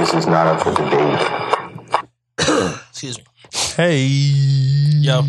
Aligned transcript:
This 0.00 0.14
is 0.14 0.26
not 0.26 0.46
up 0.46 0.62
for 0.62 0.72
debate. 0.72 1.20
Excuse 2.88 3.18
me. 3.18 3.24
Hey. 3.76 4.06
Yo. 4.06 5.20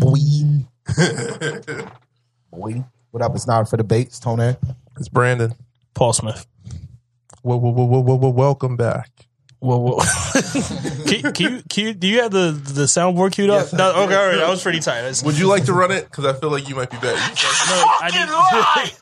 Boy. 0.00 0.18
Boy. 2.50 2.84
What 3.12 3.22
up? 3.22 3.36
It's 3.36 3.46
not 3.46 3.70
for 3.70 3.76
the 3.76 3.84
debates, 3.84 4.18
Tony. 4.18 4.56
It's 4.98 5.08
Brandon. 5.08 5.54
Paul 5.94 6.12
Smith. 6.12 6.44
Whoa, 7.42 7.56
whoa, 7.56 7.70
whoa, 7.70 7.84
whoa, 7.84 8.00
whoa, 8.00 8.16
whoa, 8.16 8.30
welcome 8.30 8.76
back. 8.76 9.28
Whoa, 9.60 9.76
whoa. 9.78 9.98
can, 11.06 11.32
can 11.32 11.52
you, 11.52 11.62
can 11.68 11.84
you, 11.86 11.94
do 11.94 12.08
you 12.08 12.22
have 12.22 12.32
the, 12.32 12.50
the 12.50 12.84
soundboard 12.84 13.30
queued 13.30 13.50
up? 13.50 13.62
Yes, 13.62 13.72
no, 13.74 13.90
okay, 13.90 14.14
all 14.14 14.26
right. 14.26 14.36
That 14.38 14.48
was 14.48 14.62
pretty 14.62 14.80
tight. 14.80 15.02
That's- 15.02 15.22
Would 15.22 15.38
you 15.38 15.46
like 15.46 15.66
to 15.66 15.72
run 15.72 15.92
it? 15.92 16.04
Because 16.04 16.24
I 16.24 16.32
feel 16.32 16.50
like 16.50 16.68
you 16.68 16.74
might 16.74 16.90
be 16.90 16.96
better. 16.96 17.14
No, 17.68 17.84
I 18.00 18.82
need, 18.82 18.92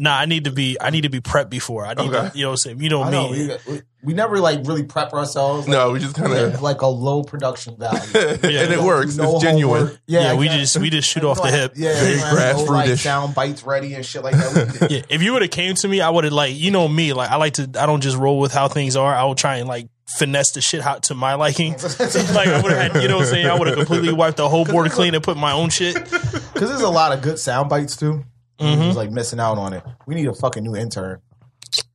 nah, 0.00 0.16
I 0.16 0.26
need 0.26 0.44
to 0.44 0.52
be. 0.52 0.76
I 0.80 0.90
need 0.90 1.02
to 1.02 1.08
be 1.08 1.20
prepped 1.20 1.50
before. 1.50 1.86
I 1.86 1.94
need 1.94 2.08
Okay. 2.12 2.30
to, 2.30 2.36
you 2.36 2.42
know 2.44 2.50
what 2.50 2.52
I'm 2.52 2.56
saying. 2.58 2.80
You 2.80 2.88
know 2.88 3.02
I 3.02 3.10
me. 3.10 3.46
know, 3.46 3.56
we, 3.66 3.72
we, 3.74 3.82
we 4.02 4.14
never 4.14 4.38
like 4.38 4.60
really 4.66 4.82
prep 4.82 5.12
ourselves. 5.12 5.66
Like, 5.66 5.76
No, 5.76 5.92
we 5.92 5.98
just 6.00 6.14
kind 6.14 6.32
of, 6.32 6.60
like 6.62 6.82
a 6.82 6.86
low 6.86 7.22
production 7.22 7.76
value. 7.78 8.00
and 8.14 8.44
it 8.72 8.80
works. 8.80 9.16
No 9.16 9.34
It's 9.34 9.42
genuine. 9.42 9.80
homework. 9.82 10.00
yeah, 10.06 10.34
we 10.34 10.48
just 10.48 10.76
we 10.78 10.90
just 10.90 11.08
shoot 11.08 11.22
We 11.22 11.28
off 11.28 11.36
the 11.38 11.44
don't 11.44 11.52
hip. 11.52 11.72
Yeah, 11.76 11.94
Very 11.94 12.14
we 12.16 12.20
don't 12.20 12.38
have 12.38 12.56
no, 12.56 12.62
like 12.64 12.98
sound 12.98 13.34
bites 13.34 13.62
ready 13.64 13.94
and 13.94 14.04
shit 14.04 14.22
like 14.22 14.34
that. 14.34 14.88
Yeah, 14.90 15.02
if 15.08 15.22
you 15.22 15.32
would 15.32 15.42
have 15.42 15.50
came 15.50 15.74
to 15.76 15.88
me, 15.88 16.00
I 16.00 16.10
would 16.10 16.24
have 16.24 16.32
like 16.32 16.54
you 16.54 16.70
know 16.70 16.86
me. 16.88 17.12
Like 17.12 17.30
I 17.30 17.36
like 17.36 17.54
to. 17.54 17.62
I 17.78 17.86
don't 17.86 18.00
just 18.02 18.16
roll 18.16 18.38
with 18.38 18.52
how 18.52 18.68
things 18.68 18.96
are. 18.96 19.14
I 19.14 19.24
will 19.24 19.34
try 19.34 19.56
and 19.56 19.68
like 19.68 19.88
finesse 20.18 20.52
the 20.52 20.60
shit 20.60 20.82
out 20.82 21.04
to 21.04 21.14
my 21.14 21.34
liking. 21.34 21.72
like 21.98 22.48
I 22.48 22.60
would 22.62 22.72
have. 22.72 22.96
You 23.02 23.08
know 23.08 23.16
what 23.16 23.26
I'm 23.26 23.30
saying? 23.30 23.46
I 23.46 23.58
would 23.58 23.68
have 23.68 23.76
completely 23.78 24.12
wiped 24.12 24.36
the 24.36 24.48
whole 24.48 24.64
board 24.64 24.90
clean 24.90 25.14
and 25.14 25.24
put 25.24 25.36
my 25.36 25.52
own 25.52 25.70
shit. 25.70 25.94
Because 25.94 26.68
there's 26.68 26.82
a 26.82 26.90
lot 26.90 27.12
of 27.12 27.22
good 27.22 27.38
sound 27.38 27.68
bites 27.70 27.96
too. 27.96 28.24
Mm-hmm. 28.58 28.82
He's 28.82 28.96
like 28.96 29.10
missing 29.10 29.40
out 29.40 29.58
on 29.58 29.72
it. 29.72 29.82
We 30.06 30.14
need 30.14 30.26
a 30.26 30.34
fucking 30.34 30.62
new 30.62 30.76
intern. 30.76 31.20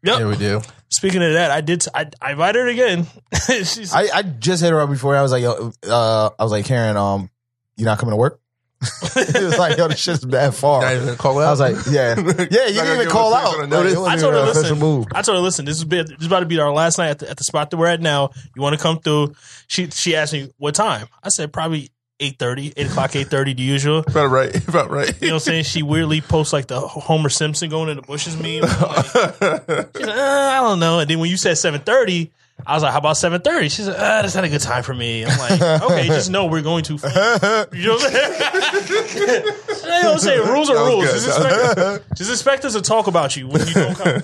Yep. 0.04 0.20
Yeah, 0.20 0.28
we 0.28 0.38
do. 0.38 0.62
Speaking 0.90 1.24
of 1.24 1.34
that, 1.34 1.52
I 1.52 1.62
did. 1.62 1.86
I, 1.94 2.10
I 2.22 2.32
invited 2.32 2.60
her 2.60 2.68
again. 2.68 3.08
She's 3.48 3.94
I, 3.94 4.08
I 4.14 4.22
just 4.24 4.62
hit 4.62 4.72
her 4.72 4.82
up 4.82 4.90
before. 4.90 5.16
I 5.16 5.22
was 5.22 5.32
like, 5.32 5.44
yo, 5.44 5.72
uh, 5.88 6.30
I 6.38 6.44
was 6.44 6.52
like, 6.52 6.66
Karen, 6.66 6.98
um, 6.98 7.30
you 7.78 7.86
not 7.86 8.00
coming 8.00 8.12
to 8.12 8.18
work? 8.18 8.42
it 8.82 9.44
was 9.44 9.58
like, 9.58 9.78
yo, 9.78 9.90
this 9.90 10.00
shit's 10.00 10.24
bad 10.24 10.56
far. 10.56 10.82
Not 10.82 10.94
even 10.94 11.16
call 11.18 11.38
out. 11.40 11.48
I 11.48 11.52
was 11.52 11.60
like, 11.60 11.76
yeah, 11.90 12.16
yeah, 12.50 12.68
you 12.68 12.80
didn't 12.80 12.96
even 12.96 13.10
call 13.10 13.34
out. 13.34 13.52
second 13.52 13.74
on 13.74 14.08
I 14.08 14.16
told 14.16 14.34
her, 14.34 14.40
even 14.40 14.44
an 14.44 14.50
official 14.50 14.62
listen. 14.62 14.80
move. 14.80 15.08
I 15.14 15.22
told 15.22 15.38
her, 15.38 15.42
listen. 15.42 15.66
This 15.66 15.78
is 15.78 15.84
be, 15.84 16.02
this 16.02 16.12
is 16.18 16.28
about 16.28 16.40
to 16.42 16.46
be 16.46 16.60
our 16.60 16.72
last 16.72 16.98
night 16.98 17.10
at 17.10 17.20
the, 17.20 17.30
at 17.30 17.38
the 17.38 17.44
spot 17.44 17.72
that 17.72 17.78
we're 17.78 17.88
at 17.88 18.00
now. 18.00 18.30
You 18.56 18.62
want 18.62 18.78
to 18.78 18.82
come 18.82 19.00
through? 19.00 19.36
She 19.68 19.90
she 19.90 20.16
asked 20.16 20.32
me 20.32 20.50
what 20.58 20.76
time. 20.76 21.08
I 21.22 21.28
said 21.28 21.52
probably 21.52 21.92
8.30, 22.20 22.74
8 22.76 22.88
o'clock, 22.88 23.16
eight 23.16 23.30
thirty, 23.30 23.54
the 23.54 23.62
usual. 23.62 24.00
about 24.00 24.28
right. 24.30 24.54
About 24.68 24.90
right. 24.92 25.10
You 25.22 25.28
know 25.30 25.36
what 25.36 25.42
I'm 25.44 25.52
saying? 25.52 25.64
She 25.64 25.84
weirdly 25.84 26.20
posts 26.22 26.52
like 26.52 26.68
the 26.68 26.80
Homer 26.80 27.30
Simpson 27.30 27.70
going 27.70 27.90
in 27.90 27.96
the 27.96 28.02
bushes 28.04 28.36
meme. 28.36 28.62
Like, 28.62 29.06
she's 29.98 30.06
like, 30.06 30.18
uh, 30.18 30.52
I 30.52 30.60
don't 30.60 30.80
know. 30.80 31.00
And 31.00 31.10
then 31.10 31.20
when 31.20 31.30
you 31.30 31.38
said 31.38 31.54
7.30, 31.56 32.30
I 32.68 32.74
was 32.76 32.84
like, 32.84 32.92
how 32.92 33.00
about 33.00 33.16
7.30? 33.16 33.72
She's 33.72 33.88
like, 33.88 33.98
uh, 33.98 34.22
that's 34.22 34.36
not 34.36 34.44
a 34.44 34.50
good 34.50 34.62
time 34.62 34.84
for 34.84 34.94
me. 34.94 35.26
I'm 35.26 35.40
like, 35.40 35.60
okay, 35.84 36.06
just 36.08 36.30
know 36.30 36.46
we're 36.46 36.62
going 36.62 36.84
to. 36.86 36.94
You 37.72 37.88
know 37.88 37.96
what 37.96 38.06
I'm 38.06 38.12
saying? 38.12 39.44
what 39.44 40.06
I'm 40.14 40.20
saying? 40.20 40.48
Rules 40.48 40.70
are 40.70 40.76
That 40.76 40.82
was 40.82 40.90
rules. 40.94 41.06
good. 41.06 41.14
Just 41.14 41.28
expect, 41.28 42.10
just 42.18 42.32
expect 42.32 42.66
us 42.66 42.74
to 42.74 42.82
talk 42.82 43.08
about 43.08 43.36
you 43.38 43.48
when 43.48 43.66
you 43.68 43.74
don't 43.74 43.96
come. 43.96 44.22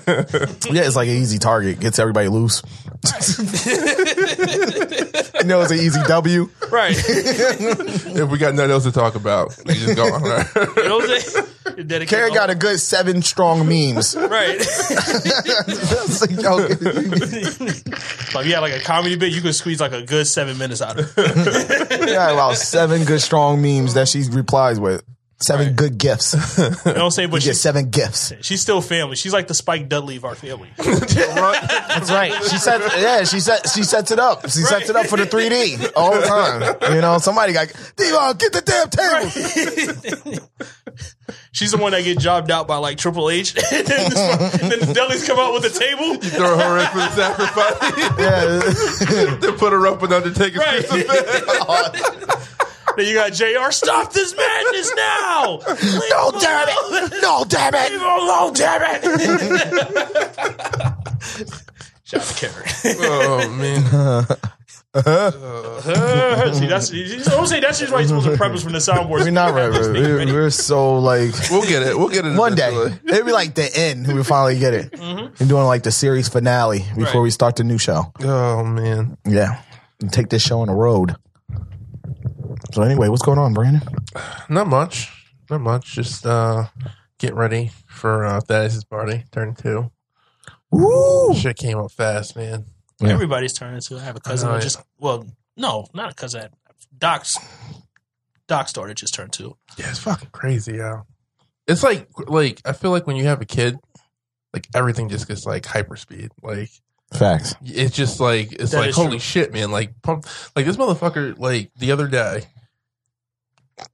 Yeah, 0.74 0.82
it's 0.86 0.96
like 0.96 1.08
an 1.08 1.14
easy 1.16 1.38
target. 1.38 1.80
Gets 1.80 1.98
everybody 1.98 2.28
loose. 2.28 2.62
you 3.26 3.44
know, 5.44 5.60
it's 5.62 5.70
an 5.70 5.78
easy 5.78 6.00
W. 6.06 6.50
Right. 6.70 6.94
if 6.98 8.30
we 8.30 8.38
got 8.38 8.54
nothing 8.54 8.70
else 8.70 8.84
to 8.84 8.92
talk 8.92 9.14
about, 9.14 9.56
we 9.66 9.74
just 9.74 9.96
go 9.96 10.04
on. 10.12 10.22
You 10.22 10.28
know 10.88 10.98
what 10.98 11.10
I'm 11.10 11.20
saying? 11.20 11.46
Dedicate 11.84 12.22
all- 12.22 12.34
got 12.34 12.50
a 12.50 12.54
good 12.54 12.80
seven 12.80 13.22
strong 13.22 13.68
memes. 13.68 14.16
Right. 14.26 14.58
Like, 18.34 18.46
yeah, 18.46 18.58
like 18.60 18.74
a 18.74 18.80
comedy 18.80 19.16
bit, 19.16 19.32
you 19.32 19.40
could 19.40 19.54
squeeze 19.54 19.80
like 19.80 19.92
a 19.92 20.02
good 20.02 20.26
seven 20.26 20.58
minutes 20.58 20.82
out 20.82 20.98
of 20.98 21.12
it. 21.16 21.88
got 22.06 22.32
about 22.32 22.56
seven 22.56 23.04
good 23.04 23.20
strong 23.22 23.62
memes 23.62 23.94
that 23.94 24.08
she 24.08 24.24
replies 24.28 24.78
with. 24.78 25.02
Seven 25.38 25.66
Right. 25.66 25.76
good 25.76 25.98
gifts. 25.98 26.32
You 26.58 26.64
know 26.64 26.74
what 26.84 26.96
I'm 26.96 27.10
saying? 27.10 27.28
But 27.30 27.42
You 27.42 27.48
get 27.48 27.54
she's, 27.56 27.60
seven 27.60 27.90
gifts. 27.90 28.32
she's 28.40 28.62
still 28.62 28.80
family. 28.80 29.16
She's 29.16 29.34
like 29.34 29.48
the 29.48 29.54
Spike 29.54 29.86
Dudley 29.88 30.16
of 30.16 30.24
our 30.24 30.34
family. 30.34 30.70
That's 30.78 32.10
right. 32.10 32.32
She 32.44 32.56
said, 32.56 32.80
yeah, 32.98 33.24
she 33.24 33.40
said 33.40 33.60
she 33.68 33.82
sets 33.82 34.10
it 34.10 34.18
up. 34.18 34.42
She 34.44 34.62
sets 34.62 34.88
it 34.88 34.96
up 34.96 35.06
for 35.06 35.18
the 35.18 35.26
3D 35.26 35.92
all 35.94 36.14
the 36.14 36.22
time. 36.26 36.94
You 36.94 37.02
know, 37.02 37.18
somebody 37.18 37.52
got 37.52 37.68
Devon, 37.96 38.36
get 38.38 38.52
the 38.54 38.62
damn 38.62 38.88
table. 38.88 40.40
She's 41.52 41.70
the 41.72 41.78
one 41.78 41.92
that 41.92 42.04
get 42.04 42.18
jobbed 42.18 42.50
out 42.50 42.66
by 42.68 42.76
like 42.76 42.96
Triple 42.98 43.28
H. 43.30 43.54
and 43.56 43.86
then, 43.86 44.10
the, 44.10 44.58
then 44.60 44.78
the 44.80 44.86
delis 44.98 45.26
come 45.26 45.38
out 45.38 45.52
with 45.54 45.62
the 45.64 45.70
table. 45.78 46.14
You 46.14 46.30
throw 46.30 46.56
her 46.56 46.78
in 46.78 46.86
for 46.86 46.98
the 46.98 47.10
sacrifice. 47.10 47.78
Yeah. 48.18 49.36
to 49.40 49.52
put 49.58 49.72
her 49.72 49.86
up 49.86 50.00
with 50.02 50.12
Undertaker's 50.12 50.58
Right. 50.58 50.84
Crucifix. 52.96 52.96
Then 52.96 53.06
you 53.06 53.14
got 53.14 53.32
JR. 53.32 53.70
Stop 53.72 54.12
this 54.12 54.34
madness 54.36 54.92
now. 54.96 55.60
no, 56.10 56.30
damn 56.40 56.68
it. 56.68 57.12
No, 57.22 57.44
damn 57.46 57.72
Leave 57.72 57.82
it. 57.84 57.92
him 57.92 58.02
alone, 58.02 58.52
damn 58.54 58.82
it. 58.84 59.04
Shout 62.04 62.20
out 62.20 62.26
to 62.28 62.34
Karen. 62.34 62.64
Oh 63.00 63.48
man. 63.58 63.82
Uh-huh. 64.96 65.30
Uh-huh. 65.34 66.52
See, 66.54 66.66
that's 66.66 66.88
don't 67.28 67.46
say 67.46 67.60
that's 67.60 67.78
just 67.80 67.92
why 67.92 67.98
you're 67.98 68.08
supposed 68.08 68.28
to 68.30 68.36
preface 68.38 68.62
from 68.62 68.72
the 68.72 68.78
soundboard. 68.78 69.24
We're 69.24 69.30
not 69.30 69.52
right, 69.52 69.70
bro. 69.70 69.92
We're, 69.92 70.24
we're 70.32 70.48
so 70.48 70.98
like 71.00 71.34
We'll 71.50 71.66
get 71.68 71.82
it. 71.82 71.98
We'll 71.98 72.08
get 72.08 72.24
it 72.24 72.34
one 72.34 72.54
day. 72.54 72.70
eventually. 72.74 72.98
It'll 73.12 73.26
be 73.26 73.32
like 73.32 73.54
the 73.54 73.68
end. 73.76 74.06
We 74.06 74.22
finally 74.24 74.58
get 74.58 74.72
it. 74.72 74.92
Mm-hmm. 74.92 75.34
We're 75.38 75.48
doing 75.48 75.66
like 75.66 75.82
the 75.82 75.90
series 75.90 76.30
finale 76.30 76.78
before 76.96 77.20
Right. 77.20 77.24
we 77.24 77.30
start 77.30 77.56
the 77.56 77.64
new 77.64 77.76
show. 77.76 78.10
Oh 78.20 78.64
man. 78.64 79.18
Yeah. 79.26 79.60
And 80.00 80.10
take 80.10 80.30
this 80.30 80.40
show 80.42 80.60
on 80.60 80.68
the 80.68 80.74
road. 80.74 81.14
So 82.76 82.82
anyway, 82.82 83.08
what's 83.08 83.22
going 83.22 83.38
on, 83.38 83.54
Brandon? 83.54 83.80
Not 84.50 84.66
much. 84.66 85.10
Not 85.48 85.62
much. 85.62 85.94
Just 85.94 86.26
uh 86.26 86.66
get 87.18 87.34
ready 87.34 87.70
for 87.86 88.26
uh 88.26 88.38
Thaddeus' 88.42 88.84
party, 88.84 89.24
turn 89.32 89.54
two. 89.54 89.90
Woo! 90.70 91.34
Shit 91.34 91.56
came 91.56 91.78
up 91.78 91.90
fast, 91.90 92.36
man. 92.36 92.66
Yeah. 93.00 93.14
Everybody's 93.14 93.54
turning 93.54 93.80
two. 93.80 93.96
I 93.96 94.00
have 94.00 94.16
a 94.16 94.20
cousin 94.20 94.50
that 94.50 94.56
yeah. 94.56 94.60
just 94.60 94.82
well, 94.98 95.26
no, 95.56 95.86
not 95.94 96.10
a 96.12 96.14
cousin. 96.14 96.50
Doc's 96.98 97.38
Doc's 98.46 98.74
daughter 98.74 98.92
just 98.92 99.14
turned 99.14 99.32
two. 99.32 99.56
Yeah, 99.78 99.88
it's 99.88 100.00
fucking 100.00 100.28
crazy, 100.32 100.74
yeah. 100.74 101.04
It's 101.66 101.82
like 101.82 102.10
like 102.26 102.60
I 102.66 102.74
feel 102.74 102.90
like 102.90 103.06
when 103.06 103.16
you 103.16 103.24
have 103.24 103.40
a 103.40 103.46
kid, 103.46 103.78
like 104.52 104.68
everything 104.74 105.08
just 105.08 105.26
gets 105.26 105.46
like 105.46 105.62
hyperspeed. 105.62 106.28
Like 106.42 106.68
Facts. 107.14 107.54
it's 107.64 107.96
just 107.96 108.20
like 108.20 108.52
it's 108.52 108.72
That 108.72 108.80
like 108.80 108.94
holy 108.94 109.12
true. 109.12 109.18
shit, 109.20 109.54
man! 109.54 109.70
Like 109.70 110.02
pump, 110.02 110.26
like 110.54 110.66
this 110.66 110.76
motherfucker. 110.76 111.38
Like 111.38 111.70
the 111.78 111.92
other 111.92 112.06
day. 112.06 112.42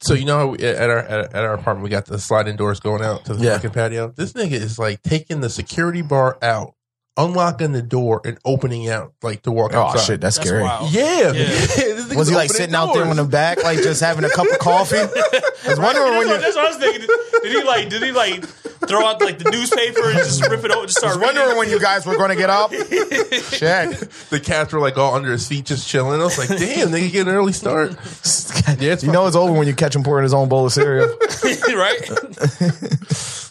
So 0.00 0.14
you 0.14 0.24
know 0.24 0.54
at 0.54 0.88
our 0.90 0.98
at, 0.98 1.34
our 1.34 1.54
apartment 1.54 1.82
we 1.84 1.90
got 1.90 2.06
the 2.06 2.18
sliding 2.18 2.56
doors 2.56 2.78
going 2.80 3.02
out 3.02 3.24
to 3.26 3.34
the 3.34 3.44
Yeah. 3.44 3.54
fucking 3.56 3.70
patio. 3.70 4.12
This 4.16 4.32
nigga 4.32 4.52
is 4.52 4.78
like 4.78 5.02
taking 5.02 5.40
the 5.40 5.50
security 5.50 6.02
bar 6.02 6.38
out, 6.42 6.74
unlocking 7.16 7.72
the 7.72 7.82
door, 7.82 8.20
and 8.24 8.38
opening 8.44 8.88
out 8.88 9.12
like 9.22 9.42
to 9.42 9.52
walk 9.52 9.72
oh, 9.74 9.80
outside. 9.80 9.98
Oh 9.98 10.02
shit, 10.04 10.20
that's, 10.20 10.36
That's 10.36 10.48
scary. 10.48 10.62
wild. 10.62 10.90
Yeah, 10.92 11.32
Yeah. 11.32 12.14
Was 12.16 12.28
he 12.28 12.34
like 12.34 12.46
opening 12.46 12.48
sitting 12.48 12.74
out 12.74 12.94
there 12.94 13.04
doors. 13.04 13.18
in 13.18 13.24
the 13.24 13.30
back, 13.30 13.62
like 13.62 13.78
just 13.78 14.00
having 14.00 14.24
a 14.24 14.30
cup 14.30 14.46
of 14.50 14.58
coffee? 14.60 14.96
I 14.96 15.68
was 15.68 15.78
wondering 15.78 16.18
when 16.18 16.26
That's, 16.28 16.28
what, 16.28 16.36
you. 16.36 16.38
that's 16.40 16.56
what 16.56 16.64
I 16.64 16.68
was 16.68 16.76
thinking. 16.76 17.08
Did 17.42 17.52
he 17.52 17.62
like? 17.64 17.88
Did 17.88 18.02
he 18.02 18.12
like 18.12 18.44
throw 18.44 19.04
out 19.06 19.20
like 19.20 19.38
the 19.38 19.50
newspaper 19.50 20.08
and 20.10 20.18
just 20.18 20.42
rip 20.48 20.64
it 20.64 20.70
over? 20.70 20.86
Just 20.86 20.98
I 20.98 21.08
start 21.12 21.16
was 21.18 21.24
wondering 21.24 21.46
reading? 21.46 21.58
when 21.58 21.70
you 21.70 21.80
guys 21.80 22.04
were 22.04 22.16
going 22.16 22.30
to 22.30 22.36
get 22.36 22.50
up. 22.50 22.72
Shit. 22.72 24.10
the 24.30 24.40
cats 24.42 24.72
were 24.72 24.80
like 24.80 24.98
all 24.98 25.14
under 25.14 25.30
his 25.32 25.46
feet, 25.46 25.64
just 25.66 25.88
chilling. 25.88 26.20
I 26.20 26.24
was 26.24 26.36
like, 26.38 26.48
damn, 26.48 26.90
they 26.90 27.08
get 27.10 27.26
an 27.28 27.34
early 27.34 27.52
start. 27.52 27.92
Yeah, 28.78 28.96
you 29.00 29.12
know 29.12 29.26
it's 29.26 29.36
over 29.36 29.52
when 29.52 29.66
you 29.68 29.74
catch 29.74 29.94
him 29.94 30.02
pouring 30.02 30.24
his 30.24 30.34
own 30.34 30.48
bowl 30.48 30.66
of 30.66 30.72
cereal. 30.72 31.08
right? 31.08 32.10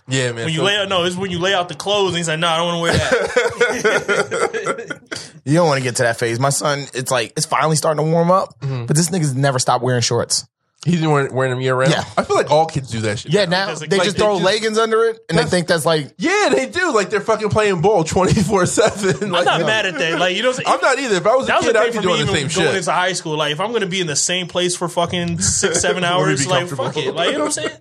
Yeah, 0.08 0.34
man. 0.34 0.46
When 0.46 0.50
you 0.50 0.60
So- 0.60 0.64
lay 0.66 0.76
out, 0.78 0.90
no, 0.90 1.04
it's 1.06 1.16
when 1.16 1.32
you 1.32 1.40
lay 1.40 1.54
out 1.54 1.70
the 1.70 1.76
clothes 1.76 2.10
and 2.10 2.18
he's 2.18 2.28
like, 2.28 2.40
no, 2.40 2.48
I 2.50 2.58
don't 2.58 2.68
want 2.68 2.78
to 2.78 2.82
wear 2.82 3.10
that. 3.10 3.51
You 5.44 5.56
don't 5.56 5.68
want 5.68 5.80
to 5.80 5.84
get 5.84 5.96
to 5.96 6.04
that 6.04 6.18
phase. 6.20 6.40
My 6.40 6.50
son, 6.52 6.86
it's 6.94 7.10
like 7.10 7.34
it's 7.36 7.48
finally 7.48 7.76
starting 7.76 8.06
to 8.06 8.12
warm 8.12 8.30
up, 8.30 8.60
Mm-hmm. 8.60 8.86
but 8.86 8.96
this 8.96 9.10
nigga's 9.10 9.34
never 9.36 9.58
stopped 9.58 9.84
wearing 9.84 10.04
shorts. 10.04 10.46
he's 10.86 11.00
been 11.02 11.10
wearing, 11.10 11.34
wearing 11.34 11.50
them 11.52 11.62
year 11.62 11.74
round. 11.76 11.92
Yeah. 11.92 12.04
I 12.16 12.24
feel 12.24 12.36
like 12.36 12.52
all 12.52 12.68
kids 12.68 12.92
do 12.92 13.02
that 13.02 13.18
shit. 13.20 13.32
Yeah, 13.34 13.46
now 13.46 13.66
Because, 13.66 13.80
they 13.82 13.88
like, 13.98 14.04
just 14.06 14.18
they 14.18 14.24
throw 14.24 14.36
just- 14.36 14.46
leggings 14.46 14.78
under 14.78 15.04
it, 15.06 15.20
and 15.30 15.38
they 15.40 15.46
think 15.46 15.66
that's 15.68 15.86
like 15.86 16.14
Yeah, 16.20 16.50
they 16.54 16.68
do. 16.68 16.94
Like 16.94 17.10
they're 17.10 17.22
fucking 17.22 17.50
playing 17.50 17.82
ball 17.82 18.04
twenty 18.04 18.40
four 18.44 18.68
seven. 18.68 19.34
I'm 19.34 19.44
not 19.46 19.62
mad 19.62 19.88
at 19.88 19.96
that. 19.98 20.20
Like 20.20 20.36
you 20.36 20.44
know, 20.44 20.54
I'm 20.66 20.80
not 20.82 21.00
either. 21.00 21.16
If 21.16 21.26
I 21.26 21.36
was 21.36 21.46
a 21.46 21.48
That 21.48 21.58
was 21.58 21.66
kid, 21.68 21.76
I'd 21.76 21.92
thing 21.92 22.02
be 22.04 22.08
doing 22.08 22.22
even 22.22 22.28
the 22.28 22.34
same 22.34 22.48
going 22.64 22.68
shit. 22.74 22.76
into 22.78 22.92
high 22.92 23.14
school. 23.14 23.36
Like 23.36 23.52
if 23.52 23.60
I'm 23.60 23.70
going 23.70 23.82
to 23.82 23.88
be 23.88 24.00
in 24.02 24.08
the 24.08 24.16
same 24.16 24.46
place 24.48 24.76
for 24.76 24.88
fucking 24.88 25.40
six, 25.40 25.82
seven 25.82 26.04
hours, 26.04 26.46
like 26.46 26.68
fuck 26.68 26.96
it. 26.98 27.16
Like 27.16 27.32
you 27.32 27.38
know 27.40 27.46
what 27.46 27.58
I'm 27.58 27.70
saying? 27.70 27.78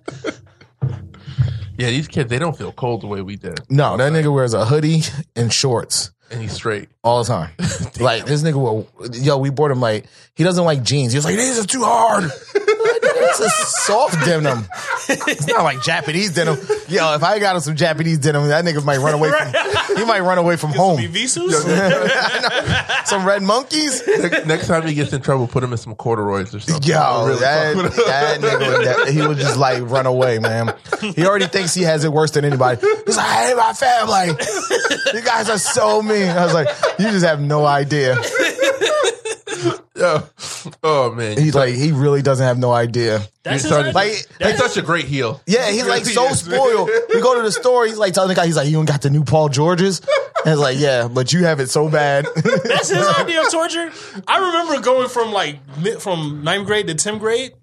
Yeah, 1.81 1.89
these 1.89 2.07
kids 2.07 2.29
they 2.29 2.39
don't 2.39 2.57
feel 2.57 2.71
cold 2.71 3.01
the 3.01 3.07
way 3.07 3.21
we 3.21 3.35
did, 3.35 3.59
no. 3.69 3.97
That 3.97 4.13
nigga 4.13 4.33
wears 4.33 4.53
a 4.53 4.65
hoodie 4.65 5.01
and 5.35 5.51
shorts 5.51 6.11
and 6.31 6.41
he's 6.41 6.53
straight. 6.53 6.89
all 7.03 7.23
the 7.23 7.27
time. 7.27 7.51
like 7.99 8.25
this 8.25 8.41
nigga 8.41 8.55
will, 8.55 8.87
yo, 9.13 9.37
we 9.37 9.49
bought 9.49 9.71
him 9.71 9.81
like 9.81 10.05
he 10.33 10.43
doesn't 10.43 10.63
like 10.63 10.81
jeans. 10.83 11.11
He 11.11 11.17
was 11.17 11.25
like, 11.25 11.35
these 11.35 11.59
are 11.59 11.67
too 11.67 11.83
hard. 11.83 12.23
it's 13.41 13.59
a 13.63 13.65
soft 13.65 14.25
denim. 14.25 14.65
It's 15.09 15.47
not 15.47 15.63
like 15.63 15.81
Japanese 15.83 16.33
denim. 16.33 16.57
Yo, 16.87 17.13
if 17.15 17.23
I 17.23 17.39
got 17.39 17.55
him 17.55 17.61
some 17.61 17.75
Japanese 17.75 18.19
denim, 18.19 18.47
that 18.47 18.63
nigga 18.65 18.83
might 18.83 18.97
run 18.99 19.13
away 19.13 19.29
from. 19.31 19.47
he 19.97 20.05
might 20.05 20.21
run 20.21 20.37
away 20.37 20.55
from 20.57 20.71
Be 20.71 20.77
home. 20.77 20.97
Visus? 20.99 21.51
Some 23.05 23.25
red 23.25 23.41
monkeys. 23.41 24.05
next, 24.07 24.45
next 24.45 24.67
time 24.67 24.85
he 24.87 24.93
gets 24.93 25.11
in 25.11 25.21
trouble, 25.21 25.47
put 25.47 25.63
him 25.63 25.71
in 25.71 25.77
some 25.77 25.95
corduroys 25.95 26.53
or 26.55 26.59
something. 26.59 26.89
Yo, 26.89 27.25
Really 27.27 27.39
that, 27.39 27.73
fuck 27.75 27.83
with 27.83 27.97
him. 27.97 28.03
that 28.05 28.39
nigga, 28.39 28.77
would- 28.77 28.85
that, 28.87 29.07
he 29.09 29.21
would 29.27 29.37
just 29.37 29.57
like 29.57 29.81
run 29.89 30.05
away, 30.05 30.39
man. 30.39 30.73
He 31.01 31.25
already 31.25 31.47
thinks 31.47 31.73
he 31.73 31.83
has 31.83 32.03
it 32.05 32.13
worse 32.13 32.31
than 32.31 32.45
anybody. 32.45 32.79
He's 33.05 33.17
like, 33.17 33.25
I 33.27 33.47
hate 33.47 33.57
my 33.57 33.73
family. 33.73 34.45
You 35.13 35.21
guys 35.25 35.49
are 35.49 35.57
so 35.57 36.01
mean. 36.01 36.29
I 36.29 36.45
was 36.45 36.53
like, 36.53 36.67
you 36.99 37.09
just 37.09 37.25
have 37.25 37.41
no 37.41 37.65
idea. 37.65 38.15
Yo. 40.01 40.23
Oh 40.83 41.11
man, 41.11 41.37
He's 41.39 41.55
like, 41.55 41.73
he 41.73 41.91
really 41.91 42.21
doesn't 42.21 42.45
have 42.45 42.57
no 42.59 42.71
idea. 42.71 43.19
That's 43.43 43.63
He's 43.63 43.63
his 43.63 43.71
such- 43.71 43.95
Like, 43.95 44.11
he's 44.39 44.57
such 44.57 44.77
a 44.77 44.81
great 44.81 45.05
heel. 45.05 45.41
yeah, 45.47 45.71
he's 45.71 45.85
like 45.87 46.05
so 46.05 46.29
spoiled. 46.33 46.89
We 47.13 47.21
go 47.21 47.35
to 47.35 47.41
the 47.41 47.51
store. 47.51 47.85
He's 47.85 47.97
like 47.97 48.13
telling 48.13 48.29
the 48.29 48.35
guy, 48.35 48.45
he's 48.45 48.55
like, 48.57 48.67
you 48.67 48.73
don't 48.73 48.85
got 48.85 49.01
the 49.01 49.09
new 49.09 49.23
Paul 49.23 49.49
Georges. 49.49 49.99
And 50.43 50.53
it's 50.53 50.61
like, 50.61 50.77
yeah, 50.79 51.07
but 51.07 51.33
you 51.33 51.45
have 51.45 51.59
it 51.59 51.69
so 51.69 51.89
bad. 51.89 52.25
That's 52.35 52.89
his 52.89 53.07
idea 53.17 53.41
of 53.41 53.51
torture. 53.51 53.91
I 54.27 54.37
remember 54.39 54.81
going 54.81 55.09
from 55.09 55.31
like 55.31 55.59
from 55.99 56.43
ninth 56.43 56.65
grade 56.67 56.87
to 56.87 56.95
tenth 56.95 57.19
grade. 57.19 57.53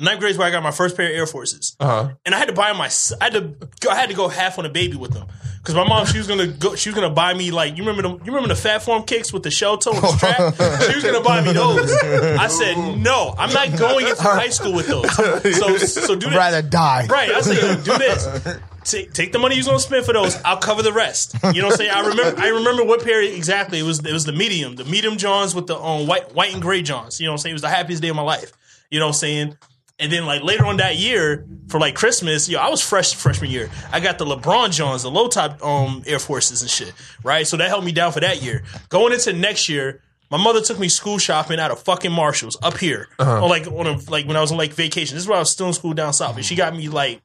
Ninth 0.00 0.18
grade 0.20 0.32
is 0.32 0.38
where 0.38 0.48
I 0.48 0.50
got 0.50 0.62
my 0.62 0.72
first 0.72 0.96
pair 0.96 1.08
of 1.08 1.14
Air 1.16 1.26
Forces, 1.26 1.76
Uh-huh. 1.78 2.10
and 2.26 2.34
I 2.34 2.38
had 2.38 2.48
to 2.48 2.54
buy 2.54 2.72
my. 2.72 2.90
I 3.20 3.24
had 3.24 3.32
to. 3.34 3.54
I 3.88 3.94
had 3.94 4.08
to 4.10 4.16
go 4.16 4.28
half 4.28 4.58
on 4.58 4.66
a 4.66 4.68
baby 4.70 4.96
with 4.96 5.12
them 5.12 5.28
because 5.64 5.74
my 5.74 5.88
mom 5.88 6.04
she 6.04 6.18
was 6.18 6.26
gonna 6.26 6.46
go. 6.46 6.74
She 6.74 6.90
was 6.90 6.94
gonna 6.94 7.08
buy 7.08 7.32
me 7.32 7.50
like 7.50 7.78
you 7.78 7.84
remember 7.84 8.02
the 8.02 8.24
you 8.24 8.32
remember 8.32 8.48
the 8.48 8.54
fat 8.54 8.82
form 8.82 9.04
kicks 9.04 9.32
with 9.32 9.44
the 9.44 9.50
shell 9.50 9.78
toe 9.78 9.92
and 9.92 10.02
the 10.02 10.08
strap. 10.08 10.82
she 10.90 10.94
was 10.94 11.02
gonna 11.02 11.22
buy 11.22 11.40
me 11.40 11.52
those. 11.54 11.90
I 12.38 12.48
said 12.48 12.76
no, 12.98 13.34
I'm 13.38 13.50
not 13.50 13.78
going 13.78 14.06
into 14.06 14.22
high 14.22 14.50
school 14.50 14.74
with 14.74 14.86
those. 14.88 15.10
So 15.56 15.76
so 15.78 16.14
do 16.16 16.26
this. 16.26 16.36
rather 16.36 16.60
die. 16.60 17.06
Right. 17.06 17.30
I 17.30 17.40
said, 17.40 17.56
yo, 17.56 17.76
do 17.76 17.98
this. 17.98 18.58
Take, 18.84 19.14
take 19.14 19.32
the 19.32 19.38
money 19.38 19.56
you're 19.56 19.64
gonna 19.64 19.78
spend 19.78 20.04
for 20.04 20.12
those. 20.12 20.36
I'll 20.44 20.58
cover 20.58 20.82
the 20.82 20.92
rest. 20.92 21.34
You 21.54 21.62
know 21.62 21.68
what 21.68 21.72
I'm 21.72 21.78
saying? 21.78 21.90
I 21.90 22.00
remember 22.08 22.38
I 22.38 22.48
remember 22.48 22.84
what 22.84 23.02
pair 23.02 23.22
exactly. 23.22 23.78
It 23.78 23.84
was 23.84 24.04
it 24.04 24.12
was 24.12 24.26
the 24.26 24.32
medium, 24.34 24.76
the 24.76 24.84
medium 24.84 25.16
Johns 25.16 25.54
with 25.54 25.66
the 25.66 25.78
um, 25.78 26.06
white 26.06 26.34
white 26.34 26.52
and 26.52 26.60
gray 26.60 26.82
Johns. 26.82 27.18
You 27.18 27.26
know 27.26 27.32
what 27.32 27.36
I'm 27.36 27.38
saying? 27.38 27.52
It 27.52 27.54
was 27.54 27.62
the 27.62 27.70
happiest 27.70 28.02
day 28.02 28.08
of 28.08 28.16
my 28.16 28.22
life. 28.22 28.52
You 28.90 28.98
know 28.98 29.06
what 29.06 29.14
I'm 29.14 29.18
saying? 29.18 29.56
And 29.98 30.10
then 30.10 30.26
like 30.26 30.42
later 30.42 30.66
on 30.66 30.78
that 30.78 30.96
year 30.96 31.46
for 31.68 31.78
like 31.78 31.94
Christmas, 31.94 32.48
yo, 32.48 32.58
I 32.58 32.68
was 32.68 32.82
fresh 32.82 33.14
freshman 33.14 33.50
year. 33.50 33.70
I 33.92 34.00
got 34.00 34.18
the 34.18 34.24
LeBron 34.24 34.72
Johns, 34.72 35.02
the 35.04 35.10
low 35.10 35.28
top 35.28 35.64
um 35.64 36.02
Air 36.06 36.18
Forces 36.18 36.62
and 36.62 36.70
shit. 36.70 36.92
Right? 37.22 37.46
So 37.46 37.56
that 37.56 37.68
held 37.68 37.84
me 37.84 37.92
down 37.92 38.12
for 38.12 38.20
that 38.20 38.42
year. 38.42 38.64
Going 38.88 39.12
into 39.12 39.32
next 39.32 39.68
year, 39.68 40.02
my 40.30 40.36
mother 40.36 40.60
took 40.60 40.80
me 40.80 40.88
school 40.88 41.18
shopping 41.18 41.60
out 41.60 41.70
of 41.70 41.80
fucking 41.82 42.10
Marshalls 42.10 42.56
up 42.60 42.76
here. 42.78 43.08
Or 43.42 43.48
like 43.48 43.68
on 43.68 43.86
a 43.86 43.98
like 44.10 44.26
when 44.26 44.36
I 44.36 44.40
was 44.40 44.50
on 44.50 44.58
like 44.58 44.72
vacation. 44.72 45.14
This 45.14 45.22
is 45.22 45.28
where 45.28 45.36
I 45.36 45.40
was 45.40 45.50
still 45.50 45.68
in 45.68 45.72
school 45.72 45.94
down 45.94 46.12
south. 46.12 46.36
And 46.36 46.44
she 46.44 46.56
got 46.56 46.74
me 46.74 46.88
like 46.88 47.22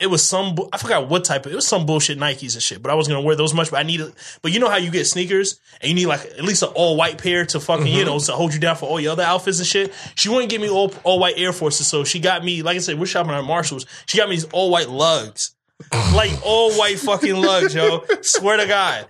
it 0.00 0.06
was 0.06 0.24
some 0.24 0.56
I 0.72 0.78
forgot 0.78 1.08
what 1.08 1.24
type 1.24 1.46
of 1.46 1.52
it 1.52 1.54
was 1.54 1.66
some 1.66 1.84
bullshit 1.86 2.18
Nikes 2.18 2.54
and 2.54 2.62
shit. 2.62 2.82
But 2.82 2.90
I 2.90 2.94
was 2.94 3.06
gonna 3.06 3.20
wear 3.20 3.36
those 3.36 3.52
much. 3.54 3.70
But 3.70 3.80
I 3.80 3.82
needed. 3.82 4.12
But 4.42 4.52
you 4.52 4.58
know 4.58 4.68
how 4.68 4.78
you 4.78 4.90
get 4.90 5.06
sneakers 5.06 5.60
and 5.80 5.90
you 5.90 5.94
need 5.94 6.06
like 6.06 6.24
at 6.24 6.42
least 6.42 6.62
an 6.62 6.70
all 6.70 6.96
white 6.96 7.18
pair 7.18 7.44
to 7.46 7.60
fucking 7.60 7.86
you 7.86 7.98
mm-hmm. 7.98 8.06
know 8.06 8.18
to 8.18 8.32
hold 8.32 8.54
you 8.54 8.60
down 8.60 8.76
for 8.76 8.86
all 8.86 8.98
your 8.98 9.12
other 9.12 9.22
outfits 9.22 9.58
and 9.58 9.66
shit. 9.66 9.92
She 10.14 10.28
wouldn't 10.30 10.50
give 10.50 10.60
me 10.60 10.70
all 10.70 10.92
all 11.04 11.18
white 11.18 11.34
Air 11.36 11.52
Forces, 11.52 11.86
so 11.86 12.04
she 12.04 12.18
got 12.18 12.42
me 12.42 12.62
like 12.62 12.76
I 12.76 12.80
said 12.80 12.98
we're 12.98 13.06
shopping 13.06 13.32
at 13.32 13.44
Marshalls. 13.44 13.86
She 14.06 14.16
got 14.18 14.28
me 14.28 14.36
these 14.36 14.46
all 14.46 14.70
white 14.70 14.88
Lugz. 14.88 15.54
Like 16.14 16.32
all 16.44 16.72
white 16.72 16.98
fucking 16.98 17.36
Lugz, 17.36 17.74
yo. 17.74 18.04
Swear 18.20 18.58
to 18.58 18.66
God. 18.66 19.06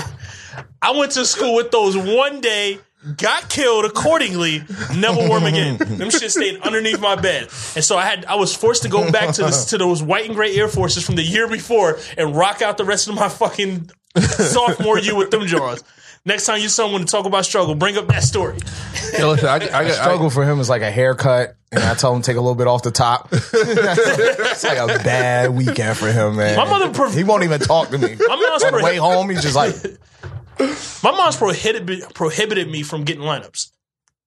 I 0.82 0.92
went 0.96 1.12
to 1.12 1.24
school 1.24 1.54
with 1.54 1.70
those 1.70 1.96
one 1.96 2.40
day, 2.40 2.80
got 3.16 3.48
killed 3.48 3.84
accordingly, 3.84 4.62
never 4.94 5.26
wore 5.26 5.40
them 5.40 5.46
again. 5.46 5.76
Them 5.78 6.10
shit 6.10 6.30
stayed 6.30 6.60
underneath 6.60 7.00
my 7.00 7.16
bed. 7.16 7.44
And 7.74 7.84
so 7.84 7.96
I 7.96 8.04
had 8.04 8.24
I 8.26 8.34
was 8.36 8.54
forced 8.54 8.82
to 8.82 8.88
go 8.88 9.10
back 9.10 9.34
to 9.34 9.42
this 9.42 9.66
to 9.66 9.78
those 9.78 10.02
white 10.02 10.26
and 10.26 10.34
gray 10.34 10.54
Air 10.56 10.68
Forces 10.68 11.04
from 11.04 11.16
the 11.16 11.22
year 11.22 11.48
before 11.48 11.98
and 12.16 12.36
rock 12.36 12.62
out 12.62 12.76
the 12.76 12.84
rest 12.84 13.08
of 13.08 13.14
my 13.14 13.28
fucking 13.28 13.90
sophomore 14.18 14.98
year 14.98 15.14
with 15.14 15.30
them 15.30 15.46
jaws. 15.46 15.82
Next 16.26 16.44
time 16.44 16.60
you 16.60 16.68
someone 16.68 17.00
to 17.00 17.06
talk 17.06 17.24
about 17.24 17.46
struggle, 17.46 17.74
bring 17.74 17.96
up 17.96 18.06
that 18.08 18.22
story. 18.22 18.58
Yo, 19.18 19.30
listen, 19.30 19.48
I, 19.48 19.54
I, 19.68 19.78
I, 19.84 19.90
Struggle 19.90 20.28
for 20.28 20.44
him 20.44 20.60
is 20.60 20.68
like 20.68 20.82
a 20.82 20.90
haircut, 20.90 21.56
and 21.72 21.82
I 21.82 21.94
tell 21.94 22.14
him 22.14 22.20
to 22.20 22.26
take 22.26 22.36
a 22.36 22.40
little 22.40 22.54
bit 22.54 22.66
off 22.66 22.82
the 22.82 22.90
top. 22.90 23.28
it's 23.32 24.64
like 24.64 24.76
a 24.76 24.86
bad 25.02 25.50
weekend 25.50 25.96
for 25.96 26.12
him, 26.12 26.36
man. 26.36 26.58
My 26.58 26.68
mother 26.68 26.92
prov- 26.92 27.14
he 27.14 27.24
won't 27.24 27.44
even 27.44 27.58
talk 27.58 27.88
to 27.88 27.98
me. 27.98 28.16
My 28.18 28.36
mom's 28.36 28.64
On 28.64 28.72
the 28.72 28.84
way 28.84 28.96
home, 28.96 29.30
he's 29.30 29.42
just 29.42 29.56
like, 29.56 29.74
my 31.02 31.10
mom's 31.12 31.36
prohibited 31.36 32.04
prohibited 32.14 32.68
me 32.70 32.82
from 32.82 33.04
getting 33.04 33.22
lineups. 33.22 33.70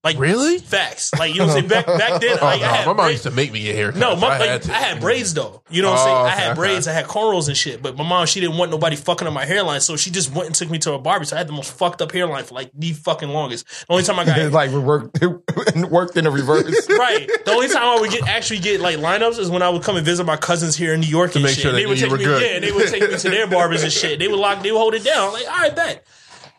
Like 0.02 0.18
Really? 0.18 0.58
facts. 0.58 1.14
Like 1.18 1.32
you 1.32 1.38
know 1.40 1.46
what 1.46 1.56
I'm 1.64 1.66
saying? 1.66 1.82
Back 1.82 1.86
back 1.86 2.20
then, 2.20 2.36
oh, 2.42 2.44
like, 2.44 2.60
I 2.60 2.64
Oh, 2.68 2.72
had 2.74 2.80
my 2.86 2.92
mom 2.92 2.96
braids- 2.96 3.12
used 3.12 3.22
to 3.22 3.30
make 3.30 3.50
me 3.50 3.62
get 3.62 3.74
haircuts. 3.74 3.96
No, 3.96 4.14
my, 4.16 4.26
I 4.34 4.38
like, 4.38 4.48
had 4.50 4.62
to. 4.64 4.72
I 4.72 4.76
had 4.76 5.00
braids 5.00 5.32
though. 5.32 5.62
You 5.70 5.80
know 5.80 5.92
what 5.92 5.98
I'm 6.00 6.04
saying? 6.04 6.16
Oh, 6.18 6.20
I 6.24 6.28
had 6.30 6.48
okay. 6.50 6.56
braids, 6.56 6.86
I 6.86 6.92
had 6.92 7.06
cornrows 7.06 7.48
and 7.48 7.56
shit. 7.56 7.80
But 7.82 7.96
my 7.96 8.04
mom, 8.06 8.26
she 8.26 8.38
didn't 8.40 8.58
want 8.58 8.70
nobody 8.70 8.96
fucking 8.96 9.26
up 9.26 9.32
my 9.32 9.46
hairline, 9.46 9.80
so 9.80 9.96
she 9.96 10.10
just 10.10 10.30
went 10.34 10.44
and 10.48 10.54
took 10.54 10.68
me 10.68 10.78
to 10.80 10.92
a 10.92 10.98
barber. 10.98 11.24
So 11.24 11.36
I 11.36 11.38
had 11.38 11.48
the 11.48 11.54
most 11.54 11.72
fucked 11.72 12.02
up 12.02 12.12
hairline 12.12 12.44
for 12.44 12.54
like 12.54 12.70
the 12.74 12.92
fucking 12.92 13.30
longest. 13.30 13.66
The 13.66 13.86
only 13.94 14.02
time 14.04 14.18
I 14.18 14.26
got 14.26 14.52
like 14.52 14.72
worked, 14.72 15.20
worked 15.90 16.18
in 16.18 16.24
the 16.24 16.30
reverse. 16.30 16.86
right, 16.90 17.26
the 17.46 17.52
only 17.52 17.68
time 17.68 17.84
I 17.84 17.98
would 17.98 18.10
get 18.10 18.28
actually 18.28 18.58
get 18.60 18.82
like 18.82 18.98
lineups 18.98 19.38
is 19.38 19.48
when 19.48 19.62
I 19.62 19.70
would 19.70 19.84
come 19.84 19.96
and 19.96 20.04
visit 20.04 20.24
my 20.24 20.36
cousins 20.36 20.76
here 20.76 20.92
in 20.92 21.00
New 21.00 21.06
York 21.06 21.34
and 21.34 21.44
make 21.44 21.54
shit. 21.54 21.62
sure 21.62 21.72
they 21.72 21.86
would 21.86 21.96
take 21.96 22.10
were 22.10 22.18
me, 22.18 22.24
good. 22.24 22.42
yeah, 22.42 22.48
and 22.56 22.62
they 22.62 22.72
would 22.72 22.88
take 22.88 23.10
me 23.10 23.16
to 23.16 23.30
their 23.30 23.46
barbers 23.46 23.82
and 23.82 23.90
shit. 23.90 24.18
They 24.18 24.28
would 24.28 24.38
lock, 24.38 24.62
they 24.62 24.70
would 24.70 24.76
hold 24.78 24.92
it 24.92 25.02
down. 25.02 25.32
Like, 25.32 25.46
all 25.46 25.56
right, 25.60 25.74
bet. 25.74 26.06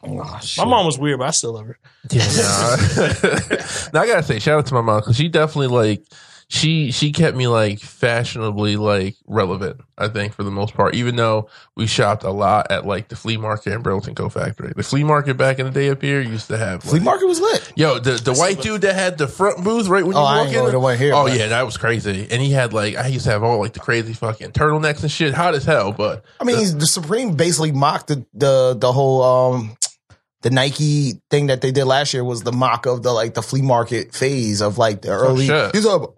My 0.07 0.65
mom 0.65 0.85
was 0.85 0.97
weird, 0.97 1.19
but 1.19 1.27
I 1.27 1.31
still 1.31 1.53
love 1.53 1.67
her. 1.67 1.77
Nah. 2.13 2.17
now 3.93 4.01
I 4.01 4.07
gotta 4.07 4.23
say, 4.23 4.39
shout 4.39 4.59
out 4.59 4.65
to 4.67 4.73
my 4.73 4.81
mom 4.81 4.99
because 4.99 5.15
she 5.15 5.27
definitely 5.29 5.67
like 5.67 6.03
she 6.47 6.91
she 6.91 7.11
kept 7.11 7.35
me 7.35 7.47
like 7.47 7.79
fashionably 7.79 8.77
like 8.77 9.15
relevant. 9.25 9.81
I 9.97 10.09
think 10.09 10.33
for 10.33 10.43
the 10.43 10.51
most 10.51 10.75
part, 10.75 10.93
even 10.93 11.15
though 11.15 11.49
we 11.75 11.87
shopped 11.87 12.23
a 12.23 12.29
lot 12.29 12.69
at 12.69 12.85
like 12.85 13.07
the 13.07 13.15
flea 13.15 13.37
market 13.37 13.73
and 13.73 13.81
Burlington 13.83 14.13
Coat 14.13 14.29
Factory. 14.33 14.71
The 14.75 14.83
flea 14.83 15.03
market 15.03 15.37
back 15.37 15.57
in 15.57 15.65
the 15.65 15.71
day 15.71 15.89
up 15.89 16.01
here 16.03 16.21
used 16.21 16.47
to 16.49 16.57
have 16.57 16.81
The 16.81 16.89
Flea 16.89 16.99
market 16.99 17.25
was 17.25 17.39
lit. 17.39 17.71
Yo, 17.75 17.97
the, 17.97 18.11
the 18.11 18.33
white 18.35 18.61
dude 18.61 18.81
that 18.81 18.93
had 18.93 19.17
the 19.17 19.27
front 19.27 19.63
booth 19.63 19.87
right 19.87 20.05
when 20.05 20.15
Oh, 20.15 20.19
you 20.19 20.23
walk 20.23 20.47
ain't 20.49 20.57
in. 20.67 20.71
the 20.71 20.79
white 20.79 20.99
here, 20.99 21.13
oh 21.15 21.23
but- 21.25 21.35
yeah, 21.37 21.47
that 21.47 21.65
was 21.65 21.77
crazy. 21.77 22.27
And 22.29 22.39
he 22.41 22.51
had 22.51 22.73
like 22.73 22.95
I 22.95 23.07
used 23.07 23.25
to 23.25 23.31
have 23.31 23.41
all 23.41 23.57
like 23.57 23.73
the 23.73 23.79
crazy 23.79 24.13
fucking 24.13 24.51
turtlenecks 24.51 25.01
and 25.01 25.09
shit, 25.11 25.33
hot 25.33 25.55
as 25.55 25.63
hell. 25.65 25.93
But 25.93 26.23
I 26.39 26.43
mean, 26.43 26.77
the 26.77 26.85
Supreme 26.87 27.35
basically 27.35 27.71
mocked 27.71 28.07
the 28.07 28.23
the 28.35 28.75
the 28.77 28.91
whole 28.91 29.23
um 29.23 29.77
the 30.45 30.51
Nike 30.51 31.13
thing 31.31 31.47
that 31.47 31.61
they 31.61 31.71
did 31.71 31.85
last 31.85 32.13
year 32.13 32.23
was 32.23 32.43
the 32.43 32.51
mock 32.51 32.85
of 32.85 33.01
the 33.01 33.11
like 33.11 33.33
the 33.33 33.41
flea 33.41 33.63
market 33.63 34.13
phase 34.13 34.61
of 34.61 34.77
like 34.77 35.01
the 35.01 35.09
oh, 35.09 35.29
early. 35.29 35.47
shit. 35.47 35.73
these 35.73 35.87
are 35.87 36.09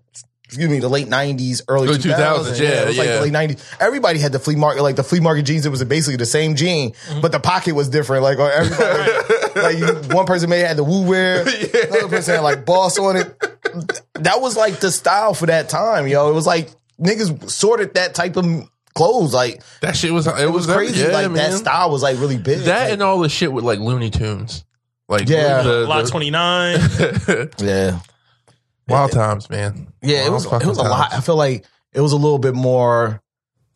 excuse 0.44 0.70
me, 0.70 0.80
the 0.80 0.90
late 0.90 1.08
nineties, 1.08 1.62
early 1.70 1.88
Early 1.88 2.00
two 2.00 2.10
thousands. 2.10 2.60
2000s, 2.60 2.62
yeah, 2.62 2.82
it 2.84 2.88
was 2.88 2.98
like 2.98 3.08
the 3.08 3.22
late 3.22 3.32
nineties. 3.32 3.76
Everybody 3.80 4.20
had 4.20 4.34
the 4.34 4.40
flea 4.40 4.58
market, 4.58 4.84
like 4.84 4.98
the 4.98 5.04
flea 5.04 5.22
market 5.22 5.44
jeans. 5.44 5.66
It 5.66 5.70
was 5.70 5.82
basically 5.86 6.18
the 6.18 6.26
same 6.26 6.56
jean, 6.56 6.92
mm-hmm. 6.92 7.22
but 7.22 7.32
the 7.32 7.40
pocket 7.40 7.74
was 7.74 7.88
different. 7.88 8.24
Like 8.24 8.38
uh, 8.38 8.52
everybody, 8.54 9.56
like 9.56 9.78
you, 9.78 10.14
one 10.14 10.26
person 10.26 10.50
may 10.50 10.60
have 10.60 10.68
had 10.68 10.78
the 10.78 10.84
Wu 10.84 11.08
Wear, 11.08 11.42
another 11.88 12.10
person 12.10 12.36
had 12.36 12.42
like 12.42 12.66
boss 12.66 13.00
on 13.00 13.16
it. 13.16 13.34
That 14.16 14.42
was 14.42 14.58
like 14.58 14.82
the 14.82 14.92
style 14.92 15.36
for 15.36 15.46
that 15.46 15.70
time, 15.70 16.06
yo. 16.06 16.30
It 16.30 16.34
was 16.34 16.46
like 16.46 16.70
niggas 17.00 17.50
sorted 17.50 17.94
that 17.94 18.14
type 18.14 18.36
of 18.36 18.46
clothes, 18.98 19.34
like. 19.34 19.62
that 19.82 19.96
shit 19.96 20.12
was 20.12 20.28
it, 20.28 20.40
It 20.40 20.46
was 20.52 20.68
was 20.68 20.76
crazy. 20.76 21.02
Yeah, 21.02 21.10
like 21.10 21.32
that 21.34 21.54
style 21.54 21.90
was 21.92 22.04
like 22.04 22.20
really 22.20 22.38
big. 22.38 22.60
That 22.60 22.84
Like, 22.84 22.94
and 22.94 23.02
all 23.02 23.20
the 23.20 23.30
shit 23.30 23.52
with 23.52 23.64
like 23.64 23.80
Looney 23.80 24.10
Tunes. 24.10 24.66
Like 25.08 25.30
Yeah. 25.30 25.62
the, 25.62 25.88
Lot 25.88 26.08
29. 26.08 26.80
yeah, 27.60 28.00
wild 28.88 29.12
times, 29.12 29.50
man. 29.50 29.94
yeah. 30.02 30.26
It 30.26 30.32
was 30.32 30.46
it 30.46 30.66
was 30.66 30.78
a 30.78 30.84
lot. 30.84 31.08
I 31.08 31.16
times. 31.16 31.26
feel 31.26 31.36
like 31.38 31.66
it 31.94 32.02
was 32.02 32.12
a 32.12 32.18
little 32.18 32.40
bit 32.40 32.54
more 32.54 33.22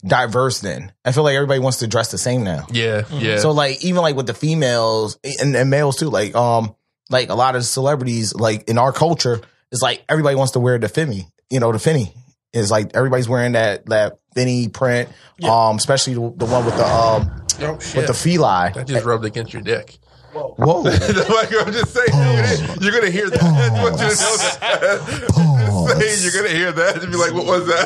diverse 0.06 0.60
then. 0.60 0.92
I 1.06 1.12
feel 1.12 1.24
like 1.24 1.36
everybody 1.36 1.60
wants 1.60 1.80
to 1.80 1.88
dress 1.88 2.12
the 2.12 2.18
same 2.18 2.44
now. 2.44 2.68
Yeah, 2.72 3.04
yeah. 3.12 3.38
So 3.38 3.52
like 3.52 3.84
even 3.86 4.02
like 4.02 4.16
with 4.16 4.28
the 4.28 4.34
females 4.34 5.18
and, 5.24 5.56
and 5.56 5.70
males 5.70 5.98
too, 5.98 6.10
like 6.10 6.36
um 6.36 6.76
like 7.10 7.30
a 7.30 7.36
lot 7.36 7.56
of 7.56 7.64
celebrities 7.66 8.34
like 8.34 8.70
in 8.70 8.78
our 8.78 8.92
culture 8.92 9.42
it's 9.72 9.82
like 9.82 10.04
everybody 10.10 10.36
wants 10.36 10.54
to 10.54 10.60
wear 10.60 10.78
the 10.78 10.88
Femi. 10.88 11.26
You 11.50 11.60
know, 11.60 11.72
the 11.72 11.80
Finny 11.80 12.14
is 12.54 12.70
like 12.70 12.92
everybody's 12.94 13.30
wearing 13.30 13.54
that 13.54 13.86
that 13.88 14.20
Finny 14.34 14.68
print. 14.70 15.10
Um, 15.44 15.76
especially 15.78 16.14
the, 16.14 16.32
the 16.38 16.46
one 16.46 16.66
with 16.66 16.78
the 16.78 16.86
um 16.86 17.44
oh, 17.62 17.74
with 17.74 18.08
the 18.08 18.14
feli. 18.14 18.74
that 18.74 18.88
just 18.88 19.06
rubbed 19.06 19.26
against 19.26 19.52
your 19.54 19.62
dick. 19.62 19.98
Whoa. 20.34 20.56
Whoa. 20.58 20.82
like 20.82 21.02
I'm 21.60 21.74
just 21.74 21.94
saying, 21.94 22.08
you're 22.14 22.42
gonna, 22.42 22.78
you're 22.80 22.94
gonna 22.94 23.10
hear 23.12 23.30
that. 23.30 23.42
I 23.44 23.84
want 23.84 24.00
you 24.00 24.08
to 24.08 24.16
know 24.16 24.38
that. 24.38 25.32
I'm 25.36 25.98
just 25.98 26.00
saying, 26.00 26.20
you're 26.24 26.32
gonna 26.42 26.56
hear 26.56 26.72
that 26.72 27.04
and 27.04 27.12
be 27.12 27.18
like, 27.18 27.34
"What 27.34 27.46
was 27.46 27.68
that?" 27.68 27.82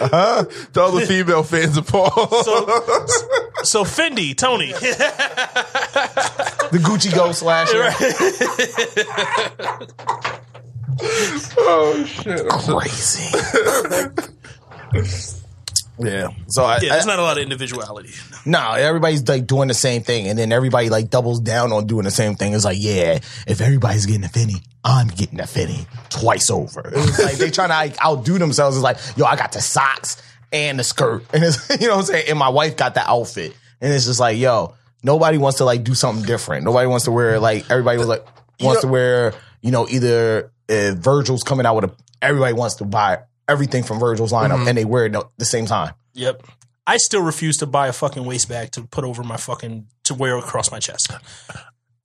Uh-huh. 0.00 0.44
to 0.72 0.80
all 0.80 0.92
the 0.92 1.04
female 1.06 1.42
fans 1.42 1.76
of 1.76 1.86
Paul. 1.86 2.10
So, 2.10 2.66
so 3.62 3.84
Fendi, 3.84 4.34
Tony. 4.36 4.72
the 4.72 6.78
Gucci 6.82 7.12
Ghost 7.14 7.40
slasher. 7.40 7.90
Oh 11.00 12.04
shit! 12.06 12.40
I'm 12.50 12.78
Crazy. 12.78 13.38
yeah. 15.98 16.28
So 16.48 16.64
I, 16.64 16.78
Yeah, 16.80 16.92
I 16.92 16.94
there's 16.94 17.06
not 17.06 17.18
a 17.18 17.22
lot 17.22 17.38
of 17.38 17.42
individuality. 17.42 18.10
No, 18.46 18.72
everybody's 18.72 19.26
like 19.28 19.46
doing 19.46 19.68
the 19.68 19.74
same 19.74 20.02
thing, 20.02 20.28
and 20.28 20.38
then 20.38 20.52
everybody 20.52 20.88
like 20.90 21.10
doubles 21.10 21.40
down 21.40 21.72
on 21.72 21.86
doing 21.86 22.04
the 22.04 22.10
same 22.10 22.34
thing. 22.34 22.54
It's 22.54 22.64
like, 22.64 22.78
yeah, 22.80 23.18
if 23.46 23.60
everybody's 23.60 24.06
getting 24.06 24.24
a 24.24 24.28
finny, 24.28 24.62
I'm 24.84 25.08
getting 25.08 25.40
a 25.40 25.46
finny 25.46 25.86
twice 26.08 26.50
over. 26.50 26.80
It 26.88 26.96
was 26.96 27.18
like 27.18 27.36
they 27.36 27.50
trying 27.50 27.68
to 27.68 27.74
like 27.74 28.02
outdo 28.04 28.38
themselves. 28.38 28.76
It's 28.76 28.84
like, 28.84 28.98
yo, 29.16 29.24
I 29.24 29.36
got 29.36 29.52
the 29.52 29.60
socks 29.60 30.22
and 30.52 30.78
the 30.78 30.84
skirt. 30.84 31.24
And 31.32 31.44
it's, 31.44 31.68
you 31.80 31.88
know 31.88 31.96
what 31.96 32.00
I'm 32.00 32.06
saying? 32.06 32.24
And 32.28 32.38
my 32.38 32.48
wife 32.48 32.76
got 32.76 32.94
the 32.94 33.08
outfit. 33.08 33.54
And 33.80 33.92
it's 33.92 34.06
just 34.06 34.20
like, 34.20 34.38
yo, 34.38 34.74
nobody 35.02 35.38
wants 35.38 35.58
to 35.58 35.64
like 35.64 35.84
do 35.84 35.94
something 35.94 36.24
different. 36.24 36.64
Nobody 36.64 36.86
wants 36.86 37.04
to 37.04 37.12
wear 37.12 37.38
like, 37.38 37.70
everybody 37.70 37.98
was 37.98 38.08
like, 38.08 38.26
wants 38.60 38.82
to 38.82 38.88
wear, 38.88 39.34
you 39.60 39.70
know, 39.70 39.86
either 39.88 40.50
uh, 40.68 40.94
Virgil's 40.96 41.42
coming 41.42 41.66
out 41.66 41.74
with 41.76 41.84
a, 41.84 41.94
everybody 42.22 42.52
wants 42.54 42.76
to 42.76 42.84
buy 42.84 43.18
everything 43.48 43.82
from 43.82 43.98
Virgil's 43.98 44.32
lineup 44.32 44.56
Mm-hmm. 44.58 44.68
and 44.68 44.78
they 44.78 44.84
wear 44.84 45.06
it 45.06 45.14
at 45.14 45.24
the 45.38 45.44
same 45.44 45.66
time. 45.66 45.94
Yep. 46.14 46.42
I 46.86 46.96
still 46.96 47.22
refuse 47.22 47.58
to 47.58 47.66
buy 47.66 47.88
a 47.88 47.92
fucking 47.92 48.24
waist 48.24 48.48
bag 48.48 48.72
to 48.72 48.82
put 48.82 49.04
over 49.04 49.22
my 49.22 49.36
fucking 49.36 49.86
to 50.04 50.14
wear 50.14 50.36
across 50.38 50.70
my 50.70 50.78
chest. 50.78 51.12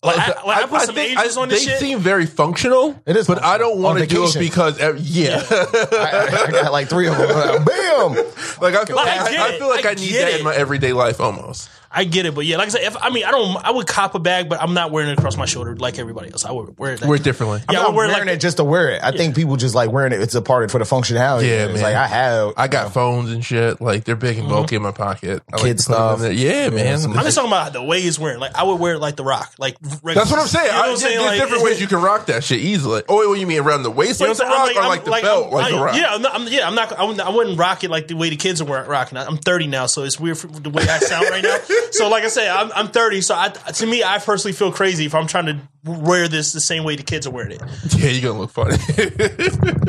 Like, 0.06 0.18
I, 0.20 0.44
like 0.46 0.58
I, 0.66 0.68
put 0.68 0.82
some 0.82 0.96
think- 0.96 1.12
angels 1.18 1.38
on 1.38 1.48
this 1.48 1.64
they 1.64 1.72
shit. 1.72 1.80
seem 1.80 2.00
very 2.00 2.26
functional. 2.26 3.02
It 3.06 3.16
is 3.16 3.26
but 3.26 3.42
I 3.42 3.58
don't 3.58 3.82
want 3.82 4.00
to 4.00 4.06
do 4.06 4.26
it 4.26 4.36
because 4.38 4.78
uh, 4.82 4.96
yeah, 5.00 5.42
I, 5.50 6.46
I 6.48 6.52
got 6.52 6.72
like 6.74 6.90
three 6.90 7.08
of 7.08 7.18
them. 7.18 7.28
Bam! 7.66 8.16
like 8.62 8.76
I 8.76 8.84
feel 8.84 9.00
I 9.00 9.04
like 9.06 9.22
I, 9.22 9.32
get 9.32 9.40
I 9.40 9.58
feel 9.58 9.70
like 9.70 9.86
I, 9.86 9.92
I 9.92 9.94
need 9.94 10.14
that 10.16 10.28
it. 10.34 10.40
in 10.40 10.44
my 10.44 10.54
everyday 10.54 10.92
life 10.92 11.22
almost. 11.22 11.70
I 11.96 12.06
get 12.06 12.26
it, 12.26 12.34
but 12.34 12.46
yeah, 12.46 12.58
like 12.58 12.68
I 12.68 12.72
said, 12.72 12.84
if 12.84 12.98
I 12.98 13.12
mean, 13.12 13.24
I 13.24 13.32
don't. 13.32 13.56
I 13.64 13.70
would 13.70 13.86
cop 13.86 14.16
a 14.16 14.20
bag, 14.20 14.50
but 14.50 14.62
I'm 14.62 14.74
not 14.74 14.92
wearing 14.92 15.12
it 15.12 15.20
across 15.20 15.38
my 15.38 15.46
shoulder 15.46 15.76
like 15.76 16.00
everybody 16.00 16.32
else. 16.32 16.44
I 16.44 16.52
would 16.52 16.78
wear 16.80 16.94
it. 16.94 17.02
That 17.02 17.08
Wear 17.08 17.18
it 17.18 17.24
differently. 17.24 17.62
Yeah, 17.70 17.80
I 17.80 17.84
I'm 17.84 17.88
would 17.90 17.98
wear 17.98 18.06
it 18.06 18.10
wearing 18.10 18.28
like 18.28 18.38
it 18.38 18.42
just 18.42 18.58
to 18.58 18.64
wear 18.64 18.90
it. 18.90 19.04
I 19.04 19.12
think 19.12 19.36
people 19.36 19.58
just 19.58 19.76
like 19.76 19.92
wearing 19.92 20.12
it. 20.12 20.20
It's 20.20 20.34
a 20.34 20.42
part 20.42 20.64
of 20.64 20.72
for 20.72 20.80
the 20.80 20.86
functionality. 20.86 21.44
Yeah, 21.44 21.66
it's 21.66 21.74
man. 21.76 21.84
like 21.84 21.96
I 21.96 22.08
have. 22.08 22.54
I 22.58 22.68
got 22.68 22.94
phones 22.94 23.32
and 23.32 23.46
shit. 23.46 23.80
Like 23.80 24.06
they're 24.06 24.16
big 24.16 24.40
and 24.40 24.50
bulky 24.50 24.76
mm-hmm. 24.76 24.76
in 24.78 24.82
my 24.82 24.92
pocket. 24.92 25.44
I 25.52 25.58
like 25.58 25.66
Kid 25.66 25.78
to 25.78 25.84
put 25.84 25.94
them 25.94 26.12
in 26.12 26.18
stuff. 26.18 26.20
there. 26.20 26.32
Yeah, 26.32 26.70
man. 26.70 26.94
I'm 26.96 27.24
just 27.24 27.36
talking 27.36 27.52
about 27.52 27.74
the 27.74 27.84
way 27.84 28.00
it's 28.00 28.18
wearing. 28.18 28.40
Like 28.40 28.56
I 28.56 28.64
would 28.64 28.80
wear 28.80 28.96
it 28.96 29.00
like 29.00 29.16
the 29.16 29.24
Rock. 29.24 29.54
Like 29.60 29.78
regular- 29.82 30.16
That's 30.16 30.32
what 30.32 30.40
I'm 30.40 30.48
saying. 30.48 30.66
You 30.66 30.72
know 30.72 30.78
I, 30.78 30.80
what 30.80 30.86
I'm 30.86 30.92
yeah, 30.92 30.98
saying? 30.98 31.18
there's 31.18 31.28
Like- 31.28 31.40
different 31.42 31.64
ways 31.64 31.82
you 31.82 31.88
can 31.88 32.02
rock 32.02 32.26
that 32.26 32.44
shit 32.44 32.60
easily. 32.60 33.04
Oh, 33.08 33.20
wait, 33.20 33.28
what 33.28 33.40
you 33.40 33.48
mean 33.48 33.60
around 33.60 33.84
the 33.84 33.92
waist 33.92 34.20
like 34.20 34.36
the 34.36 34.46
rock, 34.46 34.76
or 34.76 34.82
like 34.82 35.06
the 35.06 35.12
belt 35.12 35.54
like 35.54 35.72
the 35.72 35.80
rock? 35.80 35.96
Yeah, 35.96 36.16
I'm 36.16 36.22
not, 36.22 36.34
I'm, 36.34 36.48
yeah, 36.48 36.68
I'm 36.68 36.76
not. 36.76 36.92
I 36.94 37.30
wouldn't, 37.30 37.58
rock 37.58 37.84
it 37.84 37.92
like 37.92 38.08
the 38.08 38.16
way 38.16 38.30
the 38.30 38.36
kids 38.36 38.62
are 38.62 38.66
wearing- 38.66 38.90
rocking. 38.90 39.18
I'm 39.18 39.38
30 39.38 39.68
now, 39.68 39.86
so 39.86 40.04
it's 40.04 40.20
weird 40.20 40.38
for 40.38 40.48
the 40.48 40.70
way 40.70 40.84
I 40.84 41.00
sound 41.00 41.30
right 41.30 41.44
now. 41.44 41.58
So, 41.92 42.10
like 42.10 42.24
I 42.24 42.28
say, 42.28 42.50
I'm, 42.50 42.72
I'm 42.76 42.88
30. 42.88 43.22
So, 43.22 43.36
I, 43.36 43.50
to 43.50 43.86
me, 43.86 44.04
I 44.04 44.20
personally 44.20 44.54
feel 44.54 44.72
crazy 44.72 45.06
if 45.06 45.14
I'm 45.16 45.28
trying 45.28 45.46
to 45.46 45.60
wear 45.84 46.28
this 46.28 46.54
the 46.54 46.62
same 46.62 46.84
way 46.84 46.96
the 46.96 47.04
kids 47.04 47.28
are 47.28 47.32
wearing 47.32 47.52
it. 47.52 47.62
Yeah, 47.98 48.10
you're 48.10 48.32
gonna 48.32 48.40
look 48.40 48.52
funny. 48.52 48.78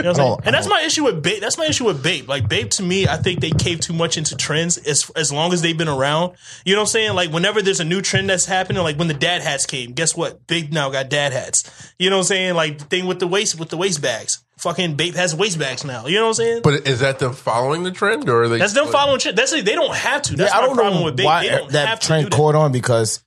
You 0.05 0.11
know 0.11 0.11
what 0.11 0.19
Oh, 0.21 0.41
and 0.45 0.55
that's 0.55 0.69
my 0.69 0.83
issue 0.83 1.05
with 1.05 1.23
Bape. 1.23 1.41
That's 1.41 1.57
my 1.57 1.67
issue 1.67 1.85
with 1.85 2.03
Bape. 2.03 2.29
Like 2.29 2.49
Bape, 2.49 2.71
to 2.73 2.83
me, 2.83 3.07
I 3.09 3.17
think 3.17 3.41
they 3.41 3.51
cave 3.51 3.81
too 3.81 3.93
much 3.93 4.19
into 4.19 4.37
trends 4.37 4.77
as 4.77 5.09
as 5.17 5.33
long 5.33 5.53
as 5.53 5.63
they've 5.63 5.77
been 5.79 5.89
around. 5.89 6.35
You 6.65 6.75
know 6.75 6.81
what 6.81 6.89
I'm 6.89 6.93
saying? 6.93 7.15
Like 7.15 7.31
whenever 7.31 7.63
there's 7.63 7.81
a 7.81 7.85
new 7.85 8.03
trend 8.03 8.29
that's 8.29 8.45
happening, 8.45 8.83
like 8.83 8.99
when 8.99 9.09
the 9.09 9.15
dad 9.15 9.41
hats 9.41 9.65
came, 9.65 9.93
guess 9.93 10.15
what? 10.17 10.47
Bape 10.47 10.73
now 10.73 10.91
got 10.91 11.09
dad 11.09 11.33
hats. 11.33 11.95
You 11.99 12.11
know 12.11 12.17
what 12.17 12.23
I'm 12.23 12.27
saying? 12.27 12.55
Like 12.55 12.79
the 12.79 12.85
thing 12.85 13.07
with 13.07 13.21
the 13.21 13.27
waist 13.27 13.59
with 13.59 13.71
the 13.71 13.77
waist 13.79 14.03
bags. 14.03 14.44
Fucking 14.59 14.95
Bape 14.97 15.15
has 15.17 15.35
waist 15.35 15.59
bags 15.59 15.85
now. 15.85 16.07
You 16.07 16.17
know 16.17 16.23
what 16.25 16.29
I'm 16.29 16.35
saying? 16.35 16.61
but 16.63 16.87
is 16.87 17.01
that 17.01 17.19
them 17.19 17.33
following 17.33 17.83
the 17.83 17.91
trend, 17.91 18.29
or 18.29 18.45
are 18.45 18.49
they? 18.49 18.59
that's 18.59 18.73
them 18.73 18.87
following 18.89 19.19
trend. 19.19 19.37
That's 19.37 19.51
they 19.51 19.63
don't 19.63 19.95
have 19.95 20.23
to. 20.23 20.37
That's 20.37 20.53
Yeah, 20.53 20.59
I 20.59 20.63
don't 20.67 20.75
problem 20.77 21.01
know 21.01 21.05
with 21.07 21.17
Bape. 21.17 21.27
why 21.27 21.43
They 21.43 21.49
don't 21.51 21.73
that 21.73 21.89
have 21.89 22.01
to 22.01 22.07
trend 22.07 22.25
do 22.27 22.31
that. 22.31 22.37
caught 22.37 22.55
on 22.55 22.71
because 22.73 23.23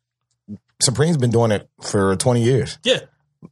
Supreme's 0.82 1.18
been 1.18 1.32
doing 1.32 1.52
it 1.52 1.70
for 1.82 2.16
20 2.16 2.44
years, 2.44 2.78
Yeah. 2.84 3.00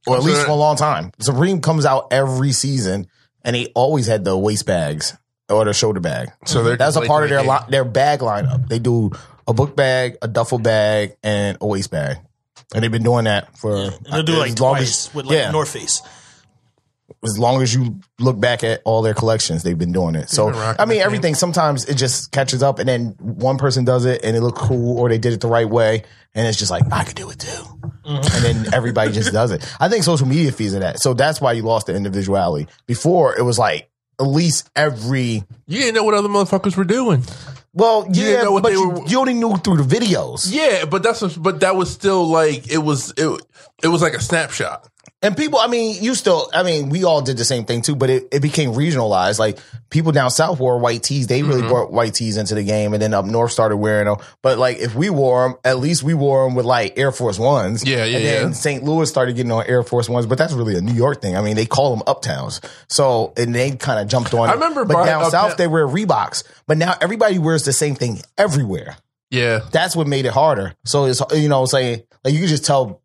or 0.08 0.18
at 0.18 0.22
So 0.24 0.28
least 0.28 0.42
for 0.46 0.52
a 0.52 0.56
long 0.56 0.76
time. 0.78 1.12
Supreme 1.20 1.60
comes 1.62 1.86
out 1.86 2.08
every 2.12 2.52
season, 2.52 3.08
and 3.44 3.56
they 3.56 3.68
always 3.76 4.08
had 4.08 4.24
the 4.24 4.38
waist 4.38 4.66
bags 4.66 5.16
or 5.50 5.66
the 5.66 5.74
shoulder 5.74 6.00
bag. 6.00 6.32
So 6.46 6.64
they're 6.64 6.78
That's 6.78 6.96
a 6.96 7.02
part 7.02 7.24
of 7.24 7.30
their 7.30 7.40
making- 7.40 7.52
li- 7.54 7.66
their 7.72 7.84
bag 7.86 8.20
lineup. 8.20 8.68
They 8.70 8.80
do 8.80 9.12
a 9.48 9.54
book 9.54 9.76
bag, 9.76 10.18
a 10.22 10.28
duffel 10.28 10.60
bag, 10.60 11.18
and 11.24 11.58
a 11.62 11.66
waist 11.68 11.92
bag, 11.92 12.18
and 12.74 12.84
they've 12.84 12.92
been 12.92 13.04
doing 13.04 13.26
that 13.26 13.58
for 13.58 13.76
And 13.76 13.94
they'll 14.12 14.24
do 14.24 14.38
like 14.38 14.52
as 14.52 14.60
long 14.60 14.76
twice 14.76 15.08
as, 15.10 15.14
with 15.14 15.26
like 15.26 15.36
yeah, 15.38 15.52
North 15.52 15.70
Face. 15.70 16.02
As 17.26 17.38
long 17.38 17.62
as 17.62 17.74
you 17.74 18.00
look 18.20 18.40
back 18.40 18.64
at 18.64 18.82
all 18.86 19.02
their 19.02 19.14
collections, 19.14 19.64
they've 19.64 19.78
been 19.78 19.92
doing 19.92 20.16
it. 20.16 20.30
So 20.30 20.50
I 20.54 20.86
mean, 20.86 21.02
everything 21.02 21.36
sometimes 21.36 21.86
it 21.86 21.96
just 21.96 22.32
catches 22.32 22.64
up, 22.64 22.80
and 22.80 22.88
then 22.88 23.16
one 23.20 23.58
person 23.58 23.86
does 23.86 24.06
it 24.06 24.24
and 24.24 24.36
it 24.36 24.42
looks 24.42 24.62
cool, 24.62 25.00
or 25.00 25.10
they 25.10 25.18
did 25.18 25.34
it 25.34 25.42
the 25.42 25.48
right 25.48 25.70
way, 25.70 26.04
and 26.34 26.48
it's 26.48 26.58
just 26.58 26.72
like 26.72 26.84
I 26.92 27.04
could 27.04 27.16
do 27.16 27.30
it 27.30 27.40
too, 27.40 27.50
mm-hmm. 27.50 28.10
and 28.10 28.26
then 28.66 28.74
everybody 28.74 29.12
just 29.12 29.32
does 29.34 29.52
it. 29.52 29.66
I 29.80 29.90
think 29.90 30.04
social 30.04 30.28
media 30.28 30.52
feeds 30.52 30.74
of 30.74 30.82
that, 30.82 31.00
so 31.00 31.14
that's 31.14 31.42
why 31.42 31.54
you 31.54 31.64
lost 31.64 31.88
the 31.88 31.96
individuality. 31.96 32.68
Before 32.88 33.38
it 33.38 33.44
was 33.44 33.60
like 33.60 33.90
at 34.20 34.26
least 34.26 34.70
every. 34.76 35.44
You 35.68 35.80
didn't 35.80 35.96
know 35.96 36.04
what 36.04 36.14
other 36.14 36.30
motherfuckers 36.30 36.78
were 36.78 36.86
doing. 36.86 37.24
Well, 37.74 38.04
didn't 38.04 38.16
yeah, 38.16 38.44
know 38.44 38.54
what 38.54 38.64
but 38.64 38.70
they 38.70 38.76
you, 38.76 38.90
were- 38.90 39.08
you 39.08 39.20
only 39.20 39.34
knew 39.34 39.58
through 39.58 39.84
the 39.84 39.96
videos. 39.96 40.48
Yeah, 40.50 40.86
but 40.86 41.04
that's 41.04 41.36
but 41.36 41.60
that 41.60 41.76
was 41.76 41.92
still 41.92 42.26
like 42.26 42.72
it 42.72 42.78
was 42.78 43.14
it, 43.18 43.28
it 43.84 43.88
was 43.90 44.02
like 44.02 44.14
a 44.14 44.22
snapshot. 44.22 44.88
And 45.22 45.36
people, 45.36 45.58
I 45.60 45.68
mean, 45.68 46.04
you 46.04 46.14
still, 46.14 46.52
I 46.54 46.62
mean, 46.62 46.90
we 46.90 47.04
all 47.04 47.22
did 47.22 47.38
the 47.38 47.46
same 47.46 47.66
thing 47.66 47.82
too, 47.82 47.96
but 47.96 48.10
it, 48.12 48.28
it 48.32 48.42
became 48.42 48.74
regionalized. 48.74 49.40
Like 49.40 49.58
people 49.90 50.12
down 50.12 50.30
south 50.30 50.60
wore 50.60 50.78
white 50.78 51.02
tees. 51.02 51.26
They 51.28 51.40
Mm-hmm. 51.40 51.50
really 51.50 51.68
brought 51.68 51.92
white 51.92 52.14
tees 52.14 52.38
into 52.38 52.54
the 52.54 52.64
game. 52.64 52.94
And 52.94 53.02
then 53.02 53.14
up 53.14 53.26
north 53.26 53.52
started 53.52 53.78
wearing 53.78 54.06
them. 54.06 54.18
But 54.44 54.60
like 54.60 54.78
if 54.78 54.94
we 54.94 55.10
wore 55.10 55.48
them, 55.50 55.58
at 55.64 55.80
least 55.80 56.04
we 56.04 56.14
wore 56.14 56.46
them 56.46 56.54
with 56.56 56.66
like 56.66 56.98
Air 57.00 57.12
Force 57.12 57.40
Ones. 57.40 57.84
Yeah, 57.88 58.06
yeah, 58.06 58.18
And 58.18 58.26
then 58.26 58.48
yeah. 58.50 58.54
St. 58.54 58.84
Louis 58.84 59.10
started 59.10 59.36
getting 59.36 59.52
on 59.52 59.66
Air 59.66 59.82
Force 59.84 60.08
Ones, 60.08 60.28
but 60.28 60.38
that's 60.38 60.54
really 60.54 60.76
a 60.78 60.82
New 60.82 60.94
York 60.94 61.22
thing. 61.22 61.36
I 61.36 61.42
mean, 61.42 61.56
they 61.56 61.66
call 61.66 61.96
them 61.96 62.06
uptowns. 62.06 62.64
So, 62.88 63.34
and 63.36 63.56
they 63.56 63.72
kind 63.72 64.00
of 64.00 64.08
jumped 64.08 64.34
on 64.36 64.48
I 64.48 64.52
it. 64.52 64.56
remember 64.56 64.86
But 64.86 64.94
buying 64.94 65.08
down 65.08 65.32
south, 65.32 65.58
they 65.58 65.68
wear 65.68 65.88
Reeboks. 65.88 66.44
But 66.68 66.78
now 66.78 66.94
everybody 67.02 67.40
wears 67.40 67.64
the 67.66 67.74
same 67.74 67.96
thing 67.96 68.20
everywhere 68.38 68.98
Yeah, 69.32 69.62
that's 69.72 69.96
what 69.96 70.06
made 70.08 70.26
it 70.26 70.34
harder. 70.34 70.76
So 70.86 71.06
it's 71.06 71.22
you 71.34 71.50
know 71.50 71.66
saying 71.66 72.04
like 72.24 72.34
you 72.34 72.40
can 72.42 72.48
just 72.48 72.66
tell 72.66 73.02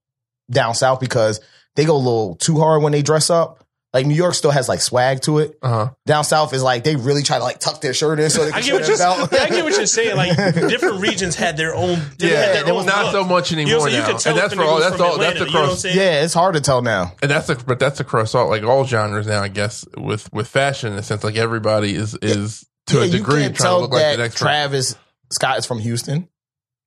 down 0.51 0.75
south 0.75 1.01
because 1.01 1.41
they 1.77 1.85
go 1.85 1.97
a 1.97 1.99
little 1.99 2.37
too 2.37 2.59
hard 2.59 2.83
when 2.83 2.93
they 2.93 3.03
dress 3.03 3.31
up. 3.31 3.65
Like 3.93 4.07
New 4.07 4.15
York 4.15 4.35
still 4.35 4.53
has 4.53 4.69
like 4.69 4.81
swag 4.81 5.21
to 5.23 5.39
it. 5.39 5.59
uh 5.63 5.69
huh. 5.69 5.91
Down 6.07 6.23
south 6.23 6.55
is 6.55 6.63
like 6.63 6.85
they 6.85 6.95
really 6.95 7.25
try 7.25 7.39
to 7.39 7.43
like 7.43 7.59
tuck 7.59 7.81
their 7.81 7.93
shirt 7.93 8.21
in 8.21 8.31
so 8.31 8.45
they 8.45 8.53
I 8.53 8.61
can 8.61 8.63
get 8.63 8.67
show 8.67 8.75
what 8.75 8.83
their 8.83 8.91
you're 8.91 8.99
belt. 8.99 9.33
yeah, 9.33 9.43
I 9.43 9.49
get 9.49 9.65
what 9.65 9.77
you're 9.77 9.87
saying. 9.87 10.17
Like 10.17 10.37
different 10.55 11.01
regions 11.01 11.35
had 11.35 11.57
their 11.57 11.75
own. 11.75 11.99
They 12.19 12.29
had 12.29 12.55
Yeah, 12.55 12.63
their 12.63 12.75
own 12.75 12.87
not 12.87 13.07
look. 13.07 13.13
so 13.13 13.25
much 13.25 13.51
You 13.51 13.57
know 13.57 13.63
anymore 13.63 13.81
what 13.81 13.87
I'm 13.87 13.91
saying? 13.93 14.03
now, 14.05 14.13
You 14.13 14.19
tell 14.21 14.33
and 14.35 14.41
that's 14.43 14.53
a 14.53 14.57
for 14.57 14.63
all. 14.63 14.79
That's 14.79 14.97
from 14.97 15.05
all. 15.07 15.19
That's 15.19 15.41
Atlanta, 15.41 15.51
you 15.51 15.53
know 15.59 15.63
across. 15.65 15.85
yeah, 15.87 16.23
it's 16.23 16.35
hard 16.35 16.55
to 16.55 16.61
tell 16.61 16.83
now. 16.83 17.15
And 17.21 17.29
that's 17.29 17.49
a, 17.49 17.57
but 17.57 17.81
that's 17.81 17.99
across 17.99 18.33
all 18.37 18.49
like 18.49 18.63
all 18.63 18.85
genres 18.85 19.27
now. 19.27 19.43
I 19.43 19.49
guess 19.49 19.85
with 19.97 20.33
with 20.33 20.47
fashion, 20.47 20.93
in 20.93 20.99
a 21.01 21.03
sense, 21.03 21.25
like 21.25 21.35
everybody 21.35 21.93
is 21.97 22.15
is 22.23 22.65
to 22.87 22.99
yeah, 22.99 23.05
a 23.07 23.09
degree 23.09 23.43
trying 23.49 23.55
to 23.55 23.79
look 23.79 23.91
like 23.91 24.13
the 24.17 24.23
next. 24.23 24.35
person. 24.35 24.47
Travis 24.47 24.95
Scott 25.33 25.59
is 25.59 25.67
from 25.67 25.81
Houston. 25.81 26.29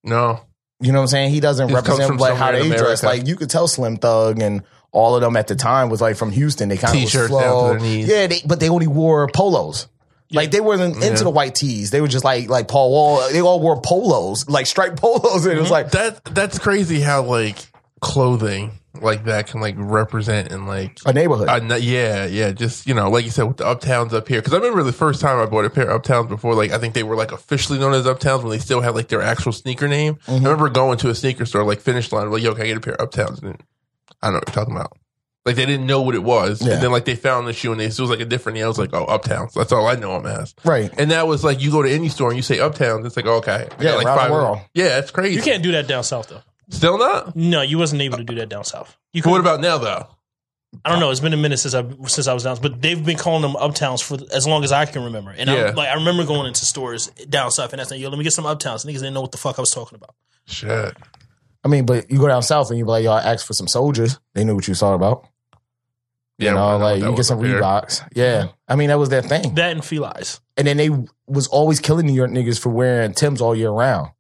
No, 0.06 0.40
You 0.84 0.92
know 0.92 1.00
what 1.00 1.04
I'm 1.04 1.08
saying? 1.08 1.32
He 1.32 1.40
doesn't 1.40 1.74
represent 1.74 2.20
like 2.20 2.36
how 2.36 2.52
they 2.52 2.68
dress. 2.70 3.04
Like 3.04 3.26
you 3.26 3.36
could 3.36 3.50
tell 3.50 3.68
Slim 3.68 3.98
Thug 3.98 4.42
and 4.42 4.64
all 4.92 5.16
of 5.16 5.22
them 5.22 5.36
at 5.38 5.48
the 5.48 5.56
time 5.56 5.90
was 5.90 6.02
like 6.02 6.18
from 6.18 6.32
Houston. 6.32 6.70
They 6.70 6.78
kind 6.78 6.94
of 6.96 7.02
T-shirts 7.02 7.32
was 7.32 7.42
down 7.42 7.52
to 7.52 7.60
slow. 7.60 7.70
their 7.70 7.80
knees. 7.80 8.08
Yeah, 8.08 8.28
they, 8.28 8.42
but 8.46 8.60
they 8.60 8.70
only 8.70 8.88
wore 8.88 9.28
polos. 9.28 9.88
Like 10.32 10.52
they 10.52 10.60
wasn't 10.60 10.98
Yeah. 10.98 11.10
into 11.10 11.24
the 11.24 11.30
white 11.30 11.56
tees. 11.56 11.92
They 11.92 12.02
were 12.02 12.08
just 12.08 12.26
like 12.26 12.50
like 12.50 12.68
Paul 12.68 12.92
Wall. 12.92 13.30
They 13.32 13.42
all 13.42 13.60
wore 13.60 13.80
polos, 13.82 14.50
like 14.50 14.66
striped 14.66 14.98
polos, 15.02 15.46
and 15.46 15.56
it 15.56 15.60
was 15.60 15.66
mm-hmm. 15.66 15.74
like 15.74 15.92
that 15.92 16.26
that's 16.26 16.60
crazy 16.60 17.00
how 17.00 17.24
like 17.24 17.58
clothing 18.02 18.72
like 19.02 19.26
that 19.26 19.48
can 19.48 19.60
like 19.62 19.76
represent 19.78 20.52
and 20.52 20.68
like 20.68 21.00
a 21.06 21.14
neighborhood. 21.14 21.48
No- 21.64 21.76
yeah, 21.76 22.26
yeah, 22.26 22.52
just 22.52 22.86
you 22.86 22.94
know, 22.94 23.10
like 23.10 23.26
you 23.26 23.32
said, 23.32 23.44
with 23.44 23.58
the 23.58 23.64
uptowns 23.64 24.14
up 24.14 24.28
here. 24.28 24.40
Because 24.42 24.54
I 24.54 24.58
remember 24.58 24.84
the 24.84 24.94
first 24.94 25.20
time 25.22 25.40
I 25.40 25.46
bought 25.46 25.66
a 25.66 25.70
pair 25.70 25.90
of 25.90 26.02
uptowns 26.02 26.30
before, 26.30 26.54
like 26.56 26.72
I 26.72 26.78
think 26.78 26.94
they 26.94 27.04
were 27.04 27.16
like 27.16 27.32
officially 27.32 27.80
known 27.80 27.94
as 27.94 28.06
uptowns 28.06 28.42
when 28.44 28.52
they 28.52 28.60
still 28.60 28.82
had 28.82 28.96
like 28.96 29.08
their 29.08 29.22
actual 29.22 29.52
sneaker 29.52 29.88
name. 29.88 30.16
Mm-hmm. 30.16 30.32
I 30.32 30.36
remember 30.50 30.70
going 30.70 30.98
to 31.00 31.10
a 31.10 31.16
sneaker 31.16 31.46
store, 31.46 31.64
like 31.64 31.82
Finish 31.82 32.12
Line, 32.12 32.30
like, 32.30 32.44
"Yo, 32.44 32.54
can 32.54 32.64
I 32.64 32.68
get 32.68 32.78
a 32.78 32.82
pair 32.82 32.96
of 32.96 33.10
uptowns?" 33.10 33.42
And 33.42 33.62
I 34.22 34.28
don't 34.28 34.34
know 34.34 34.40
what 34.40 34.48
you're 34.50 34.54
talking 34.56 34.76
about. 34.76 34.98
Like 35.46 35.58
they 35.58 35.66
didn't 35.66 35.88
know 35.88 36.02
what 36.02 36.16
it 36.16 36.24
was, 36.24 36.62
Yeah. 36.66 36.76
and 36.76 36.84
then 36.84 36.92
like 36.94 37.04
they 37.04 37.16
found 37.16 37.48
the 37.48 37.52
shoe 37.54 37.72
and 37.74 37.82
they, 37.82 37.86
it 37.88 38.00
was 38.00 38.10
like 38.10 38.22
a 38.22 38.26
different 38.26 38.56
name. 38.58 38.64
I 38.64 38.68
was 38.70 38.78
like, 38.80 38.94
"Oh, 38.94 39.06
uptowns." 39.08 39.54
That's 39.54 39.74
all 39.74 39.86
I 39.88 39.96
know 39.96 40.14
them 40.22 40.26
as. 40.26 40.56
right. 40.64 40.90
And 40.98 41.12
that 41.12 41.28
was 41.28 41.44
like 41.44 41.60
you 41.60 41.70
go 41.72 41.82
to 41.82 41.92
any 41.92 42.08
store 42.08 42.30
and 42.30 42.38
you 42.38 42.44
say 42.44 42.58
uptowns, 42.60 43.06
it's 43.06 43.18
like 43.18 43.26
oh, 43.26 43.38
okay, 43.40 43.52
I 43.52 43.64
got, 43.66 43.82
Yeah, 43.82 43.96
like 43.96 44.06
around 44.06 44.28
the 44.30 44.34
world. 44.34 44.60
Yeah, 44.74 45.00
it's 45.00 45.12
crazy. 45.12 45.36
You 45.36 45.42
can't 45.42 45.62
do 45.64 45.74
that 45.74 45.88
down 45.88 46.04
south 46.04 46.30
though. 46.30 46.44
Still 46.74 46.98
not. 46.98 47.36
No, 47.36 47.62
you 47.62 47.78
wasn't 47.78 48.02
able 48.02 48.18
to 48.18 48.24
do 48.24 48.36
that 48.36 48.50
down 48.50 48.64
south. 48.66 48.98
You 49.14 49.22
But 49.24 49.32
what 49.32 49.40
about 49.42 49.62
now 49.62 49.78
though? 49.78 50.08
I 50.84 50.90
don't 50.90 51.00
know. 51.00 51.12
It's 51.12 51.20
been 51.20 51.34
a 51.34 51.38
minute 51.38 51.60
since 51.60 51.76
I 51.76 51.86
since 52.08 52.28
I 52.28 52.34
was 52.34 52.44
down, 52.44 52.58
but 52.62 52.82
they've 52.82 53.04
been 53.06 53.18
calling 53.18 53.44
them 53.44 53.54
uptowns 53.54 54.02
for 54.02 54.18
as 54.36 54.48
long 54.48 54.64
as 54.64 54.72
I 54.72 54.86
can 54.86 55.04
remember. 55.04 55.30
And 55.32 55.50
Yeah. 55.50 55.56
I, 55.56 55.72
like 55.72 55.88
I 55.88 55.94
remember 55.94 56.26
going 56.26 56.48
into 56.48 56.66
stores 56.66 57.08
down 57.30 57.52
south 57.52 57.74
and 57.74 57.82
I 57.82 57.86
said, 57.86 58.00
"Yo, 58.00 58.10
let 58.10 58.18
me 58.18 58.24
get 58.24 58.34
some 58.34 58.46
uptowns." 58.46 58.86
Niggas 58.86 58.94
didn't 58.96 59.14
know 59.14 59.22
what 59.22 59.32
the 59.32 59.38
fuck 59.38 59.60
I 59.60 59.62
was 59.62 59.70
talking 59.72 59.96
about. 59.96 60.16
Shit. 60.46 60.98
I 61.64 61.68
mean, 61.68 61.86
but 61.86 62.10
you 62.12 62.18
go 62.18 62.28
down 62.28 62.42
south 62.42 62.70
and 62.70 62.78
you 62.80 62.86
be 62.86 62.90
like, 62.92 63.04
y'all 63.06 63.18
ask 63.18 63.46
for 63.46 63.54
some 63.54 63.68
soldiers. 63.68 64.20
They 64.34 64.44
knew 64.44 64.56
what 64.56 64.68
you 64.68 64.72
was 64.72 64.80
talking 64.80 64.96
about. 64.96 65.28
Yeah, 66.40 66.50
you 66.50 66.56
know, 66.56 66.62
well, 66.62 66.70
I 66.70 66.78
know 66.78 66.84
like 66.84 67.00
that 67.00 67.06
you 67.06 67.12
get 67.12 67.18
was 67.20 67.28
some 67.28 67.40
up. 67.40 67.46
Reeboks. 67.46 68.10
Yeah. 68.16 68.48
I 68.68 68.76
mean, 68.76 68.90
that 68.90 68.98
was 69.00 69.10
their 69.10 69.22
thing. 69.22 69.54
That 69.56 69.72
and 69.72 69.86
felines. 69.86 70.42
And 70.58 70.68
then 70.68 70.78
they 70.78 70.90
was 71.28 71.48
always 71.48 71.80
killing 71.80 72.06
New 72.08 72.14
York 72.14 72.32
niggas 72.32 72.60
for 72.60 72.70
wearing 72.70 73.14
Tim's 73.14 73.40
all 73.40 73.56
year 73.56 73.70
round. 73.70 74.12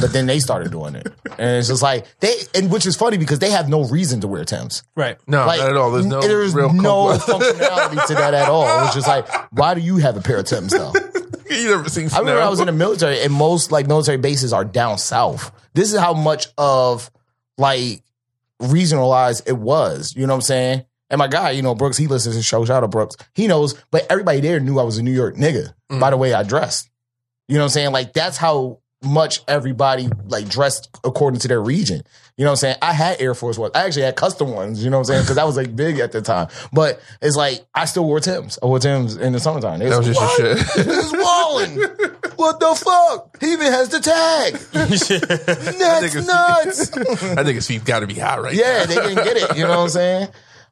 But 0.00 0.12
then 0.12 0.26
they 0.26 0.38
started 0.38 0.70
doing 0.70 0.94
it. 0.94 1.06
And 1.38 1.58
it's 1.58 1.68
just 1.68 1.82
like 1.82 2.06
they 2.20 2.34
and 2.54 2.70
which 2.70 2.86
is 2.86 2.96
funny 2.96 3.18
because 3.18 3.38
they 3.38 3.50
have 3.50 3.68
no 3.68 3.84
reason 3.84 4.20
to 4.22 4.28
wear 4.28 4.44
Tim's. 4.44 4.82
Right. 4.96 5.18
No, 5.26 5.46
Like 5.46 5.60
not 5.60 5.70
at 5.70 5.76
all. 5.76 5.90
There's 5.90 6.06
no 6.06 6.20
there's 6.20 6.54
real 6.54 6.72
no 6.72 7.08
compl- 7.08 7.40
functionality 7.40 8.06
to 8.06 8.14
that 8.14 8.34
at 8.34 8.48
all. 8.48 8.86
It's 8.86 8.94
just 8.94 9.08
like, 9.08 9.28
why 9.52 9.74
do 9.74 9.80
you 9.80 9.98
have 9.98 10.16
a 10.16 10.20
pair 10.20 10.38
of 10.38 10.46
Tim's 10.46 10.72
though? 10.72 10.92
you 11.50 11.70
never 11.70 11.88
seen 11.88 12.08
I 12.12 12.20
remember. 12.20 12.40
I 12.40 12.48
was 12.48 12.60
in 12.60 12.66
the 12.66 12.72
military, 12.72 13.20
and 13.20 13.32
most 13.32 13.70
like 13.72 13.86
military 13.86 14.18
bases 14.18 14.52
are 14.52 14.64
down 14.64 14.98
south. 14.98 15.52
This 15.74 15.92
is 15.92 15.98
how 15.98 16.14
much 16.14 16.46
of 16.56 17.10
like 17.58 18.02
regionalized 18.60 19.42
it 19.46 19.56
was. 19.56 20.14
You 20.16 20.26
know 20.26 20.32
what 20.32 20.38
I'm 20.38 20.42
saying? 20.42 20.84
And 21.10 21.18
my 21.18 21.28
guy, 21.28 21.50
you 21.50 21.62
know, 21.62 21.74
Brooks, 21.74 21.96
he 21.96 22.06
listens 22.06 22.34
to 22.34 22.38
the 22.38 22.42
show. 22.42 22.64
Shout 22.64 22.78
out 22.78 22.80
to 22.80 22.88
Brooks. 22.88 23.16
He 23.34 23.46
knows, 23.46 23.74
but 23.90 24.06
everybody 24.10 24.40
there 24.40 24.60
knew 24.60 24.78
I 24.78 24.82
was 24.82 24.98
a 24.98 25.02
New 25.02 25.12
York 25.12 25.36
nigga 25.36 25.72
by 25.88 25.96
mm. 25.96 26.10
the 26.10 26.16
way 26.16 26.34
I 26.34 26.42
dressed. 26.42 26.90
You 27.48 27.54
know 27.54 27.60
what 27.60 27.66
I'm 27.66 27.70
saying? 27.70 27.92
Like 27.92 28.12
that's 28.12 28.36
how 28.36 28.80
much 29.02 29.40
everybody 29.46 30.08
like 30.26 30.48
dressed 30.48 30.88
according 31.04 31.40
to 31.40 31.48
their 31.48 31.62
region. 31.62 32.02
You 32.36 32.44
know 32.44 32.50
what 32.50 32.52
I'm 32.52 32.56
saying? 32.58 32.76
I 32.82 32.92
had 32.92 33.20
Air 33.20 33.34
Force 33.34 33.58
Ones. 33.58 33.72
I 33.74 33.84
actually 33.84 34.02
had 34.02 34.16
custom 34.16 34.52
ones, 34.52 34.82
you 34.84 34.90
know 34.90 34.98
what 34.98 35.08
I'm 35.08 35.14
saying? 35.14 35.22
Because 35.22 35.36
that 35.36 35.46
was 35.46 35.56
like 35.56 35.74
big 35.74 35.98
at 35.98 36.12
the 36.12 36.22
time. 36.22 36.48
But 36.72 37.00
it's 37.20 37.36
like 37.36 37.64
I 37.74 37.84
still 37.84 38.04
wore 38.04 38.20
Tim's. 38.20 38.58
I 38.62 38.66
wore 38.66 38.78
Tim's 38.78 39.16
in 39.16 39.32
the 39.32 39.40
summertime. 39.40 39.82
It 39.82 39.90
That 39.90 39.98
was 39.98 40.06
just 40.06 40.20
your 40.38 40.56
shit. 40.56 40.66
This 40.86 41.06
is 41.06 41.12
walling. 41.12 41.76
What 42.36 42.60
the 42.60 42.74
fuck? 42.76 43.40
He 43.40 43.52
even 43.52 43.66
has 43.72 43.88
the 43.88 43.98
tag. 44.00 44.52
That's 44.72 45.08
nigga's- 46.14 46.26
nuts. 46.26 46.96
I 47.36 47.42
think 47.42 47.56
his 47.56 47.66
feet 47.66 47.84
got 47.84 48.00
to 48.00 48.06
be 48.06 48.14
hot 48.14 48.40
right 48.42 48.54
Yeah, 48.54 48.84
they 48.86 48.94
didn't 48.94 49.16
get 49.24 49.36
it. 49.36 49.56
You 49.56 49.64
know 49.64 49.70
what 49.70 49.78
I'm 49.84 49.88
saying? 49.88 50.28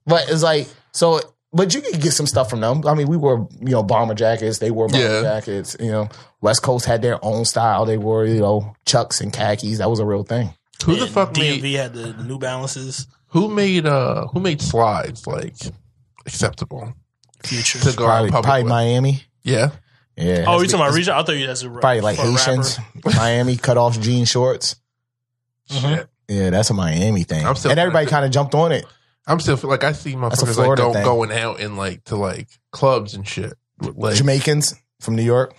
But 0.07 0.31
it's 0.31 0.43
like 0.43 0.69
so. 0.93 1.21
But 1.53 1.73
you 1.75 1.81
can 1.81 1.99
get 2.01 2.13
some 2.13 2.27
stuff 2.27 2.51
from 2.51 2.61
them. 2.61 2.83
I 2.87 2.95
mean, 2.95 3.07
we 3.09 3.17
wore 3.17 3.49
you 3.61 3.71
know 3.71 3.83
bomber 3.83 4.15
jackets. 4.15 4.59
They 4.59 4.71
wore 4.71 4.89
bomber 4.89 5.03
Yeah. 5.03 5.23
jackets. 5.23 5.77
You 5.81 5.91
know, 5.91 6.09
West 6.41 6.63
Coast 6.63 6.85
had 6.87 7.03
their 7.03 7.25
own 7.25 7.45
style. 7.45 7.85
They 7.87 7.97
wore 7.99 8.27
you 8.27 8.41
know 8.41 8.75
chucks 8.85 9.21
and 9.21 9.33
khakis. 9.33 9.79
That 9.79 9.89
was 9.91 10.01
a 10.01 10.05
real 10.05 10.23
thing. 10.25 10.55
Who 10.85 10.97
the 10.97 11.07
fuck 11.07 11.35
Me 11.37 11.51
made 11.53 11.63
V 11.63 11.73
had 11.75 11.95
the 11.95 12.13
New 12.25 12.39
Balances. 12.39 13.07
who 13.29 13.49
made 13.49 13.87
uh 13.87 14.27
who 14.29 14.41
made 14.41 14.61
slides 14.61 15.27
like 15.27 15.55
acceptable 16.27 16.93
Future. 17.45 17.79
to 17.79 17.97
go 17.97 18.05
Probably, 18.05 18.27
in 18.29 18.33
probably? 18.33 18.65
Miami. 18.65 19.23
Yeah. 19.43 19.71
Yeah. 20.17 20.45
Oh, 20.47 20.55
you 20.55 20.61
That's 20.61 20.73
talking 20.73 20.87
about 20.87 20.95
region? 20.95 21.15
I 21.15 21.23
thought 21.23 21.37
you 21.37 21.47
that's 21.47 21.63
a 21.63 21.69
Probably 21.71 22.01
like 22.01 22.17
Haitians. 22.19 22.79
Miami 23.17 23.57
cut 23.57 23.77
off 23.77 24.01
jean 24.01 24.25
shorts. 24.25 24.77
Shit. 25.71 26.07
Yeah, 26.29 26.51
that's 26.51 26.71
a 26.71 26.75
Miami 26.75 27.23
thing. 27.23 27.47
I'm 27.47 27.55
still 27.55 27.71
and 27.71 27.79
everybody 27.81 28.07
kind 28.07 28.25
of 28.25 28.31
jumped 28.31 28.55
on 28.55 28.73
it. 28.73 28.85
I'm 29.27 29.41
still 29.41 29.57
feel 29.57 29.71
like 29.71 29.85
I 29.85 29.93
see 29.93 30.13
a 30.13 30.17
motherfuckers 30.17 30.57
like 30.57 30.77
go, 30.77 30.93
thing. 30.93 31.05
going 31.05 31.33
out 31.33 31.61
in 31.61 31.77
like 31.77 32.05
to 32.05 32.17
like 32.17 32.49
clubs 32.71 33.15
and 33.15 33.27
shit. 33.27 33.55
with, 33.81 33.97
Like 33.97 34.17
Jamaicans 34.17 34.75
from 35.01 35.17
New 35.17 35.23
York. 35.25 35.55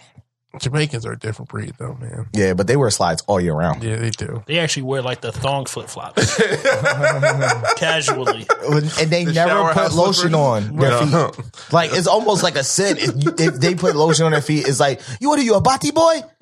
Jamaicans 0.59 1.05
are 1.05 1.11
a 1.13 1.17
different 1.19 1.49
breed 1.49 1.73
though, 1.77 1.93
man. 1.95 2.27
Yeah, 2.33 2.53
but 2.53 2.67
they 2.67 2.75
wear 2.75 2.89
slides 2.89 3.23
all 3.27 3.39
year 3.39 3.53
round. 3.53 3.83
Yeah, 3.83 3.95
they 3.97 4.09
do. 4.09 4.43
They 4.47 4.59
actually 4.59 4.83
wear 4.83 5.01
like 5.01 5.21
the 5.21 5.31
thong 5.31 5.65
flip 5.65 5.87
flops 5.87 6.35
casually. 7.77 8.45
And 8.69 9.09
they 9.09 9.23
The 9.25 9.33
never 9.33 9.49
shower 9.49 9.73
put 9.73 9.83
house 9.83 9.95
lotion 9.95 10.31
slippers? 10.31 10.35
on 10.35 10.75
their 10.77 11.05
No. 11.05 11.29
feet. 11.31 11.45
Like 11.73 11.91
it's 11.93 12.07
almost 12.07 12.43
like 12.43 12.55
a 12.55 12.63
sin. 12.63 12.97
If, 12.97 13.23
you, 13.23 13.33
if 13.37 13.55
they 13.59 13.75
put 13.75 13.95
lotion 13.95 14.25
on 14.25 14.31
their 14.31 14.41
feet, 14.41 14.67
it's 14.67 14.79
like 14.79 15.01
you 15.19 15.29
what 15.29 15.39
are 15.39 15.43
you 15.43 15.55
a 15.55 15.61
bati 15.61 15.91
boy? 15.91 16.21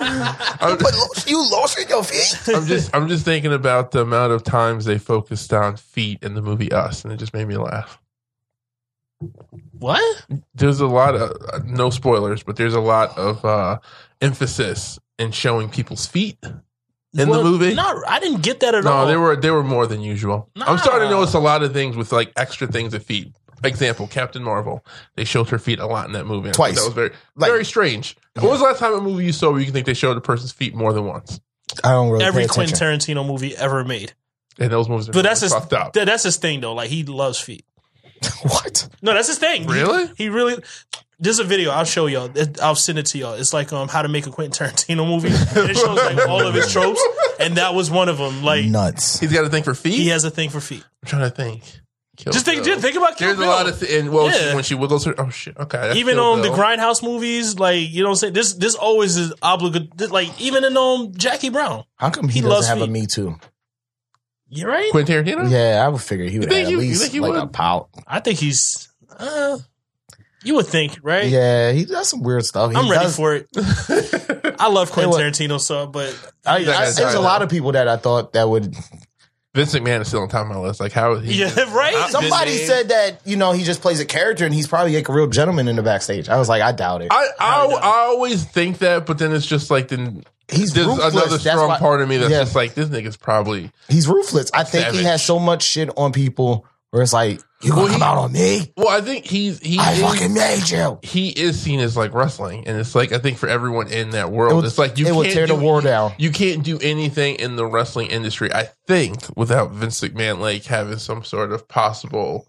I'm, 0.00 0.76
Put 0.78 0.94
lotion, 0.94 1.28
you 1.28 1.48
lotion 1.50 1.84
your 1.88 2.04
feet? 2.04 2.54
I'm 2.54 2.66
just 2.66 2.94
I'm 2.94 3.08
just 3.08 3.24
thinking 3.24 3.52
about 3.52 3.90
the 3.92 4.00
amount 4.02 4.32
of 4.32 4.42
times 4.42 4.84
they 4.84 4.98
focused 4.98 5.52
on 5.52 5.76
feet 5.76 6.22
in 6.22 6.34
the 6.34 6.42
movie 6.42 6.72
Us, 6.72 7.04
and 7.04 7.12
it 7.12 7.16
just 7.16 7.32
made 7.34 7.46
me 7.48 7.56
laugh. 7.56 7.98
What? 9.78 10.26
There's 10.54 10.80
a 10.80 10.86
lot 10.86 11.14
of 11.14 11.30
uh, 11.52 11.60
no 11.64 11.90
spoilers, 11.90 12.42
but 12.42 12.56
there's 12.56 12.74
a 12.74 12.80
lot 12.80 13.16
of 13.18 13.44
uh 13.44 13.78
emphasis 14.20 14.98
in 15.18 15.30
showing 15.32 15.68
people's 15.68 16.06
feet 16.06 16.38
in 17.16 17.28
Well, 17.28 17.42
the 17.42 17.50
movie. 17.50 17.74
No, 17.74 18.02
I 18.06 18.18
didn't 18.20 18.42
get 18.42 18.60
that 18.60 18.74
at 18.74 18.84
No, 18.84 18.92
all. 18.92 19.06
they 19.06 19.16
were 19.16 19.36
they 19.36 19.50
were 19.50 19.64
more 19.64 19.86
than 19.86 20.00
usual. 20.00 20.50
I'm 20.56 20.78
starting 20.78 21.08
to 21.08 21.14
notice 21.14 21.34
a 21.34 21.38
lot 21.38 21.62
of 21.62 21.72
things 21.72 21.96
with 21.96 22.12
like 22.12 22.32
extra 22.36 22.66
things 22.66 22.94
of 22.94 23.04
feet. 23.04 23.32
Example: 23.62 24.06
Captain 24.06 24.42
Marvel. 24.42 24.84
They 25.16 25.24
showed 25.24 25.48
her 25.48 25.58
feet 25.58 25.78
a 25.78 25.86
lot 25.86 26.06
in 26.06 26.12
that 26.12 26.26
movie. 26.26 26.50
Twice. 26.50 26.74
That 26.76 26.84
was 26.84 26.92
very 26.94 27.10
Like- 27.36 27.50
very 27.50 27.64
strange. 27.64 28.16
When 28.34 28.46
was 28.50 28.58
the 28.60 28.66
last 28.66 28.78
time 28.80 28.92
a 28.94 29.00
movie 29.00 29.24
you 29.24 29.32
saw 29.32 29.52
where 29.52 29.60
you 29.60 29.70
think 29.70 29.86
they 29.86 29.94
showed 29.94 30.16
a 30.16 30.20
person's 30.20 30.52
feet 30.52 30.74
more 30.74 30.92
than 30.92 31.06
once? 31.06 31.40
I 31.82 31.92
don't 31.92 32.10
really 32.10 32.24
Every 32.24 32.46
Quentin. 32.46 32.76
Tarantino 32.76 33.26
movie 33.26 33.56
ever 33.56 33.84
made. 33.84 34.12
And 34.58 34.70
those 34.70 34.88
movies 34.88 35.08
are 35.08 35.12
But 35.12 35.22
that's 35.22 35.40
his 35.40 35.52
fucked 35.52 35.72
up. 35.72 35.92
that- 35.94 36.04
that's 36.06 36.24
his 36.24 36.36
thing 36.36 36.60
though. 36.60 36.74
Like 36.74 36.90
he 36.90 37.04
loves 37.04 37.38
feet. 37.40 37.64
what? 38.42 38.88
No, 39.02 39.14
that's 39.14 39.28
his 39.28 39.38
thing. 39.38 39.66
Really? 39.66 40.10
He, 40.16 40.28
really. 40.28 40.62
There's 41.20 41.38
a 41.38 41.44
video. 41.44 41.70
I'll 41.70 41.84
show 41.84 42.06
y'all. 42.06 42.30
It- 42.36 42.60
I'll 42.60 42.74
send 42.74 42.98
it 42.98 43.06
to 43.06 43.18
y'all. 43.18 43.34
It's 43.34 43.52
like 43.52 43.72
um 43.72 43.88
how 43.88 44.02
to 44.02 44.08
make 44.08 44.26
a 44.26 44.30
Quentin 44.30 44.66
Tarantino 44.66 45.06
movie. 45.06 45.28
And 45.28 45.70
it 45.70 45.76
shows 45.76 45.96
like 45.96 46.28
all 46.28 46.44
of 46.46 46.54
his 46.54 46.70
tropes, 46.72 47.00
and 47.38 47.56
that 47.56 47.74
was 47.74 47.90
one 47.90 48.08
of 48.08 48.18
them. 48.18 48.42
Like 48.42 48.64
Nuts. 48.66 49.20
He's 49.20 49.32
got 49.32 49.44
a 49.44 49.48
thing 49.48 49.62
for 49.62 49.74
feet. 49.74 49.94
he 49.94 50.08
has 50.08 50.24
a 50.24 50.30
thing 50.30 50.50
for 50.50 50.60
feet. 50.60 50.84
I'm 51.02 51.08
trying 51.08 51.22
to 51.22 51.30
think. 51.30 51.62
Kill 52.16 52.32
Just 52.32 52.44
think, 52.44 52.58
Bill. 52.62 52.74
just 52.74 52.80
think 52.86 52.96
about 52.96 53.16
Kill 53.16 53.26
There's 53.28 53.38
Bill. 53.40 53.48
a 53.48 53.50
lot 53.50 53.68
of 53.68 53.80
th- 53.80 54.00
and 54.00 54.12
well, 54.12 54.30
she- 54.30 54.38
Yeah. 54.46 54.54
when 54.54 54.62
she 54.62 54.76
wiggles 54.76 55.04
her, 55.04 55.16
oh 55.18 55.30
shit, 55.30 55.56
okay. 55.56 55.78
that's 55.78 55.96
even 55.96 56.14
Kill 56.14 56.24
on 56.24 56.42
the 56.42 56.48
Bill. 56.50 56.56
grindhouse 56.56 57.02
movies, 57.02 57.58
like 57.58 57.90
you 57.90 58.02
know, 58.04 58.10
what 58.10 58.12
I'm 58.12 58.16
saying 58.18 58.32
this 58.34 58.52
this 58.54 58.76
always 58.76 59.16
is 59.16 59.32
obligate. 59.42 60.12
Like 60.12 60.28
even 60.40 60.62
in 60.64 60.76
um 60.76 61.12
Jackie 61.16 61.48
Brown, 61.48 61.84
How 61.96 62.10
come 62.10 62.28
he, 62.28 62.38
He 62.40 62.42
loves 62.46 62.68
doesn't 62.68 62.78
have 62.78 62.88
a 62.88 62.92
feet. 62.92 63.00
Me 63.00 63.06
Too? 63.06 63.36
You 64.54 64.66
right? 64.68 64.90
Quentin 64.90 65.24
Tarantino. 65.24 65.50
Yeah, 65.50 65.82
I 65.84 65.88
would 65.88 66.00
figure 66.00 66.26
he 66.26 66.38
would 66.38 66.48
think 66.48 66.60
have 66.60 66.66
at 66.68 66.70
you- 66.72 66.80
you 66.80 66.88
least 66.88 67.00
think 67.02 67.12
he 67.12 67.20
like 67.20 67.32
would? 67.32 67.42
a 67.42 67.46
pout. 67.46 67.88
I 68.06 68.20
think 68.20 68.38
he's. 68.38 68.88
Uh, 69.18 69.58
you 70.42 70.54
would 70.56 70.66
think, 70.66 70.98
right? 71.02 71.26
Yeah, 71.26 71.72
he 71.72 71.84
does 71.86 72.08
some 72.10 72.22
weird 72.22 72.44
stuff. 72.44 72.70
He 72.70 72.76
I'm 72.76 72.90
ready 72.90 73.04
does- 73.04 73.16
for 73.16 73.34
it. 73.34 73.48
I 74.60 74.68
love 74.68 74.90
Quentin 74.92 75.12
Tarantino, 75.18 75.58
so 75.60 75.86
but 75.86 76.08
I, 76.46 76.62
That 76.64 76.76
I, 76.76 76.90
there's 76.90 77.14
a 77.14 77.20
lot 77.20 77.42
of 77.42 77.48
people 77.48 77.72
that 77.72 77.88
I 77.88 77.96
thought 77.96 78.32
that 78.34 78.48
would. 78.48 78.74
Vince 79.54 79.72
McMahon 79.74 80.00
is 80.00 80.08
still 80.08 80.20
on 80.22 80.28
top 80.28 80.42
of 80.42 80.48
my 80.48 80.58
list. 80.58 80.80
Like 80.80 80.92
how 80.92 81.14
he 81.16 81.40
yeah, 81.40 81.72
right. 81.74 82.10
Somebody 82.10 82.56
name- 82.56 82.66
said 82.66 82.88
that 82.88 83.20
you 83.24 83.36
know 83.36 83.52
he 83.52 83.62
just 83.64 83.80
plays 83.80 84.00
a 84.00 84.04
character 84.04 84.44
and 84.44 84.52
he's 84.52 84.66
probably 84.66 84.94
like 84.96 85.08
a 85.08 85.12
real 85.12 85.28
gentleman 85.28 85.68
in 85.68 85.76
the 85.76 85.82
backstage. 85.82 86.28
I 86.28 86.38
was 86.38 86.48
like, 86.48 86.60
I 86.62 86.72
doubt 86.72 87.02
it. 87.02 87.08
I, 87.12 87.28
I, 87.38 87.44
How 87.52 87.68
he 87.68 87.74
I 87.76 88.06
always 88.08 88.44
think 88.44 88.78
that, 88.78 89.06
but 89.06 89.18
then 89.18 89.32
it's 89.32 89.46
just 89.46 89.70
like 89.70 89.88
then 89.88 90.24
he's 90.48 90.72
there's 90.74 90.86
ruthless. 90.88 91.14
another 91.14 91.38
strong 91.38 91.68
why- 91.68 91.78
part 91.78 92.00
of 92.00 92.08
me 92.08 92.16
that's 92.16 92.30
Yeah. 92.32 92.40
just 92.40 92.54
like 92.56 92.74
this 92.74 92.88
nigga's 92.88 93.16
probably 93.16 93.70
He's 93.88 94.08
ruthless. 94.08 94.50
I 94.52 94.64
think 94.64 94.88
he 94.94 95.04
has 95.04 95.24
so 95.24 95.38
much 95.38 95.62
shit 95.62 95.88
on 95.96 96.12
people 96.12 96.66
where 96.94 97.02
it's 97.02 97.12
like, 97.12 97.40
you 97.60 97.70
gonna 97.70 97.82
Well, 97.82 97.90
come 97.90 98.00
he- 98.02 98.06
out 98.06 98.18
on 98.18 98.32
me? 98.32 98.72
well. 98.76 98.88
I 98.88 99.00
think 99.00 99.24
he's 99.24 99.58
he 99.58 99.78
I 99.80 99.94
is, 99.94 100.00
fucking 100.00 100.32
made 100.32 100.68
you. 100.70 101.00
he 101.02 101.28
is 101.30 101.60
seen 101.60 101.80
as 101.80 101.96
like 101.96 102.14
wrestling, 102.14 102.68
and 102.68 102.78
it's 102.78 102.94
like 102.94 103.10
I 103.10 103.18
think 103.18 103.36
for 103.38 103.48
everyone 103.48 103.88
in 103.88 104.10
that 104.10 104.30
world, 104.30 104.52
It 104.52 104.54
would- 104.54 104.64
it's 104.66 104.78
like 104.78 104.96
you 104.96 105.06
it 105.08 105.12
can't 105.12 105.34
tear 105.34 105.46
the 105.48 105.54
do- 105.56 105.60
war 105.60 105.80
down. 105.80 106.12
You 106.18 106.30
can't 106.30 106.62
do 106.62 106.78
anything 106.80 107.34
in 107.36 107.56
the 107.56 107.66
wrestling 107.66 108.08
industry. 108.12 108.52
I 108.54 108.68
think 108.86 109.16
without 109.36 109.72
Vince 109.72 110.00
McMahon 110.02 110.38
like 110.38 110.64
having 110.66 110.98
some 110.98 111.24
sort 111.24 111.50
of 111.50 111.66
possible, 111.66 112.46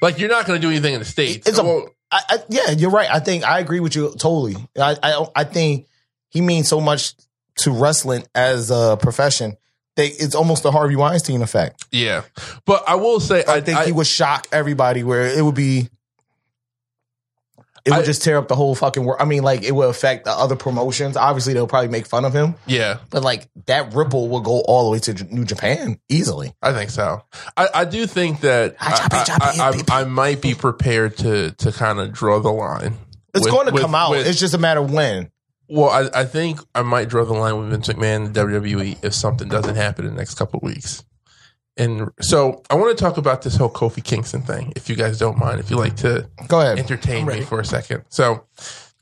like 0.00 0.20
you're 0.20 0.30
not 0.30 0.46
going 0.46 0.60
to 0.60 0.64
do 0.64 0.70
anything 0.70 0.94
in 0.94 1.00
the 1.00 1.04
states. 1.06 1.48
It's 1.48 1.58
a- 1.58 1.64
Well, 1.64 1.88
I, 2.12 2.20
I, 2.28 2.38
yeah, 2.50 2.70
you're 2.70 2.90
right. 2.90 3.08
I 3.10 3.18
think 3.18 3.42
I 3.42 3.58
agree 3.58 3.80
with 3.80 3.96
you 3.96 4.10
totally. 4.10 4.54
I, 4.78 4.96
I, 5.02 5.26
I 5.34 5.44
think 5.44 5.88
he 6.28 6.40
means 6.40 6.68
so 6.68 6.80
much 6.80 7.14
to 7.56 7.72
wrestling 7.72 8.22
as 8.34 8.70
a 8.70 8.96
profession. 9.00 9.56
They, 9.96 10.08
it's 10.08 10.34
almost 10.34 10.62
the 10.62 10.72
Harvey 10.72 10.96
Weinstein 10.96 11.42
effect. 11.42 11.84
yeah, 11.92 12.22
but 12.64 12.82
I 12.88 12.94
will 12.94 13.20
say 13.20 13.44
I, 13.46 13.60
think 13.60 13.78
he 13.80 13.92
would 13.92 14.06
shock 14.06 14.46
everybody 14.50 15.04
where 15.04 15.26
it 15.26 15.44
would 15.44 15.54
be 15.54 15.88
it 17.84 17.90
would 17.90 18.00
I- 18.00 18.04
just 18.04 18.22
tear 18.22 18.38
up 18.38 18.46
the 18.48 18.54
whole 18.54 18.74
fucking 18.74 19.04
world. 19.04 19.20
I 19.20 19.24
mean, 19.24 19.42
like 19.42 19.64
it 19.64 19.72
would 19.72 19.88
affect 19.90 20.24
the 20.24 20.30
other 20.30 20.54
promotions. 20.56 21.16
Obviously, 21.16 21.52
they'll 21.52 21.66
probably 21.66 21.88
make 21.88 22.06
fun 22.06 22.24
of 22.24 22.32
him, 22.32 22.54
yeah. 22.66 22.98
but 23.10 23.22
like 23.24 23.48
that 23.66 23.92
ripple 23.92 24.28
will 24.28 24.40
go 24.40 24.60
all 24.60 24.84
the 24.84 24.90
way 24.92 24.98
to 25.00 25.14
J- 25.14 25.26
New 25.30 25.44
Japan 25.44 25.98
easily. 26.08 26.54
I 26.62 26.72
think 26.72 26.90
so. 26.90 27.22
I, 27.56 27.68
I 27.74 27.84
do 27.84 28.06
think 28.06 28.40
that 28.42 28.76
Ah, 28.80 29.08
I, 29.10 29.60
I, 29.60 29.72
I, 29.96 30.02
I 30.02 30.04
might 30.04 30.40
be 30.40 30.54
prepared 30.54 31.16
to 31.18 31.50
to 31.50 31.72
kind 31.72 31.98
of 31.98 32.12
draw 32.12 32.38
the 32.40 32.52
line. 32.52 32.94
It's 33.34 33.44
with- 33.44 33.52
going 33.52 33.66
to 33.66 33.72
with- 33.72 33.82
come 33.82 33.94
out. 33.96 34.12
with- 34.12 34.26
it's 34.28 34.38
just 34.40 34.54
a 34.54 34.58
matter 34.58 34.80
of 34.80 34.92
when. 34.92 35.30
Well, 35.72 35.90
I, 35.90 36.20
I 36.20 36.24
think 36.24 36.60
I 36.74 36.82
might 36.82 37.08
draw 37.08 37.24
the 37.24 37.32
line 37.32 37.56
with 37.58 37.70
Vince 37.70 37.88
McMahon 37.88 38.26
and 38.26 38.34
WWE 38.34 39.02
if 39.04 39.14
something 39.14 39.48
doesn't 39.48 39.76
happen 39.76 40.04
in 40.04 40.12
the 40.12 40.16
next 40.18 40.34
couple 40.34 40.58
of 40.58 40.62
weeks. 40.62 41.04
And 41.78 42.10
so 42.20 42.62
I 42.68 42.74
want 42.74 42.96
to 42.96 43.02
talk 43.02 43.16
about 43.16 43.40
this 43.42 43.56
whole 43.56 43.70
Kofi 43.70 44.04
Kingston 44.04 44.42
thing, 44.42 44.74
if 44.76 44.90
you 44.90 44.96
guys 44.96 45.18
don't 45.18 45.38
mind, 45.38 45.58
if 45.60 45.70
you 45.70 45.76
like 45.78 45.96
to 45.96 46.28
Go 46.46 46.60
ahead. 46.60 46.78
entertain 46.78 47.24
me 47.26 47.40
for 47.40 47.60
a 47.60 47.64
second. 47.64 48.04
So, 48.10 48.44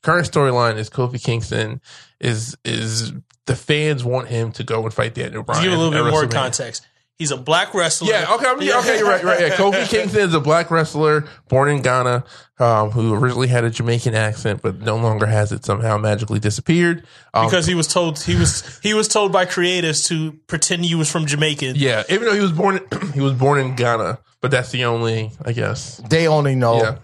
current 0.02 0.30
storyline 0.30 0.76
is 0.76 0.88
Kofi 0.88 1.20
Kingston 1.22 1.80
is 2.20 2.56
is 2.64 3.12
the 3.46 3.56
fans 3.56 4.04
want 4.04 4.28
him 4.28 4.52
to 4.52 4.62
go 4.62 4.84
and 4.84 4.94
fight 4.94 5.14
Daniel 5.14 5.42
To 5.42 5.46
Bryan. 5.46 5.64
give 5.64 5.72
a 5.72 5.76
little 5.76 5.90
bit 6.04 6.08
more 6.10 6.28
context. 6.28 6.86
He's 7.20 7.30
a 7.32 7.36
black 7.36 7.74
wrestler. 7.74 8.08
Yeah, 8.08 8.32
okay, 8.32 8.46
I'm, 8.46 8.56
okay, 8.56 8.64
you're 8.98 9.06
right, 9.06 9.20
you're 9.20 9.30
right. 9.30 9.40
Yeah, 9.40 9.50
Kofi 9.50 9.86
Kingston 9.90 10.22
is 10.22 10.32
a 10.32 10.40
black 10.40 10.70
wrestler 10.70 11.26
born 11.48 11.68
in 11.68 11.82
Ghana, 11.82 12.24
um, 12.58 12.92
who 12.92 13.12
originally 13.14 13.48
had 13.48 13.62
a 13.62 13.68
Jamaican 13.68 14.14
accent, 14.14 14.62
but 14.62 14.80
no 14.80 14.96
longer 14.96 15.26
has 15.26 15.52
it. 15.52 15.62
Somehow 15.66 15.98
magically 15.98 16.38
disappeared. 16.38 17.04
Um, 17.34 17.44
because 17.44 17.66
he 17.66 17.74
was 17.74 17.86
told 17.86 18.18
he 18.22 18.36
was 18.36 18.80
he 18.82 18.94
was 18.94 19.06
told 19.06 19.32
by 19.32 19.44
creatives 19.44 20.06
to 20.08 20.32
pretend 20.46 20.86
he 20.86 20.94
was 20.94 21.12
from 21.12 21.26
Jamaican. 21.26 21.74
yeah, 21.76 22.04
even 22.08 22.26
though 22.26 22.34
he 22.34 22.40
was 22.40 22.52
born, 22.52 22.80
he 23.12 23.20
was 23.20 23.34
born 23.34 23.60
in 23.60 23.76
Ghana, 23.76 24.18
but 24.40 24.50
that's 24.50 24.70
the 24.70 24.86
only, 24.86 25.30
I 25.44 25.52
guess, 25.52 25.98
They 26.08 26.26
only 26.26 26.54
know. 26.54 26.78
Yeah. 26.82 26.96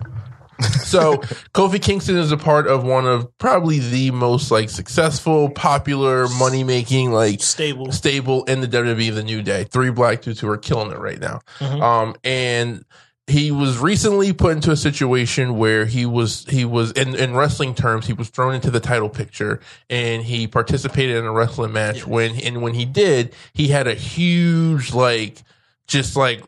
So 0.61 1.19
Kofi 1.55 1.81
Kingston 1.81 2.17
is 2.17 2.33
a 2.33 2.37
part 2.37 2.67
of 2.67 2.85
one 2.85 3.07
of 3.07 3.37
probably 3.39 3.79
the 3.79 4.11
most 4.11 4.51
like 4.51 4.71
successful, 4.71 5.51
popular, 5.51 6.29
money 6.39 6.65
making 6.65 7.13
like 7.13 7.43
Stable. 7.43 7.93
stable 7.93 8.45
in 8.45 8.61
the 8.61 8.69
WWE, 8.69 9.15
the 9.15 9.23
New 9.23 9.43
Day. 9.43 9.65
Three 9.65 9.91
black 9.91 10.23
dudes 10.23 10.41
who 10.41 10.49
are 10.49 10.59
killing 10.59 10.93
it 10.93 10.99
right 10.99 11.21
now. 11.21 11.41
Um, 11.61 12.17
and 12.25 12.85
he 13.27 13.51
was 13.51 13.79
recently 13.79 14.33
put 14.33 14.53
into 14.53 14.71
a 14.71 14.77
situation 14.77 15.57
where 15.59 15.85
he 15.85 16.07
was 16.07 16.45
he 16.49 16.65
was 16.65 16.93
in, 16.93 17.15
in 17.17 17.35
wrestling 17.35 17.75
terms 17.75 18.07
he 18.07 18.13
was 18.13 18.29
thrown 18.29 18.55
into 18.55 18.71
the 18.71 18.79
title 18.79 19.09
picture 19.09 19.61
and 19.91 20.23
he 20.23 20.47
participated 20.47 21.17
in 21.17 21.25
a 21.25 21.33
wrestling 21.33 21.73
match 21.73 22.07
when 22.07 22.39
and 22.41 22.63
when 22.63 22.75
he 22.75 22.85
did 22.85 23.35
he 23.53 23.67
had 23.69 23.89
a 23.89 23.95
huge 23.95 24.95
like 24.95 25.43
just 25.89 26.15
like 26.15 26.45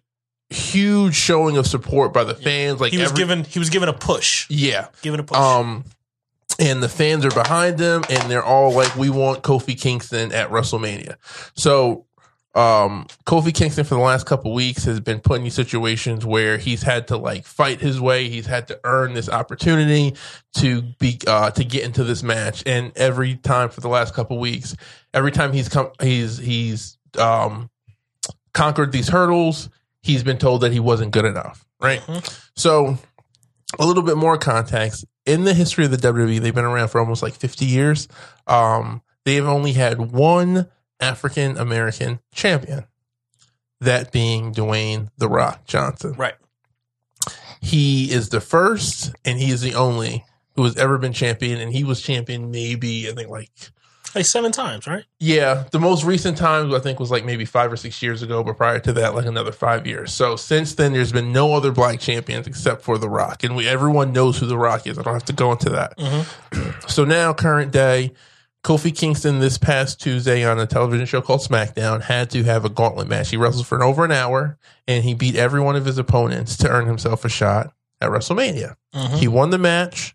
huge 0.51 1.15
showing 1.15 1.57
of 1.57 1.67
support 1.67 2.13
by 2.13 2.25
the 2.25 2.35
fans 2.35 2.81
like 2.81 2.93
He 2.93 2.99
was 2.99 3.11
every- 3.11 3.19
given 3.23 3.45
he 3.45 3.59
was 3.59 3.71
given 3.71 3.89
a 3.89 3.93
push. 3.93 4.47
yeah 4.49 4.89
Given 5.03 5.21
a 5.21 5.23
push. 5.25 5.37
um 5.39 5.85
and 6.61 6.83
the 6.83 6.89
fans 6.89 7.25
are 7.25 7.31
behind 7.31 7.79
him, 7.79 8.03
and 8.11 8.29
they're 8.29 8.43
all 8.43 8.73
like, 8.73 8.97
"We 8.97 9.11
want 9.11 9.45
Kofi 9.45 9.81
Kingston 9.81 10.33
at 10.33 10.51
WrestleMania." 10.51 11.15
So 11.55 12.07
um, 12.57 13.07
Kofi 13.27 13.55
Kingston 13.55 13.85
for 13.85 13.95
the 13.95 14.01
last 14.01 14.27
couple 14.27 14.53
weeks 14.53 14.83
has 14.85 14.99
been 14.99 15.21
put 15.21 15.41
in 15.41 15.49
situations 15.51 16.27
where 16.27 16.59
he's 16.59 16.83
had 16.83 17.07
to 17.09 17.17
like 17.17 17.45
fight 17.45 17.81
his 17.81 18.01
way. 18.01 18.29
He's 18.29 18.47
had 18.47 18.67
to 18.69 18.81
earn 18.83 19.13
this 19.15 19.29
opportunity 19.29 20.17
to 20.57 20.83
be 20.99 21.21
uh, 21.29 21.53
to 21.53 21.63
get 21.63 21.85
into 21.85 22.03
this 22.03 22.25
match. 22.25 22.65
And 22.67 22.91
every 22.97 23.37
time 23.37 23.69
for 23.69 23.81
the 23.81 23.89
last 23.89 24.13
couple 24.15 24.39
weeks, 24.39 24.75
every 25.15 25.31
time 25.31 25.53
he's 25.53 25.69
come, 25.69 25.91
he's 26.03 26.39
he's 26.39 26.99
um, 27.19 27.71
conquered 28.53 28.91
these 28.91 29.07
hurdles. 29.09 29.69
He's 30.09 30.23
been 30.23 30.39
told 30.39 30.63
that 30.63 30.73
he 30.73 30.81
wasn't 30.81 31.13
good 31.13 31.27
enough. 31.27 31.67
Right. 31.81 32.03
So 32.57 32.97
a 33.79 33.85
little 33.85 34.03
bit 34.03 34.17
more 34.17 34.39
context 34.39 35.05
in 35.27 35.45
the 35.45 35.53
history 35.53 35.85
of 35.85 35.91
the 35.91 35.99
WWE. 35.99 36.41
They've 36.41 36.55
been 36.55 36.65
around 36.65 36.89
for 36.89 36.99
almost 36.99 37.23
like 37.23 37.35
fifty 37.35 37.67
years. 37.67 38.09
Um, 38.47 39.03
they've 39.27 39.45
only 39.45 39.75
had 39.75 40.11
one 40.11 40.69
African 40.99 41.59
American 41.59 42.21
champion, 42.33 42.87
that 43.83 44.13
being 44.13 44.55
Dwayne 44.55 45.11
The 45.19 45.29
Rock 45.29 45.67
Johnson. 45.67 46.15
Right. 46.15 46.37
He 47.61 48.11
is 48.11 48.31
the 48.31 48.41
first 48.41 49.15
and 49.27 49.39
he 49.39 49.51
is 49.51 49.61
the 49.61 49.75
only 49.75 50.25
who 50.57 50.65
has 50.65 50.77
ever 50.77 50.97
been 50.97 51.13
champion, 51.13 51.61
and 51.61 51.73
he 51.73 51.85
was 51.85 52.01
champion 52.01 52.51
maybe, 52.51 53.09
I 53.09 53.13
think, 53.13 53.29
like, 53.29 53.51
Like 54.15 54.25
seven 54.27 54.53
times, 54.53 54.87
right? 54.87 55.05
yeah, 55.21 55.65
the 55.71 55.79
most 55.79 56.05
recent 56.05 56.39
times 56.39 56.73
I 56.75 56.79
think 56.79 56.99
was 56.99 57.11
like 57.11 57.25
maybe 57.25 57.45
five 57.45 57.73
or 57.73 57.77
six 57.77 58.03
years 58.03 58.23
ago, 58.23 58.43
but 58.43 58.57
prior 58.57 58.79
to 58.81 58.93
that, 58.95 59.15
like 59.15 59.27
another 59.27 59.53
five 59.53 59.87
years. 59.87 60.13
So 60.13 60.37
since 60.37 60.75
then, 60.75 60.93
there's 60.93 61.13
been 61.13 61.33
no 61.33 61.55
other 61.55 61.73
black 61.73 62.01
champions 62.01 62.47
except 62.47 62.83
for 62.83 62.99
The 62.99 63.09
Rock, 63.09 63.45
and 63.45 63.55
we 63.55 63.69
everyone 63.69 64.13
knows 64.13 64.39
who 64.39 64.47
The 64.47 64.59
Rock 64.59 64.87
is. 64.87 64.99
I 64.99 65.03
don't 65.03 65.15
have 65.15 65.25
to 65.27 65.33
go 65.33 65.53
into 65.53 65.71
that. 65.71 65.97
Mm-hmm. 65.99 66.81
so 66.89 67.05
now, 67.05 67.33
current 67.35 67.73
day, 67.73 68.13
Kofi 68.65 68.97
Kingston 68.97 69.41
this 69.41 69.59
past 69.59 70.01
Tuesday 70.01 70.45
on 70.45 70.59
a 70.59 70.67
television 70.67 71.07
show 71.07 71.21
called 71.21 71.41
SmackDown 71.41 72.03
had 72.03 72.31
to 72.31 72.43
have 72.45 72.65
a 72.65 72.69
gauntlet 72.69 73.09
match. 73.09 73.31
He 73.31 73.37
wrestled 73.37 73.67
for 73.67 73.77
an 73.77 73.83
over 73.83 74.05
an 74.05 74.13
hour, 74.13 74.59
and 74.87 75.05
he 75.05 75.15
beat 75.15 75.37
every 75.37 75.61
one 75.61 75.77
of 75.77 75.85
his 75.85 75.99
opponents 75.99 76.57
to 76.59 76.69
earn 76.69 76.87
himself 76.87 77.25
a 77.25 77.29
shot 77.29 77.73
at 78.01 78.11
WrestleMania. 78.11 78.77
Mm-hmm. 78.95 79.17
He 79.17 79.29
won 79.29 79.51
the 79.51 79.59
match. 79.59 80.15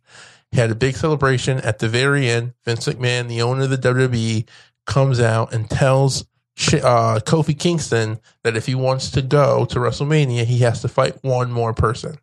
He 0.54 0.60
had 0.60 0.70
a 0.70 0.76
big 0.76 0.96
celebration 0.96 1.58
at 1.62 1.80
the 1.80 1.90
very 1.90 2.30
end. 2.30 2.54
Vince 2.64 2.88
McMahon, 2.88 3.28
the 3.28 3.42
owner 3.42 3.64
of 3.64 3.72
the 3.72 3.78
WWE, 3.78 4.48
comes 4.86 5.20
out 5.20 5.52
and 5.52 5.68
tells 5.68 6.22
uh, 6.22 7.20
Kofi 7.26 7.58
Kingston 7.58 8.20
that 8.44 8.56
if 8.56 8.68
he 8.68 8.76
wants 8.76 9.10
to 9.12 9.24
go 9.24 9.66
to 9.66 9.80
WrestleMania, 9.80 10.46
he 10.46 10.60
has 10.60 10.84
to 10.84 10.88
fight 10.88 11.18
one 11.24 11.52
more 11.52 11.74
person. 11.74 12.20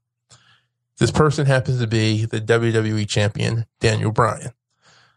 This 0.99 1.11
person 1.11 1.45
happens 1.47 1.81
to 1.81 1.89
be 1.89 2.25
the 2.25 2.41
WWE 2.41 3.09
champion, 3.09 3.67
Daniel 3.81 4.13
Bryan. 4.13 4.53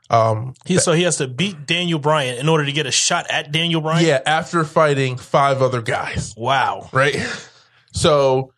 Um, 0.09 0.55
He, 0.65 0.79
so 0.79 0.93
he 0.93 1.03
has 1.03 1.17
to 1.17 1.27
beat 1.27 1.67
Daniel 1.67 1.99
Bryan 1.99 2.39
in 2.39 2.49
order 2.49 2.65
to 2.65 2.71
get 2.71 2.87
a 2.87 2.91
shot 2.91 3.27
at 3.29 3.51
Daniel 3.51 3.81
Bryan. 3.81 4.07
yeah, 4.07 4.21
after 4.25 4.63
fighting 4.63 5.17
five 5.17 5.61
other 5.61 5.83
guys. 5.83 6.33
Wow. 6.35 6.89
right? 6.91 7.15
So 7.91 8.53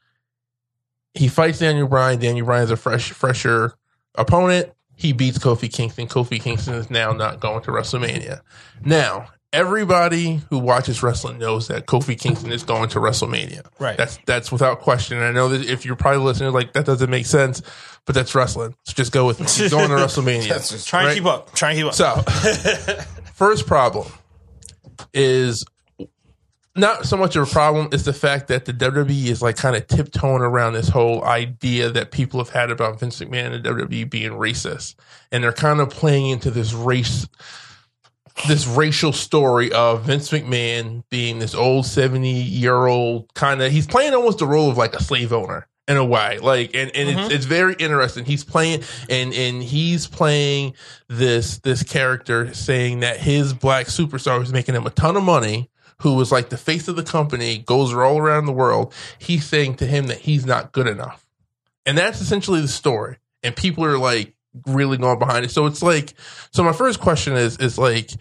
he 1.13 1.27
fights 1.27 1.59
Daniel 1.59 1.89
Bryan. 1.89 2.19
Daniel 2.19 2.45
Bryan's 2.45 2.71
a 2.71 2.77
fresh, 2.77 3.11
fresher 3.11 3.73
opponent. 4.17 4.71
He 4.95 5.11
beats 5.13 5.37
Kofi 5.37 5.71
Kingston. 5.71 6.07
Kofi 6.07 6.41
Kingston 6.41 6.75
is 6.75 6.89
now 6.89 7.11
not 7.11 7.39
going 7.41 7.61
to 7.63 7.71
WrestleMania. 7.71 8.39
Now, 8.83 9.27
everybody 9.51 10.41
who 10.49 10.57
watches 10.59 11.03
wrestling 11.03 11.37
knows 11.37 11.67
that 11.67 11.85
Kofi 11.85 12.17
Kingston 12.19 12.51
is 12.51 12.63
going 12.63 12.89
to 12.89 12.99
WrestleMania. 12.99 13.65
Right. 13.79 13.97
That's 13.97 14.17
that's 14.25 14.51
without 14.53 14.79
question. 14.79 15.17
And 15.17 15.25
I 15.25 15.31
know 15.31 15.49
that 15.49 15.69
if 15.69 15.85
you're 15.85 15.95
probably 15.97 16.21
listening, 16.23 16.53
like 16.53 16.71
that 16.73 16.85
doesn't 16.85 17.09
make 17.09 17.25
sense, 17.25 17.61
but 18.05 18.15
that's 18.15 18.33
wrestling. 18.35 18.75
So 18.83 18.93
just 18.93 19.11
go 19.11 19.25
with 19.25 19.39
me. 19.39 19.45
He's 19.47 19.69
going 19.71 19.89
to 19.89 19.95
WrestleMania. 19.97 20.47
Just- 20.47 20.87
Try 20.87 20.99
and 21.01 21.07
Right. 21.09 21.15
keep 21.15 21.25
up. 21.25 21.53
Try 21.53 21.71
and 21.71 21.77
keep 21.79 21.87
up. 21.87 21.93
So, 21.93 22.21
first 23.33 23.67
problem 23.67 24.07
is 25.13 25.65
not 26.75 27.05
so 27.05 27.15
much 27.15 27.35
of 27.35 27.47
a 27.47 27.51
problem 27.51 27.87
is 27.93 28.03
the 28.03 28.13
fact 28.13 28.49
that 28.49 28.65
the 28.65 28.73
WWE 28.73 29.27
is 29.27 29.41
like 29.41 29.55
kind 29.55 29.75
of 29.75 29.87
tiptoeing 29.87 30.41
around 30.41 30.73
this 30.73 30.89
whole 30.89 31.23
idea 31.23 31.89
that 31.89 32.11
people 32.11 32.39
have 32.39 32.49
had 32.49 32.69
about 32.69 32.99
Vince 32.99 33.19
McMahon 33.19 33.53
and 33.53 33.63
WWE 33.63 34.09
being 34.09 34.31
racist, 34.31 34.95
and 35.31 35.43
they're 35.43 35.53
kind 35.53 35.79
of 35.79 35.89
playing 35.89 36.27
into 36.27 36.51
this 36.51 36.73
race, 36.73 37.27
this 38.47 38.67
racial 38.67 39.13
story 39.13 39.71
of 39.71 40.03
Vince 40.03 40.29
McMahon 40.31 41.03
being 41.09 41.39
this 41.39 41.55
old 41.55 41.85
seventy 41.85 42.41
year 42.41 42.87
old 42.87 43.33
kind 43.33 43.61
of. 43.61 43.71
He's 43.71 43.87
playing 43.87 44.13
almost 44.13 44.39
the 44.39 44.47
role 44.47 44.69
of 44.69 44.77
like 44.77 44.95
a 44.95 45.03
slave 45.03 45.31
owner 45.31 45.67
in 45.87 45.95
a 45.95 46.05
way, 46.05 46.39
like, 46.39 46.71
and 46.75 46.91
and 46.93 47.09
it's, 47.09 47.19
mm-hmm. 47.19 47.31
it's 47.31 47.45
very 47.45 47.75
interesting. 47.75 48.25
He's 48.25 48.43
playing 48.43 48.83
and 49.09 49.33
and 49.33 49.63
he's 49.63 50.07
playing 50.07 50.73
this 51.07 51.59
this 51.59 51.83
character 51.83 52.53
saying 52.53 52.99
that 52.99 53.17
his 53.17 53.53
black 53.53 53.85
superstar 53.85 54.39
who's 54.39 54.51
making 54.51 54.75
him 54.75 54.85
a 54.85 54.89
ton 54.89 55.15
of 55.15 55.23
money 55.23 55.69
who 56.01 56.15
was 56.15 56.31
like 56.31 56.49
the 56.49 56.57
face 56.57 56.87
of 56.87 56.95
the 56.95 57.03
company 57.03 57.59
goes 57.59 57.93
all 57.93 58.17
around 58.17 58.45
the 58.45 58.51
world. 58.51 58.93
He's 59.17 59.45
saying 59.45 59.75
to 59.75 59.85
him 59.85 60.07
that 60.07 60.19
he's 60.19 60.45
not 60.45 60.71
good 60.71 60.87
enough. 60.87 61.25
And 61.85 61.97
that's 61.97 62.21
essentially 62.21 62.61
the 62.61 62.67
story. 62.67 63.17
And 63.43 63.55
people 63.55 63.85
are 63.85 63.97
like 63.97 64.33
really 64.65 64.97
going 64.97 65.19
behind 65.19 65.45
it. 65.45 65.51
So 65.51 65.65
it's 65.65 65.83
like 65.83 66.13
so 66.51 66.63
my 66.63 66.73
first 66.73 66.99
question 66.99 67.33
is 67.33 67.57
is 67.57 67.77
like 67.77 68.11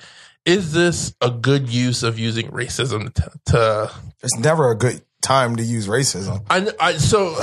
is 0.44 0.72
this 0.72 1.14
a 1.20 1.30
good 1.30 1.68
use 1.68 2.02
of 2.02 2.18
using 2.18 2.48
racism 2.48 3.12
to, 3.14 3.30
to 3.46 3.90
It's 4.22 4.36
never 4.38 4.70
a 4.70 4.74
good 4.74 5.02
time 5.22 5.56
to 5.56 5.62
use 5.62 5.88
racism. 5.88 6.44
I, 6.50 6.68
I 6.78 6.92
so 6.98 7.34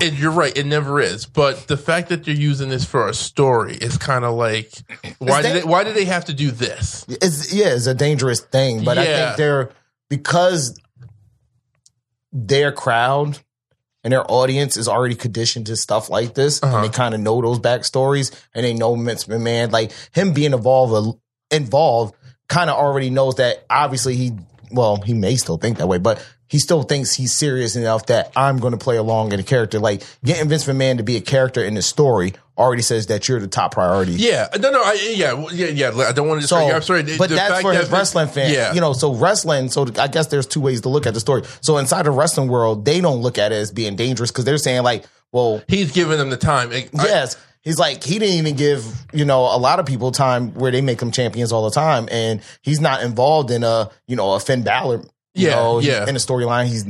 and 0.00 0.18
you're 0.18 0.30
right, 0.30 0.56
it 0.56 0.66
never 0.66 1.00
is. 1.00 1.26
But 1.26 1.66
the 1.68 1.76
fact 1.76 2.08
that 2.08 2.24
they're 2.24 2.34
using 2.34 2.68
this 2.68 2.84
for 2.84 3.08
a 3.08 3.14
story 3.14 3.74
is 3.74 3.98
kind 3.98 4.24
of 4.24 4.34
like 4.34 4.70
why 5.18 5.42
did 5.42 5.62
they, 5.62 5.66
why 5.66 5.84
did 5.84 5.94
they 5.94 6.04
have 6.06 6.24
to 6.26 6.34
do 6.34 6.50
this? 6.50 7.04
It's 7.08 7.52
yeah, 7.52 7.74
it's 7.74 7.86
a 7.86 7.94
dangerous 7.94 8.40
thing, 8.40 8.84
but 8.84 8.98
I 8.98 9.04
think 9.04 9.36
they're 9.36 9.70
because 10.08 10.78
their 12.32 12.72
crowd 12.72 13.38
and 14.02 14.12
their 14.12 14.24
audience 14.30 14.76
is 14.76 14.88
already 14.88 15.14
conditioned 15.14 15.66
to 15.66 15.76
stuff 15.76 16.08
like 16.08 16.34
this, 16.34 16.62
Uh-huh. 16.62 16.76
and 16.76 16.84
they 16.84 16.88
kind 16.88 17.14
of 17.14 17.20
know 17.20 17.40
those 17.42 17.58
backstories, 17.58 18.32
and 18.54 18.64
they 18.64 18.72
know 18.72 18.94
Vince 18.94 19.24
McMahon, 19.24 19.70
like 19.72 19.92
him 20.12 20.32
being 20.32 20.52
involved, 20.54 21.18
involved, 21.50 22.14
kind 22.48 22.70
of 22.70 22.76
already 22.76 23.10
knows 23.10 23.34
that. 23.36 23.64
Obviously, 23.68 24.16
he 24.16 24.32
well, 24.72 24.96
he 25.02 25.12
may 25.14 25.36
still 25.36 25.56
think 25.58 25.78
that 25.78 25.88
way, 25.88 25.98
but 25.98 26.24
he 26.50 26.58
still 26.58 26.82
thinks 26.82 27.14
he's 27.14 27.32
serious 27.32 27.76
enough 27.76 28.06
that 28.06 28.32
I'm 28.34 28.58
going 28.58 28.72
to 28.72 28.78
play 28.78 28.96
along 28.96 29.32
in 29.32 29.38
a 29.38 29.44
character. 29.44 29.78
Like 29.78 30.02
getting 30.24 30.48
Vince 30.48 30.64
McMahon 30.64 30.96
to 30.96 31.04
be 31.04 31.16
a 31.16 31.20
character 31.20 31.62
in 31.62 31.74
the 31.74 31.82
story 31.82 32.34
already 32.58 32.82
says 32.82 33.06
that 33.06 33.28
you're 33.28 33.38
the 33.38 33.46
top 33.46 33.72
priority. 33.72 34.12
Yeah, 34.12 34.48
no, 34.58 34.70
no, 34.72 34.82
I, 34.82 34.94
yeah, 35.14 35.46
yeah, 35.52 35.66
yeah. 35.68 36.06
I 36.06 36.12
don't 36.12 36.26
want 36.28 36.42
to. 36.42 36.48
So, 36.48 36.56
I'm 36.56 36.82
sorry, 36.82 37.04
but 37.16 37.28
the 37.30 37.36
that's 37.36 37.50
fact 37.52 37.62
for 37.62 37.72
that 37.72 37.82
his 37.82 37.90
wrestling 37.90 38.26
fan. 38.28 38.52
Yeah, 38.52 38.74
You 38.74 38.80
know, 38.80 38.92
so 38.92 39.14
wrestling, 39.14 39.68
so 39.70 39.86
I 39.98 40.08
guess 40.08 40.26
there's 40.26 40.46
two 40.46 40.60
ways 40.60 40.80
to 40.82 40.88
look 40.88 41.06
at 41.06 41.14
the 41.14 41.20
story. 41.20 41.42
So 41.60 41.78
inside 41.78 42.02
the 42.02 42.10
wrestling 42.10 42.48
world, 42.48 42.84
they 42.84 43.00
don't 43.00 43.22
look 43.22 43.38
at 43.38 43.52
it 43.52 43.54
as 43.54 43.70
being 43.70 43.94
dangerous 43.94 44.32
because 44.32 44.44
they're 44.44 44.58
saying 44.58 44.82
like, 44.82 45.04
well, 45.32 45.62
he's 45.68 45.92
giving 45.92 46.18
them 46.18 46.30
the 46.30 46.36
time. 46.36 46.70
I- 46.72 46.88
yes. 46.94 47.36
He's 47.62 47.78
like, 47.78 48.02
he 48.02 48.18
didn't 48.18 48.36
even 48.36 48.56
give, 48.56 48.84
you 49.12 49.26
know, 49.26 49.42
a 49.42 49.58
lot 49.58 49.80
of 49.80 49.86
people 49.86 50.12
time 50.12 50.54
where 50.54 50.72
they 50.72 50.80
make 50.80 50.98
them 50.98 51.10
champions 51.12 51.52
all 51.52 51.62
the 51.64 51.70
time. 51.74 52.08
And 52.10 52.40
he's 52.62 52.80
not 52.80 53.02
involved 53.02 53.50
in 53.50 53.62
a, 53.64 53.90
you 54.06 54.16
know, 54.16 54.32
a 54.32 54.40
Finn 54.40 54.62
Balor. 54.62 55.02
You 55.34 55.46
Yeah, 55.48 55.54
know, 55.54 55.78
yeah. 55.78 56.08
in 56.08 56.14
the 56.14 56.20
storyline, 56.20 56.66
he's 56.66 56.84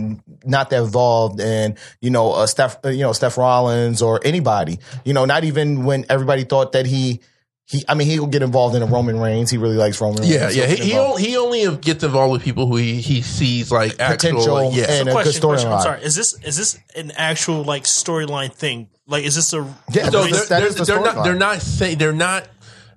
not 0.46 0.70
that 0.70 0.82
involved 0.82 1.40
in, 1.40 1.76
you 2.00 2.08
know, 2.10 2.34
a 2.40 2.48
Steph, 2.48 2.78
uh, 2.84 2.88
you 2.88 3.02
know, 3.02 3.12
Seth 3.12 3.36
Rollins 3.36 4.00
or 4.00 4.18
anybody, 4.24 4.78
you 5.04 5.12
know, 5.12 5.26
not 5.26 5.44
even 5.44 5.84
when 5.84 6.06
everybody 6.08 6.44
thought 6.44 6.72
that 6.72 6.86
he, 6.86 7.20
he, 7.66 7.84
I 7.86 7.94
mean, 7.94 8.08
he'll 8.08 8.26
get 8.26 8.42
involved 8.42 8.74
in 8.74 8.82
a 8.82 8.86
Roman 8.86 9.20
Reigns. 9.20 9.50
He 9.50 9.58
really 9.58 9.76
likes 9.76 10.00
Roman 10.00 10.22
Reigns. 10.22 10.32
yeah, 10.32 10.48
He'll 10.50 10.56
yeah. 10.70 10.74
He 10.74 10.90
he, 10.92 10.98
only, 10.98 11.22
he 11.22 11.36
only 11.36 11.76
gets 11.76 12.02
involved 12.02 12.32
with 12.32 12.42
people 12.42 12.66
who 12.66 12.76
he, 12.76 13.00
he 13.02 13.20
sees 13.20 13.70
like 13.70 14.00
actual, 14.00 14.30
Potential 14.40 14.72
yeah. 14.72 14.84
and- 14.90 15.08
a 15.08 15.12
good 15.12 15.22
question, 15.22 15.42
question. 15.42 15.68
I'm 15.70 15.78
storyline. 15.78 15.82
sorry. 15.82 16.02
Is 16.02 16.16
this 16.16 16.34
is 16.42 16.56
this 16.56 16.78
an 16.96 17.10
actual 17.12 17.62
like 17.62 17.84
storyline 17.84 18.52
thing? 18.54 18.88
Like, 19.06 19.24
is 19.24 19.34
this 19.36 19.52
a 19.52 19.58
Yeah, 19.92 20.08
So 20.08 20.22
That 20.24 20.30
is- 20.32 20.48
they're, 20.48 20.60
that 20.60 20.66
is 20.66 20.74
they're- 20.76 20.84
the 20.86 20.92
they're 20.94 21.00
not 21.02 21.14
storyline. 21.16 21.24
they're 21.24 21.34
not 21.36 21.62
saying 21.62 21.98
they're 21.98 22.12
not 22.12 22.48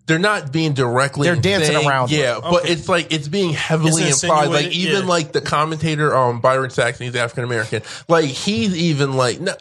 they're 0.05 0.19
not 0.19 0.51
being 0.51 0.73
directly 0.73 1.27
They're 1.27 1.35
dancing 1.35 1.75
saying- 1.75 1.87
around 1.87 2.11
it. 2.11 2.19
yeah 2.19 2.39
but 2.41 2.69
it's 2.69 2.89
like 2.89 3.11
it's 3.13 3.27
being 3.27 3.53
heavily 3.53 4.03
It's 4.03 4.23
implied. 4.23 4.47
Like 4.49 4.67
even 4.71 5.03
yeah. 5.03 5.07
like 5.09 5.31
the 5.31 5.41
commentator 5.41 6.15
um 6.15 6.41
Byron 6.41 6.69
Saxton 6.71 7.05
he's 7.07 7.15
african 7.15 7.43
american 7.45 7.81
like 8.09 8.25
he's 8.25 8.75
even 8.75 9.13
like 9.13 9.39
no, 9.39 9.55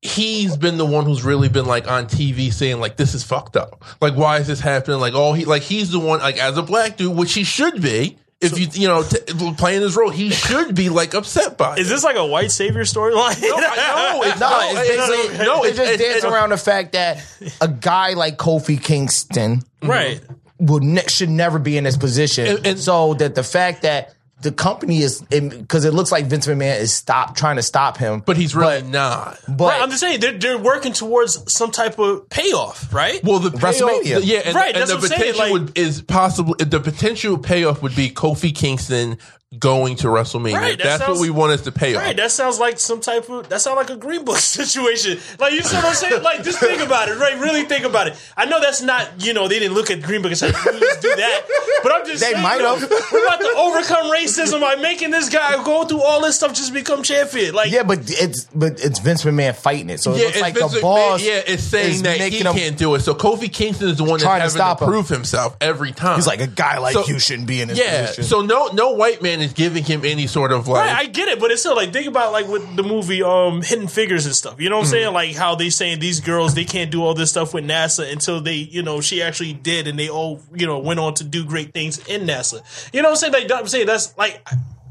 he's 0.00 0.56
been 0.56 0.76
the 0.78 0.84
one 0.86 1.04
who's 1.04 1.24
really 1.24 1.48
been 1.48 1.66
like 1.66 1.90
on 1.90 2.06
tv 2.06 2.52
saying 2.52 2.78
like 2.80 2.96
this 2.96 3.14
is 3.14 3.24
fucked 3.24 3.56
up. 3.56 3.82
Like 4.00 4.14
why 4.14 4.38
is 4.38 4.46
this 4.46 4.60
happening? 4.60 5.00
Like 5.00 5.14
oh 5.14 5.32
he 5.32 5.44
like 5.44 5.62
he's 5.62 5.90
the 5.90 5.98
one 5.98 6.20
like 6.20 6.38
as 6.38 6.56
a 6.56 6.62
black 6.62 6.96
dude 6.96 7.16
which 7.16 7.34
he 7.34 7.42
should 7.44 7.82
be 7.82 8.18
if 8.40 8.58
you 8.58 8.68
you 8.72 8.88
know 8.88 9.02
t- 9.02 9.18
playing 9.56 9.82
his 9.82 9.96
role 9.96 10.10
he 10.10 10.30
should 10.30 10.74
be 10.74 10.88
like 10.88 11.12
upset 11.14 11.58
by 11.58 11.74
it. 11.74 11.80
is 11.80 11.88
this 11.88 12.04
like 12.04 12.16
a 12.16 12.24
white 12.24 12.52
savior 12.52 12.82
storyline? 12.84 13.40
no, 13.42 13.48
I 13.56 14.20
it's 14.26 14.40
No, 14.40 14.48
not. 14.48 14.72
it's 14.74 15.38
no, 15.38 15.64
it's 15.64 15.76
just 15.76 15.92
it's- 16.00 16.24
around 16.24 16.50
the 16.50 16.56
fact 16.56 16.92
that 16.92 17.24
a 17.60 17.68
guy 17.68 18.12
like 18.14 18.36
Kofi 18.38 18.80
Kingston 18.82 19.62
right. 19.82 20.20
will 20.58 20.80
ne- 20.80 21.06
should 21.08 21.30
never 21.30 21.58
be 21.58 21.76
in 21.76 21.84
this 21.84 21.96
position. 21.96 22.46
And- 22.46 22.66
and- 22.66 22.78
so 22.78 23.14
that 23.14 23.34
the 23.34 23.42
fact 23.42 23.82
that 23.82 24.14
the 24.40 24.52
company 24.52 24.98
is 24.98 25.20
because 25.22 25.84
it 25.84 25.92
looks 25.92 26.12
like 26.12 26.26
Vince 26.26 26.46
McMahon 26.46 26.78
is 26.78 26.92
stop 26.94 27.34
trying 27.36 27.56
to 27.56 27.62
stop 27.62 27.96
him, 27.96 28.20
but 28.20 28.36
he's 28.36 28.54
really 28.54 28.82
not. 28.82 29.38
but 29.48 29.70
Right, 29.70 29.82
I'm 29.82 29.88
just 29.90 30.00
saying 30.00 30.20
they're, 30.20 30.38
they're 30.38 30.58
working 30.58 30.92
towards 30.92 31.52
some 31.52 31.72
type 31.72 31.98
of 31.98 32.28
payoff, 32.30 32.92
right? 32.94 33.20
Well, 33.24 33.40
the 33.40 33.50
payoff, 33.50 33.74
WrestleMania. 33.74 34.20
the- 34.20 34.24
yeah, 34.24 34.42
and, 34.44 34.54
Right, 34.54 34.74
and 34.74 34.76
that's 34.82 34.90
the 34.90 34.96
what 34.96 35.04
I'm 35.04 35.08
saying, 35.08 35.32
potential 35.32 35.42
like- 35.42 35.52
would, 35.52 35.78
is 35.78 36.02
possible. 36.02 36.54
The 36.58 36.78
potential 36.80 37.36
payoff 37.38 37.82
would 37.82 37.96
be 37.96 38.10
Kofi 38.10 38.54
Kingston 38.54 39.18
going 39.58 39.96
to 39.96 40.08
WrestleMania. 40.08 40.54
Right, 40.54 40.78
that 40.78 40.84
That's 40.84 41.04
sounds- 41.04 41.18
what 41.18 41.22
we 41.22 41.30
want 41.30 41.52
as 41.52 41.62
the 41.62 41.72
payoff. 41.72 42.02
Right, 42.02 42.16
that 42.16 42.30
sounds 42.30 42.58
like 42.58 42.78
some 42.78 43.00
type 43.00 43.28
of 43.28 43.48
that 43.48 43.60
sounds 43.60 43.76
like 43.76 43.90
a 43.90 43.96
Green 43.96 44.24
Book 44.24 44.36
situation. 44.38 45.18
Like 45.38 45.52
you 45.52 45.62
see 45.62 45.76
what 45.76 45.84
I'm 45.86 45.94
saying? 45.94 46.22
Like 46.22 46.42
just 46.44 46.58
think 46.60 46.82
about 46.82 47.08
it, 47.08 47.18
right? 47.18 47.38
Really 47.40 47.64
think 47.64 47.84
about 47.84 48.08
it. 48.08 48.16
I 48.36 48.44
know 48.46 48.60
that's 48.60 48.82
not 48.82 49.08
you 49.24 49.32
know 49.32 49.48
they 49.48 49.58
didn't 49.58 49.74
look 49.74 49.90
at 49.90 50.02
Green 50.02 50.22
Book 50.22 50.30
and 50.30 50.38
say 50.38 50.48
let's 50.52 51.00
do 51.00 51.14
that, 51.16 51.42
but 51.82 51.92
I'm 51.92 52.06
just 52.06 52.20
They 52.22 52.32
saying, 52.32 52.42
might 52.42 52.58
though, 52.58 52.76
have. 52.76 52.90
We're 53.12 53.24
about 53.24 53.40
to 53.40 53.54
overcome 53.56 54.10
racism 54.10 54.60
by 54.60 54.76
making 54.76 55.10
this 55.10 55.28
guy 55.28 55.62
go 55.64 55.84
through 55.84 56.02
all 56.02 56.20
this 56.22 56.36
stuff 56.36 56.54
just 56.54 56.72
become 56.72 57.02
champion. 57.02 57.54
Like 57.54 57.70
yeah, 57.70 57.82
but 57.82 58.00
it's 58.10 58.44
but 58.54 58.80
it's 58.84 58.98
Vince 58.98 59.24
McMahon 59.24 59.54
fighting 59.54 59.90
it, 59.90 60.00
so 60.00 60.12
it 60.12 60.18
Yeah, 60.18 60.24
looks 60.24 60.36
it's 60.36 60.42
like 60.42 60.54
Vince 60.54 60.72
the 60.72 60.78
McMahon- 60.78 60.82
boss. 60.82 61.22
yeah, 61.22 61.40
it's 61.46 61.62
saying 61.62 61.90
is 61.94 62.02
that 62.02 62.18
he 62.20 62.38
him- 62.38 62.52
can't 62.52 62.76
do 62.78 62.94
it. 62.94 63.00
So 63.00 63.14
Kofi 63.14 63.52
Kingston 63.52 63.88
is 63.88 63.96
the 63.96 64.04
one 64.04 64.12
that's 64.12 64.22
Trying 64.24 64.42
to 64.42 64.50
stop 64.50 64.78
to 64.78 64.84
him. 64.84 64.90
prove 64.90 65.08
himself 65.08 65.56
every 65.60 65.92
time. 65.92 66.16
He's 66.16 66.26
like 66.26 66.40
a 66.40 66.46
guy 66.46 66.78
like 66.78 66.94
So- 66.94 67.06
you 67.06 67.18
shouldn't 67.18 67.48
be 67.48 67.60
in 67.60 67.68
this 67.68 67.78
yeah. 67.78 68.02
position. 68.06 68.24
So 68.24 68.42
no, 68.42 68.66
no 68.68 68.92
white 68.92 69.22
man 69.22 69.40
is 69.40 69.47
giving 69.54 69.84
him 69.84 70.04
any 70.04 70.26
sort 70.26 70.52
of 70.52 70.68
like. 70.68 70.86
Right, 70.86 70.96
I 70.96 71.06
get 71.06 71.28
it, 71.28 71.40
but 71.40 71.50
it's 71.50 71.60
still 71.62 71.76
like 71.76 71.92
think 71.92 72.06
about 72.06 72.32
like 72.32 72.46
with 72.48 72.76
the 72.76 72.82
movie 72.82 73.22
um 73.22 73.62
Hidden 73.62 73.88
Figures 73.88 74.26
and 74.26 74.34
stuff. 74.34 74.60
You 74.60 74.70
know 74.70 74.76
what 74.78 74.86
I'm 74.86 74.90
saying? 74.90 75.12
Like 75.12 75.34
how 75.34 75.54
they 75.54 75.70
saying 75.70 76.00
these 76.00 76.20
girls 76.20 76.54
they 76.54 76.64
can't 76.64 76.90
do 76.90 77.02
all 77.02 77.14
this 77.14 77.30
stuff 77.30 77.54
with 77.54 77.64
NASA 77.64 78.10
until 78.12 78.40
they, 78.40 78.54
you 78.54 78.82
know, 78.82 79.00
she 79.00 79.22
actually 79.22 79.52
did 79.52 79.86
and 79.88 79.98
they 79.98 80.08
all, 80.08 80.40
you 80.54 80.66
know, 80.66 80.78
went 80.78 81.00
on 81.00 81.14
to 81.14 81.24
do 81.24 81.44
great 81.44 81.72
things 81.74 81.98
in 82.06 82.22
NASA. 82.26 82.62
You 82.92 83.02
know 83.02 83.10
what 83.10 83.22
I'm 83.24 83.32
saying? 83.32 83.48
Like 83.48 83.52
I'm 83.60 83.66
saying 83.68 83.86
that's 83.86 84.16
like 84.16 84.46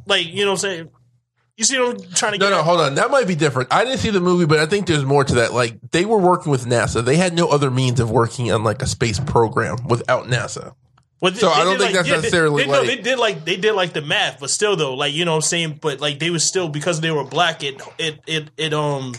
like, 0.05 0.27
you 0.27 0.45
know 0.45 0.51
what 0.51 0.63
I'm 0.63 0.69
saying? 0.71 0.89
You 1.57 1.65
see 1.65 1.79
what 1.79 1.95
I'm 1.95 2.11
trying 2.13 2.33
to 2.33 2.37
No, 2.37 2.45
get 2.45 2.51
no, 2.51 2.59
at? 2.59 2.65
hold 2.65 2.81
on. 2.81 2.95
That 2.95 3.09
might 3.09 3.25
be 3.27 3.33
different. 3.33 3.73
I 3.73 3.83
didn't 3.83 3.97
see 3.97 4.11
the 4.11 4.19
movie, 4.21 4.45
but 4.45 4.59
I 4.59 4.67
think 4.67 4.85
there's 4.85 5.03
more 5.03 5.23
to 5.23 5.35
that. 5.35 5.53
Like 5.53 5.79
they 5.91 6.05
were 6.05 6.19
working 6.19 6.51
with 6.51 6.65
NASA. 6.65 7.03
They 7.03 7.15
had 7.15 7.33
no 7.33 7.47
other 7.47 7.71
means 7.71 7.99
of 7.99 8.11
working 8.11 8.51
on 8.51 8.63
like 8.63 8.83
a 8.83 8.85
space 8.85 9.19
program 9.19 9.77
without 9.87 10.25
NASA. 10.27 10.75
Well, 11.19 11.34
So 11.34 11.49
I 11.49 11.63
don't 11.63 11.80
think 11.80 11.93
that's 11.93 12.08
they- 12.08 12.15
necessarily, 12.15 12.63
they, 12.63 12.71
no, 12.71 12.77
like- 12.80 12.88
they 12.88 12.97
did 13.01 13.17
like 13.17 13.43
they 13.45 13.56
did 13.58 13.73
like 13.73 13.93
the 13.93 14.01
math, 14.01 14.39
but 14.39 14.49
still 14.51 14.75
though, 14.75 14.93
like 14.93 15.13
you 15.13 15.25
know 15.25 15.32
what 15.32 15.38
I'm 15.38 15.41
saying, 15.49 15.80
but 15.82 15.99
like 15.99 16.19
they 16.19 16.30
were 16.30 16.38
still 16.39 16.69
because 16.69 17.01
they 17.01 17.10
were 17.12 17.23
black, 17.23 17.63
it 17.63 17.82
it 17.97 18.19
it 18.27 18.51
it 18.58 18.73
um 18.73 19.13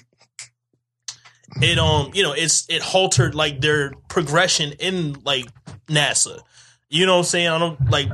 it 1.60 1.78
um 1.78 2.10
you 2.14 2.22
know 2.22 2.32
it's 2.32 2.66
it 2.68 2.82
haltered 2.82 3.34
like 3.34 3.60
their 3.60 3.92
progression 4.08 4.72
in 4.78 5.14
like 5.24 5.46
NASA. 5.88 6.40
You 6.88 7.04
know 7.06 7.14
what 7.14 7.18
I'm 7.20 7.24
saying? 7.24 7.48
I 7.48 7.58
don't 7.58 7.90
like 7.90 8.10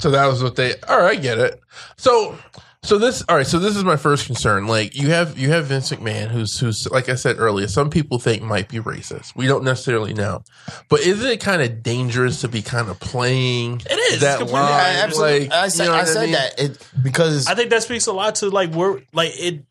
So 0.00 0.10
that 0.10 0.26
was 0.26 0.42
what 0.42 0.56
they. 0.56 0.74
All 0.88 0.98
right, 1.00 1.16
I 1.18 1.20
get 1.20 1.38
it. 1.38 1.60
So, 1.96 2.36
so 2.82 2.96
this. 2.98 3.24
All 3.28 3.36
right. 3.36 3.46
So 3.46 3.58
this 3.58 3.76
is 3.76 3.84
my 3.84 3.96
first 3.96 4.26
concern. 4.26 4.66
Like 4.66 4.94
you 4.96 5.08
have 5.10 5.36
you 5.38 5.50
have 5.50 5.66
Vince 5.66 5.90
McMahon, 5.90 6.28
who's 6.28 6.58
who's 6.58 6.88
like 6.90 7.08
I 7.08 7.14
said 7.16 7.36
earlier, 7.38 7.66
some 7.68 7.90
people 7.90 8.18
think 8.18 8.42
might 8.42 8.68
be 8.68 8.78
racist. 8.78 9.34
We 9.36 9.46
don't 9.46 9.64
necessarily 9.64 10.14
know, 10.14 10.42
but 10.88 11.00
isn't 11.00 11.28
it 11.28 11.40
kind 11.40 11.60
of 11.62 11.82
dangerous 11.82 12.40
to 12.42 12.48
be 12.48 12.62
kind 12.62 12.88
of 12.88 12.98
playing 13.00 13.80
It 13.88 13.92
is. 13.92 14.12
It's 14.14 14.22
that 14.22 14.46
line? 14.46 14.62
I 14.72 15.02
absolutely, 15.02 15.48
Like, 15.48 15.52
I 15.52 15.68
said, 15.68 15.84
you 15.84 15.88
know 15.90 15.94
I 15.94 15.98
what 15.98 16.08
said 16.08 16.22
mean? 16.22 16.32
that 16.32 16.60
it, 16.60 16.88
because 17.02 17.46
I 17.46 17.54
think 17.54 17.70
that 17.70 17.82
speaks 17.82 18.06
a 18.06 18.12
lot 18.12 18.36
to 18.36 18.48
like 18.50 18.70
we're 18.70 19.02
like 19.12 19.32
it 19.38 19.64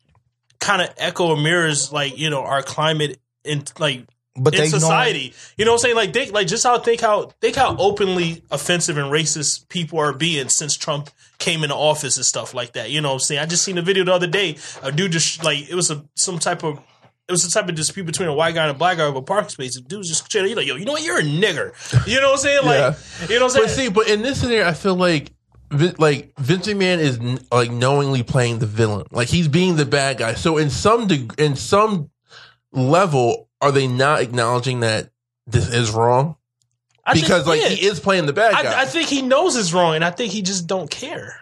kind 0.60 0.82
of 0.82 0.90
echo 0.98 1.32
and 1.34 1.42
mirrors 1.42 1.92
like 1.92 2.18
you 2.18 2.30
know 2.30 2.42
our 2.42 2.62
climate 2.62 3.18
in 3.44 3.64
like 3.78 4.04
but 4.36 4.54
in 4.54 4.60
they 4.60 4.68
know- 4.70 4.78
society. 4.78 5.34
You 5.56 5.64
know 5.64 5.72
what 5.72 5.78
I'm 5.78 5.82
saying? 5.82 5.96
Like 5.96 6.12
think 6.12 6.32
like 6.32 6.46
just 6.46 6.62
how 6.64 6.78
think 6.78 7.00
how 7.00 7.32
think 7.40 7.56
how 7.56 7.74
openly 7.76 8.42
offensive 8.50 8.98
and 8.98 9.10
racist 9.10 9.68
people 9.68 9.98
are 9.98 10.12
being 10.12 10.48
since 10.48 10.76
Trump 10.76 11.10
came 11.38 11.62
into 11.62 11.74
office 11.74 12.16
and 12.16 12.26
stuff 12.26 12.52
like 12.54 12.72
that. 12.72 12.90
You 12.90 13.00
know 13.00 13.08
what 13.10 13.14
I'm 13.14 13.20
saying? 13.20 13.40
I 13.40 13.46
just 13.46 13.62
seen 13.64 13.78
a 13.78 13.82
video 13.82 14.04
the 14.04 14.12
other 14.12 14.26
day. 14.26 14.56
A 14.82 14.90
dude 14.92 15.12
just 15.12 15.44
like 15.44 15.68
it 15.70 15.74
was 15.74 15.90
a 15.90 16.04
some 16.16 16.38
type 16.38 16.64
of 16.64 16.78
it 17.28 17.32
was 17.32 17.44
a 17.44 17.50
type 17.50 17.68
of 17.68 17.74
dispute 17.74 18.04
between 18.06 18.28
a 18.28 18.34
white 18.34 18.54
guy 18.54 18.62
and 18.66 18.70
a 18.70 18.78
black 18.78 18.96
guy 18.96 19.04
over 19.04 19.18
a 19.18 19.22
parking 19.22 19.50
space. 19.50 19.74
The 19.76 19.82
dude 19.82 19.98
was 19.98 20.08
just 20.08 20.28
chilling. 20.30 20.48
He's 20.48 20.56
like, 20.56 20.66
yo, 20.66 20.76
you 20.76 20.84
know 20.84 20.92
what? 20.92 21.04
You're 21.04 21.18
a 21.20 21.22
nigger. 21.22 21.72
You 22.06 22.20
know 22.20 22.28
what 22.30 22.34
I'm 22.34 22.38
saying? 22.38 22.64
Like, 22.64 22.78
Yeah. 22.78 23.26
you 23.28 23.38
know 23.38 23.44
what 23.46 23.56
I'm 23.56 23.62
But 23.62 23.70
saying? 23.70 23.88
see, 23.90 23.94
but 23.94 24.08
in 24.08 24.22
this 24.22 24.40
scenario, 24.40 24.66
I 24.66 24.72
feel 24.72 24.94
like. 24.96 25.32
Vin- 25.70 25.96
Like 25.98 26.32
Vince 26.38 26.66
McMahon 26.66 26.96
is 26.98 27.20
like 27.52 27.70
knowingly 27.70 28.22
playing 28.22 28.58
the 28.58 28.64
villain, 28.66 29.06
like 29.10 29.28
he's 29.28 29.48
being 29.48 29.76
the 29.76 29.84
bad 29.84 30.16
guy. 30.16 30.32
So 30.32 30.56
in 30.56 30.70
some 30.70 31.06
deg- 31.08 31.34
in 31.38 31.56
some 31.56 32.08
level, 32.72 33.50
are 33.60 33.70
they 33.70 33.86
not 33.86 34.22
acknowledging 34.22 34.80
that 34.80 35.10
this 35.46 35.68
is 35.68 35.90
wrong? 35.90 36.36
I 37.08 37.14
think- 37.14 37.26
Because 37.26 37.46
like 37.46 37.60
yeah. 37.62 37.68
he 37.68 37.86
is 37.86 37.98
playing 38.00 38.26
the 38.26 38.32
bad 38.32 38.52
guy. 38.52 38.78
I, 38.78 38.82
I 38.82 38.84
think 38.84 39.08
he 39.08 39.22
knows 39.22 39.56
it's 39.56 39.72
wrong, 39.72 39.94
and 39.94 40.04
I 40.04 40.10
think 40.10 40.32
he 40.32 40.42
just 40.42 40.66
don't 40.66 40.90
care. 40.90 41.40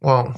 well, 0.00 0.32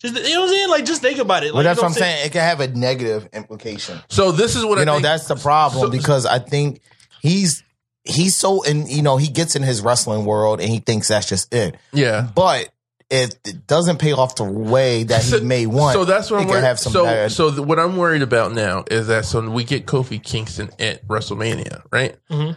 Just 0.00 0.14
you 0.16 0.34
know 0.34 0.40
what 0.42 0.48
I'm 0.50 0.54
saying? 0.54 0.68
Like, 0.70 0.84
just 0.84 1.02
think 1.02 1.18
about 1.18 1.42
it. 1.42 1.46
Like, 1.46 1.54
Well, 1.54 1.62
that's 1.64 1.78
you 1.78 1.82
know 1.82 1.88
what 1.88 1.96
I'm 1.96 1.98
saying. 1.98 2.26
It 2.26 2.32
can 2.32 2.42
have 2.42 2.60
a 2.60 2.68
negative 2.68 3.28
implication. 3.32 3.98
so 4.08 4.30
this 4.32 4.54
is 4.54 4.64
what 4.64 4.78
I 4.78 4.82
you 4.82 4.82
I 4.82 4.84
know, 4.84 4.92
think. 4.94 5.02
that's 5.04 5.26
the 5.28 5.36
problem 5.36 5.82
So- 5.86 5.90
because 5.90 6.26
I 6.26 6.38
think 6.38 6.80
he's 7.22 7.62
he's 8.04 8.36
so 8.36 8.62
and 8.62 8.88
You 8.88 9.02
know, 9.02 9.16
he 9.16 9.28
gets 9.28 9.56
in 9.56 9.62
his 9.62 9.80
wrestling 9.80 10.24
world 10.26 10.60
and 10.60 10.68
he 10.70 10.78
thinks 10.78 11.08
that's 11.08 11.28
just 11.28 11.52
it. 11.52 11.76
yeah. 11.92 12.28
But 12.34 12.68
if 13.10 13.30
it 13.44 13.66
doesn't 13.66 13.98
pay 13.98 14.12
off 14.12 14.34
the 14.36 14.44
way 14.44 15.04
that 15.04 15.22
he 15.22 15.40
may 15.40 15.66
want, 15.66 15.94
So 15.94 16.04
that's 16.04 16.30
what 16.30 16.38
I'm 16.38 16.42
can 16.46 16.50
worried. 16.54 16.64
have 16.64 16.78
some 16.80 16.92
so 16.92 17.04
bad. 17.04 17.30
so 17.32 17.50
th- 17.50 17.60
what 17.66 17.78
I'm 17.78 17.96
worried 17.96 18.22
about 18.22 18.52
now 18.52 18.84
is 18.90 19.06
that 19.06 19.24
so 19.24 19.48
we 19.48 19.62
get 19.64 19.86
Kofi 19.86 20.20
Kingston 20.22 20.70
at 20.80 21.06
WrestleMania, 21.06 21.82
right? 21.92 22.16
Mhm. 22.30 22.56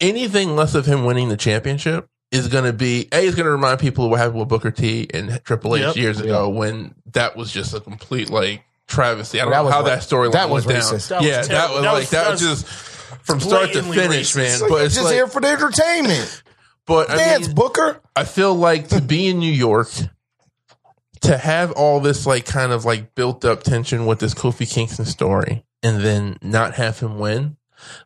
Anything 0.00 0.56
less 0.56 0.74
of 0.74 0.86
him 0.86 1.04
winning 1.04 1.28
the 1.28 1.36
championship 1.36 2.08
is 2.32 2.48
going 2.48 2.64
to 2.64 2.72
be 2.72 3.08
a 3.12 3.24
is 3.24 3.34
going 3.36 3.44
to 3.44 3.50
remind 3.52 3.78
people 3.78 4.04
of 4.06 4.10
what 4.10 4.18
happened 4.18 4.40
with 4.40 4.48
Booker 4.48 4.72
T 4.72 5.06
and 5.14 5.40
Triple 5.44 5.76
H 5.76 5.82
Yep. 5.82 5.96
years 5.96 6.20
ago 6.20 6.48
when 6.48 6.94
that 7.12 7.36
was 7.36 7.52
just 7.52 7.72
a 7.74 7.80
complete 7.80 8.28
like 8.28 8.64
travesty. 8.88 9.40
I 9.40 9.44
don't 9.44 9.52
That 9.52 9.58
know 9.58 9.64
was 9.66 9.72
how 9.72 9.80
ra- 9.80 9.86
that 9.86 10.00
storyline 10.00 10.32
that 10.32 10.50
was 10.50 10.66
went 10.66 10.80
racist. 10.80 11.08
down. 11.10 11.22
That 11.22 11.38
was 11.38 11.48
yeah, 11.48 11.54
that 11.54 11.70
was 11.72 11.82
That 11.82 11.92
like 11.92 12.00
was- 12.00 12.10
that 12.10 12.24
that 12.24 12.30
was 12.32 12.42
was 12.42 12.62
just 12.62 12.72
from 13.22 13.40
start 13.40 13.72
to 13.72 13.82
finish, 13.84 14.34
racist. 14.34 14.36
man. 14.36 14.60
Like, 14.62 14.70
But 14.70 14.84
it's 14.86 14.94
just 14.94 15.04
like, 15.06 15.14
here 15.14 15.28
for 15.28 15.40
the 15.40 15.48
entertainment. 15.48 16.42
But 16.86 17.10
I 17.10 17.16
Dance, 17.16 17.46
mean, 17.48 17.54
Booker. 17.54 18.00
I 18.16 18.24
feel 18.24 18.54
like 18.54 18.88
to 18.88 19.00
be 19.00 19.28
in 19.28 19.38
New 19.38 19.52
York, 19.52 19.88
to 21.22 21.36
have 21.38 21.72
all 21.72 22.00
this 22.00 22.26
like 22.26 22.44
kind 22.46 22.72
of 22.72 22.84
like 22.84 23.14
built 23.14 23.44
up 23.44 23.62
tension 23.62 24.06
with 24.06 24.18
this 24.18 24.34
Kofi 24.34 24.70
Kingston 24.70 25.04
story, 25.04 25.64
and 25.82 26.00
then 26.02 26.38
not 26.42 26.74
have 26.74 26.98
him 27.00 27.18
win, 27.18 27.56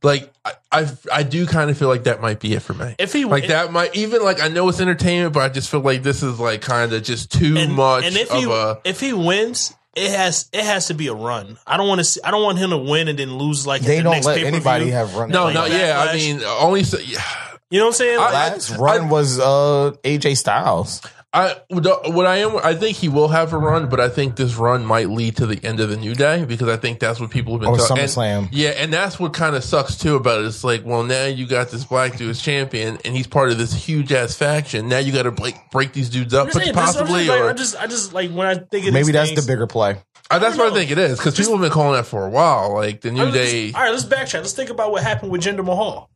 like 0.02 0.32
I 0.44 0.52
I, 0.70 0.86
I 1.12 1.22
do 1.22 1.46
kind 1.46 1.70
of 1.70 1.78
feel 1.78 1.88
like 1.88 2.04
that 2.04 2.20
might 2.20 2.40
be 2.40 2.54
it 2.54 2.62
for 2.62 2.74
me. 2.74 2.94
If 2.98 3.12
he 3.12 3.24
like 3.24 3.48
that 3.48 3.72
might 3.72 3.94
even 3.96 4.22
like 4.22 4.40
I 4.42 4.48
know 4.48 4.68
it's 4.68 4.80
entertainment, 4.80 5.32
but 5.34 5.40
I 5.42 5.48
just 5.48 5.70
feel 5.70 5.80
like 5.80 6.02
this 6.02 6.22
is 6.22 6.38
like 6.38 6.60
kind 6.60 6.92
of 6.92 7.02
just 7.02 7.32
too 7.32 7.56
and, 7.56 7.72
much 7.72 8.04
and 8.04 8.16
if 8.16 8.30
of 8.30 8.36
he 8.38 8.44
a. 8.50 8.78
if 8.84 9.00
he 9.00 9.12
wins, 9.12 9.74
it 9.96 10.10
has 10.10 10.48
it 10.52 10.64
has 10.64 10.86
to 10.88 10.94
be 10.94 11.08
a 11.08 11.14
run. 11.14 11.58
I 11.66 11.76
don't 11.76 11.88
want 11.88 11.98
to 12.00 12.04
see. 12.04 12.20
I 12.22 12.30
don't 12.30 12.42
want 12.42 12.58
him 12.58 12.70
to 12.70 12.78
win 12.78 13.08
and 13.08 13.18
then 13.18 13.36
lose 13.36 13.66
like 13.66 13.82
at 13.82 13.86
They 13.88 13.96
the 13.98 14.02
don't 14.04 14.12
next 14.12 14.26
let 14.26 14.36
pay-per-view. 14.36 14.56
anybody 14.56 14.90
have 14.90 15.14
run. 15.16 15.30
No, 15.30 15.44
like 15.44 15.54
no, 15.54 15.64
yeah. 15.66 16.06
I 16.08 16.14
mean, 16.14 16.42
only 16.44 16.84
so, 16.84 16.98
yeah. 16.98 17.22
You 17.70 17.78
know 17.80 17.86
what 17.86 17.90
I'm 17.90 17.94
saying? 17.94 18.18
I- 18.18 18.22
Like, 18.24 18.32
Last 18.52 18.70
run 18.76 19.08
was 19.08 19.38
uh 19.38 19.92
AJ 20.04 20.36
Styles. 20.36 21.00
I 21.30 21.56
what 21.68 22.24
I 22.24 22.38
am 22.38 22.56
I 22.64 22.72
think 22.74 22.96
he 22.96 23.10
will 23.10 23.28
have 23.28 23.52
a 23.52 23.58
run, 23.58 23.90
but 23.90 24.00
I 24.00 24.08
think 24.08 24.36
this 24.36 24.54
run 24.54 24.86
might 24.86 25.10
lead 25.10 25.36
to 25.36 25.46
the 25.46 25.62
end 25.62 25.78
of 25.78 25.90
the 25.90 25.96
new 25.98 26.14
day 26.14 26.46
because 26.46 26.68
I 26.70 26.78
think 26.78 27.00
that's 27.00 27.20
what 27.20 27.28
people 27.30 27.52
have 27.52 27.60
been 27.60 27.68
Or 27.68 27.76
talking. 27.76 27.98
SummerSlam. 28.04 28.48
Yeah, 28.50 28.70
and 28.70 28.90
that's 28.90 29.20
what 29.20 29.34
kind 29.34 29.54
of 29.54 29.62
sucks 29.62 29.96
too 29.98 30.16
about 30.16 30.40
it. 30.40 30.46
It's 30.46 30.64
like, 30.64 30.86
well, 30.86 31.02
now 31.02 31.26
you 31.26 31.46
got 31.46 31.68
this 31.68 31.84
black 31.84 32.16
dude 32.16 32.30
as 32.30 32.40
champion, 32.40 32.96
and 33.04 33.14
he's 33.14 33.26
part 33.26 33.50
of 33.50 33.58
this 33.58 33.74
huge 33.74 34.10
ass 34.10 34.34
faction. 34.36 34.88
Now 34.88 34.98
you 35.00 35.12
got 35.12 35.24
to 35.24 35.30
break 35.30 35.56
break 35.70 35.92
these 35.92 36.08
dudes 36.08 36.32
up, 36.32 36.46
I'm 36.46 36.52
saying, 36.54 36.68
this- 36.68 36.76
I'm 36.78 36.82
possibly, 36.82 37.26
just 37.26 37.28
like, 37.28 37.40
or 37.40 37.50
I 37.50 37.52
just 37.52 37.76
I 37.82 37.86
just 37.88 38.14
like 38.14 38.30
when 38.30 38.46
I 38.46 38.54
think 38.54 38.86
of 38.86 38.94
Maybe 38.94 39.04
these 39.04 39.12
that's 39.12 39.28
things, 39.32 39.44
the 39.46 39.52
bigger 39.52 39.66
play. 39.66 39.98
Uh, 40.30 40.38
that's 40.38 40.56
don't 40.56 40.64
what 40.64 40.72
I 40.72 40.76
think 40.76 40.90
it 40.90 40.98
is 40.98 41.18
because 41.18 41.36
people 41.36 41.52
have 41.52 41.60
been 41.62 41.70
calling 41.70 41.92
that 41.92 42.06
for 42.06 42.24
a 42.26 42.30
while. 42.30 42.72
Like 42.74 43.02
the 43.02 43.10
I 43.10 43.12
new 43.12 43.24
was 43.26 43.34
just- 43.34 43.52
day. 43.52 43.72
all 43.74 43.82
right, 43.82 43.90
let's 43.92 44.06
backtrack. 44.06 44.40
Let's 44.40 44.54
think 44.54 44.70
about 44.70 44.92
what 44.92 45.02
happened 45.02 45.30
with 45.30 45.42
Jinder 45.42 45.62
Mahal. 45.64 46.08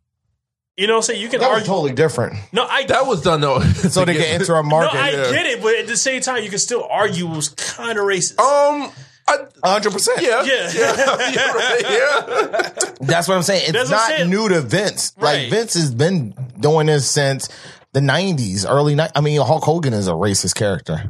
You 0.77 0.87
know 0.87 0.95
what 0.95 0.99
I'm 0.99 1.03
saying? 1.03 1.21
You 1.21 1.29
can 1.29 1.41
That 1.41 1.51
was 1.53 1.65
totally 1.67 1.93
different. 1.93 2.35
no, 2.53 2.65
I 2.67 2.85
That 2.87 3.07
was 3.07 3.21
done 3.23 3.41
though, 3.43 3.61
So 3.91 4.05
they 4.05 4.15
can 4.15 4.41
enter 4.41 4.55
a 4.55 4.63
no, 4.63 4.69
market. 4.71 4.97
I 4.99 5.11
yeah. 5.11 5.31
get 5.31 5.47
it, 5.47 5.63
but 5.63 5.75
at 5.77 5.87
the 5.87 5.97
same 5.97 6.23
time, 6.23 6.43
you 6.43 6.49
can 6.51 6.59
still 6.59 6.87
argue 6.91 7.27
it 7.31 7.37
was 7.37 7.51
kind 7.51 7.99
of 7.99 8.05
racist. 8.07 8.39
Um, 8.41 8.91
I, 9.29 9.37
hundred 9.63 9.93
percent. 9.93 10.21
yeah, 10.23 10.43
Yeah. 10.43 10.71
yeah, 10.75 11.31
you're 11.31 11.55
right, 11.55 11.83
yeah. 11.83 12.93
That's 13.01 13.29
what 13.29 13.37
I'm 13.37 13.43
saying. 13.43 13.63
It's 13.65 13.73
That's 13.73 13.91
not 13.91 14.09
saying. 14.09 14.31
new 14.31 14.49
to 14.49 14.61
Vince. 14.63 15.13
Like 15.19 15.51
Vince 15.51 15.75
has 15.75 15.95
been 15.95 16.35
doing 16.59 16.87
this 16.87 17.09
since 17.09 17.49
the 17.93 18.01
'90s, 18.01 18.65
early. 18.69 18.95
Ni- 18.95 19.07
I 19.15 19.21
mean, 19.21 19.41
Hulk 19.43 19.63
Hogan 19.65 19.93
is 19.93 20.09
a 20.09 20.13
racist 20.13 20.55
character. 20.57 21.05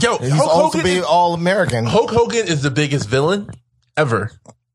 Yo, 0.00 0.16
He's 0.18 0.30
Hulk 0.32 0.50
supposed 0.50 0.72
to 0.72 0.78
Hogan, 0.78 0.82
be 0.84 0.96
is, 0.98 1.04
all 1.04 1.34
American. 1.34 1.84
Hulk 1.86 2.10
Hogan 2.10 2.46
is 2.48 2.62
the 2.62 2.70
biggest 2.70 3.08
villain 3.08 3.48
ever, 3.96 4.32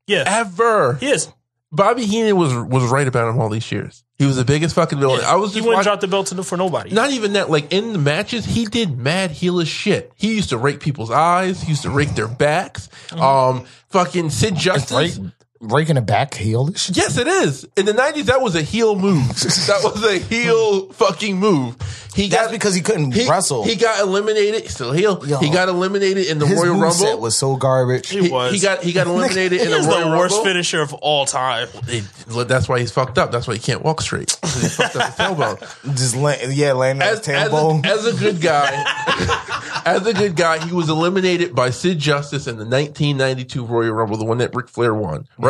yeah, 0.07 0.23
ever. 0.25 0.93
he 0.95 1.07
is. 1.07 1.27
Bobby 1.71 2.05
Heenan 2.05 2.37
was 2.37 2.53
was 2.53 2.89
right 2.89 3.07
about 3.07 3.29
him 3.29 3.39
all 3.39 3.49
these 3.49 3.69
years. 3.71 4.03
He 4.17 4.25
was 4.25 4.35
the 4.35 4.45
biggest 4.45 4.73
fucking 4.73 4.99
villain. 4.99 5.21
I 5.23 5.35
was 5.35 5.51
he 5.53 5.59
just 5.59 5.67
wouldn't 5.67 5.79
watching, 5.79 5.89
drop 5.89 5.99
the 5.99 6.07
belt 6.07 6.27
to 6.27 6.43
for 6.43 6.57
nobody. 6.57 6.91
not 6.91 7.11
even 7.11 7.33
that. 7.33 7.49
Like 7.49 7.71
in 7.71 7.93
the 7.93 7.99
matches, 7.99 8.45
he 8.45 8.65
did 8.65 8.97
mad 8.97 9.31
heelish 9.31 9.67
shit. 9.67 10.11
He 10.15 10.33
used 10.33 10.49
to 10.49 10.57
rake 10.57 10.79
people's 10.79 11.11
eyes. 11.11 11.61
He 11.61 11.69
used 11.69 11.83
to 11.83 11.89
rake 11.91 12.15
their 12.15 12.27
backs. 12.27 12.89
Um, 13.11 13.65
fucking 13.89 14.29
Sid 14.31 14.55
Justice. 14.55 15.19
Right. 15.19 15.31
Breaking 15.61 15.97
a 15.97 16.01
back 16.01 16.31
heelish? 16.31 16.95
Yes, 16.95 17.17
it 17.17 17.27
is. 17.27 17.67
In 17.77 17.85
the 17.85 17.93
nineties, 17.93 18.25
that 18.27 18.41
was 18.41 18.55
a 18.55 18.61
heel 18.61 18.95
move. 18.97 19.27
that 19.67 19.79
was 19.83 20.03
a 20.03 20.17
heel 20.19 20.89
fucking 20.93 21.37
move. 21.37 21.75
He 22.15 22.29
That's 22.29 22.45
got 22.47 22.51
because 22.51 22.73
he 22.73 22.81
couldn't 22.81 23.11
he, 23.11 23.29
wrestle. 23.29 23.63
He 23.63 23.75
got 23.75 23.99
eliminated. 24.01 24.67
Still 24.71 24.91
heel. 24.91 25.21
Yo. 25.27 25.37
he 25.37 25.51
got 25.51 25.69
eliminated 25.69 26.25
in 26.25 26.39
the 26.39 26.47
His 26.47 26.57
Royal 26.59 26.75
moveset 26.75 27.03
Rumble. 27.03 27.21
was 27.21 27.37
so 27.37 27.55
garbage. 27.57 28.09
He 28.09 28.31
was. 28.31 28.53
He 28.53 28.59
got 28.59 28.81
he 28.81 28.91
got 28.91 29.05
eliminated 29.07 29.61
in 29.61 29.69
the 29.69 29.87
Royal 29.87 30.09
the 30.09 30.17
worst 30.17 30.31
Rumble. 30.33 30.45
finisher 30.45 30.81
of 30.81 30.95
all 30.95 31.25
time. 31.27 31.67
He- 31.87 32.01
that's 32.45 32.67
why 32.67 32.79
he's 32.79 32.91
fucked 32.91 33.19
up. 33.19 33.31
That's 33.31 33.47
why 33.47 33.53
he 33.53 33.59
can't 33.59 33.83
walk 33.83 34.01
straight. 34.01 34.35
'Cause 34.41 34.61
He 34.63 34.67
fucked 34.69 34.95
up 34.95 35.05
his 35.05 35.15
tailbone. 35.15 35.95
Just 35.95 36.15
land, 36.15 36.53
yeah, 36.53 36.73
landing 36.73 37.03
on 37.03 37.09
his 37.09 37.19
As, 37.19 37.29
as, 37.29 37.53
a, 37.53 37.81
as 37.85 38.05
a 38.07 38.13
good 38.19 38.41
guy, 38.41 39.81
as 39.85 40.07
a 40.07 40.13
good 40.13 40.35
guy, 40.35 40.65
he 40.65 40.73
was 40.73 40.89
eliminated 40.89 41.53
by 41.55 41.69
Sid 41.69 41.99
Justice 41.99 42.47
in 42.47 42.55
the 42.57 42.65
1992 42.65 43.63
Royal 43.63 43.91
Rumble, 43.93 44.17
the 44.17 44.25
one 44.25 44.39
that 44.39 44.55
Ric 44.55 44.69
Flair 44.69 44.93
won. 44.95 45.27
Right? 45.37 45.46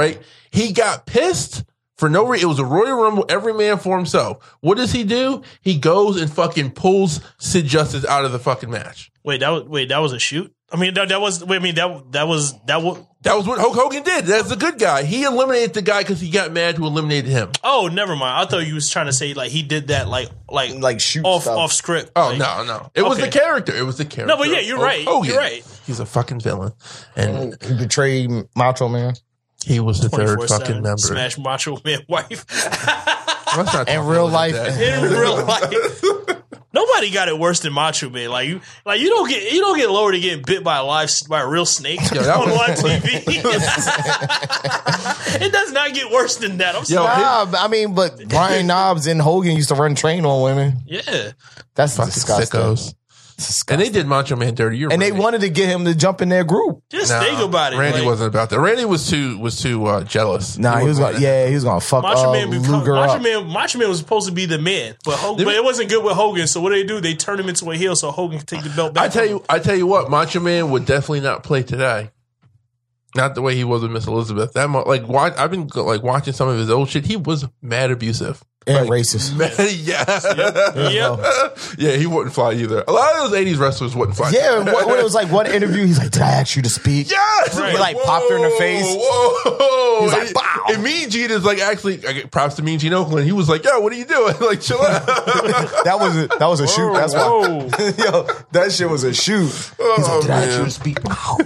He 0.51 0.71
got 0.73 1.05
pissed 1.05 1.63
for 1.97 2.09
no 2.09 2.25
reason. 2.27 2.47
It 2.47 2.49
was 2.49 2.59
a 2.59 2.65
Royal 2.65 3.01
Rumble, 3.01 3.25
every 3.29 3.53
man 3.53 3.77
for 3.77 3.97
himself. 3.97 4.55
What 4.61 4.77
does 4.77 4.91
he 4.91 5.03
do? 5.03 5.41
He 5.61 5.77
goes 5.77 6.19
and 6.21 6.31
fucking 6.31 6.71
pulls 6.71 7.21
Sid 7.39 7.65
Justice 7.65 8.05
out 8.05 8.25
of 8.25 8.31
the 8.31 8.39
fucking 8.39 8.69
match. 8.69 9.11
Wait, 9.23 9.39
that 9.41 9.49
was 9.49 9.63
wait, 9.63 9.89
that 9.89 9.99
was 9.99 10.13
a 10.13 10.19
shoot. 10.19 10.53
I 10.69 10.75
mean, 10.75 10.93
that, 10.95 11.07
that 11.09 11.21
was. 11.21 11.43
Wait, 11.45 11.55
I 11.57 11.59
mean, 11.59 11.75
that 11.75 12.11
that 12.11 12.27
was 12.27 12.53
that 12.65 12.81
was. 12.81 12.99
That 13.21 13.35
was 13.35 13.47
what 13.47 13.59
Hulk 13.59 13.73
Hogan 13.73 14.03
did. 14.03 14.25
That's 14.25 14.47
the 14.49 14.55
good 14.55 14.77
guy. 14.77 15.03
He 15.03 15.23
eliminated 15.23 15.73
the 15.73 15.81
guy 15.81 16.01
because 16.01 16.21
he 16.21 16.29
got 16.29 16.51
mad 16.51 16.75
who 16.75 16.85
eliminated 16.85 17.29
him. 17.31 17.51
Oh, 17.63 17.89
never 17.91 18.15
mind. 18.15 18.45
I 18.45 18.49
thought 18.49 18.65
you 18.67 18.75
was 18.75 18.89
trying 18.89 19.07
to 19.07 19.13
say 19.13 19.33
like 19.33 19.49
he 19.49 19.63
did 19.63 19.87
that 19.87 20.07
like 20.07 20.29
like 20.49 20.75
Like 20.75 21.01
shoot 21.01 21.25
off 21.25 21.41
stuff. 21.43 21.57
off 21.57 21.71
script. 21.73 22.11
Oh 22.15 22.29
Like- 22.29 22.37
no, 22.37 22.63
no! 22.63 22.91
It 22.95 23.01
was 23.01 23.17
the 23.17 23.27
character. 23.29 23.75
It 23.75 23.81
was 23.83 23.97
the 23.97 24.05
character. 24.05 24.33
No, 24.35 24.37
but 24.37 24.49
yeah, 24.49 24.59
you're 24.59 24.77
of 24.77 24.83
right. 24.83 25.03
Hogan. 25.05 25.31
You're 25.31 25.39
right. 25.39 25.63
He's 25.85 25.99
a 25.99 26.05
fucking 26.05 26.41
villain, 26.41 26.73
and 27.15 27.57
He 27.63 27.73
betrayed 27.75 28.29
Macho 28.55 28.87
Man. 28.87 29.15
He 29.67 29.79
was 29.79 29.99
the 29.99 30.09
third 30.09 30.39
24/7 30.39 30.47
fucking 30.47 30.81
member. 30.81 30.97
Smash 30.97 31.37
Macho 31.37 31.77
Man 31.83 31.99
wife 32.07 32.45
Let's 33.57 33.73
not 33.73 33.89
In 33.89 33.95
talk 33.97 34.07
real 34.09 34.27
about 34.27 34.33
life. 34.33 34.53
that. 34.53 35.03
in 35.03 35.11
real 35.11 35.45
life. 36.37 36.43
Nobody 36.73 37.11
got 37.11 37.27
it 37.27 37.39
worse 37.39 37.61
than 37.61 37.73
Macho 37.73 38.09
Man. 38.09 38.29
Like 38.29 38.47
you, 38.49 38.61
like 38.85 38.99
you 38.99 39.09
don't 39.09 39.27
get 39.27 39.51
you 39.51 39.59
don't 39.61 39.77
get 39.77 39.89
lower 39.89 40.11
to 40.11 40.19
getting 40.19 40.43
bit 40.43 40.63
by 40.63 40.77
a 40.77 40.83
live 40.83 41.09
by 41.29 41.41
a 41.41 41.47
real 41.47 41.65
snake 41.65 41.99
Yo, 42.13 42.21
that 42.21 42.37
on 42.37 42.49
was- 42.49 42.83
live 42.83 43.01
TV. 43.03 43.27
it 45.41 45.51
does 45.51 45.71
not 45.71 45.93
get 45.93 46.11
worse 46.11 46.37
than 46.37 46.57
that. 46.57 46.75
I'm 46.75 46.81
Yo, 46.81 46.85
sorry. 47.03 47.21
Nah, 47.21 47.45
but 47.45 47.59
I 47.61 47.67
mean, 47.67 47.95
but 47.95 48.27
Brian 48.27 48.67
Knobbs 48.67 49.07
and 49.07 49.21
Hogan 49.21 49.55
used 49.55 49.69
to 49.69 49.75
run 49.75 49.95
train 49.95 50.25
on 50.25 50.43
women. 50.43 50.81
Yeah, 50.85 51.31
That's 51.73 51.97
Fucking 51.97 52.13
disgusting. 52.13 52.59
sickos. 52.59 52.93
And 53.69 53.79
they 53.79 53.89
did 53.89 54.07
Macho 54.07 54.35
Man 54.35 54.55
dirty. 54.55 54.79
You're 54.79 54.91
And 54.91 54.99
they 54.99 55.11
wanted 55.11 55.41
to 55.41 55.49
get 55.49 55.69
him 55.69 55.85
to 55.85 55.93
jump 55.93 56.21
in 56.21 56.29
their 56.29 56.43
group. 56.43 56.81
just 56.89 57.11
Nah, 57.11 57.19
think 57.19 57.39
about 57.39 57.73
it. 57.73 57.77
Randy 57.77 57.99
like, 57.99 58.07
wasn't 58.07 58.29
about 58.29 58.49
that. 58.49 58.59
Randy 58.59 58.85
was 58.85 59.09
too 59.09 59.37
was 59.37 59.61
too 59.61 59.85
uh, 59.85 60.03
jealous. 60.03 60.57
Nah, 60.57 60.79
he 60.79 60.87
was 60.87 60.97
gonna, 60.97 61.19
yeah, 61.19 61.47
he 61.47 61.53
was 61.53 61.63
gonna 61.63 61.79
fuck 61.79 62.03
up 62.03 62.15
Macho 62.15 62.29
uh, 62.29 62.33
Man, 62.33 62.49
become, 62.49 62.79
Luger 62.79 62.93
Macho 62.93 63.13
up. 63.13 63.21
Man, 63.21 63.47
Macho 63.47 63.77
Man 63.77 63.89
was 63.89 63.99
supposed 63.99 64.27
to 64.27 64.33
be 64.33 64.47
the 64.47 64.57
man, 64.57 64.95
but 65.05 65.17
Hogan, 65.19 65.45
but 65.45 65.53
it 65.53 65.63
wasn't 65.63 65.89
good 65.89 66.03
with 66.03 66.13
Hogan. 66.13 66.47
So 66.47 66.61
what 66.61 66.69
do 66.69 66.75
they 66.77 66.83
do? 66.83 66.99
They 66.99 67.13
turn 67.13 67.39
him 67.39 67.47
into 67.47 67.69
a 67.69 67.75
heel 67.75 67.95
so 67.95 68.09
Hogan 68.09 68.39
can 68.39 68.47
take 68.47 68.63
the 68.63 68.71
belt 68.71 68.95
back. 68.95 69.03
I 69.03 69.09
tell 69.09 69.25
you, 69.25 69.37
him. 69.37 69.45
I 69.49 69.59
tell 69.59 69.75
you 69.75 69.85
what, 69.85 70.09
Macho 70.09 70.39
Man 70.39 70.71
would 70.71 70.85
definitely 70.85 71.21
not 71.21 71.43
play 71.43 71.61
today. 71.61 72.09
Not 73.15 73.35
the 73.35 73.41
way 73.41 73.55
he 73.55 73.63
was 73.63 73.81
with 73.83 73.91
Miss 73.91 74.05
Elizabeth. 74.05 74.53
That 74.53 74.69
much, 74.69 74.85
like, 74.85 75.07
watch, 75.07 75.33
I've 75.37 75.49
been 75.49 75.67
like 75.67 76.03
watching 76.03 76.33
some 76.33 76.49
of 76.49 76.57
his 76.57 76.69
old 76.69 76.89
shit. 76.89 77.05
He 77.05 77.15
was 77.15 77.47
mad 77.61 77.91
abusive. 77.91 78.43
And 78.67 78.89
racist. 78.89 79.35
Man, 79.37 79.49
yeah, 79.57 80.89
Yep. 80.89 81.57
yeah, 81.77 81.95
he 81.97 82.05
wouldn't 82.05 82.33
fly 82.35 82.53
either. 82.53 82.83
A 82.87 82.91
lot 82.91 83.15
of 83.15 83.31
those 83.31 83.39
'80s 83.39 83.59
wrestlers 83.59 83.95
wouldn't 83.95 84.17
fly. 84.17 84.31
Yeah, 84.31 84.59
when 84.59 84.87
when 84.87 84.99
it 84.99 85.03
was 85.03 85.15
like 85.15 85.31
one 85.31 85.47
interview, 85.47 85.85
he's 85.85 85.97
like, 85.99 86.11
"Did 86.11 86.21
I 86.21 86.31
ask 86.31 86.55
you 86.55 86.61
to 86.63 86.69
speak?" 86.69 87.09
Yes, 87.09 87.57
Right. 87.57 87.71
He, 87.71 87.77
like, 87.77 87.97
popped 88.03 88.29
her 88.29 88.35
in 88.35 88.41
the 88.43 88.49
face. 88.57 88.85
Whoa! 88.87 90.01
He's 90.01 90.11
like, 90.11 90.21
and, 90.27 90.33
"Bow." 90.33 90.63
And 90.69 90.83
Mean 90.83 91.09
Gene 91.09 91.31
is 91.31 91.45
like 91.45 91.59
actually 91.59 92.05
I 92.05 92.11
get 92.13 92.31
props 92.31 92.55
to 92.55 92.61
Mean 92.63 92.79
Gene 92.79 92.91
Okerlund. 92.91 93.23
He 93.23 93.31
was 93.31 93.47
like, 93.49 93.63
"Yo, 93.63 93.79
what 93.79 93.93
are 93.93 93.95
you 93.95 94.05
doing? 94.05 94.35
like, 94.41 94.61
chill 94.61 94.81
out." 94.81 95.05
That 95.87 95.97
was 95.99 96.15
a, 96.17 96.27
that 96.39 96.45
was 96.47 96.59
a 96.59 96.67
shoot. 96.67 96.93
That's 96.93 97.13
why. 97.13 97.47
Yo, 97.97 98.27
that 98.51 98.71
shit 98.73 98.89
was 98.89 99.03
a 99.05 99.13
shoot. 99.13 99.45
He's 99.47 99.71
Oh, 99.79 100.19
like, 100.19 100.21
"Did 100.23 100.31
I 100.31 100.43
ask 100.43 100.49
man. 100.49 100.59
you 100.59 100.65
to 100.65 100.71
speak?" 100.71 100.97
Ow. 101.09 101.37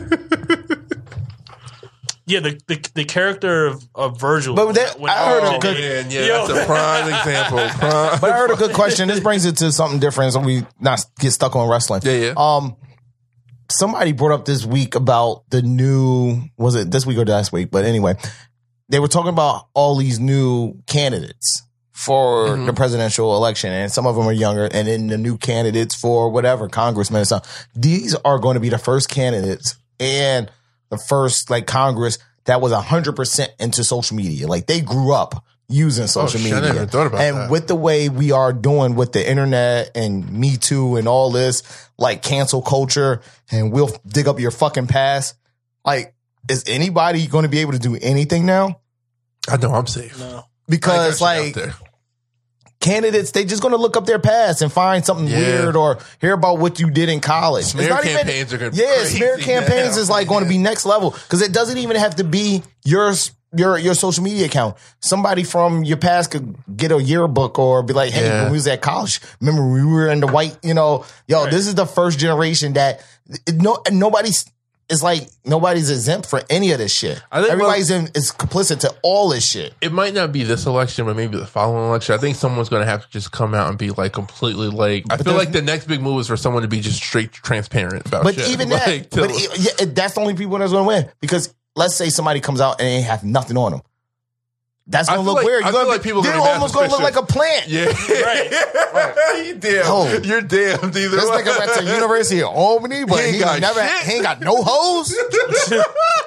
Yeah, 2.32 2.40
the, 2.40 2.60
the 2.68 2.90
the 2.96 3.06
character 3.06 3.66
of, 3.68 3.84
of 3.94 4.20
Virgil. 4.20 4.56
But 4.56 4.74
that- 4.74 5.00
when- 5.00 5.12
I 5.12 5.26
heard 5.26 5.44
oh 5.44 5.58
a 5.58 5.60
good- 5.60 5.78
man, 5.78 6.10
yeah, 6.12 6.22
Yo. 6.26 6.48
that's 6.48 6.60
a 6.64 6.66
prime 6.66 7.08
example. 7.14 7.58
Prime. 7.80 8.20
But 8.22 8.30
I 8.32 8.38
heard 8.38 8.52
a 8.52 8.56
good 8.56 8.74
question. 8.74 9.08
This 9.08 9.20
brings 9.20 9.46
it 9.46 9.58
to 9.58 9.72
something 9.72 10.00
different, 10.00 10.34
so 10.34 10.40
we 10.40 10.66
not 10.80 11.04
get 11.20 11.32
stuck 11.32 11.56
on 11.56 11.70
wrestling. 11.70 12.02
Yeah, 12.04 12.12
yeah. 12.14 12.34
Um, 12.38 12.76
somebody 13.70 14.12
brought 14.12 14.32
up 14.34 14.46
this 14.46 14.66
week 14.66 14.96
about 14.96 15.44
the 15.50 15.62
new. 15.62 16.42
Was 16.58 16.76
it 16.76 16.92
this 16.92 17.06
week 17.06 17.18
or 17.18 17.26
last 17.26 17.52
week? 17.52 17.72
But 17.72 17.86
anyway, 17.86 18.16
they 18.90 19.00
were 19.00 19.08
talking 19.08 19.30
about 19.30 19.68
all 19.74 19.96
these 19.96 20.20
new 20.20 20.76
candidates 20.88 21.64
for 21.92 22.48
Mm-hmm. 22.48 22.66
the 22.66 22.74
presidential 22.74 23.36
election, 23.36 23.72
and 23.72 23.92
some 23.92 24.08
of 24.08 24.16
them 24.16 24.26
are 24.28 24.32
younger, 24.34 24.66
and 24.66 24.88
then 24.88 25.08
the 25.08 25.18
new 25.18 25.38
candidates 25.38 25.94
for 25.96 26.30
whatever 26.30 26.68
congressmen 26.68 27.20
and 27.20 27.28
stuff. 27.28 27.68
These 27.76 28.16
are 28.26 28.40
going 28.40 28.56
to 28.56 28.60
be 28.60 28.70
the 28.70 28.80
first 28.80 29.10
candidates 29.10 29.76
and 30.00 30.50
the 30.92 30.98
first 31.00 31.50
like 31.50 31.66
Congress 31.66 32.20
that 32.46 32.62
was 32.62 32.72
hundred 32.72 33.16
percent 33.16 33.52
into 33.60 33.84
social 33.84 34.16
media. 34.16 34.46
Like 34.48 34.68
they 34.68 34.82
grew 34.82 35.14
up 35.14 35.44
using 35.68 36.04
oh, 36.04 36.08
social 36.08 36.40
Oh, 36.40 36.44
shit, 36.44 36.54
I 36.54 36.60
media. 36.60 36.74
never 36.74 36.86
thought 36.86 37.08
about 37.08 37.22
and 37.22 37.36
that. 37.38 37.50
with 37.50 37.68
the 37.68 37.76
way 37.76 38.10
we 38.10 38.32
are 38.32 38.52
doing 38.54 38.94
with 38.96 39.14
the 39.14 39.28
internet 39.28 39.92
and 39.96 40.30
Me 40.32 40.58
Too 40.58 40.98
and 40.98 41.08
all 41.08 41.32
this, 41.32 41.64
like 41.98 42.22
cancel 42.22 42.62
culture, 42.62 43.22
and 43.52 43.72
we'll 43.72 43.90
dig 44.06 44.28
up 44.28 44.40
your 44.40 44.52
fucking 44.52 44.88
past. 44.88 45.36
Like, 45.86 46.14
is 46.50 46.66
anybody 46.68 47.26
going 47.28 47.44
to 47.44 47.50
be 47.50 47.60
able 47.60 47.72
to 47.72 47.80
do 47.80 47.96
anything 48.00 48.46
now? 48.46 48.82
I 49.50 49.58
know 49.58 49.74
I'm 49.74 49.88
safe. 49.88 50.20
No. 50.20 50.44
Because 50.68 51.22
like 51.22 51.56
there. 51.56 51.74
Candidates, 52.82 53.32
they 53.32 53.46
just 53.46 53.62
going 53.62 53.74
to 53.74 53.78
look 53.78 53.96
up 53.96 54.06
their 54.06 54.20
past 54.20 54.62
and 54.62 54.72
find 54.72 55.06
something 55.06 55.28
Yeah. 55.28 55.38
weird 55.38 55.76
or 55.76 56.00
hear 56.20 56.34
about 56.34 56.58
what 56.60 56.80
you 56.80 56.90
did 56.90 57.08
in 57.10 57.20
college. 57.22 57.66
Smear 57.66 57.90
not 57.90 58.04
even- 58.06 58.18
campaigns 58.18 58.54
are 58.54 58.58
yeah, 58.74 58.96
crazy 58.98 59.18
smear 59.18 59.38
campaigns 59.38 59.96
now. 59.96 60.02
is 60.02 60.10
like 60.10 60.28
going 60.28 60.44
to 60.44 60.50
be 60.50 60.58
next 60.58 60.86
level 60.86 61.12
because 61.12 61.42
it 61.42 61.54
doesn't 61.54 61.78
even 61.78 61.96
have 61.96 62.16
to 62.18 62.24
be 62.24 62.64
your 62.84 63.14
your 63.56 63.78
your 63.78 63.94
social 63.94 64.24
media 64.24 64.46
account. 64.46 64.78
Somebody 65.02 65.44
from 65.44 65.84
your 65.84 65.98
past 65.98 66.32
could 66.32 66.56
get 66.76 66.92
a 66.94 67.02
yearbook 67.04 67.60
or 67.60 67.84
be 67.84 67.94
like, 67.94 68.12
"Hey, 68.12 68.26
Yeah. 68.26 68.44
when 68.44 68.52
we 68.54 68.58
was 68.58 68.68
at 68.68 68.82
college, 68.82 69.20
remember 69.42 69.68
we 69.68 69.84
were 69.86 70.08
in 70.10 70.22
the 70.22 70.28
white? 70.28 70.56
You 70.64 70.74
know, 70.74 71.04
yo, 71.28 71.48
this 71.48 71.68
is 71.68 71.76
the 71.76 71.86
first 71.86 72.18
generation 72.18 72.74
that 72.74 73.02
it, 73.46 73.56
no 73.62 73.84
nobody's." 73.92 74.46
It's 74.92 75.02
like 75.02 75.30
nobody's 75.46 75.90
exempt 75.90 76.30
for 76.30 76.42
any 76.50 76.74
of 76.74 76.78
this 76.78 76.94
shit. 76.94 77.24
I 77.32 77.40
think 77.40 77.54
Everybody's 77.54 77.90
in, 77.90 78.10
is 78.14 78.32
complicit 78.32 78.82
to 78.82 78.94
all 79.02 79.30
this 79.30 79.50
shit. 79.50 79.74
It 79.80 79.94
might 79.94 80.14
not 80.14 80.34
be 80.34 80.44
this 80.44 80.66
election, 80.66 81.06
but 81.06 81.16
maybe 81.16 81.38
the 81.38 81.48
following 81.48 81.88
election. 81.88 82.14
I 82.14 82.18
think 82.18 82.36
someone's 82.36 82.68
going 82.68 82.82
to 82.84 82.90
have 82.90 83.06
to 83.06 83.10
just 83.10 83.32
come 83.32 83.56
out 83.56 83.70
and 83.70 83.78
be 83.78 83.92
like 83.92 84.12
completely 84.12 84.68
like. 84.68 85.06
I 85.10 85.16
feel 85.16 85.34
like 85.34 85.54
the 85.54 85.62
next 85.62 85.88
big 85.88 86.02
move 86.02 86.20
is 86.20 86.28
for 86.28 86.36
someone 86.36 86.64
to 86.64 86.68
be 86.68 86.82
just 86.82 86.98
straight 86.98 87.32
transparent 87.32 88.06
about 88.06 88.26
shit. 88.26 88.36
But 88.36 88.44
shit. 88.44 88.52
even 88.54 88.70
that, 88.72 89.12
to- 89.12 89.22
but 89.22 89.32
yeah, 89.58 89.86
that's 89.88 90.16
the 90.16 90.22
only 90.22 90.36
people 90.36 90.58
that's 90.58 90.74
going 90.74 90.84
to 90.84 90.88
win. 90.88 91.12
Because 91.22 91.54
let's 91.78 91.96
say 91.96 92.10
somebody 92.10 92.42
comes 92.42 92.60
out 92.60 92.82
and 92.82 92.88
they 92.88 93.02
have 93.02 93.24
nothing 93.24 93.56
on 93.58 93.72
them. 93.72 93.82
That's 94.88 95.08
going 95.08 95.20
to 95.22 95.26
look 95.26 95.36
like- 95.38 95.46
weird. 95.46 95.64
You're 95.64 95.72
feel 95.72 95.80
gonna 95.82 95.90
like 95.90 96.02
be- 96.04 96.10
people 96.10 96.20
are 96.22 96.24
they're 96.24 96.34
gonna 96.34 96.44
be 96.50 96.54
almost 96.54 96.74
going 96.74 96.90
to 96.90 96.92
look 96.92 97.04
like 97.04 97.16
a 97.16 97.24
plant. 97.24 97.68
yeah, 97.68 97.86
you 99.44 99.54
damn, 99.60 99.84
Oh. 99.86 100.20
you're 100.24 100.42
damned 100.42 100.96
either. 100.96 101.16
This 101.16 101.30
way. 101.30 101.38
nigga 101.44 101.60
went 101.60 101.72
to 101.80 101.84
University 101.94 102.42
of 102.42 102.50
Albany, 102.50 103.06
but 103.06 103.20
He 103.24 103.26
he, 103.28 103.32
ain't 103.38 103.40
got 103.46 103.60
never 103.62 103.80
shit. 103.88 104.04
he 104.08 104.12
ain't 104.14 104.24
got 104.24 104.42
no 104.42 104.62
hoes. 104.64 105.14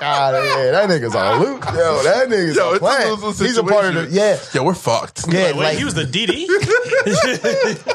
God, 0.00 0.34
yeah, 0.34 0.70
that 0.70 0.88
nigga's 0.88 1.14
a 1.14 1.36
loot. 1.38 1.62
Yo, 1.64 2.02
that 2.04 2.28
nigga's 2.28 2.56
Yo, 2.56 2.70
a 2.70 2.74
it's 2.74 2.76
a 2.76 2.80
plant. 2.80 3.36
He's 3.38 3.56
a 3.58 3.64
part 3.64 3.84
of 3.86 3.94
the 3.94 4.02
situation. 4.04 4.08
yeah, 4.12 4.38
Yo, 4.54 4.62
we're 4.64 4.74
fucked. 4.74 5.26
yeah. 5.28 5.52
Wait, 5.52 5.56
like 5.56 5.78
he 5.78 5.84
was 5.84 5.94
the 5.94 6.04
DD. 6.04 6.46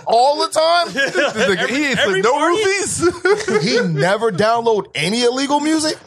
all 0.06 0.40
the 0.46 0.50
time. 0.50 0.94
This 0.94 1.12
nigga, 1.34 1.68
he 1.70 1.86
ain't 1.88 2.24
no 2.24 2.34
party? 2.34 2.58
roofies. 2.64 3.62
he 3.64 3.80
never 3.88 4.32
download 4.32 4.88
any 4.96 5.24
illegal 5.24 5.60
music. 5.60 5.98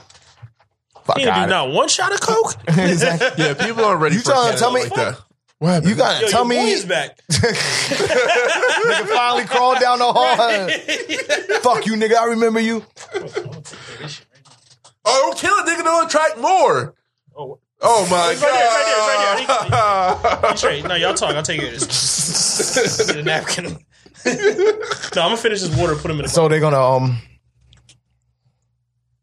Fuck 1.05 1.17
He 1.19 1.25
didn't 1.25 1.35
do 1.35 1.41
out 1.43 1.49
not 1.49 1.71
one 1.73 1.89
shot 1.89 2.13
of 2.13 2.21
coke. 2.21 2.55
exactly. 2.69 3.45
yeah, 3.45 3.55
people 3.55 3.85
aren't 3.85 4.01
ready 4.01 4.15
You 4.17 4.21
for 4.23 4.31
trying 4.33 4.53
to 4.53 4.59
tell 4.59 4.73
me- 4.73 4.83
like 4.85 4.95
that. 4.95 5.19
What 5.59 5.69
happened? 5.75 5.91
You 5.91 5.97
gotta 5.97 6.25
Yo, 6.25 6.29
tell 6.31 6.41
your 6.45 6.49
boy 6.61 6.65
me 6.65 6.73
is 6.73 6.85
back. 6.85 7.19
nigga 7.31 9.07
finally 9.15 9.45
crawled 9.45 9.79
down 9.79 9.99
the 10.01 10.13
hall. 10.13 10.37
Fuck 11.61 11.87
you, 11.87 11.93
nigga. 11.95 12.17
I 12.17 12.25
remember 12.27 12.59
you. 12.61 12.85
Oh, 15.05 15.31
don't 15.31 15.39
kill 15.39 15.55
it, 15.55 15.67
nigga. 15.67 15.85
Don't 15.85 16.07
attract 16.07 16.39
more. 16.39 16.95
Oh, 17.37 17.59
Oh 17.85 18.07
my 18.11 18.31
It's 18.33 18.41
right 18.43 18.53
there, 18.53 18.69
right 18.69 19.47
there, 19.47 19.71
god. 19.71 20.25
right 20.25 20.41
there. 20.43 20.51
You 20.53 20.57
straight. 20.57 20.85
No, 20.85 20.95
y'all 20.95 21.15
talk. 21.15 21.35
I'll 21.35 21.43
take 21.43 21.61
it. 21.63 21.79
Get 21.81 23.17
a 23.17 23.23
napkin. 23.25 23.65
no, 23.65 23.73
I'm 23.73 25.13
gonna 25.15 25.37
finish 25.37 25.61
this 25.63 25.77
water. 25.77 25.93
and 25.93 26.01
Put 26.01 26.11
him 26.13 26.19
in 26.19 26.23
the. 26.25 26.29
So 26.29 26.47
they're 26.49 26.61
gonna 26.61 26.81
um. 26.81 27.19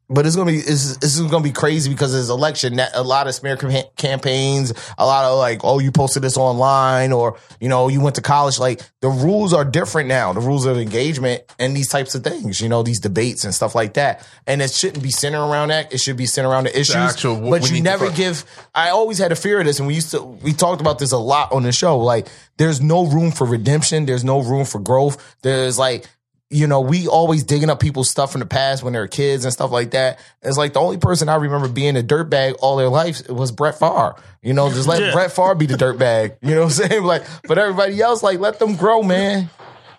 But 0.10 0.26
it's 0.26 0.36
gonna 0.36 0.52
be 0.52 0.58
it's, 0.58 0.98
this 0.98 1.18
is 1.18 1.22
gonna 1.30 1.44
be 1.44 1.52
crazy 1.52 1.90
because 1.90 2.16
it's 2.16 2.30
election. 2.30 2.78
That 2.78 2.92
a 2.96 3.04
lot 3.04 3.28
of 3.28 3.36
smear 3.36 3.56
campaigns, 3.96 4.74
a 4.98 5.06
lot 5.06 5.26
of 5.26 5.38
like, 5.38 5.62
oh, 5.64 5.80
you 5.80 5.92
posted 5.92 6.24
this 6.24 6.36
online, 6.36 7.12
or 7.12 7.38
you 7.60 7.70
know, 7.70 7.88
you 7.90 8.02
went 8.02 8.16
to 8.16 8.22
college. 8.22 8.58
Like 8.60 8.82
the 9.02 9.10
rules 9.10 9.54
are 9.54 9.64
different 9.64 10.08
now. 10.10 10.34
The 10.34 10.40
rules 10.40 10.66
of 10.66 10.78
engagement 10.78 11.44
and 11.60 11.76
these 11.78 11.90
types 11.90 12.16
of 12.16 12.24
things. 12.24 12.60
You 12.60 12.70
know, 12.70 12.82
these 12.82 13.00
debates 13.00 13.44
and 13.44 13.54
stuff 13.54 13.76
like 13.76 13.94
that. 13.94 14.28
And 14.48 14.62
it 14.62 14.72
shouldn't 14.72 15.04
be 15.04 15.12
centered 15.12 15.46
around 15.46 15.68
that. 15.70 15.94
It 15.94 16.00
should 16.00 16.18
be 16.18 16.26
centered 16.26 16.50
around 16.50 16.64
the 16.66 16.72
issues. 16.78 16.96
actual- 16.96 17.50
but 17.50 17.70
you 17.70 17.82
never 17.82 18.10
give. 18.12 18.46
I 18.74 18.90
always 18.90 19.20
had 19.20 19.32
a 19.32 19.36
fear 19.36 19.60
of 19.60 19.66
this, 19.66 19.80
and 19.80 19.88
we 19.88 19.94
used 19.96 20.12
to 20.12 20.22
we 20.22 20.54
talked 20.54 20.82
about 20.82 20.98
this 20.98 21.12
a 21.12 21.18
lot 21.18 21.52
on 21.52 21.64
the 21.64 21.72
show. 21.72 22.00
Like, 22.00 22.28
there's 22.58 22.82
no 22.82 23.06
room 23.06 23.32
for 23.32 23.46
redemption. 23.46 24.06
There's 24.06 24.24
no 24.24 24.40
room 24.42 24.66
for 24.66 24.80
growth. 24.80 25.36
There's 25.44 25.78
like 25.78 26.08
you 26.50 26.66
know, 26.68 26.82
we 26.82 27.08
always 27.08 27.44
digging 27.44 27.70
up 27.70 27.80
people's 27.80 28.10
stuff 28.10 28.32
from 28.32 28.40
the 28.40 28.46
past 28.48 28.82
when 28.84 28.94
they 28.94 29.00
were 29.00 29.08
kids 29.08 29.46
and 29.46 29.54
stuff 29.54 29.70
like 29.72 29.92
that. 29.92 30.18
It's 30.42 30.58
like 30.58 30.74
the 30.74 30.80
only 30.80 30.98
person 30.98 31.30
I 31.30 31.36
remember 31.36 31.68
being 31.68 31.96
a 31.96 32.02
dirtbag 32.02 32.56
all 32.60 32.76
their 32.78 32.90
life 32.90 33.30
was 33.30 33.52
Brett 33.52 33.78
Favre. 33.78 34.16
You 34.42 34.54
know, 34.54 34.70
just 34.72 34.88
let 34.88 35.00
Yeah. 35.02 35.12
Brett 35.12 35.32
Favre 35.32 35.54
be 35.56 35.68
the 35.68 35.76
dirtbag. 35.76 36.38
You 36.42 36.56
know 36.56 36.62
what 36.66 36.80
I'm 36.80 36.90
saying? 36.90 37.04
Like, 37.10 37.24
but 37.48 37.58
everybody 37.60 38.02
else, 38.02 38.24
like, 38.24 38.40
let 38.40 38.58
them 38.60 38.76
grow, 38.76 39.04
man. 39.04 39.50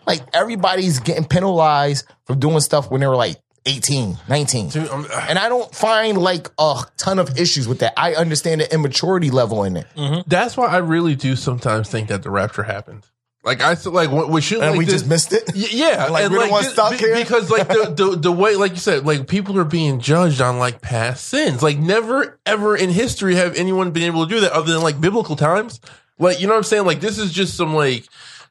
Like, 0.07 0.23
everybody's 0.33 0.99
getting 0.99 1.25
penalized 1.25 2.05
for 2.25 2.35
doing 2.35 2.59
stuff 2.61 2.91
when 2.91 3.01
they 3.01 3.07
were 3.07 3.15
like 3.17 3.37
18, 3.67 4.17
19. 4.29 4.69
Dude, 4.71 4.89
I'm- 4.89 5.07
uh, 5.13 5.27
And 5.29 5.39
I 5.39 5.49
don't 5.51 5.73
find 5.73 6.19
like 6.19 6.49
a 6.59 6.83
ton 6.97 7.19
of 7.21 7.39
issues 7.39 7.69
with 7.69 7.81
that. 7.81 7.93
I 7.97 8.15
understand 8.15 8.61
the 8.63 8.75
immaturity 8.75 9.31
level 9.31 9.63
in 9.65 9.77
it. 9.77 9.87
Mm-hmm. 9.97 10.23
That's 10.27 10.57
why 10.57 10.67
I 10.67 10.79
really 10.79 11.15
do 11.15 11.37
sometimes 11.37 11.89
think 11.91 12.09
that 12.09 12.23
the 12.23 12.31
rapture 12.31 12.63
happened. 12.65 13.05
Like 13.43 13.63
I 13.63 13.75
feel 13.75 13.93
like 13.93 14.11
when 14.11 14.43
shit 14.43 14.59
And 14.61 14.71
like 14.73 14.79
we 14.79 14.85
this, 14.85 14.95
just 14.97 15.09
missed 15.09 15.33
it. 15.33 15.45
Yeah, 15.55 16.07
Like, 16.11 16.25
and 16.25 16.33
we 16.33 16.39
don't 16.41 16.51
wanna 16.51 16.69
stop 16.69 16.93
here? 16.93 17.15
because 17.15 17.51
like 17.51 17.69
the, 17.69 17.93
the 18.11 18.17
the 18.17 18.33
way, 18.33 18.55
like 18.57 18.73
you 18.73 18.79
said, 18.79 19.07
like 19.07 19.29
people 19.29 19.59
are 19.59 19.65
being 19.65 19.99
judged 20.01 20.41
on 20.43 20.59
like 20.59 20.83
past 20.83 21.27
sins. 21.27 21.63
Like 21.63 21.79
never 21.79 22.39
ever 22.45 22.77
in 22.77 22.91
history 22.91 23.37
have 23.37 23.57
anyone 23.57 23.93
been 23.93 24.03
able 24.03 24.27
to 24.27 24.35
do 24.35 24.41
that 24.41 24.53
other 24.53 24.73
than 24.73 24.83
like 24.83 25.01
biblical 25.01 25.37
times. 25.37 25.81
Like 26.19 26.41
you 26.41 26.47
know 26.49 26.53
what 26.53 26.59
I'm 26.59 26.65
saying? 26.65 26.85
Like 26.85 27.01
this 27.01 27.19
is 27.19 27.33
just 27.33 27.57
some 27.57 27.75
like 27.75 28.05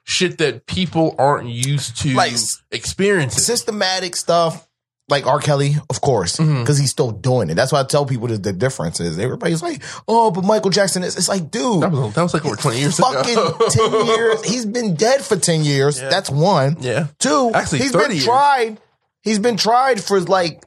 shit 0.06 0.40
that 0.40 0.66
people 0.66 1.14
aren't 1.20 1.50
used 1.50 1.98
to 1.98 2.14
Like, 2.16 2.34
experiencing. 2.72 3.44
systematic 3.44 4.16
stuff 4.16 4.68
like 5.10 5.26
R. 5.28 5.40
Kelly, 5.40 5.76
of 5.90 6.02
course, 6.02 6.38
Mm-hmm. 6.38 6.60
because 6.62 6.78
he's 6.78 6.92
still 6.92 7.12
doing 7.12 7.50
it. 7.50 7.56
That's 7.56 7.72
why 7.72 7.82
I 7.82 7.84
tell 7.84 8.06
people 8.06 8.28
that 8.28 8.44
the 8.44 8.54
difference 8.54 9.00
is. 9.00 9.18
Everybody's 9.20 9.62
like, 9.64 9.84
"Oh, 10.08 10.32
but 10.32 10.44
Michael 10.44 10.72
Jackson 10.72 11.04
is." 11.04 11.18
It's 11.18 11.28
like, 11.30 11.52
dude, 11.52 11.84
That 11.84 11.92
was 11.92 12.14
that 12.14 12.24
was 12.24 12.34
like 12.34 12.46
over 12.46 12.56
20 12.56 12.80
years 12.80 12.98
fucking 12.98 13.34
ago. 13.38 13.58
ten 13.70 14.06
years. 14.06 14.44
He's 14.46 14.66
been 14.66 14.96
dead 14.96 15.22
for 15.22 15.36
ten 15.38 15.64
years. 15.64 16.00
That's 16.00 16.30
one. 16.30 16.78
Yeah. 16.80 17.08
Two. 17.20 17.52
Actually, 17.54 17.80
he's 17.80 17.92
30 17.92 18.04
been 18.08 18.12
years. 18.16 18.26
tried. 18.26 18.78
He's 19.22 19.40
been 19.40 19.58
tried 19.58 20.04
for 20.04 20.20
like. 20.22 20.64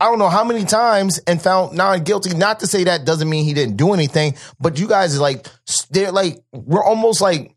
I 0.00 0.04
don't 0.04 0.20
know 0.20 0.28
how 0.28 0.44
many 0.44 0.64
times 0.64 1.18
and 1.26 1.42
found 1.42 1.76
non 1.76 2.04
guilty. 2.04 2.32
Not 2.36 2.60
to 2.60 2.68
say 2.68 2.84
that 2.84 3.04
doesn't 3.04 3.28
mean 3.28 3.44
he 3.44 3.52
didn't 3.52 3.76
do 3.76 3.92
anything, 3.94 4.36
but 4.60 4.78
you 4.78 4.86
guys 4.86 5.16
are 5.16 5.20
like, 5.20 5.48
they're 5.90 6.12
like, 6.12 6.38
we're 6.52 6.84
almost 6.84 7.20
like 7.20 7.56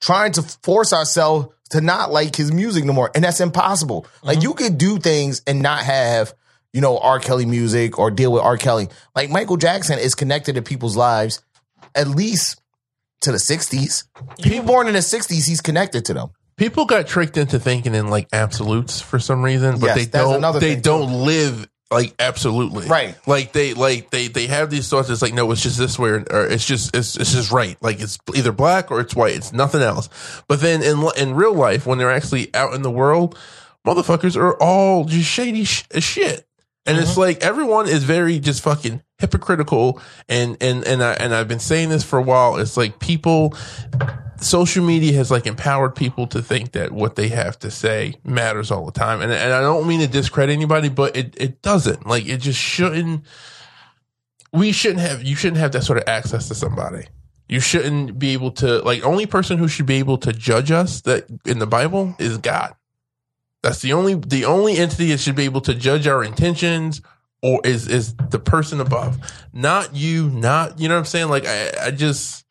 trying 0.00 0.32
to 0.32 0.42
force 0.64 0.92
ourselves 0.92 1.46
to 1.70 1.80
not 1.80 2.10
like 2.12 2.36
his 2.36 2.52
music 2.52 2.84
no 2.84 2.92
more. 2.92 3.10
And 3.14 3.24
that's 3.24 3.40
impossible. 3.40 4.06
Like 4.22 4.38
mm-hmm. 4.38 4.42
you 4.42 4.54
could 4.54 4.78
do 4.78 4.98
things 4.98 5.42
and 5.46 5.62
not 5.62 5.82
have, 5.82 6.34
you 6.72 6.80
know, 6.80 6.98
R. 6.98 7.18
Kelly 7.18 7.46
music 7.46 7.98
or 7.98 8.10
deal 8.10 8.32
with 8.32 8.42
R. 8.42 8.56
Kelly. 8.56 8.88
Like 9.14 9.30
Michael 9.30 9.56
Jackson 9.56 9.98
is 9.98 10.14
connected 10.14 10.56
to 10.56 10.62
people's 10.62 10.96
lives 10.96 11.42
at 11.94 12.08
least 12.08 12.60
to 13.22 13.32
the 13.32 13.38
60s. 13.38 14.04
People 14.42 14.66
born 14.66 14.86
in 14.86 14.94
the 14.94 15.00
60s, 15.00 15.46
he's 15.46 15.60
connected 15.60 16.04
to 16.06 16.14
them. 16.14 16.30
People 16.56 16.84
got 16.84 17.06
tricked 17.06 17.36
into 17.36 17.58
thinking 17.58 17.94
in 17.94 18.08
like 18.08 18.28
absolutes 18.32 19.00
for 19.00 19.18
some 19.18 19.42
reason, 19.42 19.80
but 19.80 19.86
Yes, 19.86 19.96
they 19.96 20.06
don't. 20.06 20.60
They 20.60 20.76
don't 20.76 21.24
live 21.24 21.66
like 21.90 22.14
absolutely 22.18 22.86
Right. 22.86 23.16
Like 23.26 23.52
they 23.52 23.74
like 23.74 24.10
they 24.10 24.28
they 24.28 24.46
have 24.46 24.70
these 24.70 24.88
thoughts. 24.88 25.10
It's 25.10 25.22
like 25.22 25.34
no, 25.34 25.50
it's 25.50 25.62
just 25.62 25.78
this 25.78 25.98
way, 25.98 26.10
or, 26.10 26.24
or 26.30 26.46
it's 26.46 26.64
just 26.64 26.94
it's 26.94 27.16
it's 27.16 27.32
just 27.32 27.50
right. 27.50 27.76
Like 27.80 28.00
it's 28.00 28.18
either 28.34 28.52
black 28.52 28.90
or 28.90 29.00
it's 29.00 29.14
white. 29.14 29.34
It's 29.34 29.52
nothing 29.52 29.82
else. 29.82 30.08
But 30.48 30.60
then 30.60 30.82
in 30.82 31.04
in 31.16 31.34
real 31.34 31.54
life, 31.54 31.86
when 31.86 31.98
they're 31.98 32.10
actually 32.12 32.54
out 32.54 32.74
in 32.74 32.82
the 32.82 32.90
world, 32.90 33.36
motherfuckers 33.86 34.36
are 34.36 34.54
all 34.62 35.04
just 35.04 35.28
shady 35.28 35.64
sh- 35.64 35.84
as 35.90 36.04
shit. 36.04 36.46
And 36.86 36.98
it's 36.98 37.12
mm-hmm. 37.12 37.20
like 37.20 37.42
everyone 37.42 37.88
is 37.88 38.04
very 38.04 38.38
just 38.38 38.62
fucking 38.62 39.02
hypocritical 39.18 40.00
and 40.28 40.56
and 40.60 40.84
and 40.84 41.02
I 41.02 41.12
and 41.12 41.34
I've 41.34 41.48
been 41.48 41.60
saying 41.60 41.90
this 41.90 42.02
for 42.02 42.18
a 42.18 42.22
while. 42.22 42.56
It's 42.56 42.76
like 42.76 42.98
people 42.98 43.54
social 44.40 44.84
media 44.84 45.12
has 45.14 45.30
like 45.30 45.46
empowered 45.46 45.94
people 45.94 46.26
to 46.28 46.42
think 46.42 46.72
that 46.72 46.92
what 46.92 47.16
they 47.16 47.28
have 47.28 47.58
to 47.58 47.70
say 47.70 48.14
matters 48.24 48.70
all 48.70 48.86
the 48.86 48.92
time. 48.92 49.20
And 49.20 49.30
and 49.30 49.52
I 49.52 49.60
don't 49.60 49.86
mean 49.86 50.00
to 50.00 50.08
discredit 50.08 50.54
anybody, 50.54 50.88
but 50.88 51.16
it 51.16 51.34
it 51.38 51.62
doesn't. 51.62 52.06
Like 52.06 52.26
it 52.26 52.38
just 52.38 52.58
shouldn't 52.58 53.26
we 54.52 54.72
shouldn't 54.72 55.00
have 55.00 55.22
you 55.22 55.36
shouldn't 55.36 55.60
have 55.60 55.72
that 55.72 55.84
sort 55.84 55.98
of 55.98 56.04
access 56.06 56.48
to 56.48 56.54
somebody. 56.54 57.06
You 57.48 57.60
shouldn't 57.60 58.18
be 58.18 58.32
able 58.32 58.52
to 58.52 58.78
like 58.82 59.04
only 59.04 59.26
person 59.26 59.58
who 59.58 59.68
should 59.68 59.86
be 59.86 59.96
able 59.96 60.18
to 60.18 60.32
judge 60.32 60.70
us 60.70 61.02
that 61.02 61.26
in 61.44 61.58
the 61.58 61.66
Bible 61.66 62.14
is 62.18 62.38
God. 62.38 62.74
That's 63.62 63.82
the 63.82 63.92
only 63.92 64.14
the 64.14 64.44
only 64.46 64.76
entity 64.76 65.08
that 65.10 65.20
should 65.20 65.36
be 65.36 65.44
able 65.44 65.60
to 65.62 65.74
judge 65.74 66.06
our 66.06 66.24
intentions 66.24 67.02
or 67.42 67.60
is 67.64 67.88
is 67.88 68.14
the 68.14 68.38
person 68.38 68.80
above. 68.80 69.18
Not 69.52 69.94
you, 69.94 70.30
not 70.30 70.78
you 70.78 70.88
know 70.88 70.94
what 70.94 71.00
I'm 71.00 71.04
saying? 71.06 71.28
Like 71.28 71.46
I 71.46 71.72
I 71.86 71.90
just 71.90 72.44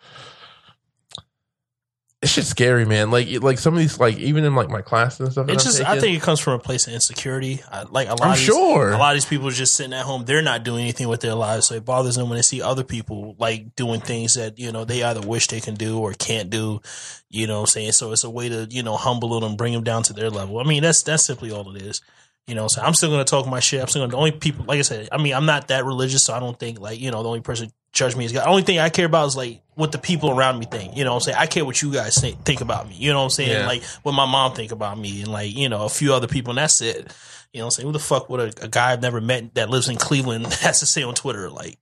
it's 2.22 2.36
just 2.36 2.50
scary, 2.50 2.84
man. 2.86 3.12
Like 3.12 3.30
like 3.42 3.60
some 3.60 3.74
of 3.74 3.80
these 3.80 3.98
like 3.98 4.18
even 4.18 4.44
in 4.44 4.54
like 4.54 4.70
my 4.70 4.82
classes 4.82 5.20
and 5.22 5.32
stuff. 5.32 5.50
It's 5.50 5.64
just, 5.64 5.82
I 5.82 6.00
think 6.00 6.18
it 6.18 6.22
comes 6.22 6.42
from 6.42 6.54
a 6.54 6.60
place 6.60 6.86
of 6.86 6.94
insecurity. 6.94 7.62
I, 7.72 7.84
like 7.84 8.10
a 8.10 8.12
lot 8.12 8.24
I'm 8.24 8.32
of 8.32 8.38
these, 8.38 8.46
sure. 8.46 8.92
a 8.92 8.98
lot 8.98 9.16
of 9.16 9.16
these 9.16 9.26
people 9.26 9.48
are 9.48 9.52
just 9.52 9.74
sitting 9.74 9.94
at 9.94 10.04
home. 10.04 10.26
They're 10.26 10.42
not 10.42 10.66
doing 10.66 10.82
anything 10.82 11.08
with 11.08 11.22
their 11.22 11.34
lives, 11.34 11.68
so 11.68 11.76
it 11.76 11.86
bothers 11.86 12.16
them 12.16 12.28
when 12.28 12.36
they 12.36 12.42
see 12.42 12.62
other 12.62 12.84
people 12.84 13.36
like 13.40 13.74
doing 13.78 14.02
things 14.02 14.34
that 14.34 14.60
you 14.60 14.74
know 14.74 14.84
they 14.84 15.02
either 15.02 15.26
wish 15.26 15.48
they 15.48 15.62
can 15.62 15.76
do 15.76 16.00
or 16.00 16.12
can't 16.12 16.50
do. 16.50 16.82
You 17.30 17.48
know, 17.48 17.62
what 17.62 17.62
I'm 17.62 17.68
saying 17.68 17.92
so. 17.94 18.12
It's 18.12 18.26
a 18.26 18.30
way 18.30 18.50
to 18.50 18.68
you 18.70 18.84
know 18.84 18.98
humble 18.98 19.40
them 19.40 19.56
bring 19.56 19.72
them 19.72 19.86
down 19.86 20.04
to 20.04 20.14
their 20.14 20.30
level. 20.30 20.60
I 20.60 20.64
mean, 20.64 20.84
that's 20.84 21.04
that's 21.04 21.24
simply 21.24 21.52
all 21.52 21.74
it 21.74 21.82
is. 21.82 22.02
You 22.48 22.56
know, 22.56 22.68
so 22.68 22.82
I'm 22.82 22.96
still 22.96 23.12
gonna 23.12 23.24
talk 23.24 23.48
my 23.48 23.62
shit. 23.62 23.80
I'm 23.80 23.88
still 23.88 24.02
gonna 24.02 24.12
the 24.12 24.18
only 24.18 24.32
people, 24.32 24.66
like 24.66 24.80
I 24.80 24.82
said. 24.82 25.08
I 25.12 25.22
mean, 25.22 25.36
I'm 25.36 25.46
not 25.46 25.70
that 25.70 25.86
religious, 25.86 26.26
so 26.26 26.34
I 26.34 26.40
don't 26.42 26.60
think 26.60 26.82
like 26.82 27.00
you 27.00 27.12
know 27.12 27.24
the 27.24 27.30
only 27.30 27.42
person 27.42 27.72
judge 27.92 28.16
me 28.16 28.26
is 28.26 28.32
God. 28.32 28.44
The 28.46 28.50
only 28.50 28.64
thing 28.64 28.80
I 28.80 28.90
care 28.90 29.06
about 29.06 29.28
is 29.28 29.36
like 29.38 29.62
what 29.76 29.92
the 29.92 29.98
people 29.98 30.30
around 30.32 30.60
me 30.60 30.66
think. 30.66 30.96
You 30.98 31.04
know, 31.04 31.12
what 31.12 31.18
I'm 31.18 31.34
saying 31.34 31.38
I 31.40 31.46
care 31.48 31.66
what 31.66 31.82
you 31.82 31.92
guys 31.94 32.18
think, 32.20 32.44
think 32.46 32.62
about 32.62 32.88
me. 32.88 32.96
You 32.96 33.12
know, 33.12 33.20
what 33.20 33.24
I'm 33.26 33.30
saying 33.32 33.50
Yeah. 33.52 33.68
like 33.68 33.84
what 34.04 34.12
my 34.14 34.26
mom 34.26 34.54
think 34.54 34.72
about 34.72 34.98
me, 35.00 35.22
and 35.22 35.32
like 35.32 35.56
you 35.56 35.70
know 35.70 35.86
a 35.86 35.90
few 35.90 36.14
other 36.14 36.28
people, 36.28 36.52
and 36.52 36.58
that's 36.60 36.82
it. 36.82 37.14
You 37.54 37.60
know, 37.60 37.66
what 37.66 37.68
I'm 37.68 37.72
saying 37.72 37.88
who 37.88 37.94
the 37.94 38.00
fuck 38.00 38.30
would 38.30 38.40
a, 38.60 38.66
a 38.66 38.68
guy 38.68 38.92
I've 38.94 39.02
never 39.02 39.20
met 39.22 39.56
that 39.56 39.70
lives 39.70 39.90
in 39.90 39.96
Cleveland 39.98 40.46
has 40.62 40.80
to 40.82 40.86
say 40.86 41.04
on 41.04 41.14
Twitter 41.16 41.50
like. 41.50 41.78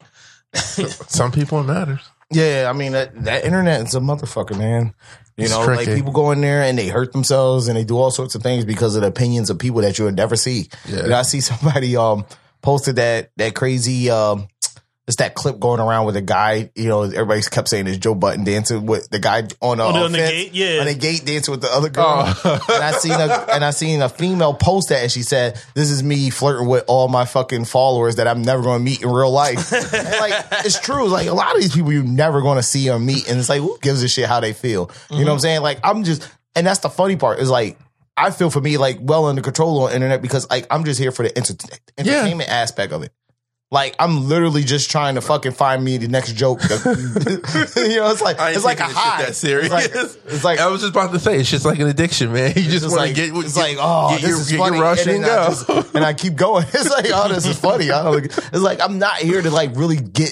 some 0.53 1.32
people 1.32 1.60
it 1.60 1.64
matters. 1.64 1.99
Yeah, 2.32 2.68
I 2.70 2.74
mean 2.78 2.93
that, 2.93 3.24
that 3.26 3.45
internet 3.45 3.82
is 3.86 3.95
a 3.95 3.99
motherfucker, 3.99 4.58
man. 4.58 4.93
You 5.38 5.43
It's 5.45 5.51
know, 5.53 5.66
like 5.66 5.88
people 5.88 6.12
go 6.12 6.32
in 6.32 6.41
there 6.41 6.62
and 6.64 6.78
they 6.78 6.88
hurt 6.88 7.12
themselves 7.14 7.68
and 7.68 7.78
they 7.78 7.84
do 7.84 7.97
all 7.97 8.12
sorts 8.12 8.34
of 8.36 8.41
things 8.43 8.66
because 8.66 8.95
of 8.95 9.01
the 9.01 9.08
opinions 9.08 9.49
of 9.49 9.60
people 9.60 9.82
that 9.82 9.99
you 9.99 10.05
would 10.05 10.16
never 10.16 10.36
see. 10.36 10.68
Yeah. 10.88 11.03
You 11.03 11.08
know, 11.10 11.16
I 11.18 11.22
see 11.22 11.41
somebody 11.41 11.95
um 11.95 12.26
posted 12.62 12.95
that 12.95 13.32
that 13.38 13.55
crazy 13.55 14.10
um 14.10 14.47
it's 15.08 15.16
that 15.18 15.36
clip 15.36 15.58
going 15.58 15.80
around 15.80 16.05
with 16.05 16.18
a 16.18 16.22
guy, 16.22 16.70
you 16.76 16.89
know, 16.89 17.03
everybody 17.03 17.41
kept 17.41 17.70
saying 17.70 17.88
is 17.88 17.97
Joe 17.97 18.14
Budden 18.14 18.43
dancing 18.43 18.86
with 18.86 19.10
the 19.10 19.20
guy 19.20 19.47
on, 19.62 19.80
a, 19.80 19.84
On 19.86 19.93
the- 19.93 19.99
uh, 19.99 20.03
on 20.03 20.12
the 20.12 20.18
fence, 20.18 20.32
gate? 20.32 20.53
Yeah. 20.53 20.80
on 20.82 20.86
the 20.88 20.95
gate 20.95 21.24
dancing 21.26 21.53
with 21.53 21.62
the 21.62 21.72
other 21.74 21.88
girl. 21.88 22.24
Oh. 22.26 22.66
and 22.74 22.84
I 22.84 22.91
seen 22.91 23.14
a 23.14 23.45
and 23.53 23.64
I 23.64 23.72
seen 23.72 24.01
a 24.01 24.10
female 24.10 24.53
post 24.53 24.89
that 24.89 25.03
and 25.03 25.12
she 25.12 25.22
said, 25.24 25.62
"This 25.76 25.89
is 25.91 26.03
me 26.03 26.30
flirting 26.30 26.68
with 26.68 26.84
all 26.88 27.08
my 27.08 27.24
fucking 27.24 27.64
followers 27.66 28.18
that 28.18 28.28
I'm 28.28 28.41
never 28.41 28.62
going 28.62 28.80
to 28.80 28.84
meet 28.84 29.01
in 29.01 29.10
real 29.10 29.32
life." 29.32 29.72
like 29.72 30.45
it's 30.66 30.80
true. 30.82 31.08
Like 31.08 31.28
a 31.28 31.34
lot 31.34 31.55
of 31.55 31.62
these 31.62 31.74
people 31.74 31.93
you're 31.93 32.03
never 32.03 32.41
going 32.41 32.58
to 32.58 32.64
see 32.64 32.89
or 32.89 32.99
meet, 32.99 33.30
and 33.30 33.39
it's 33.39 33.47
like 33.47 33.62
who 33.62 33.78
gives 33.82 34.03
a 34.03 34.10
shit 34.10 34.26
how 34.28 34.41
they 34.41 34.51
feel? 34.51 34.91
You 35.10 35.20
know 35.20 35.28
what 35.28 35.34
I'm 35.36 35.39
saying? 35.39 35.62
Like 35.62 35.80
I'm 35.84 36.03
just, 36.03 36.30
and 36.53 36.68
that's 36.68 36.80
the 36.80 36.89
funny 36.89 37.16
part 37.16 37.39
is 37.39 37.49
like. 37.49 37.78
I 38.20 38.32
feel 38.32 38.49
for 38.49 38.60
me 38.60 38.78
like 38.80 38.97
well 38.99 39.28
under 39.28 39.43
control 39.43 39.84
on 39.84 39.93
internet 39.93 40.24
because 40.24 40.49
like 40.49 40.66
I'm 40.72 40.86
just 40.86 40.99
here 40.99 41.12
for 41.12 41.22
the 41.22 41.38
enter- 41.38 41.53
entertainment 41.99 42.49
aspect 42.49 42.91
of 42.91 43.03
it. 43.03 43.14
Like 43.70 43.95
I'm 43.99 44.30
literally 44.30 44.63
just 44.63 44.89
trying 44.89 45.15
to 45.15 45.22
fucking 45.22 45.51
find 45.51 45.84
me 45.84 45.97
the 45.97 46.07
next 46.07 46.34
joke. 46.34 46.61
you 46.70 46.70
know, 46.70 48.11
it's 48.11 48.22
like 48.22 48.38
it's 48.39 48.63
like 48.63 48.80
a 48.80 48.84
taking 48.84 48.93
this 48.93 48.95
shit 48.95 48.95
high. 48.95 49.24
that 49.24 49.36
serious. 49.36 49.74
It's 49.74 49.95
like, 49.95 50.34
it's 50.34 50.43
like 50.45 50.59
I 50.59 50.68
was 50.68 50.82
just 50.82 50.91
about 50.93 51.11
to 51.11 51.20
say 51.20 51.38
it's 51.38 51.49
just 51.49 51.65
like 51.65 51.80
an 51.80 51.88
addiction, 51.88 52.32
man. 52.32 52.53
You 52.55 52.63
just 52.63 52.86
want 52.86 52.95
like, 52.95 53.15
to 53.15 53.15
get 53.15 53.36
it's 53.36 53.57
like, 53.57 53.76
oh, 53.78 54.11
get 54.11 54.22
this 54.22 54.30
your, 54.30 54.39
is 54.39 54.51
get 54.51 54.57
funny. 54.59 54.80
rush 54.80 55.05
and, 55.05 55.24
then 55.24 55.24
I 55.26 55.28
go. 55.28 55.47
just- 55.49 55.95
and 55.95 56.05
I 56.05 56.13
keep 56.13 56.36
going. 56.36 56.65
It's 56.74 56.89
like, 56.89 57.07
oh, 57.09 57.28
this 57.28 57.45
is 57.45 57.59
funny. 57.59 57.91
I 57.91 58.03
don't, 58.03 58.26
it's 58.26 58.53
like 58.53 58.80
I'm 58.82 58.99
not 58.99 59.18
here 59.18 59.41
to 59.41 59.49
like 59.51 59.76
really 59.76 59.97
get 59.97 60.32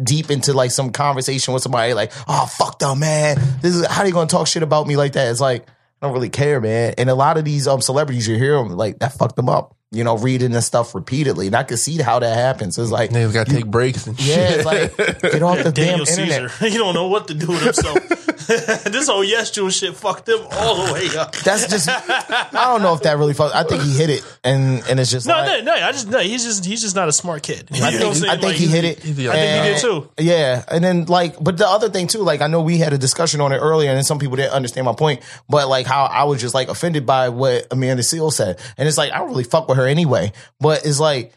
deep 0.00 0.30
into 0.30 0.52
like 0.52 0.70
some 0.70 0.92
conversation 0.92 1.54
with 1.54 1.64
somebody. 1.64 1.94
Like, 1.94 2.12
oh, 2.28 2.46
fuck 2.46 2.78
them, 2.78 3.00
man. 3.00 3.38
This 3.60 3.74
is 3.74 3.84
how 3.86 4.04
they 4.04 4.12
gonna 4.12 4.28
talk 4.28 4.46
shit 4.46 4.62
about 4.62 4.86
me 4.86 4.96
like 4.96 5.14
that? 5.14 5.32
It's 5.32 5.40
like 5.40 5.66
I 6.00 6.06
don't 6.06 6.14
really 6.14 6.30
care, 6.30 6.60
man. 6.60 6.94
And 6.96 7.10
a 7.10 7.14
lot 7.16 7.38
of 7.38 7.44
these 7.44 7.66
um 7.66 7.80
celebrities 7.80 8.28
you 8.28 8.36
hear 8.36 8.54
them 8.54 8.68
like 8.70 9.00
that 9.00 9.14
fucked 9.14 9.34
them 9.34 9.48
up. 9.48 9.76
You 9.94 10.04
know, 10.04 10.16
reading 10.16 10.52
this 10.52 10.64
stuff 10.66 10.94
repeatedly, 10.94 11.48
and 11.48 11.54
I 11.54 11.64
can 11.64 11.76
see 11.76 11.98
how 12.00 12.18
that 12.18 12.34
happens. 12.34 12.78
It's 12.78 12.90
like, 12.90 13.10
Niggas 13.10 13.34
got 13.34 13.46
to 13.46 13.52
take 13.52 13.66
breaks 13.66 14.06
and 14.06 14.18
yeah, 14.18 14.34
shit. 14.48 14.56
it's 14.56 14.64
like 14.64 14.96
get 15.20 15.42
off 15.42 15.58
the 15.58 15.64
damn 15.64 15.98
Daniel 15.98 16.08
internet. 16.08 16.50
Caesar, 16.50 16.70
he 16.70 16.78
don't 16.78 16.94
know 16.94 17.08
what 17.08 17.28
to 17.28 17.34
do 17.34 17.48
with 17.48 17.60
himself. 17.62 17.98
this 18.46 19.08
whole 19.08 19.24
YesJulz 19.24 19.78
shit 19.78 19.94
fucked 19.94 20.26
them 20.26 20.40
all 20.52 20.86
the 20.86 20.92
way 20.94 21.08
up. 21.18 21.36
That's 21.36 21.66
just. 21.68 21.88
I 21.88 22.48
don't 22.68 22.82
know 22.82 22.94
if 22.94 23.02
that 23.02 23.18
really. 23.18 23.34
Fuck, 23.34 23.54
I 23.54 23.64
think 23.64 23.82
he 23.82 23.92
hit 23.96 24.08
it, 24.10 24.38
and 24.42 24.82
and 24.88 24.98
it's 24.98 25.10
just. 25.10 25.26
No, 25.26 25.34
like, 25.34 25.62
no, 25.64 25.76
no. 25.76 25.82
I 25.84 25.92
just 25.92 26.08
no. 26.08 26.18
He's 26.20 26.42
just 26.44 26.64
he's 26.64 26.80
just 26.80 26.96
not 26.96 27.08
a 27.08 27.12
smart 27.12 27.42
kid. 27.42 27.68
You 27.70 27.80
know 27.82 27.86
I 27.88 27.90
think. 27.92 28.24
I 28.24 28.30
think 28.32 28.42
Like, 28.42 28.56
he 28.56 28.66
hit 28.66 28.84
it. 28.84 29.02
he's 29.02 29.16
the- 29.16 29.28
I 29.28 29.32
think 29.34 29.64
he 29.64 29.70
did 29.72 29.80
too. 29.80 30.08
Yeah, 30.18 30.64
and 30.68 30.82
then 30.82 31.04
like, 31.04 31.42
but 31.42 31.56
the 31.58 31.68
other 31.68 31.90
thing 31.90 32.06
too, 32.06 32.20
like 32.20 32.40
I 32.40 32.46
know 32.46 32.62
we 32.62 32.78
had 32.78 32.92
a 32.92 32.98
discussion 32.98 33.40
on 33.40 33.52
it 33.52 33.58
earlier, 33.58 33.90
and 33.90 33.96
then 33.96 34.04
some 34.04 34.18
people 34.18 34.36
didn't 34.36 34.52
understand 34.54 34.86
my 34.86 34.94
point. 34.94 35.20
But 35.48 35.68
like 35.68 35.86
how 35.86 36.04
I 36.04 36.24
was 36.24 36.40
just 36.40 36.54
like 36.54 36.68
offended 36.68 37.06
by 37.06 37.28
what 37.28 37.66
Amanda 37.70 38.02
Seales 38.02 38.32
said, 38.32 38.58
and 38.76 38.88
it's 38.88 38.98
like 38.98 39.12
I 39.12 39.18
don't 39.18 39.28
really 39.28 39.44
fuck 39.44 39.68
with 39.68 39.76
her 39.78 39.81
anyway. 39.86 40.32
But 40.60 40.84
it's 40.86 41.00
like 41.00 41.32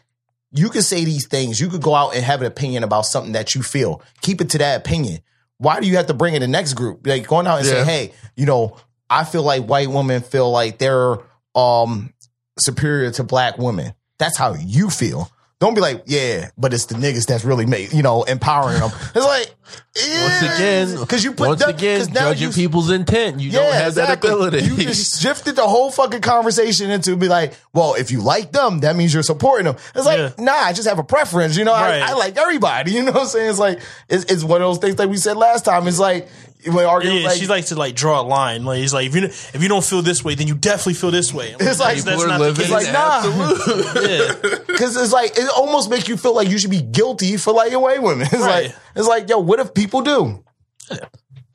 you 0.52 0.68
could 0.70 0.84
say 0.84 1.04
these 1.04 1.26
things, 1.26 1.60
you 1.60 1.68
could 1.68 1.82
go 1.82 1.94
out 1.94 2.14
and 2.14 2.24
have 2.24 2.40
an 2.40 2.46
opinion 2.46 2.84
about 2.84 3.06
something 3.06 3.32
that 3.32 3.54
you 3.54 3.62
feel. 3.62 4.02
Keep 4.22 4.40
it 4.40 4.50
to 4.50 4.58
that 4.58 4.80
opinion. 4.80 5.20
Why 5.58 5.80
do 5.80 5.86
you 5.86 5.96
have 5.96 6.06
to 6.06 6.14
bring 6.14 6.34
it 6.34 6.42
in 6.42 6.50
the 6.50 6.56
next 6.58 6.74
group? 6.74 7.06
Like 7.06 7.26
going 7.26 7.46
out 7.46 7.58
and 7.58 7.66
say, 7.66 7.78
Yeah. 7.78 7.84
hey, 7.84 8.12
you 8.36 8.46
know, 8.46 8.76
I 9.08 9.24
feel 9.24 9.42
like 9.42 9.64
white 9.64 9.88
women 9.88 10.22
feel 10.22 10.50
like 10.50 10.78
they're 10.78 11.16
um 11.54 12.12
superior 12.58 13.10
to 13.12 13.24
black 13.24 13.58
women. 13.58 13.94
That's 14.18 14.36
how 14.38 14.54
you 14.54 14.90
feel. 14.90 15.30
Don't 15.58 15.74
be 15.74 15.80
like, 15.80 16.02
yeah, 16.06 16.50
but 16.58 16.74
it's 16.74 16.86
the 16.86 16.96
niggas 16.96 17.26
that's 17.26 17.44
really 17.44 17.64
made, 17.64 17.92
you 17.92 18.02
know, 18.02 18.24
empowering 18.24 18.78
them. 18.78 18.90
It's 19.14 19.24
like, 19.24 19.54
Once 19.96 20.42
again, 20.42 21.00
because 21.00 21.24
you 21.24 21.32
put 21.32 21.48
once 21.48 21.60
the- 21.60 21.68
again 21.68 22.06
now 22.12 22.28
judging 22.32 22.48
you- 22.48 22.54
people's 22.54 22.90
intent. 22.90 23.40
You 23.40 23.50
don't 23.52 23.72
have 23.72 23.88
exactly. 23.88 24.28
that 24.28 24.34
ability. 24.34 24.64
You 24.66 24.76
just 24.88 25.20
shifted 25.22 25.56
the 25.56 25.66
whole 25.66 25.90
fucking 25.90 26.20
conversation 26.20 26.90
into 26.90 27.16
be 27.16 27.28
like, 27.28 27.54
well, 27.72 27.94
if 27.94 28.10
you 28.10 28.20
like 28.20 28.52
them, 28.52 28.80
that 28.80 28.94
means 28.96 29.14
you're 29.14 29.22
supporting 29.22 29.64
them. 29.64 29.76
It's 29.94 30.04
like, 30.06 30.18
Yeah. 30.18 30.32
nah, 30.38 30.52
I 30.52 30.72
just 30.74 30.86
have 30.88 30.98
a 30.98 31.04
preference. 31.04 31.56
You 31.56 31.64
know, 31.64 31.72
Right. 31.72 32.02
I, 32.02 32.10
I 32.10 32.14
like 32.14 32.36
everybody. 32.36 32.92
You 32.96 33.02
know 33.02 33.12
what 33.12 33.22
I'm 33.22 33.28
saying? 33.28 33.50
It's 33.50 33.58
like, 33.58 33.80
it's, 34.08 34.24
it's 34.30 34.42
one 34.44 34.62
of 34.62 34.68
those 34.68 34.78
things 34.78 34.96
that 34.96 35.08
we 35.08 35.16
said 35.16 35.36
last 35.36 35.64
time. 35.64 35.86
It's 35.88 35.98
like, 35.98 36.28
when 36.66 36.84
arguing, 36.86 37.18
Yeah, 37.22 37.28
like, 37.28 37.38
she 37.38 37.46
likes 37.46 37.68
to 37.68 37.76
like 37.76 37.94
draw 37.94 38.20
a 38.20 38.22
line. 38.22 38.64
Like 38.64 38.78
he's 38.78 38.92
like, 38.94 39.06
if 39.06 39.14
you 39.14 39.24
if 39.24 39.62
you 39.62 39.68
don't 39.68 39.84
feel 39.84 40.02
this 40.02 40.24
way, 40.24 40.34
then 40.34 40.46
you 40.48 40.54
definitely 40.54 40.94
feel 40.94 41.10
this 41.10 41.32
way. 41.32 41.54
I'm 41.54 41.66
It's 41.66 41.80
like 41.80 41.98
that's 41.98 42.24
not 42.26 42.38
the 42.38 42.44
living 42.44 42.62
case. 42.66 42.70
like, 42.70 42.92
nah. 42.92 43.22
absolute. 43.24 44.10
yeah. 44.10 44.58
Because 44.66 44.94
it's 44.96 45.12
like 45.12 45.38
it 45.38 45.48
almost 45.56 45.88
makes 45.90 46.06
you 46.08 46.16
feel 46.18 46.34
like 46.34 46.48
you 46.48 46.58
should 46.58 46.70
be 46.70 46.82
guilty 46.82 47.36
for 47.38 47.52
liking 47.54 47.80
white 47.80 48.02
women. 48.02 48.26
It's 48.32 48.34
Right. 48.34 48.66
like 48.66 48.74
it's 48.94 49.08
like, 49.08 49.28
yo, 49.28 49.38
what 49.38 49.58
if 49.60 49.72
people 49.74 50.02
do? 50.02 50.42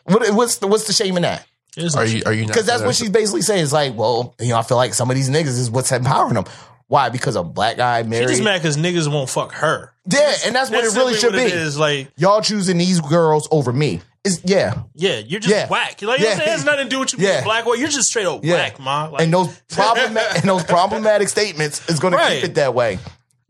What, 0.06 0.34
what's 0.34 0.58
the 0.58 0.68
what's 0.68 0.88
the 0.88 0.94
shame 0.94 1.16
in 1.18 1.24
that? 1.24 1.46
It's- 1.78 1.96
Are 1.96 2.06
you? 2.06 2.24
Are 2.26 2.34
you? 2.34 2.46
Because 2.48 2.66
that's 2.66 2.84
what 2.84 2.96
she's 2.96 3.10
basically 3.10 3.42
saying. 3.44 3.64
It's 3.64 3.72
like, 3.74 3.96
well, 3.96 4.36
you 4.40 4.50
know, 4.50 4.58
I 4.58 4.64
feel 4.64 4.78
like 4.78 4.94
some 4.94 5.10
of 5.10 5.16
these 5.16 5.30
niggas 5.30 5.58
is 5.60 5.70
what's 5.72 5.92
empowering 5.92 6.34
them. 6.34 6.46
Why? 6.88 7.08
Because 7.10 7.38
a 7.38 7.44
black 7.44 7.78
guy 7.78 8.02
She 8.04 8.10
married. 8.10 8.28
just 8.28 8.44
mad 8.44 8.58
because 8.62 8.76
niggas 8.76 9.10
won't 9.10 9.30
fuck 9.30 9.54
her. 9.54 9.94
yeah, 10.12 10.34
and 10.46 10.54
that's 10.54 10.70
what 10.70 10.84
it 10.84 10.94
really 10.94 11.14
should 11.14 11.22
simply 11.34 11.40
be. 11.40 11.44
what 11.46 11.54
It 11.54 11.60
is 11.62 11.78
like, 11.80 12.12
Y'all 12.18 12.42
choosing 12.42 12.78
these 12.78 13.00
girls 13.00 13.48
over 13.52 13.72
me. 13.72 14.02
Is 14.24 14.40
yeah, 14.44 14.84
yeah, 14.94 15.18
you're 15.18 15.40
just 15.40 15.54
Yeah. 15.54 15.68
whack. 15.68 16.00
Like 16.00 16.02
you 16.02 16.06
know 16.08 16.12
what 16.14 16.20
I'm 16.20 16.24
Yeah. 16.26 16.36
saying? 16.36 16.48
It 16.50 16.52
has 16.52 16.66
nothing 16.66 16.84
to 16.86 16.90
do 16.90 17.00
with 17.00 17.14
you 17.14 17.20
Yeah. 17.20 17.32
being 17.38 17.44
black 17.44 17.66
or 17.66 17.76
you're 17.76 17.88
just 17.90 18.10
straight 18.10 18.28
up 18.28 18.42
yeah. 18.44 18.54
whack, 18.54 18.80
ma. 18.80 19.06
Like, 19.08 19.22
and 19.24 19.34
those 19.34 19.48
problematic 19.70 20.42
and 20.42 20.50
those 20.50 20.64
problematic 20.64 21.28
statements 21.28 21.82
is 21.90 22.00
going 22.00 22.12
to 22.12 22.18
Right. 22.18 22.36
keep 22.42 22.52
it 22.52 22.56
that 22.56 22.76
way. 22.76 23.00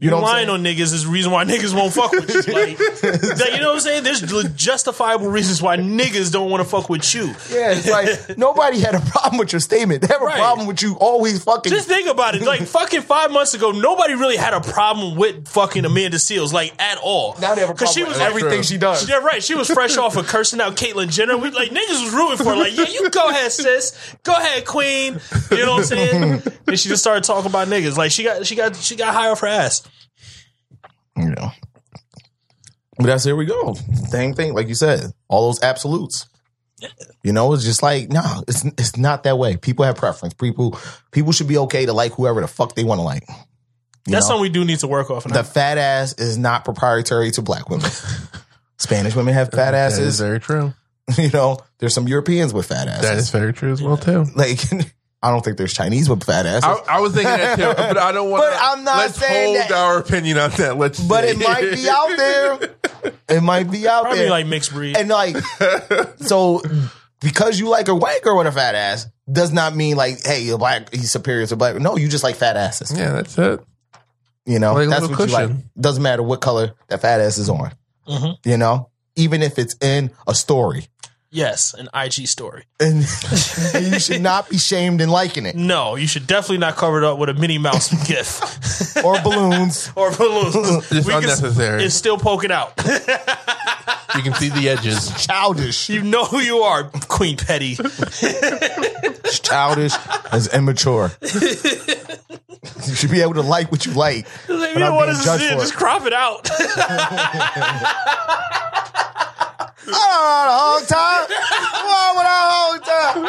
You 0.01 0.09
know, 0.09 0.17
you 0.17 0.23
what 0.23 0.29
I'm 0.29 0.47
lying 0.47 0.49
on 0.49 0.63
niggas 0.63 0.93
is 0.93 1.03
the 1.05 1.09
reason 1.11 1.31
why 1.31 1.45
niggas 1.45 1.75
won't 1.75 1.93
fuck 1.93 2.11
with 2.11 2.27
you. 2.29 2.41
Like, 2.53 2.75
that- 2.77 3.51
you 3.53 3.59
know 3.61 3.67
what 3.67 3.75
I'm 3.75 3.79
saying? 3.81 4.03
There's 4.03 4.21
justifiable 4.55 5.27
reasons 5.29 5.61
why 5.61 5.77
niggas 5.77 6.31
don't 6.31 6.49
want 6.49 6.63
to 6.63 6.67
fuck 6.69 6.89
with 6.89 7.13
you. 7.13 7.27
Yeah, 7.51 7.73
it's 7.73 7.87
like 7.87 8.35
nobody 8.37 8.79
had 8.79 8.95
a 8.95 8.99
problem 8.99 9.37
with 9.37 9.53
your 9.53 9.59
statement. 9.59 10.01
They 10.01 10.07
have 10.07 10.21
a 10.21 10.25
Right. 10.25 10.37
problem 10.39 10.65
with 10.67 10.81
you 10.81 10.95
always 10.99 11.43
fucking. 11.43 11.71
Just 11.71 11.87
think 11.87 12.09
about 12.09 12.33
it. 12.35 12.41
Like 12.41 12.61
fucking 12.67 13.01
five 13.01 13.31
months 13.31 13.53
ago, 13.53 13.71
nobody 13.71 14.15
really 14.15 14.37
had 14.37 14.53
a 14.55 14.61
problem 14.61 15.15
with 15.17 15.47
fucking 15.47 15.85
Amanda 15.85 16.17
Seales, 16.17 16.51
like 16.51 16.73
at 16.81 16.97
all. 16.97 17.35
now 17.39 17.53
they 17.53 17.61
have 17.61 17.69
a 17.69 17.73
'Cause 17.73 17.93
problem 17.93 17.93
she 17.93 18.03
was 18.09 18.17
like, 18.17 18.27
everything 18.27 18.63
she 18.63 18.77
does. 18.79 19.07
Yeah, 19.07 19.17
right. 19.17 19.43
She 19.43 19.53
was 19.55 19.69
fresh 19.69 19.97
off 19.97 20.17
of 20.17 20.25
cursing 20.27 20.61
out 20.61 20.75
Caitlyn 20.75 21.11
Jenner. 21.11 21.37
We 21.37 21.51
like 21.51 21.69
niggas 21.69 22.03
was 22.03 22.13
rooting 22.13 22.37
for 22.37 22.45
her. 22.51 22.55
Like, 22.55 22.75
yeah, 22.75 22.85
you 22.87 23.07
go 23.11 23.29
ahead, 23.29 23.51
sis. 23.51 24.15
Go 24.23 24.33
ahead, 24.33 24.65
queen. 24.65 25.19
You 25.51 25.65
know 25.65 25.73
what 25.73 25.79
I'm 25.79 25.83
saying? 25.83 26.41
and 26.67 26.79
she 26.79 26.89
just 26.89 27.01
started 27.03 27.23
talking 27.23 27.49
about 27.51 27.67
niggas. 27.67 27.97
Like 27.97 28.11
she 28.11 28.23
got 28.23 28.45
she 28.47 28.55
got 28.55 28.75
she 28.77 28.95
got 28.95 29.13
high 29.13 29.27
off 29.29 29.41
her 29.41 29.47
ass. 29.47 29.83
You 31.17 31.29
know. 31.29 31.51
But 32.97 33.05
that's 33.07 33.23
here 33.23 33.35
we 33.35 33.45
go. 33.45 33.73
Same 34.09 34.33
thing, 34.33 34.53
like 34.53 34.67
you 34.67 34.75
said, 34.75 35.11
all 35.27 35.47
those 35.47 35.61
absolutes. 35.63 36.27
You 37.23 37.31
know, 37.31 37.53
it's 37.53 37.63
just 37.63 37.83
like 37.83 38.09
no, 38.09 38.43
it's 38.47 38.65
it's 38.65 38.97
not 38.97 39.23
that 39.23 39.37
way. 39.37 39.55
People 39.57 39.85
have 39.85 39.95
preference. 39.95 40.33
People 40.33 40.77
people 41.11 41.31
should 41.31 41.47
be 41.47 41.57
okay 41.59 41.85
to 41.85 41.93
like 41.93 42.13
whoever 42.13 42.41
the 42.41 42.47
fuck 42.47 42.75
they 42.75 42.83
want 42.83 42.99
to 42.99 43.03
like. 43.03 43.23
You 43.27 44.13
That's 44.13 44.25
know? 44.25 44.29
something 44.29 44.41
we 44.41 44.49
do 44.49 44.65
need 44.65 44.79
to 44.79 44.87
work 44.87 45.11
off. 45.11 45.23
the 45.25 45.43
fat 45.43 45.77
ass 45.77 46.13
is 46.13 46.37
not 46.39 46.65
proprietary 46.65 47.29
to 47.31 47.41
black 47.43 47.69
women. 47.69 47.89
Spanish 48.77 49.15
women 49.15 49.35
have 49.35 49.51
fat 49.51 49.71
That 49.71 49.91
is 49.91 49.99
asses. 49.99 50.19
very 50.19 50.39
true. 50.39 50.73
You 51.17 51.29
know, 51.29 51.57
there's 51.79 51.93
some 51.93 52.07
Europeans 52.07 52.53
with 52.53 52.67
fat 52.67 52.87
asses. 52.87 53.01
That 53.09 53.17
is 53.17 53.29
very 53.31 53.53
true 53.53 53.71
as 53.73 53.81
well 53.81 53.97
too. 53.97 54.25
like 54.35 54.59
I 55.23 55.29
don't 55.31 55.43
think 55.45 55.57
there's 55.57 55.73
Chinese 55.73 56.09
with 56.09 56.23
fat 56.23 56.45
asses. 56.47 56.63
I, 56.63 56.97
I 56.97 56.99
was 56.99 57.13
thinking 57.13 57.29
that 57.31 57.55
too, 57.57 57.63
but 57.77 57.97
I 57.97 58.11
don't 58.11 58.29
want. 58.31 58.43
To. 58.43 58.49
But 58.49 58.57
I'm 58.61 58.83
not 58.83 58.97
Let's 58.97 59.17
saying 59.19 59.55
hold 59.57 59.69
that- 59.69 59.71
our 59.71 59.97
opinion 59.99 60.37
on 60.39 60.49
that. 60.51 60.77
Let's. 60.77 60.99
but 60.99 61.23
see. 61.25 61.29
it 61.31 61.37
might 61.39 61.71
be 61.73 61.89
out 61.89 62.17
there. 62.17 63.13
It 63.29 63.41
might 63.41 63.71
be 63.71 63.87
out 63.87 64.01
Probably 64.03 64.19
there. 64.19 64.29
like 64.29 64.45
mixed 64.45 64.73
breed. 64.73 64.97
and 64.97 65.07
like, 65.07 65.37
so 66.17 66.61
because 67.21 67.57
you 67.59 67.69
like 67.69 67.87
a 67.87 67.95
white 67.95 68.21
girl 68.23 68.37
with 68.37 68.45
a 68.47 68.51
fat 68.51 68.75
ass 68.75 69.07
does 69.31 69.53
not 69.53 69.73
mean 69.75 69.95
like, 69.95 70.23
hey, 70.25 70.41
you're 70.43 70.57
black, 70.57 70.93
he's 70.93 71.09
superior 71.11 71.45
to 71.47 71.55
black. 71.55 71.77
No, 71.77 71.95
you 71.97 72.09
just 72.09 72.23
like 72.25 72.35
fat 72.35 72.57
asses. 72.57 72.91
Yeah, 72.95 73.11
that's 73.13 73.37
it. 73.37 73.61
You 74.45 74.59
know, 74.59 74.73
Like 74.73 74.87
a 74.87 74.89
that's 74.89 75.01
little 75.03 75.17
what 75.17 75.29
you 75.29 75.33
like. 75.33 75.47
cushion. 75.47 75.69
Doesn't 75.79 76.03
matter 76.03 76.21
what 76.23 76.41
color 76.41 76.73
that 76.89 77.01
fat 77.01 77.21
ass 77.21 77.37
is 77.37 77.49
on. 77.49 77.71
Mhm. 78.07 78.37
You 78.45 78.57
know, 78.57 78.89
even 79.15 79.41
if 79.41 79.57
it's 79.57 79.75
in 79.81 80.11
a 80.27 80.35
story, 80.35 80.87
yes, 81.31 81.73
an 81.73 81.87
IG 81.93 82.27
story. 82.27 82.65
and, 82.79 83.05
and 83.73 83.85
you 83.93 83.99
should 83.99 84.21
not 84.21 84.49
be 84.49 84.57
shamed 84.57 85.01
in 85.01 85.09
liking 85.09 85.45
it 85.45 85.55
No, 85.55 85.95
you 85.95 86.07
should 86.07 86.27
definitely 86.27 86.57
not 86.59 86.75
cover 86.75 86.97
it 86.99 87.03
up 87.03 87.17
with 87.17 87.29
a 87.29 87.33
Minnie 87.33 87.57
Mouse 87.57 87.89
gif 88.07 89.03
or 89.03 89.19
balloons. 89.21 89.91
or 89.95 90.11
balloons. 90.11 90.55
It's 90.91 91.05
We 91.05 91.13
can- 91.13 91.23
unnecessary. 91.23 91.83
It's 91.83 91.95
still 91.95 92.17
poking 92.17 92.51
out. 92.51 92.73
You 94.13 94.21
can 94.23 94.33
see 94.33 94.49
the 94.49 94.67
edges. 94.67 95.09
Childish, 95.25 95.87
you 95.89 96.03
know 96.03 96.25
who 96.25 96.39
you 96.39 96.57
are, 96.57 96.83
Queen 97.07 97.37
Petty. 97.37 97.75
childish, 99.41 99.93
as 100.33 100.53
immature. 100.53 101.11
you 101.21 102.93
should 102.95 103.09
be 103.11 103.21
able 103.21 103.35
to 103.35 103.41
like 103.41 103.71
what 103.71 103.85
you 103.85 103.93
like. 103.93 104.25
Like, 104.49 104.49
you 104.49 104.55
without 104.57 104.79
know 104.79 104.95
what 104.95 105.05
being 105.05 105.15
this 105.15 105.23
judged 105.25 105.43
is? 105.43 105.49
for 105.51 105.55
it. 105.55 105.59
Just 105.61 105.75
crop 105.75 106.05
it 106.05 106.11
out. 106.13 106.49
Oh, 109.93 110.45
the 110.47 110.57
whole 110.61 110.85
time. 110.87 111.27
Why 111.87 112.07
would 112.15 112.27
I 112.27 112.29
whole 112.53 112.79
time? 112.79 113.19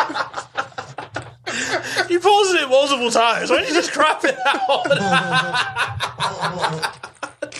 you 2.10 2.18
posted 2.20 2.60
it 2.62 2.68
multiple 2.68 3.10
times. 3.10 3.50
Why 3.50 3.56
don't 3.58 3.68
you 3.68 3.74
just 3.74 3.92
crop 3.92 4.24
it 4.24 4.36
out? 4.46 4.86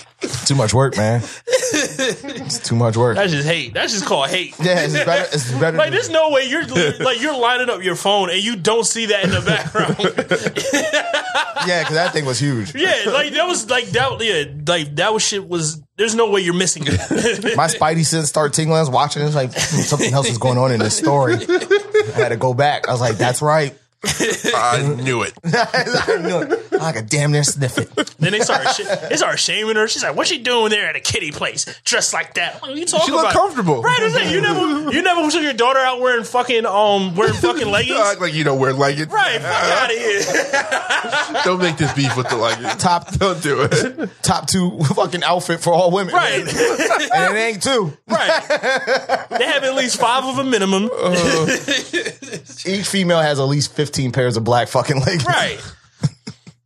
Too 0.47 0.55
much 0.55 0.73
work, 0.73 0.97
man. 0.97 1.23
It's 1.47 2.59
too 2.61 2.77
much 2.77 2.97
work. 2.97 3.17
That's 3.17 3.33
just 3.33 3.47
hate. 3.47 3.75
That's 3.75 3.93
just 3.93 4.07
called 4.07 4.29
hate. 4.29 4.55
Yeah, 4.61 4.81
it's 4.81 4.95
better. 4.95 5.29
It's 5.33 5.53
better. 5.61 5.77
Like 5.77 5.91
there's 5.91 6.11
no 6.11 6.31
way 6.31 6.45
you're 6.45 6.65
like 6.65 7.21
you're 7.21 7.37
lining 7.37 7.71
up 7.71 7.83
your 7.83 7.97
phone 7.97 8.31
and 8.31 8.43
you 8.43 8.57
don't 8.57 8.85
see 8.85 9.07
that 9.07 9.25
in 9.25 9.31
the 9.31 9.41
background. 9.41 9.97
yeah, 11.67 11.83
because 11.83 11.95
that 11.95 12.13
thing 12.13 12.25
was 12.25 12.39
huge. 12.39 12.75
yeah, 12.75 13.05
like 13.07 13.33
that 13.33 13.47
was 13.47 13.69
like 13.69 13.87
that. 13.87 14.21
Yeah, 14.21 14.45
like 14.67 14.95
that 14.97 15.13
was 15.13 15.23
shit. 15.23 15.49
Was 15.49 15.83
there's 15.97 16.15
no 16.15 16.31
way 16.31 16.41
you're 16.43 16.55
missing 16.55 16.85
it. 16.87 17.57
My 17.57 17.67
spidey 17.67 18.05
sense 18.05 18.29
started 18.29 18.55
tingling. 18.55 18.77
I 18.77 18.81
was 18.81 18.91
watching. 18.91 19.23
It's 19.23 19.35
like 19.35 19.53
hmm, 19.53 19.81
something 19.81 20.13
else 20.13 20.29
is 20.29 20.39
going 20.39 20.59
on 20.59 20.73
in 20.73 20.81
this 20.81 20.97
story. 20.97 21.35
I 21.35 22.11
had 22.15 22.29
to 22.29 22.37
go 22.37 22.55
back. 22.55 22.89
I 22.89 22.93
was 22.93 23.01
like, 23.01 23.17
"That's 23.17 23.43
right." 23.43 23.77
I 24.05 24.97
knew 25.03 25.23
it. 25.23 25.33
I 25.45 26.19
knew 26.21 26.41
it. 26.43 26.73
I 26.81 26.91
could 26.93 27.09
damn 27.09 27.31
near 27.31 27.45
sniff 27.45 27.79
it. 27.79 27.95
then 28.19 28.33
they 28.33 28.41
started 28.41 28.71
sh- 28.73 29.09
they 29.09 29.17
started 29.17 29.39
shaming 29.39 29.77
her. 29.77 29.87
She's 29.87 30.03
like, 30.03 30.17
"What's 30.17 30.29
she 30.31 30.39
doing 30.39 30.71
there 30.71 30.89
at 30.89 30.97
a 30.97 31.01
kitty 31.01 31.31
place, 31.31 31.65
dressed 31.85 32.13
like 32.13 32.35
that?" 32.35 32.61
What 32.61 32.73
are 32.73 32.75
you 32.75 32.85
talking 32.85 33.07
She 33.07 33.13
looked 33.13 33.31
about? 33.31 33.33
comfortable. 33.41 33.81
Right? 33.83 33.99
I'm 34.03 34.11
saying, 34.11 34.33
you 34.33 34.41
never 34.41 34.93
you 34.93 35.03
never 35.03 35.31
took 35.31 35.43
your 35.43 35.53
daughter 35.53 35.79
out 35.79 36.01
wearing 36.01 36.25
fucking 36.25 36.67
um 36.67 37.15
wearing 37.15 37.35
fucking 37.35 37.69
leggings. 37.71 37.97
You 37.97 38.03
act 38.05 38.21
like 38.21 38.35
you 38.35 38.43
don't 38.43 38.59
wear 38.59 38.73
leggings. 38.73 39.13
Right, 39.13 39.41
fuck 39.41 39.53
out 39.53 39.91
of 39.91 39.97
here. 39.97 41.43
Don't 41.45 41.61
make 41.61 41.77
this 41.77 41.93
beef 41.95 42.17
with 42.17 42.29
the 42.29 42.37
leggings. 42.37 42.75
Top 42.83 43.13
Don't 43.13 43.41
do 43.43 43.69
it. 43.71 44.11
top 44.23 44.49
two 44.49 44.79
fucking 44.97 45.23
outfit 45.23 45.61
for 45.61 45.73
all 45.73 45.91
women. 45.93 46.13
Right, 46.15 46.41
and 46.41 46.49
it 46.49 47.39
ain't 47.39 47.63
two. 47.63 47.93
right. 48.09 48.43
They 49.39 49.45
have 49.47 49.63
at 49.65 49.75
least 49.77 50.01
five 50.01 50.25
of 50.25 50.39
a 50.39 50.45
minimum. 50.45 50.91
Each 52.67 52.87
female 52.89 53.21
has 53.21 53.39
at 53.41 53.45
least 53.45 53.75
fifteen 53.93 54.13
pairs 54.13 54.37
of 54.37 54.45
black 54.45 54.69
fucking 54.69 55.01
leggings. 55.01 55.27
Right. 55.27 55.61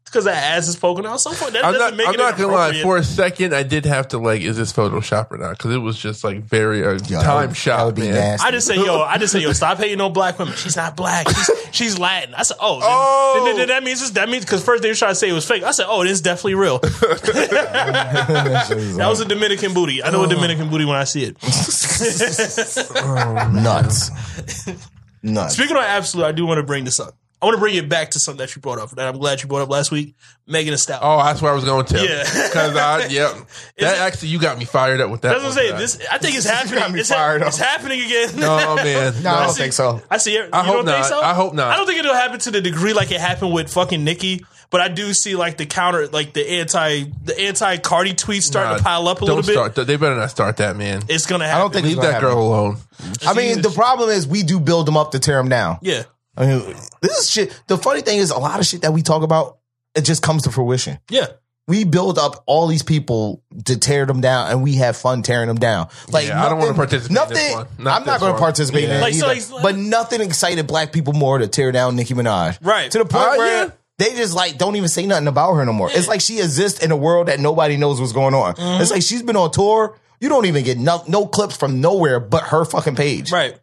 because 0.05 0.25
that 0.27 0.57
ass 0.57 0.69
is 0.69 0.77
poking 0.77 1.05
out. 1.05 1.21
So 1.21 1.33
far, 1.33 1.51
that 1.51 1.65
I'm 1.65 1.73
doesn't 1.75 1.89
not. 1.91 1.97
make 1.97 2.07
I'm 2.09 2.15
it 2.15 2.19
not 2.19 2.39
gonna 2.39 2.53
lie. 2.55 2.81
For 2.83 2.97
a 2.97 3.03
second, 3.05 3.53
I 3.55 3.65
did 3.65 3.85
have 3.85 4.09
to 4.09 4.19
like, 4.19 4.41
is 4.43 4.57
this 4.57 4.73
Photoshop 4.73 5.31
or 5.33 5.37
not? 5.39 5.59
Because 5.59 5.75
it 5.75 5.79
was 5.79 5.99
just 5.99 6.23
like 6.25 6.43
very 6.45 6.85
uh, 6.87 6.99
Yo, 7.09 7.21
time 7.21 7.49
would- 7.49 7.57
shot, 7.57 7.85
would 7.87 7.97
be 7.97 8.03
man. 8.03 8.15
nasty. 8.15 8.47
I 8.47 8.51
just 8.53 8.67
say, 8.69 8.77
yo, 8.77 9.01
I 9.03 9.19
just 9.19 9.33
say, 9.33 9.41
yo, 9.41 9.53
stop 9.53 9.77
hating 9.79 10.01
on 10.01 10.13
black 10.15 10.39
women. 10.39 10.55
She's 10.55 10.77
not 10.77 10.97
black. 10.97 11.29
She's, 11.29 11.51
she's 11.73 11.99
Latin. 11.99 12.33
I 12.35 12.45
said, 12.45 12.57
oh, 12.61 12.79
then, 12.81 12.89
Oh. 12.91 13.33
then- 13.35 13.45
then- 13.45 13.57
then 13.57 13.69
that 13.69 13.83
means 13.85 14.01
it's, 14.01 14.13
that 14.13 14.29
means 14.31 14.45
because 14.45 14.65
first 14.65 14.83
they 14.83 14.89
were 14.89 14.95
trying 14.95 15.11
to 15.11 15.15
say 15.17 15.29
it 15.29 15.33
was 15.33 15.47
fake. 15.47 15.65
I 15.65 15.73
said, 15.73 15.87
oh, 15.89 16.03
this 16.05 16.13
is 16.13 16.21
definitely 16.23 16.55
real. 16.55 16.79
That 18.97 19.07
was 19.09 19.21
a 19.21 19.25
Dominican 19.27 19.75
booty. 19.75 20.03
I 20.03 20.11
know 20.11 20.25
a 20.25 20.29
Dominican 20.29 20.71
booty 20.71 20.85
when 20.85 20.97
I 20.97 21.05
see 21.05 21.25
it. 21.25 21.37
nuts. 23.53 24.11
Nuts. 25.27 25.55
Speaking 25.55 25.77
of 25.77 25.83
absolute, 25.83 26.25
I 26.25 26.33
do 26.33 26.47
want 26.47 26.59
to 26.59 26.63
bring 26.63 26.85
this 26.85 26.99
up. 27.01 27.15
I 27.43 27.45
want 27.45 27.57
to 27.57 27.61
bring 27.61 27.75
it 27.77 27.87
back 27.87 28.13
to 28.13 28.19
something 28.19 28.39
that 28.39 28.57
you 28.57 28.63
brought 28.63 28.79
up 28.79 28.89
that 28.93 29.07
I'm 29.07 29.19
glad 29.19 29.43
you 29.43 29.49
brought 29.49 29.61
up 29.61 29.69
last 29.69 29.91
week. 29.91 30.15
Megan 30.47 30.73
Thee 30.73 30.79
Stallion. 30.79 31.03
Oh, 31.05 31.23
that's 31.23 31.43
where 31.43 31.53
I 31.53 31.55
was 31.55 31.65
going 31.65 31.85
to. 31.85 31.97
Yeah. 32.03 32.23
because 32.25 32.75
I, 32.75 33.07
yeah, 33.11 33.39
that 33.79 33.99
actually 33.99 34.29
you 34.29 34.41
got 34.41 34.59
me 34.59 34.65
fired 34.65 35.03
up 35.03 35.11
with 35.11 35.21
that. 35.21 35.29
That's 35.33 35.43
what 35.43 35.49
I'm 35.51 35.55
saying. 35.55 35.77
This, 35.77 35.99
I 36.11 36.17
think 36.17 36.35
it's 36.37 36.47
got 36.51 36.67
happening. 36.67 36.95
me 36.95 37.01
It's, 37.01 37.11
fired 37.11 37.43
up. 37.43 37.49
it's 37.49 37.59
happening 37.59 38.01
again. 38.01 38.37
No 38.37 38.77
man, 38.77 39.15
No, 39.23 39.35
I 39.35 39.45
don't 39.45 39.53
see- 39.53 39.61
think 39.61 39.75
so. 39.75 40.01
I 40.11 40.17
see 40.17 40.35
it. 40.37 40.49
I 40.53 40.61
you 40.61 40.65
hope 40.67 40.87
don't 40.87 40.95
think 40.95 41.05
so? 41.05 41.21
I 41.21 41.35
hope 41.35 41.53
not. 41.53 41.71
I 41.73 41.77
don't 41.77 41.87
think 41.87 41.99
it'll 41.99 42.15
happen 42.15 42.39
to 42.41 42.51
the 42.51 42.63
degree 42.63 42.95
like 42.95 43.11
it 43.11 43.21
happened 43.21 43.53
with 43.53 43.71
fucking 43.71 44.03
Nicki. 44.03 44.45
But 44.71 44.81
I 44.81 44.89
do 44.89 45.13
see 45.13 45.37
like 45.37 45.57
the 45.57 45.67
counter, 45.67 46.09
like 46.09 46.33
the 46.33 46.49
anti, 46.61 47.05
the 47.25 47.39
anti 47.41 47.77
Cardi 47.79 48.15
tweets 48.15 48.43
starting 48.43 48.73
Nah, 48.73 48.79
to 48.79 48.83
pile 48.85 49.09
up 49.09 49.19
a 49.23 49.27
don't 49.27 49.37
little 49.37 49.43
bit. 49.65 49.73
Start, 49.73 49.87
they 49.87 49.97
better 49.97 50.17
not 50.17 50.31
start 50.31 50.57
that, 50.59 50.77
man. 50.77 51.03
It's 51.09 51.27
gonna 51.27 51.45
happen. 51.47 51.57
I 51.59 51.63
don't 51.63 51.73
think 51.73 51.85
Leave 51.85 51.93
it's 51.99 52.01
gonna 52.03 52.09
that 52.09 52.21
happen. 52.23 52.29
girl 52.37 52.47
alone. 52.49 52.77
I 53.27 53.35
mean, 53.35 53.63
the 53.63 53.71
problem 53.71 54.11
is 54.11 54.27
we 54.27 54.43
do 54.43 54.59
build 54.61 54.87
them 54.87 54.97
up 54.97 55.13
to 55.13 55.19
tear 55.21 55.37
them 55.37 55.49
down. 55.49 55.79
Yeah, 55.83 56.03
I 56.37 56.47
mean, 56.47 56.75
this 57.01 57.19
is 57.21 57.31
shit. 57.31 57.63
The 57.69 57.79
funny 57.79 58.01
thing 58.01 58.19
is, 58.19 58.31
a 58.31 58.39
lot 58.39 58.59
of 58.61 58.67
shit 58.67 58.83
that 58.83 58.93
we 58.93 59.03
talk 59.03 59.23
about, 59.23 59.59
it 59.95 60.03
just 60.03 60.23
comes 60.23 60.43
to 60.45 60.51
fruition. 60.51 60.99
yeah. 61.11 61.27
We 61.69 61.83
build 61.83 62.17
up 62.17 62.45
all 62.47 62.69
these 62.69 62.85
people 62.85 63.43
to 63.65 63.77
tear 63.77 64.07
them 64.07 64.21
down, 64.21 64.53
and 64.53 64.63
we 64.63 64.77
have 64.77 64.97
fun 64.97 65.23
tearing 65.23 65.49
them 65.49 65.59
down. 65.59 65.89
Like 66.09 66.29
Yeah, 66.29 66.41
I 66.41 66.49
don't 66.49 66.59
wanna 66.59 66.71
nothing- 66.71 66.77
participate 66.77 67.09
in 67.11 67.15
Nothing. 67.15 67.35
this 67.37 67.55
one. 67.55 67.67
Not 67.79 68.01
I'm 68.03 68.07
not 68.07 68.13
this 68.13 68.21
going 68.21 68.31
to 68.31 68.33
one. 68.35 68.41
participate 68.41 68.85
in 68.85 68.91
Yeah. 68.91 68.97
it 68.99 69.01
Like, 69.01 69.15
so, 69.15 69.31
either. 69.33 69.55
like- 69.55 69.63
but 69.65 69.77
nothing 69.77 70.21
excited 70.21 70.65
black 70.69 70.93
people 70.93 71.13
more 71.13 71.39
to 71.39 71.49
tear 71.49 71.73
down 71.73 71.97
Nicki 71.97 72.15
Minaj. 72.15 72.59
Right. 72.63 72.89
To 72.93 72.99
the 72.99 73.05
point 73.05 73.25
Uh, 73.25 73.35
where 73.37 73.65
yeah. 73.65 73.71
They 73.99 74.11
just 74.15 74.35
like 74.35 74.59
don't 74.59 74.77
even 74.77 74.89
say 74.89 75.07
nothing 75.07 75.27
about 75.29 75.55
her 75.55 75.65
no 75.65 75.73
more. 75.73 75.89
It's 75.91 76.09
like 76.09 76.21
she 76.21 76.39
exists 76.39 76.83
in 76.83 76.91
a 76.91 76.97
world 76.97 77.29
that 77.29 77.41
nobody 77.41 77.77
knows 77.77 78.01
what's 78.01 78.13
going 78.13 78.35
on. 78.35 78.55
Mm-hmm. 78.55 78.83
It's 78.83 78.91
like 78.91 79.03
she's 79.03 79.23
been 79.23 79.37
on 79.37 79.51
tour. 79.51 79.99
You 80.21 80.29
don't 80.29 80.47
even 80.47 80.65
get 80.65 80.79
no, 80.79 81.03
no 81.09 81.27
clips 81.27 81.57
from 81.57 81.81
nowhere 81.81 82.21
but 82.21 82.45
her 82.45 82.65
fucking 82.65 82.97
page. 82.97 83.31
Right. 83.33 83.59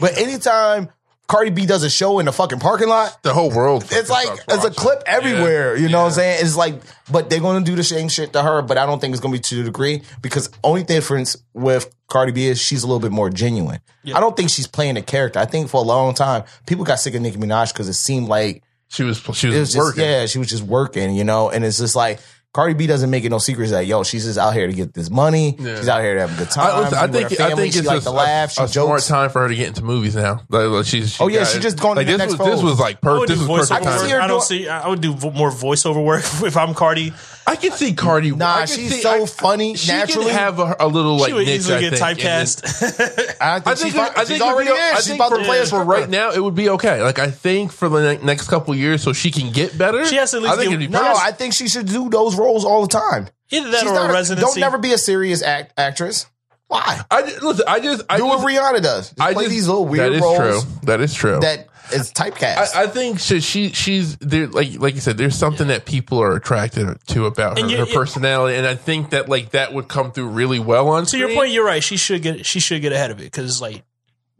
But 0.00 0.16
anytime 0.18 0.88
Cardi 1.28 1.50
B 1.50 1.64
does 1.66 1.82
a 1.82 1.90
show 1.90 2.18
in 2.18 2.26
the 2.26 2.32
fucking 2.32 2.58
parking 2.60 2.88
lot, 2.88 3.22
The 3.22 3.32
whole 3.32 3.50
world. 3.50 3.86
it's 3.90 4.10
like 4.10 4.28
it's 4.48 4.64
a 4.64 4.70
clip 4.70 5.02
everywhere. 5.06 5.76
Yeah. 5.76 5.82
You 5.82 5.88
know 5.88 6.00
what 6.00 6.06
I'm 6.08 6.12
saying? 6.12 6.38
It's 6.44 6.56
like, 6.56 6.74
but 7.10 7.30
they're 7.30 7.40
going 7.40 7.64
to 7.64 7.70
do 7.70 7.74
the 7.74 7.84
same 7.84 8.08
shit 8.08 8.32
to 8.34 8.42
her. 8.42 8.60
But 8.62 8.76
I 8.78 8.84
don't 8.86 9.00
think 9.00 9.12
it's 9.12 9.20
going 9.20 9.32
to 9.32 9.38
be 9.38 9.42
to 9.42 9.54
the 9.56 9.64
degree 9.64 10.02
because 10.20 10.50
only 10.62 10.82
difference 10.82 11.36
with 11.54 11.94
Cardi 12.08 12.32
B 12.32 12.46
is 12.46 12.60
she's 12.60 12.82
a 12.82 12.86
little 12.86 13.00
bit 13.00 13.12
more 13.12 13.30
genuine. 13.30 13.80
I 14.14 14.20
don't 14.20 14.36
think 14.36 14.50
she's 14.50 14.66
playing 14.66 14.96
a 14.98 15.02
character. 15.02 15.38
I 15.38 15.46
think 15.46 15.70
for 15.70 15.78
a 15.78 15.86
long 15.86 16.12
time 16.12 16.44
people 16.66 16.84
got 16.84 16.98
sick 17.00 17.14
of 17.14 17.22
Nicki 17.22 17.38
Minaj 17.38 17.72
because 17.72 17.88
it 17.88 17.94
seemed 17.94 18.28
like 18.28 18.62
She 18.92 19.02
was. 19.04 19.18
She 19.34 19.46
was, 19.48 19.56
it 19.56 19.60
was 19.60 19.72
just 19.72 19.76
working. 19.78 20.04
yeah, 20.04 20.26
she 20.26 20.38
was 20.38 20.48
just 20.48 20.62
working, 20.62 21.14
you 21.14 21.24
know. 21.24 21.50
And 21.50 21.64
it's 21.64 21.78
just 21.78 21.96
like 21.96 22.20
Cardi 22.52 22.74
B 22.74 22.86
doesn't 22.86 23.08
make 23.08 23.24
it 23.24 23.30
no 23.30 23.38
secrets 23.38 23.70
that 23.70 23.86
yo, 23.86 24.02
she's 24.04 24.24
just 24.26 24.38
out 24.38 24.52
here 24.52 24.66
to 24.66 24.72
get 24.74 24.92
this 24.92 25.08
money. 25.08 25.56
Yeah. 25.58 25.76
She's 25.76 25.88
out 25.88 26.02
here 26.02 26.14
to 26.14 26.20
have 26.20 26.34
a 26.34 26.38
good 26.44 26.50
time. 26.50 26.66
I, 26.76 26.80
listen, 26.80 26.98
I 26.98 27.06
think. 27.08 27.40
I 27.40 27.54
think 27.54 27.72
she 27.72 27.78
it's 27.78 27.88
like 27.88 28.00
a, 28.02 28.04
to 28.04 28.10
laugh. 28.10 28.52
She 28.52 28.60
a, 28.60 28.64
a 28.64 28.68
smart 28.68 29.02
time 29.04 29.30
for 29.30 29.40
her 29.40 29.48
to 29.48 29.54
get 29.54 29.68
into 29.68 29.82
movies 29.82 30.14
now. 30.14 30.42
Like, 30.50 30.68
like 30.68 30.84
she's. 30.84 31.14
She 31.14 31.24
Oh, 31.24 31.28
yeah, 31.28 31.38
got 31.40 31.48
she 31.48 31.58
just 31.60 31.80
going 31.80 31.94
to 31.94 32.00
like 32.00 32.06
the 32.06 32.12
this 32.12 32.18
next 32.18 32.38
was. 32.38 32.48
This 32.48 32.62
was 32.62 32.78
like 32.78 33.00
perfect. 33.00 33.20
would 33.20 33.28
This 33.30 33.48
was 33.48 33.70
perfect 33.70 33.72
I 33.72 33.78
can 33.80 33.86
work. 33.88 34.00
see 34.00 34.08
time. 34.08 34.16
her 34.16 34.22
I 34.22 34.26
don't 34.26 34.42
see. 34.42 34.68
I 34.68 34.88
would 34.88 35.00
do 35.00 35.12
more 35.30 35.50
voiceover 35.50 36.04
work 36.04 36.20
if 36.42 36.56
I'm 36.58 36.74
Cardi. 36.74 37.14
I 37.46 37.56
can 37.56 37.72
see 37.72 37.92
Cardi. 37.94 38.32
I 38.32 38.36
Nah, 38.36 38.56
can 38.58 38.66
she's 38.68 38.94
see- 38.94 39.00
so 39.00 39.22
I- 39.24 39.26
funny 39.26 39.74
She 39.76 39.90
naturally. 39.90 40.26
can 40.30 40.34
have 40.38 40.58
a, 40.58 40.76
a 40.80 40.86
little 40.88 41.16
like 41.16 41.28
she 41.28 41.32
would 41.34 41.46
niche. 41.46 41.56
easily 41.60 41.76
I 41.76 41.80
get 41.80 41.98
think, 41.98 42.02
and 42.02 42.18
then- 42.18 42.46
typecast. 42.46 43.36
I 43.40 43.60
think, 43.60 43.66
I 43.66 43.74
she's, 43.74 43.82
think, 43.82 43.94
fi- 43.94 44.00
I 44.00 44.06
she's 44.20 44.28
think 44.28 44.40
it 44.40 44.44
would 44.44 44.52
already 44.52 44.70
be, 44.70 44.76
is. 44.76 44.80
I 44.92 44.96
She's 44.96 45.06
think 45.06 45.16
about 45.18 45.30
for, 45.32 45.38
to 45.38 45.44
play 45.44 45.60
a 45.60 45.66
for 45.66 45.84
right 45.84 46.08
now, 46.08 46.30
it 46.30 46.42
would 46.42 46.54
be 46.54 46.68
okay. 46.70 47.02
Like 47.02 47.18
I 47.18 47.30
think 47.30 47.72
for 47.72 47.88
the 47.88 48.00
ne- 48.16 48.24
next 48.24 48.48
couple 48.48 48.74
years, 48.74 49.02
so 49.02 49.12
she 49.12 49.30
can 49.30 49.50
get 49.52 49.76
better. 49.76 50.04
She 50.06 50.16
has 50.16 50.30
to 50.30 50.36
at 50.38 50.42
least 50.44 50.54
I 50.54 50.56
think 50.58 50.70
give- 50.70 50.80
it'd 50.80 50.90
be 50.90 50.92
No, 50.92 51.00
perfect. 51.02 51.26
I 51.26 51.32
think 51.32 51.54
she 51.54 51.68
should 51.68 51.86
do 51.86 52.08
those 52.08 52.36
roles 52.36 52.64
all 52.64 52.82
the 52.82 52.88
time. 52.88 53.28
Either 53.50 53.70
that 53.70 53.80
She's 53.80 53.90
or 53.90 53.94
not 53.94 54.06
a 54.06 54.10
a- 54.10 54.12
residency. 54.14 54.60
don't 54.60 54.60
never 54.60 54.78
be 54.78 54.92
a 54.92 54.98
serious 54.98 55.42
act, 55.42 55.72
actress. 55.76 56.26
Why? 56.68 57.00
I 57.10 57.22
ju- 57.22 57.38
listen. 57.42 57.64
I 57.68 57.80
just. 57.80 58.02
I 58.08 58.16
Do 58.16 58.22
just, 58.28 58.38
what 58.44 58.48
Rihanna 58.50 58.82
does. 58.82 59.08
Just 59.10 59.20
I 59.20 59.34
play 59.34 59.44
just- 59.44 59.50
these 59.54 59.68
little 59.68 59.84
weird 59.84 60.12
That 60.12 60.16
is 60.16 60.22
roles 60.22 60.38
true. 60.38 60.60
That 60.84 61.00
is 61.02 61.12
true. 61.14 61.40
that 61.40 61.66
is 61.92 62.12
typecast. 62.12 62.74
I, 62.74 62.84
I 62.84 62.86
think 62.86 63.18
she, 63.20 63.40
she 63.40 63.68
she's 63.70 64.16
there 64.18 64.46
like 64.48 64.78
like 64.80 64.94
you 64.94 65.00
said 65.00 65.16
there's 65.18 65.36
something 65.36 65.68
that 65.68 65.84
people 65.84 66.20
are 66.22 66.34
attracted 66.36 66.98
to 67.08 67.26
about 67.26 67.58
her, 67.58 67.62
And 67.62 67.70
you- 67.70 67.78
her 67.78 67.84
it- 67.84 67.94
personality 67.94 68.56
and 68.56 68.66
I 68.66 68.74
think 68.74 69.10
that 69.10 69.28
like 69.28 69.50
that 69.50 69.72
would 69.72 69.88
come 69.88 70.12
through 70.12 70.28
really 70.28 70.58
well 70.58 70.88
on 70.88 71.06
to 71.06 71.18
your 71.18 71.28
screen. 71.28 71.38
point, 71.38 71.52
you're 71.52 71.64
right. 71.66 71.82
She 71.82 71.96
should 71.96 72.22
get. 72.22 72.44
She 72.46 72.60
should 72.60 72.80
get 72.82 72.92
ahead 72.92 73.10
of 73.10 73.18
it 73.20 73.24
because 73.24 73.60
like 73.60 73.82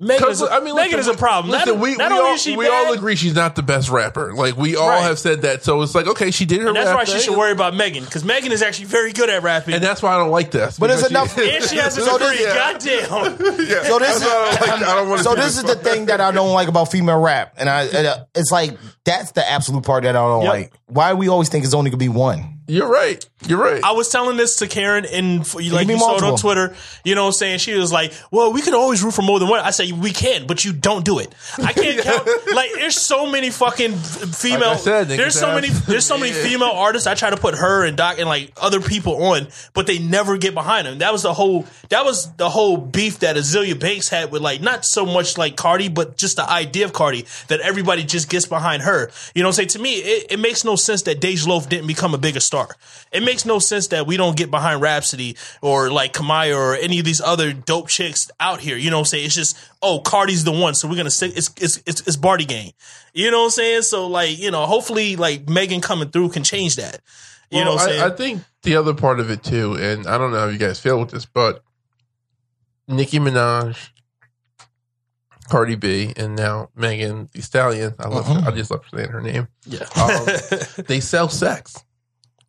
Megan 0.03 0.29
is. 0.31 0.41
'Cause, 0.41 0.49
A, 0.51 0.61
Megan 0.61 0.75
listen, 0.75 0.99
is 0.99 1.07
a 1.07 1.15
problem. 1.15 1.51
Listen, 1.53 1.75
not 1.75 1.79
we, 1.81 1.95
not 1.97 2.11
we, 2.11 2.17
only 2.19 2.29
all, 2.31 2.35
is 2.35 2.43
she 2.43 2.57
we 2.57 2.67
bad, 2.67 2.87
all 2.89 2.93
agree 2.93 3.15
she's 3.15 3.35
not 3.37 3.55
the 3.55 3.63
best 3.63 3.89
rapper. 3.89 4.35
Like 4.35 4.57
we 4.57 4.75
all 4.77 4.89
Right. 4.89 5.03
have 5.03 5.19
said 5.19 5.43
that. 5.43 5.63
So 5.65 5.81
it's 5.83 5.95
like 5.95 6.07
okay, 6.09 6.31
she 6.33 6.45
did 6.45 6.61
her 6.61 6.69
and 6.69 6.77
that's 6.77 6.89
rap 6.89 6.97
why 6.97 7.05
she 7.05 7.13
thing, 7.13 7.21
should 7.23 7.37
worry 7.39 7.53
about 7.53 7.75
Megan 7.75 8.05
because 8.05 8.25
Megan 8.25 8.51
is 8.53 8.63
actually 8.63 8.87
very 8.87 9.13
good 9.13 9.31
at 9.31 9.43
rapping. 9.43 9.75
and 9.75 9.83
that's 9.83 10.03
why 10.03 10.13
I 10.13 10.19
don't 10.19 10.31
like 10.33 10.51
this. 10.51 10.79
But 10.79 10.91
it's 10.91 11.09
because 11.09 11.11
enough- 11.13 11.39
and 11.39 11.65
she 11.65 11.77
has 11.77 11.97
a 11.97 12.03
So 12.05 12.19
degree. 12.19 12.37
this- 12.39 12.53
Goddamn. 12.55 13.37
yeah, 13.69 13.83
So 13.85 13.99
this 14.01 14.19
that's 14.19 14.25
why 14.25 14.27
I 14.27 14.67
don't, 14.67 14.81
like, 14.81 14.89
I 14.89 14.95
don't 15.05 15.19
so 15.23 15.35
this 15.37 15.57
is 15.57 15.63
the 15.63 15.77
thing 15.77 16.07
that 16.07 16.21
I 16.21 16.33
don't 16.33 16.53
like 16.53 16.69
about 16.69 16.91
female 16.91 17.21
rap, 17.21 17.55
and 17.57 17.69
I 17.71 17.83
and, 17.85 18.07
uh, 18.07 18.25
it's 18.35 18.51
like 18.51 18.77
that's 19.05 19.31
the 19.33 19.49
absolute 19.49 19.85
part 19.85 20.03
that 20.03 20.11
I 20.17 20.21
don't 20.21 20.43
Yep. 20.43 20.53
like. 20.53 20.73
Why 20.87 21.15
we 21.15 21.29
always 21.29 21.49
think 21.49 21.65
it's 21.65 21.75
only 21.75 21.91
gonna 21.91 21.99
be 21.99 22.09
one? 22.09 22.59
You're 22.73 22.89
right. 22.89 23.23
You're 23.47 23.61
right. 23.61 23.85
I 23.85 23.93
was 23.93 24.09
telling 24.09 24.39
this 24.39 24.57
to 24.57 24.67
Karen 24.67 25.05
and 25.05 25.41
like 25.55 25.89
you 25.89 25.99
saw 25.99 26.17
it 26.17 26.23
on. 26.23 26.39
Twitter. 26.39 26.75
You 27.05 27.15
know 27.15 27.25
what 27.25 27.29
I'm 27.29 27.33
saying? 27.35 27.59
She 27.59 27.75
was 27.75 27.93
like, 27.93 28.15
"Well, 28.31 28.51
we 28.55 28.63
could 28.63 28.73
always 28.73 29.03
root 29.03 29.13
for 29.13 29.21
more 29.21 29.39
than 29.39 29.49
one." 29.49 29.61
I 29.61 29.73
say, 29.73 29.93
"We 29.93 30.11
can, 30.11 30.47
but 30.47 30.65
you 30.65 30.73
don't 30.73 31.05
do 31.05 31.19
it. 31.19 31.35
I 31.59 31.73
can't 31.75 32.01
count. 32.01 32.27
Like, 32.55 32.73
there's 32.73 32.97
so 32.97 33.31
many 33.31 33.51
fucking 33.51 33.95
female. 33.97 34.71
Like 34.71 34.79
said, 34.79 35.09
there's 35.09 35.39
so 35.39 35.55
many. 35.55 35.69
There's 35.69 36.07
so 36.07 36.17
many 36.17 36.33
female 36.33 36.71
artists. 36.71 37.07
I 37.07 37.15
try 37.15 37.29
to 37.29 37.37
put 37.37 37.55
her 37.57 37.85
and 37.85 37.95
Doc 37.95 38.19
and 38.19 38.27
like 38.27 38.53
other 38.57 38.81
people 38.81 39.23
on, 39.23 39.49
but 39.75 39.87
they 39.87 39.99
never 39.99 40.39
get 40.39 40.55
behind 40.55 40.87
them. 40.87 40.99
That 40.99 41.13
was 41.13 41.25
the 41.25 41.35
whole. 41.35 41.67
That 41.91 42.07
was 42.07 42.33
the 42.37 42.49
whole 42.49 42.79
beef 42.79 43.19
that 43.19 43.37
Azealia 43.37 43.79
Banks 43.79 44.09
had 44.09 44.33
with 44.33 44.41
like 44.41 44.63
not 44.63 44.87
so 44.87 45.05
much 45.05 45.37
like 45.37 45.57
Cardi, 45.57 45.89
but 45.89 46.17
just 46.17 46.37
the 46.37 46.49
idea 46.49 46.87
of 46.87 46.95
Cardi 46.95 47.27
that 47.49 47.61
everybody 47.61 48.03
just 48.05 48.31
gets 48.31 48.47
behind 48.47 48.83
her. 48.83 49.11
You 49.35 49.43
know 49.43 49.49
what 49.49 49.59
I'm 49.59 49.69
saying? 49.69 49.69
To 49.71 49.79
me, 49.79 49.97
it, 49.97 50.33
it 50.33 50.39
makes 50.39 50.65
no 50.65 50.77
sense 50.77 51.03
that 51.03 51.21
Dej 51.21 51.47
Loaf 51.47 51.69
didn't 51.69 51.87
become 51.87 52.15
a 52.15 52.19
bigger 52.19 52.41
star. 52.41 52.62
It 53.13 53.23
makes 53.23 53.45
no 53.45 53.59
sense 53.59 53.89
that 53.89 54.07
we 54.07 54.17
don't 54.17 54.37
get 54.37 54.51
behind 54.51 54.81
Rapsody 54.81 55.37
or 55.61 55.91
like 55.91 56.13
Kamaiyah 56.13 56.57
or 56.57 56.75
any 56.77 56.99
of 56.99 57.05
these 57.05 57.21
other 57.21 57.53
dope 57.53 57.89
chicks 57.89 58.31
out 58.41 58.61
here. 58.61 58.77
You 58.77 58.91
know 58.91 58.97
what 58.99 59.03
I'm 59.03 59.07
saying? 59.07 59.27
It's 59.27 59.35
just, 59.35 59.57
oh, 59.83 60.01
Cardi's 60.01 60.45
the 60.45 60.53
one, 60.53 60.75
so 60.75 60.89
we're 60.89 60.97
gonna 60.97 61.11
stick 61.11 61.33
it's 61.37 61.51
it's 61.61 61.83
it's, 61.87 62.01
it's 62.07 62.17
Bardi 62.17 62.45
Gang. 62.45 62.73
You 63.13 63.31
know 63.31 63.41
what 63.41 63.45
I'm 63.45 63.51
saying? 63.51 63.83
So 63.83 64.07
like, 64.07 64.39
you 64.39 64.51
know, 64.51 64.65
hopefully 64.67 65.17
like 65.17 65.49
Megan 65.49 65.81
coming 65.81 66.11
through 66.11 66.31
can 66.31 66.43
change 66.45 66.77
that. 66.77 67.01
You 67.51 67.63
know 67.65 67.75
what 67.75 67.83
I'm 67.83 67.89
saying? 67.89 68.03
I, 68.03 68.07
I 68.07 68.11
think 68.11 68.43
the 68.63 68.77
other 68.77 68.95
part 68.95 69.21
of 69.21 69.31
it 69.31 69.43
too, 69.43 69.75
and 69.75 70.07
I 70.07 70.17
don't 70.17 70.31
know 70.33 70.39
how 70.41 70.47
you 70.47 70.57
guys 70.57 70.81
feel 70.81 70.99
with 70.99 71.11
this, 71.11 71.27
but 71.27 71.63
Nicki 72.89 73.19
Minaj, 73.19 73.77
Cardi 75.51 75.75
B, 75.75 76.13
and 76.17 76.35
now 76.35 76.71
Megan 76.75 77.29
Thee 77.33 77.43
Stallion. 77.43 77.95
I 77.99 78.09
love. 78.09 78.25
Mhm. 78.25 78.47
I 78.47 78.51
just 78.53 78.71
love 78.71 78.85
saying 78.95 79.11
her 79.11 79.21
name. 79.21 79.49
yeah. 79.67 79.85
Um, 79.97 80.27
they 80.87 81.01
sell 81.01 81.29
sex, 81.29 81.85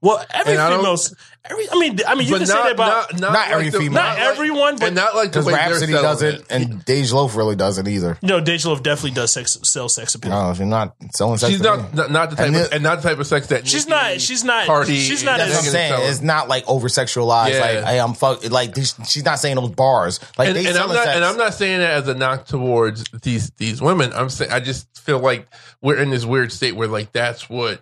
well, 0.03 0.23
every 0.33 0.53
and 0.53 0.61
I 0.61 0.69
don't- 0.69 0.79
female, 0.81 0.97
every 1.45 1.69
I 1.71 1.75
mean, 1.79 1.99
I 2.07 2.15
mean, 2.15 2.27
you 2.27 2.33
but 2.33 2.37
can 2.39 2.47
say 2.47 2.53
that 2.53 2.71
about 2.73 3.11
not, 3.13 3.19
not, 3.21 3.33
Not 3.33 3.47
every 3.51 3.63
like 3.63 3.71
the- 3.73 3.79
female. 3.79 3.93
not 4.03 4.17
like- 4.17 4.27
everyone, 4.27 4.75
but 4.77 4.87
and 4.87 4.95
not 4.95 5.15
like 5.15 5.31
the 5.31 5.39
Because 5.39 5.45
way 5.45 5.53
they're 5.53 5.69
Rapsody 5.69 5.91
selling 5.93 6.03
does 6.07 6.21
it, 6.21 6.45
and 6.49 6.85
Dej 6.85 7.11
Loaf 7.13 7.35
really 7.35 7.55
doesn't 7.55 7.87
either. 7.87 8.17
no, 8.21 8.41
Dej 8.41 8.65
Loaf 8.65 8.83
definitely 8.83 9.11
does 9.11 9.33
sex 9.33 9.57
sell 9.63 9.89
sex 9.89 10.13
appeal. 10.15 10.31
No, 10.31 10.51
if 10.51 10.57
you're 10.59 10.67
not 10.67 10.95
selling 11.15 11.37
sex, 11.37 11.51
She's 11.51 11.61
to 11.61 11.71
me. 11.71 11.77
not, 11.83 11.93
not 11.95 12.11
not 12.11 12.29
the 12.29 12.35
type 12.35 12.47
And 12.47 12.55
of, 12.55 12.61
it- 12.63 12.73
and 12.73 12.83
not 12.83 13.01
the 13.01 13.09
type 13.09 13.17
of 13.19 13.27
sex 13.27 13.47
that 13.47 13.67
She's 13.67 13.87
Nicki, 13.87 13.89
not. 14.13 14.21
She's 14.21 14.43
not. 14.43 14.65
Cardi 14.67 14.99
she's 14.99 15.23
not 15.23 15.39
and 15.39 15.51
That's 15.51 15.51
what 15.51 15.59
I'm. 15.59 15.63
Megan 15.65 15.71
saying. 15.73 15.91
selling. 15.93 16.09
It's 16.11 16.21
not 16.21 16.47
like 16.49 16.63
over 16.67 16.87
sexualized. 16.89 17.51
Yeah. 17.53 17.59
Like, 17.61 17.83
hey, 17.85 17.99
I'm 17.99 18.13
fuck. 18.13 18.49
Like 18.51 18.73
this, 18.75 18.95
she's 19.07 19.25
not 19.25 19.39
saying 19.39 19.55
those 19.55 19.69
bars. 19.71 20.19
Like 20.37 20.49
and, 20.49 20.57
they 20.57 20.61
and 20.61 20.69
I'm 20.69 20.75
selling 20.75 20.95
not, 20.95 21.03
sex. 21.05 21.15
and 21.15 21.25
I'm 21.25 21.37
not 21.37 21.53
saying 21.53 21.79
that 21.79 21.91
as 21.91 22.07
a 22.07 22.13
knock 22.13 22.45
towards 22.45 23.03
these 23.21 23.51
these 23.57 23.81
women. 23.81 24.11
I'm 24.13 24.29
saying 24.29 24.51
I 24.51 24.59
just 24.59 24.87
feel 24.97 25.19
like 25.19 25.47
we're 25.81 25.97
in 25.97 26.09
this 26.09 26.25
weird 26.25 26.51
state 26.51 26.75
where 26.75 26.87
like 26.87 27.11
that's 27.13 27.49
what 27.49 27.81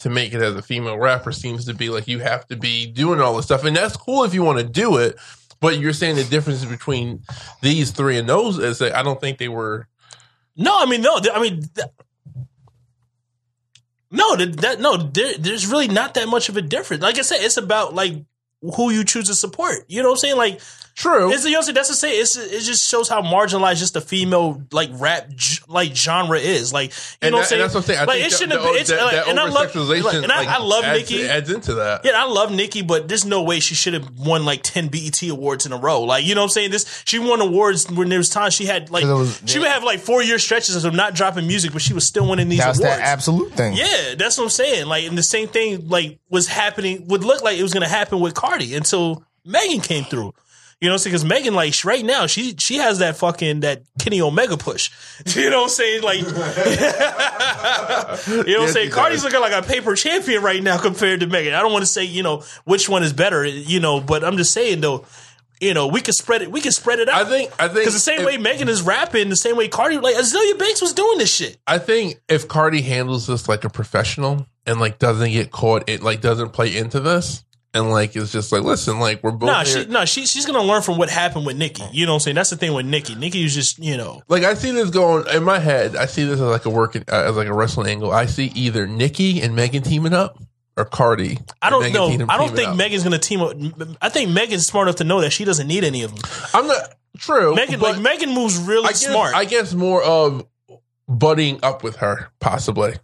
to 0.00 0.10
make 0.10 0.32
it 0.32 0.40
as 0.40 0.54
a 0.54 0.62
female 0.62 0.98
rapper 0.98 1.32
seems 1.32 1.64
to 1.66 1.74
be 1.74 1.88
like 1.90 2.06
you 2.06 2.20
have 2.20 2.46
to 2.46 2.56
be 2.56 2.86
doing 2.86 3.20
all 3.20 3.36
this 3.36 3.46
stuff, 3.46 3.64
and 3.64 3.76
that's 3.76 3.96
cool 3.96 4.24
if 4.24 4.34
you 4.34 4.42
want 4.42 4.58
to 4.58 4.64
do 4.64 4.96
it. 4.98 5.16
But 5.60 5.78
you're 5.78 5.92
saying 5.92 6.16
the 6.16 6.24
difference 6.24 6.64
between 6.64 7.24
these 7.62 7.90
three 7.90 8.16
and 8.18 8.28
those 8.28 8.58
is 8.58 8.78
that 8.78 8.94
I 8.94 9.02
don't 9.02 9.20
think 9.20 9.38
they 9.38 9.48
were. 9.48 9.88
No, 10.56 10.78
I 10.78 10.86
mean 10.86 11.02
no. 11.02 11.20
I 11.32 11.40
mean, 11.40 11.62
no. 14.10 14.36
That 14.36 14.80
no. 14.80 14.96
There, 14.96 15.36
there's 15.38 15.66
really 15.66 15.88
not 15.88 16.14
that 16.14 16.28
much 16.28 16.48
of 16.48 16.56
a 16.56 16.62
difference. 16.62 17.02
Like 17.02 17.18
I 17.18 17.22
said, 17.22 17.38
it's 17.40 17.56
about 17.56 17.94
like 17.94 18.24
who 18.60 18.90
you 18.90 19.04
choose 19.04 19.26
to 19.26 19.34
support. 19.34 19.84
You 19.88 20.02
know 20.02 20.10
what 20.10 20.14
I'm 20.14 20.18
saying? 20.18 20.36
Like 20.36 20.60
True. 20.98 21.32
It's, 21.32 21.44
you 21.44 21.52
know 21.52 21.58
what 21.58 21.60
I'm 21.60 21.62
saying? 21.66 21.74
That's 21.76 21.88
to 21.90 21.94
say, 21.94 22.18
it's, 22.18 22.36
it 22.36 22.60
just 22.62 22.90
shows 22.90 23.08
how 23.08 23.22
marginalized 23.22 23.76
just 23.78 23.94
the 23.94 24.00
female 24.00 24.60
like 24.72 24.90
rap 24.94 25.28
g- 25.28 25.60
like 25.68 25.94
genre 25.94 26.36
is. 26.40 26.72
Like 26.72 26.90
you 26.90 26.96
and, 27.22 27.30
know 27.30 27.36
what 27.38 27.42
I'm 27.42 27.48
saying? 27.48 27.62
and 27.62 27.64
that's 27.70 27.74
what 27.76 27.80
I'm 27.82 27.86
saying. 27.86 27.98
I 28.00 28.04
like 28.04 28.20
think 28.20 28.32
it 28.32 28.36
shouldn't 28.36 28.52
have 28.52 28.62
been. 28.62 28.74
It's, 28.80 28.90
that, 28.90 29.02
like, 29.04 29.12
that 29.12 29.28
and 29.28 29.38
I 29.38 29.44
love, 29.48 29.76
over-sexualization, 29.76 30.02
like, 30.04 30.14
and 30.24 30.32
I, 30.32 30.38
like, 30.38 30.48
I 30.48 30.58
love 30.58 30.82
adds, 30.82 31.08
Nicki. 31.08 31.28
adds 31.28 31.50
into 31.52 31.74
that. 31.74 32.00
Yeah, 32.04 32.12
I 32.16 32.24
love 32.24 32.50
Nicki, 32.52 32.82
but 32.82 33.06
there's 33.06 33.24
no 33.24 33.44
way 33.44 33.60
she 33.60 33.76
should 33.76 33.94
have 33.94 34.10
won 34.18 34.44
like 34.44 34.64
10 34.64 34.88
BET 34.88 35.22
awards 35.22 35.66
in 35.66 35.72
a 35.72 35.76
row. 35.78 36.02
Like, 36.02 36.24
you 36.24 36.34
know 36.34 36.40
what 36.40 36.46
I'm 36.46 36.50
saying? 36.50 36.72
This 36.72 37.04
she 37.06 37.20
won 37.20 37.40
awards 37.40 37.88
when 37.88 38.08
there 38.08 38.18
was 38.18 38.28
times 38.28 38.54
she 38.54 38.64
had 38.66 38.90
like 38.90 39.04
was- 39.04 39.40
she 39.46 39.60
would 39.60 39.68
have 39.68 39.84
like 39.84 40.00
four 40.00 40.20
year 40.20 40.40
stretches 40.40 40.84
of 40.84 40.94
not 40.94 41.14
dropping 41.14 41.46
music, 41.46 41.72
but 41.72 41.80
she 41.80 41.94
was 41.94 42.04
still 42.04 42.28
winning 42.28 42.48
these 42.48 42.58
That's 42.58 42.80
awards. 42.80 42.96
that 42.96 43.06
absolute 43.06 43.52
thing. 43.52 43.74
Yeah, 43.74 44.16
that's 44.18 44.36
what 44.36 44.42
I'm 44.44 44.50
saying. 44.50 44.86
Like, 44.86 45.04
and 45.04 45.16
the 45.16 45.22
same 45.22 45.46
thing 45.46 45.88
like 45.88 46.18
was 46.28 46.48
happening 46.48 47.06
would 47.06 47.22
look 47.22 47.40
like 47.40 47.56
it 47.56 47.62
was 47.62 47.72
gonna 47.72 47.86
happen 47.86 48.18
with 48.18 48.34
Cardi 48.34 48.74
until 48.74 49.24
Megan 49.44 49.80
came 49.80 50.02
through. 50.02 50.34
You 50.80 50.86
know, 50.88 50.92
what 50.92 50.94
I'm 50.94 50.98
saying? 51.00 51.12
because 51.12 51.24
Megan, 51.24 51.54
like 51.54 51.74
right 51.84 52.04
now, 52.04 52.26
she 52.26 52.54
she 52.58 52.76
has 52.76 53.00
that 53.00 53.16
fucking 53.16 53.60
that 53.60 53.82
Kenny 53.98 54.20
Omega 54.20 54.56
push. 54.56 54.90
You 55.34 55.50
know 55.50 55.62
what 55.62 55.64
I'm 55.64 55.70
saying? 55.70 56.02
Like, 56.02 56.20
you 58.28 58.52
know 58.52 58.60
what 58.60 58.68
I'm 58.68 58.68
saying? 58.68 58.90
Cardi's 58.90 59.24
looking 59.24 59.40
like 59.40 59.52
a 59.52 59.66
paper 59.66 59.96
champion 59.96 60.42
right 60.42 60.62
now 60.62 60.78
compared 60.78 61.20
to 61.20 61.26
Megan. 61.26 61.54
I 61.54 61.60
don't 61.60 61.72
want 61.72 61.82
to 61.82 61.90
say 61.90 62.04
you 62.04 62.22
know 62.22 62.44
which 62.64 62.88
one 62.88 63.02
is 63.02 63.12
better, 63.12 63.44
you 63.44 63.80
know, 63.80 64.00
but 64.00 64.22
I'm 64.22 64.36
just 64.36 64.52
saying 64.52 64.80
though, 64.80 65.04
you 65.60 65.74
know, 65.74 65.88
we 65.88 66.00
could 66.00 66.14
spread 66.14 66.42
it. 66.42 66.52
We 66.52 66.60
could 66.60 66.72
spread 66.74 67.00
it 67.00 67.08
out. 67.08 67.26
I 67.26 67.28
think. 67.28 67.50
I 67.58 67.66
think 67.66 67.80
because 67.80 67.94
the 67.94 68.00
same 68.00 68.20
if- 68.20 68.26
way 68.26 68.36
Megan 68.36 68.68
is 68.68 68.82
rapping, 68.82 69.28
the 69.28 69.36
same 69.36 69.56
way 69.56 69.66
Cardi, 69.66 69.98
like 69.98 70.14
Azealia 70.14 70.56
Banks 70.58 70.80
was 70.80 70.92
doing 70.92 71.18
this 71.18 71.32
shit. 71.34 71.58
I 71.66 71.78
think 71.78 72.20
if 72.28 72.46
Cardi 72.46 72.82
handles 72.82 73.26
this 73.26 73.48
like 73.48 73.64
a 73.64 73.70
professional 73.70 74.46
and 74.66 74.78
like 74.78 74.98
doesn't 75.00 75.32
get 75.32 75.50
caught, 75.50 75.88
it 75.88 76.02
like 76.02 76.20
doesn't 76.20 76.50
play 76.52 76.76
into 76.76 77.00
this 77.00 77.44
and 77.74 77.90
like 77.90 78.16
it's 78.16 78.32
just 78.32 78.50
like 78.52 78.62
listen, 78.62 78.98
like 78.98 79.22
we're 79.22 79.30
both 79.30 79.48
Nah, 79.48 79.64
here. 79.64 79.84
she, 79.84 79.86
nah, 79.90 80.04
she, 80.04 80.26
she's 80.26 80.46
gonna 80.46 80.62
learn 80.62 80.82
from 80.82 80.96
what 80.98 81.10
happened 81.10 81.44
with 81.46 81.56
Nicki. 81.56 81.82
You 81.92 82.06
know 82.06 82.12
what 82.12 82.16
I'm 82.16 82.20
saying? 82.20 82.34
That's 82.36 82.50
the 82.50 82.56
thing 82.56 82.72
with 82.72 82.86
Nicki. 82.86 83.14
Nicki 83.14 83.42
was 83.42 83.54
just, 83.54 83.78
you 83.78 83.96
know, 83.96 84.22
like 84.28 84.42
I 84.44 84.54
see 84.54 84.70
this 84.70 84.90
going 84.90 85.26
in 85.34 85.44
my 85.44 85.58
head. 85.58 85.94
I 85.96 86.06
see 86.06 86.24
this 86.24 86.34
as 86.34 86.40
like 86.40 86.64
a 86.64 86.70
working 86.70 87.04
uh, 87.10 87.24
as 87.28 87.36
like 87.36 87.48
a 87.48 87.52
wrestling 87.54 87.88
angle. 87.88 88.10
I 88.12 88.26
see 88.26 88.46
either 88.54 88.86
Nicki 88.86 89.40
and 89.42 89.54
Megan 89.54 89.82
teaming 89.82 90.14
up 90.14 90.38
or 90.76 90.84
Cardi. 90.84 91.38
I 91.60 91.70
don't 91.70 91.92
know. 91.92 92.06
I 92.28 92.36
don't 92.38 92.54
think. 92.54 92.76
Megan's 92.76 93.04
gonna 93.04 93.18
team 93.18 93.40
up. 93.42 93.54
I 94.00 94.08
think 94.08 94.30
Megan's 94.30 94.66
smart 94.66 94.88
enough 94.88 94.96
to 94.96 95.04
know 95.04 95.20
that 95.20 95.30
she 95.30 95.44
doesn't 95.44 95.66
need 95.66 95.84
any 95.84 96.02
of 96.04 96.14
them. 96.14 96.22
I'm 96.54 96.66
not 96.66 96.94
true. 97.18 97.54
Megan, 97.54 97.80
like 97.80 98.00
Megan 98.00 98.32
moves 98.32 98.56
really 98.58 98.86
I 98.86 98.90
guess, 98.90 99.06
smart. 99.06 99.34
I 99.34 99.44
guess 99.44 99.74
more 99.74 100.02
of 100.02 100.46
buddying 101.08 101.58
up 101.62 101.82
with 101.82 101.96
her, 101.96 102.30
possibly. 102.40 102.94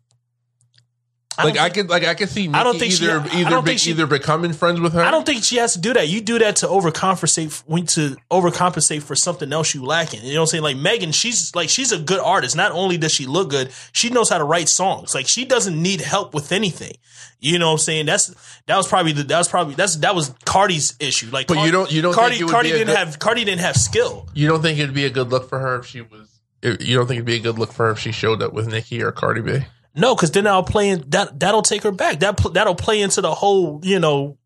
I 1.37 1.45
Like 1.45 1.55
don't 1.55 1.61
I 1.62 1.64
think- 1.68 1.74
could, 1.74 1.91
like 1.91 2.05
I 2.05 2.14
could 2.14 2.28
see. 2.28 2.47
Nicki 2.47 2.59
I 2.59 2.62
don't 2.62 2.78
think 2.78 2.93
either 2.93 3.20
I 3.20 3.41
either 3.41 3.62
be, 3.62 3.76
she- 3.76 3.91
either 3.91 4.07
becoming 4.07 4.53
friends 4.53 4.80
with 4.80 4.93
her. 4.93 5.03
I 5.03 5.11
don't 5.11 5.26
think 5.26 5.43
she 5.45 5.57
has 5.57 5.72
to 5.74 5.80
do 5.80 5.93
that. 5.95 6.09
You 6.09 6.20
do 6.20 6.39
that 6.39 6.57
to 6.57 6.66
overcompensate 6.66 7.64
to 7.95 8.16
overcompensate 8.30 9.03
for 9.03 9.14
something 9.14 9.53
else 9.53 9.74
you 9.74 9.85
lacking. 9.85 10.22
You 10.24 10.35
know 10.35 10.41
what 10.41 10.45
I'm 10.45 10.47
saying? 10.49 10.62
Like 10.62 10.76
Megan, 10.76 11.12
she's 11.12 11.55
like 11.55 11.68
she's 11.68 11.93
a 11.93 11.99
good 11.99 12.20
artist. 12.20 12.57
Not 12.57 12.72
only 12.72 12.97
does 12.99 13.12
she 13.12 13.26
look 13.26 13.51
good, 13.51 13.70
she 13.93 14.11
knows 14.11 14.28
how 14.30 14.39
to 14.39 14.45
write 14.45 14.68
songs. 14.68 15.14
Like 15.14 15.26
she 15.28 15.45
doesn't 15.45 15.80
need 15.80 16.01
help 16.01 16.35
with 16.35 16.53
anything. 16.53 16.93
You 17.41 17.59
know 17.59 17.66
what 17.66 17.72
I'm 17.72 17.78
saying? 17.78 18.07
That's 18.07 18.35
that 18.66 18.76
was 18.76 18.87
probably 18.89 19.12
the 19.12 19.24
that 19.24 19.39
was 19.39 19.49
probably 19.49 19.74
that's 19.74 19.97
that 19.97 20.14
was 20.14 20.30
Cardi's 20.45 20.95
issue. 21.01 21.28
Like, 21.30 21.47
But 21.47 21.64
you 21.64 21.70
don't- 21.70 21.91
you 21.93 22.01
don't 22.01 22.14
Cardi 22.14 22.37
think 22.39 22.51
Cardi 22.51 22.70
didn't 22.70 22.87
good- 22.89 22.97
have 22.97 23.18
Cardi 23.18 23.45
didn't 23.45 23.61
have 23.61 23.76
skill. 23.76 24.28
You 24.35 24.49
don't 24.49 24.62
think 24.62 24.78
it'd 24.78 24.95
be 24.95 25.05
a 25.05 25.11
good 25.11 25.30
look 25.30 25.49
for 25.49 25.59
her 25.59 25.78
if 25.80 25.87
she 25.87 26.01
was? 26.01 26.28
You 26.62 26.97
don't 26.97 27.07
think 27.07 27.18
it'd 27.18 27.26
be 27.26 27.37
a 27.37 27.41
good 27.41 27.59
look 27.59 27.72
for 27.72 27.87
her 27.87 27.91
if 27.93 27.99
she 27.99 28.12
showed 28.12 28.41
up 28.41 28.55
with 28.55 28.66
Nicki 28.68 29.03
or 29.03 29.12
Cardi 29.12 29.43
B? 29.43 29.66
No, 29.95 30.14
because 30.14 30.32
then 30.32 30.47
I'll 30.47 30.62
play 30.64 30.88
in, 30.90 31.05
that 31.11 31.38
that'll 31.38 31.62
take 31.62 31.82
her 31.84 31.92
back. 31.92 32.20
That 32.20 32.36
that'll 32.53 32.74
play 32.74 33.01
into 33.01 33.20
the 33.20 33.32
whole 33.34 33.80
you 33.84 34.01
know, 34.01 34.38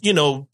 you 0.00 0.12
know, 0.12 0.48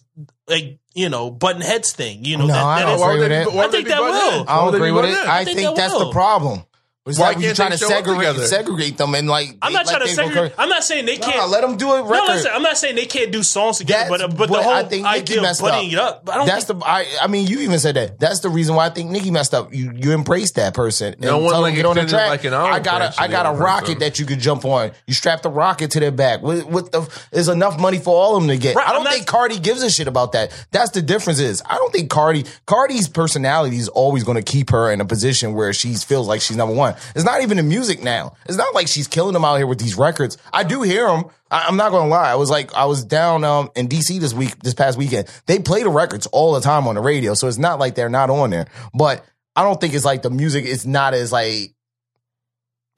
like 0.47 0.79
you 0.95 1.09
know, 1.09 1.31
button 1.31 1.63
heads 1.63 1.93
thing. 1.93 2.25
You 2.25 2.37
know, 2.37 2.47
No, 2.47 2.55
that, 2.55 2.65
I 2.65 2.83
don't 2.83 2.95
is- 2.97 3.03
agree 3.03 3.19
would 3.21 3.31
with 3.31 3.33
it. 3.33 3.49
I 3.57 3.69
think 3.69 3.89
that 3.89 4.01
will. 4.01 4.45
I 4.49 4.65
don't 4.65 4.75
agree 4.75 4.91
with 4.93 5.05
it. 5.07 5.17
I 5.17 5.45
think 5.45 5.59
think 5.59 5.77
that's 5.77 5.97
the 5.99 6.11
problem. 6.11 6.65
It's 7.09 7.19
Why 7.19 7.29
like 7.29 7.39
you 7.39 7.45
can't 7.45 7.57
trying 7.57 7.71
to 7.73 7.79
segregate, 7.79 8.37
segregate 8.49 8.99
them 8.99 9.15
and 9.15 9.29
like. 9.29 9.57
I'm 9.63 9.73
not 9.73 9.87
like 9.87 9.97
trying 9.97 10.09
to 10.09 10.15
segregate. 10.15 10.53
I'm 10.59 10.69
not 10.69 10.85
saying 10.85 11.07
they 11.07 11.19
Nah, 11.19 11.27
can't. 11.27 11.51
let 11.51 11.63
them 11.63 11.77
do 11.77 11.93
a 11.93 11.99
no, 12.03 12.09
listen, 12.09 12.51
I'm 12.55 12.63
not 12.63 12.77
saying 12.77 12.97
they 12.97 13.07
can't 13.07 13.33
do 13.33 13.43
songs 13.43 13.79
together, 13.79 14.17
That's 14.19 14.23
but 14.35 14.37
but 14.39 14.47
the 14.47 14.53
what 14.53 14.65
whole 14.65 14.73
I 14.75 14.83
think 14.85 15.05
Nicki 15.05 15.19
idea 15.23 15.37
of 15.39 15.43
messed 15.43 15.63
buddying 15.63 15.95
up. 15.97 16.23
it 16.25 16.29
up. 16.29 16.31
I 16.31 16.35
don't 16.37 16.47
That's 16.47 16.65
think, 16.67 16.81
the. 16.81 16.87
I, 16.87 17.07
I 17.23 17.27
mean, 17.27 17.47
you 17.47 17.61
even 17.61 17.79
said 17.79 17.97
that. 17.97 18.19
That's 18.21 18.41
the 18.41 18.49
reason 18.51 18.75
why 18.75 18.87
I 18.87 18.91
think 18.91 19.11
Nicki 19.11 19.31
messed 19.31 19.55
up. 19.55 19.73
You 19.73 19.93
you 19.95 20.13
embrace 20.13 20.53
that 20.53 20.75
person. 20.75 21.15
And 21.15 21.23
No 21.23 21.39
one, 21.39 21.51
tell 21.51 21.63
them 21.63 21.71
like, 21.71 21.75
get 21.77 21.87
on 21.87 21.97
the 21.97 22.03
extended, 22.03 22.27
track. 22.27 22.31
like, 22.31 22.45
an 22.45 22.55
I 22.55 22.79
got 22.81 23.03
a 23.03 23.21
I 23.21 23.29
got 23.29 23.47
a 23.47 23.59
rocket 23.59 23.85
person. 23.87 23.99
that 24.01 24.19
you 24.19 24.27
could 24.27 24.41
jump 24.41 24.65
on. 24.65 24.93
You 25.07 25.15
strap 25.15 25.43
the 25.43 25.51
rocket 25.51 25.91
to 25.93 26.01
their 26.01 26.11
back. 26.13 26.43
With, 26.43 26.67
with 26.67 26.91
the 26.93 27.09
there's 27.33 27.49
enough 27.49 27.79
money 27.81 27.99
for 27.99 28.15
all 28.15 28.37
of 28.37 28.43
them 28.43 28.49
to 28.51 28.57
get. 28.59 28.77
Right, 28.77 28.85
I 28.87 28.91
I'm 28.91 28.97
don't 28.97 29.05
not- 29.05 29.13
think 29.15 29.27
Cardi 29.27 29.59
gives 29.59 29.83
a 29.83 29.91
shit 29.91 30.09
about 30.09 30.33
that. 30.33 30.53
That's 30.71 30.91
the 30.91 31.03
difference. 31.03 31.39
Is 31.39 31.63
I 31.65 31.75
don't 31.77 31.93
think 31.93 32.11
Cardi 32.11 32.45
Cardi's 32.67 33.09
personality 33.09 33.77
is 33.77 33.89
always 33.89 34.25
going 34.25 34.37
to 34.37 34.43
keep 34.43 34.71
her 34.71 34.91
in 34.93 35.01
a 35.01 35.05
position 35.05 35.55
where 35.55 35.73
she 35.73 35.95
feels 35.95 36.29
like 36.29 36.41
she's 36.41 36.57
number 36.57 36.75
one. 36.75 36.95
It's 37.15 37.25
not 37.25 37.43
even 37.43 37.57
the 37.57 37.63
music 37.63 38.03
now. 38.03 38.35
It's 38.47 38.59
not 38.59 38.75
like 38.75 38.89
she's 38.89 39.09
killing 39.09 39.33
them 39.33 39.45
out 39.45 39.57
here 39.57 39.67
with 39.67 39.79
these 39.79 39.97
records. 39.97 40.39
I 40.53 40.65
do 40.65 40.83
hear 40.83 41.07
them. 41.07 41.25
I, 41.51 41.67
I'm 41.67 41.77
not 41.77 41.91
gonna 41.91 42.09
lie. 42.09 42.31
I 42.31 42.37
was 42.37 42.51
like, 42.51 42.75
I 42.75 42.85
was 42.85 43.05
down 43.05 43.45
um, 43.45 43.71
in 43.77 43.89
DC 43.89 44.21
this 44.21 44.35
week, 44.35 44.59
this 44.61 44.75
past 44.75 44.99
weekend. 44.99 45.29
They 45.47 45.59
play 45.59 45.83
the 45.83 45.91
records 45.91 46.27
all 46.29 46.55
the 46.55 46.61
time 46.61 46.87
on 46.87 46.95
the 46.95 47.01
radio, 47.01 47.35
so 47.35 47.49
it's 47.49 47.59
not 47.59 47.79
like 47.79 47.95
they're 47.95 48.09
not 48.09 48.31
on 48.31 48.51
there. 48.51 48.67
But 48.95 49.25
I 49.57 49.63
don't 49.63 49.81
think 49.81 49.95
it's 49.95 50.05
like 50.05 50.23
the 50.23 50.31
music 50.31 50.65
is 50.65 50.87
not 50.87 51.15
as 51.15 51.33
like 51.33 51.75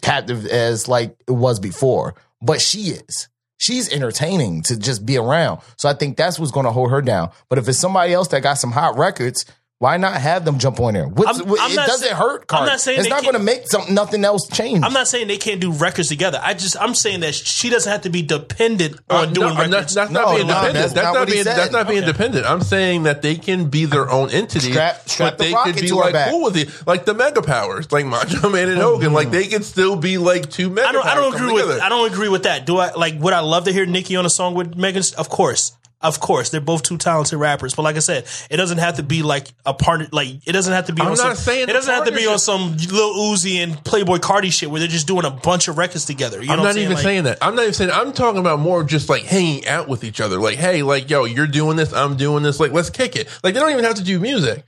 captive 0.03 0.47
as 0.47 0.89
like 0.89 1.17
it 1.27 1.33
was 1.33 1.61
before. 1.61 2.15
But 2.43 2.61
she 2.61 2.91
is. 2.91 3.29
She's 3.59 3.93
entertaining 3.93 4.63
to 4.63 4.79
just 4.79 5.05
be 5.05 5.19
around. 5.19 5.61
So 5.77 5.89
I 5.89 5.93
think 5.95 6.17
that's 6.17 6.39
what's 6.39 6.53
gonna 6.53 6.73
hold 6.73 6.91
her 6.91 7.03
down. 7.03 7.31
But 7.49 7.59
if 7.59 7.69
it's 7.69 7.79
somebody 7.79 8.13
else 8.13 8.29
that 8.29 8.43
got 8.43 8.55
some 8.55 8.73
hot 8.73 8.97
records. 8.97 9.45
Why 9.81 9.97
not 9.97 10.13
have 10.21 10.45
them 10.45 10.59
jump 10.59 10.79
on 10.79 10.93
there? 10.93 11.09
What's, 11.09 11.41
I'm- 11.41 11.49
I'm 11.59 11.71
it 11.73 11.75
not 11.75 11.87
doesn't 11.87 12.07
say- 12.09 12.15
hurt. 12.15 12.45
I'm 12.51 12.67
not 12.67 12.83
saying 12.83 12.99
it's 12.99 13.07
they 13.07 13.09
not 13.09 13.23
can't- 13.23 13.33
going 13.33 13.41
to 13.47 13.51
make 13.51 13.67
some 13.67 13.95
nothing 13.95 14.27
else 14.27 14.47
change. 14.47 14.85
I'm 14.85 14.93
not 14.93 15.09
saying 15.09 15.27
they 15.27 15.39
can't 15.39 15.59
do 15.59 15.73
records 15.73 16.09
together. 16.11 16.39
I 16.43 16.53
just 16.53 16.77
I'm 16.79 16.95
saying 16.95 17.21
that 17.21 17.35
she 17.35 17.71
doesn't 17.71 17.91
have 17.91 18.03
to 18.03 18.11
be 18.11 18.21
dependent 18.21 18.97
on 19.09 19.17
Uh, 19.29 19.33
doing 19.33 19.55
no, 19.55 19.55
records. 19.55 19.71
That's, 19.71 19.95
that's 19.95 20.11
No, 20.11 20.21
not 20.21 20.35
being 20.37 20.47
no, 20.49 20.53
dependent. 20.53 20.75
that's 20.75 20.93
That's, 20.93 21.05
not 21.07 21.15
not 21.15 21.29
being. 21.29 21.45
said. 21.45 21.57
That's 21.57 21.73
not 21.73 21.89
being 21.89 22.03
Okay. 22.03 22.13
dependent. 22.13 22.45
I'm 22.47 22.61
saying 22.61 23.05
that 23.05 23.23
they 23.23 23.37
can 23.37 23.71
be 23.71 23.87
their 23.87 24.11
own 24.11 24.29
entity, 24.29 24.71
Strap- 24.71 25.09
strap 25.09 25.31
but 25.31 25.39
the 25.39 25.45
they 25.45 25.53
could 25.73 25.81
be 25.81 25.89
to 25.89 25.97
her 25.97 26.03
like 26.05 26.13
back. 26.13 26.31
cool 26.31 26.43
with 26.45 26.59
it, 26.59 26.69
like 26.87 27.07
the 27.07 27.15
Mega 27.15 27.41
Powers, 27.41 27.91
like 27.91 28.05
Macho 28.05 28.51
Man 28.51 28.69
and 28.69 28.83
Hogan. 28.83 29.15
Like 29.15 29.31
they 29.31 29.47
could 29.47 29.65
still 29.65 29.97
be 29.97 30.19
like 30.19 30.51
two 30.51 30.69
Mega 30.69 30.89
I 30.89 30.93
don't 30.93 31.07
I 31.07 31.15
don't 31.15 31.35
agree 31.35 31.53
with 31.55 31.63
together. 31.63 31.81
I 31.83 31.89
don't 31.89 32.13
agree 32.13 32.29
with 32.29 32.43
that. 32.43 32.67
Do 32.67 32.77
I 32.77 32.93
like 32.93 33.15
would 33.19 33.33
I 33.33 33.41
love 33.41 33.65
to 33.65 33.73
hear 33.73 33.87
Nicki 33.87 34.15
on 34.17 34.27
a 34.27 34.31
song 34.31 34.53
with 34.53 34.77
Megan? 34.77 35.03
Of 35.17 35.31
course. 35.31 35.73
Of 36.03 36.19
course, 36.19 36.49
they're 36.49 36.63
both 36.63 36.83
two 36.83 36.97
talented 36.97 37.39
rappers, 37.39 37.75
but 37.75 37.83
like 37.83 37.97
I 37.97 37.99
said, 37.99 38.27
it 38.49 38.57
doesn't 38.57 38.79
have 38.79 38.97
to 38.97 39.03
be 39.03 39.23
like 39.23 39.49
a 39.67 39.75
partner. 39.75 40.09
Like 40.11 40.29
it 40.47 40.53
doesn't 40.53 40.73
have 40.73 40.87
to 40.87 40.95
be. 40.95 41.03
I'm 41.03 41.09
on 41.09 41.17
not 41.19 41.37
some, 41.37 41.37
saying 41.37 41.69
it 41.69 41.73
doesn't 41.75 41.93
have 41.93 42.07
to 42.07 42.13
be 42.13 42.27
on 42.27 42.39
some 42.39 42.75
Lil 42.77 43.15
Uzi 43.35 43.57
and 43.57 43.75
Playboi 43.75 44.19
Carti 44.19 44.51
shit 44.51 44.71
where 44.71 44.79
they're 44.79 44.89
just 44.89 45.07
doing 45.07 45.27
a 45.27 45.31
bunch 45.31 45.69
of 45.69 45.77
records 45.77 46.07
together. 46.07 46.41
You 46.41 46.47
know 46.47 46.55
I'm 46.55 46.59
not 46.61 46.69
I'm 46.69 46.73
saying? 46.75 46.85
even 46.85 46.95
Like, 46.95 47.03
saying 47.03 47.25
that. 47.25 47.39
I'm 47.43 47.55
not 47.55 47.63
even 47.63 47.75
saying. 47.75 47.91
I'm 47.91 48.13
talking 48.13 48.41
about 48.41 48.61
more 48.61 48.83
just 48.83 49.11
like 49.11 49.25
hanging 49.25 49.67
out 49.67 49.89
with 49.89 50.03
each 50.03 50.23
other. 50.23 50.39
Like, 50.39 50.57
hey, 50.57 50.83
like, 50.83 51.11
yo, 51.11 51.25
you're 51.25 51.47
doing 51.47 51.77
this, 51.77 51.93
I'm 51.93 52.17
doing 52.17 52.43
this. 52.43 52.59
Like, 52.61 52.73
let's 52.73 52.89
kick 52.89 53.15
it. 53.15 53.29
Like, 53.45 53.53
they 53.53 53.61
don't 53.61 53.71
even 53.73 53.85
have 53.85 53.97
to 53.97 54.05
do 54.05 54.19
music. 54.19 54.65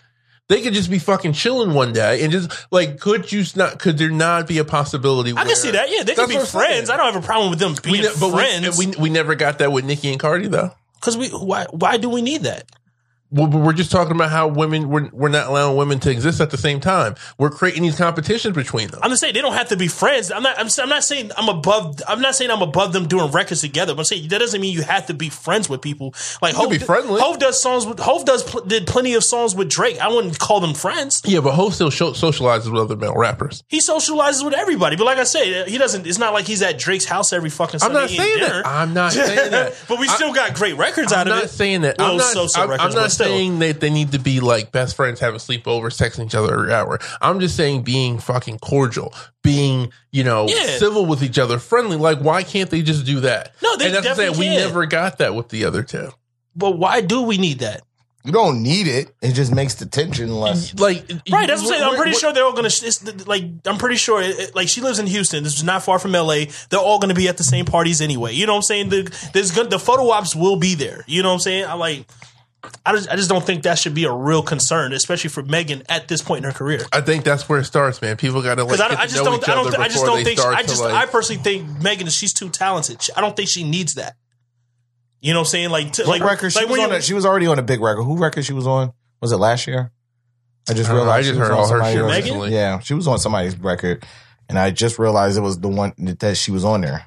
They 0.48 0.60
could 0.60 0.74
just 0.74 0.90
be 0.90 0.98
fucking 0.98 1.32
chilling 1.32 1.72
one 1.72 1.94
day 1.94 2.22
and 2.22 2.30
just 2.30 2.52
like, 2.70 3.00
could 3.00 3.32
you 3.32 3.42
not? 3.56 3.78
Could 3.78 3.96
there 3.96 4.10
not 4.10 4.46
be 4.46 4.58
a 4.58 4.66
possibility? 4.66 5.32
I 5.34 5.44
can 5.46 5.56
see 5.56 5.70
that. 5.70 5.90
Yeah, 5.90 6.02
they 6.02 6.14
could 6.14 6.28
be 6.28 6.36
friends. 6.38 6.90
I 6.90 6.98
don't 6.98 7.14
have 7.14 7.22
a 7.22 7.24
problem 7.24 7.48
with 7.48 7.58
them 7.58 7.74
being 7.82 7.92
We 7.92 8.00
ne- 8.02 8.14
but 8.20 8.32
friends. 8.32 8.76
we, 8.78 8.88
we 8.88 8.96
we 8.98 9.08
never 9.08 9.34
got 9.34 9.60
that 9.60 9.72
with 9.72 9.86
Nicki 9.86 10.10
and 10.10 10.20
Cardi 10.20 10.48
though. 10.48 10.72
Because 11.02 11.18
we, 11.18 11.30
why 11.30 11.66
why 11.72 11.98
do 11.98 12.10
we 12.10 12.22
need 12.22 12.44
that? 12.44 12.70
Well, 13.32 13.48
we're 13.48 13.72
just 13.72 13.90
talking 13.90 14.14
about 14.14 14.30
how 14.30 14.46
women 14.48 14.88
we're, 14.90 15.08
we're 15.10 15.28
not 15.30 15.46
allowing 15.48 15.76
women 15.76 15.98
to 16.00 16.10
exist 16.10 16.40
at 16.40 16.50
the 16.50 16.58
same 16.58 16.80
time. 16.80 17.14
We're 17.38 17.50
creating 17.50 17.82
these 17.82 17.96
competitions 17.96 18.54
between 18.54 18.88
them. 18.88 19.00
I'm 19.02 19.10
just 19.10 19.22
saying 19.22 19.32
they 19.32 19.40
don't 19.40 19.54
have 19.54 19.68
to 19.70 19.76
be 19.76 19.88
friends. 19.88 20.30
I'm 20.30 20.42
not. 20.42 20.58
I'm, 20.58 20.68
I'm 20.78 20.88
not 20.90 21.02
saying 21.02 21.30
I'm 21.36 21.48
above. 21.48 22.00
I'm 22.06 22.20
not 22.20 22.34
saying 22.34 22.50
I'm 22.50 22.60
above 22.62 22.92
them 22.92 23.08
doing 23.08 23.30
records 23.32 23.62
together. 23.62 23.94
But 23.94 24.00
I'm 24.00 24.04
saying 24.04 24.28
that 24.28 24.38
doesn't 24.38 24.60
mean 24.60 24.74
you 24.74 24.82
have 24.82 25.06
to 25.06 25.14
be 25.14 25.30
friends 25.30 25.68
with 25.68 25.80
people. 25.80 26.14
Like 26.42 26.54
Hov, 26.54 26.70
be 26.70 26.78
friendly. 26.78 27.20
Hov 27.20 27.38
does 27.38 27.60
songs 27.62 27.86
with 27.86 27.98
Hov 28.00 28.24
does 28.24 28.42
pl- 28.42 28.66
did 28.66 28.86
plenty 28.86 29.14
of 29.14 29.24
songs 29.24 29.54
with 29.54 29.70
Drake. 29.70 29.98
I 29.98 30.08
wouldn't 30.08 30.38
call 30.38 30.60
them 30.60 30.74
friends. 30.74 31.22
yeah, 31.24 31.40
but 31.40 31.52
Ho 31.52 31.70
still 31.70 31.90
socializes 31.90 32.70
with 32.70 32.80
other 32.82 32.96
male 32.96 33.14
rappers. 33.16 33.64
He 33.68 33.78
socializes 33.80 34.44
with 34.44 34.54
everybody. 34.54 34.96
But 34.96 35.04
like 35.04 35.18
I 35.18 35.24
said, 35.24 35.68
he 35.68 35.78
doesn't. 35.78 36.06
It's 36.06 36.18
not 36.18 36.34
like 36.34 36.44
he's 36.46 36.60
at 36.60 36.78
Drake's 36.78 37.06
house 37.06 37.32
every 37.32 37.50
fucking 37.50 37.80
I'm 37.82 37.92
not 37.94 38.10
saying 38.10 38.38
dinner. 38.38 38.62
that. 38.62 38.66
I'm 38.66 38.92
not 38.92 39.12
saying 39.12 39.50
that. 39.52 39.74
but 39.88 39.98
we 39.98 40.08
I- 40.08 40.14
still 40.14 40.34
got 40.34 40.54
great 40.54 40.76
records 40.76 41.12
out 41.12 41.26
I'm 41.26 41.32
of 41.32 41.38
not 41.38 41.44
it. 41.44 41.48
saying 41.48 41.80
that. 41.82 41.96
Well, 41.98 42.12
I'm 42.12 42.16
not, 42.18 42.36
I'm, 42.56 42.68
records, 42.70 42.94
I'm 42.94 43.02
not. 43.02 43.10
Saying 43.24 43.58
that 43.60 43.80
they 43.80 43.90
need 43.90 44.12
to 44.12 44.18
be 44.18 44.40
like 44.40 44.72
best 44.72 44.96
friends, 44.96 45.20
having 45.20 45.38
sleepovers, 45.40 45.98
texting 46.00 46.26
each 46.26 46.34
other 46.34 46.52
every 46.54 46.72
hour. 46.72 46.98
I'm 47.20 47.40
just 47.40 47.56
saying 47.56 47.82
being 47.82 48.18
fucking 48.18 48.58
cordial, 48.58 49.14
being 49.42 49.92
you 50.10 50.24
know 50.24 50.46
Yeah. 50.48 50.78
civil 50.78 51.06
with 51.06 51.22
each 51.22 51.38
other, 51.38 51.58
friendly. 51.58 51.96
Like, 51.96 52.18
why 52.18 52.42
can't 52.42 52.70
they 52.70 52.82
just 52.82 53.04
do 53.06 53.20
that? 53.20 53.52
No, 53.62 53.76
they 53.76 53.86
and 53.86 53.94
that's 53.94 54.04
what 54.06 54.10
I'm 54.12 54.16
saying. 54.16 54.30
definitely 54.32 54.48
We 54.50 54.56
never 54.56 54.86
got 54.86 55.18
that 55.18 55.34
with 55.34 55.48
the 55.48 55.64
other 55.64 55.82
two. 55.82 56.10
But 56.54 56.78
why 56.78 57.00
do 57.00 57.22
we 57.22 57.38
need 57.38 57.60
that? 57.60 57.82
you 58.24 58.30
don't 58.30 58.62
need 58.62 58.86
it. 58.86 59.12
It 59.20 59.32
just 59.32 59.52
makes 59.52 59.74
the 59.74 59.84
tension 59.86 60.32
less. 60.32 60.78
Like, 60.78 61.10
Right, 61.28 61.48
that's 61.48 61.60
what 61.60 61.72
I'm 61.74 61.80
saying. 61.80 61.82
I'm 61.82 61.96
pretty 61.96 62.10
we're- 62.12 62.20
sure 62.20 62.32
they're 62.32 62.44
all 62.44 62.52
gonna. 62.52 62.68
It's 62.68 63.26
like 63.26 63.42
I'm 63.66 63.78
pretty 63.78 63.96
sure. 63.96 64.22
It, 64.22 64.38
it- 64.38 64.54
like 64.54 64.68
she 64.68 64.80
lives 64.80 65.00
in 65.00 65.08
Houston. 65.08 65.42
This 65.42 65.56
is 65.56 65.64
not 65.64 65.82
far 65.82 65.98
from 65.98 66.12
LA. 66.12 66.44
They're 66.70 66.78
all 66.78 67.00
gonna 67.00 67.14
be 67.14 67.26
at 67.26 67.36
the 67.36 67.42
same 67.42 67.64
parties 67.64 68.00
anyway. 68.00 68.32
You 68.34 68.46
know 68.46 68.52
what 68.52 68.58
I'm 68.58 68.62
saying? 68.62 68.90
The 68.90 69.30
there's 69.32 69.50
good. 69.50 69.70
The 69.70 69.78
photo 69.80 70.08
ops 70.10 70.36
will 70.36 70.54
be 70.54 70.76
there. 70.76 71.02
You 71.08 71.24
know 71.24 71.30
what 71.30 71.34
I'm 71.34 71.40
saying? 71.40 71.64
I'm 71.64 71.80
like, 71.80 72.06
I 72.86 72.92
just, 72.92 73.08
I 73.10 73.16
just 73.16 73.28
don't 73.28 73.44
think 73.44 73.64
that 73.64 73.78
should 73.78 73.94
be 73.94 74.04
a 74.04 74.12
real 74.12 74.42
concern, 74.42 74.92
especially 74.92 75.30
for 75.30 75.42
Megan 75.42 75.82
at 75.88 76.06
this 76.08 76.22
point 76.22 76.44
in 76.44 76.50
her 76.50 76.56
career. 76.56 76.80
I 76.92 77.00
think 77.00 77.24
that's 77.24 77.48
where 77.48 77.58
it 77.58 77.64
starts, 77.64 78.00
man. 78.00 78.16
People 78.16 78.40
got 78.42 78.54
to 78.56 78.64
like 78.64 78.76
Because 78.76 78.88
get 78.90 78.98
I, 78.98 79.02
I 79.02 79.06
to 79.06 79.12
just 79.12 79.24
know 79.24 79.30
don't, 79.32 79.42
each 79.42 79.48
I 79.48 79.54
don't, 79.54 79.66
other 79.66 79.80
I 79.80 79.84
just 79.88 79.94
before 79.96 80.06
don't 80.06 80.16
they 80.18 80.24
think. 80.24 80.38
start 80.38 80.54
I 80.56 80.62
just, 80.62 80.80
like- 80.82 80.94
I 80.94 81.06
personally 81.06 81.42
think 81.42 81.82
Megan, 81.82 82.08
she's 82.08 82.32
too 82.32 82.48
talented. 82.50 83.02
She- 83.02 83.12
I 83.16 83.20
don't 83.20 83.34
think 83.36 83.48
she 83.48 83.64
needs 83.64 83.94
that. 83.94 84.14
You 85.20 85.32
know 85.32 85.40
what 85.40 85.46
I'm 85.46 85.50
saying? 85.50 85.70
Like, 85.70 85.92
to, 85.94 86.02
What 86.04 86.20
like, 86.20 86.28
record? 86.30 86.50
She 86.52 86.60
like 86.60 86.68
was 86.68 86.78
on. 86.80 86.90
you- 86.90 86.94
A, 86.96 87.02
she 87.02 87.14
was 87.14 87.26
already 87.26 87.46
on 87.46 87.58
a 87.58 87.62
big 87.62 87.80
record. 87.80 88.02
Who 88.04 88.16
record 88.18 88.44
she 88.44 88.52
was 88.52 88.66
on? 88.66 88.92
Was 89.20 89.32
it 89.32 89.36
last 89.38 89.66
year? 89.66 89.90
I 90.68 90.74
just 90.74 90.88
I 90.88 90.92
know. 90.92 91.00
realized 91.00 91.26
I 91.28 91.30
just 91.32 91.40
heard 91.40 91.50
all 91.52 91.62
her 91.62 91.68
somebody's 91.68 91.94
shit 91.94 92.04
record. 92.04 92.38
Megan? 92.42 92.52
Yeah, 92.52 92.78
she 92.80 92.94
was 92.94 93.08
on 93.08 93.18
somebody's 93.18 93.56
record, 93.58 94.04
and 94.48 94.56
I 94.58 94.70
just 94.70 94.98
realized 95.00 95.36
it 95.36 95.40
was 95.40 95.58
the 95.58 95.68
one 95.68 95.92
that 95.98 96.36
she 96.36 96.50
was 96.52 96.64
on 96.64 96.80
there. 96.82 97.06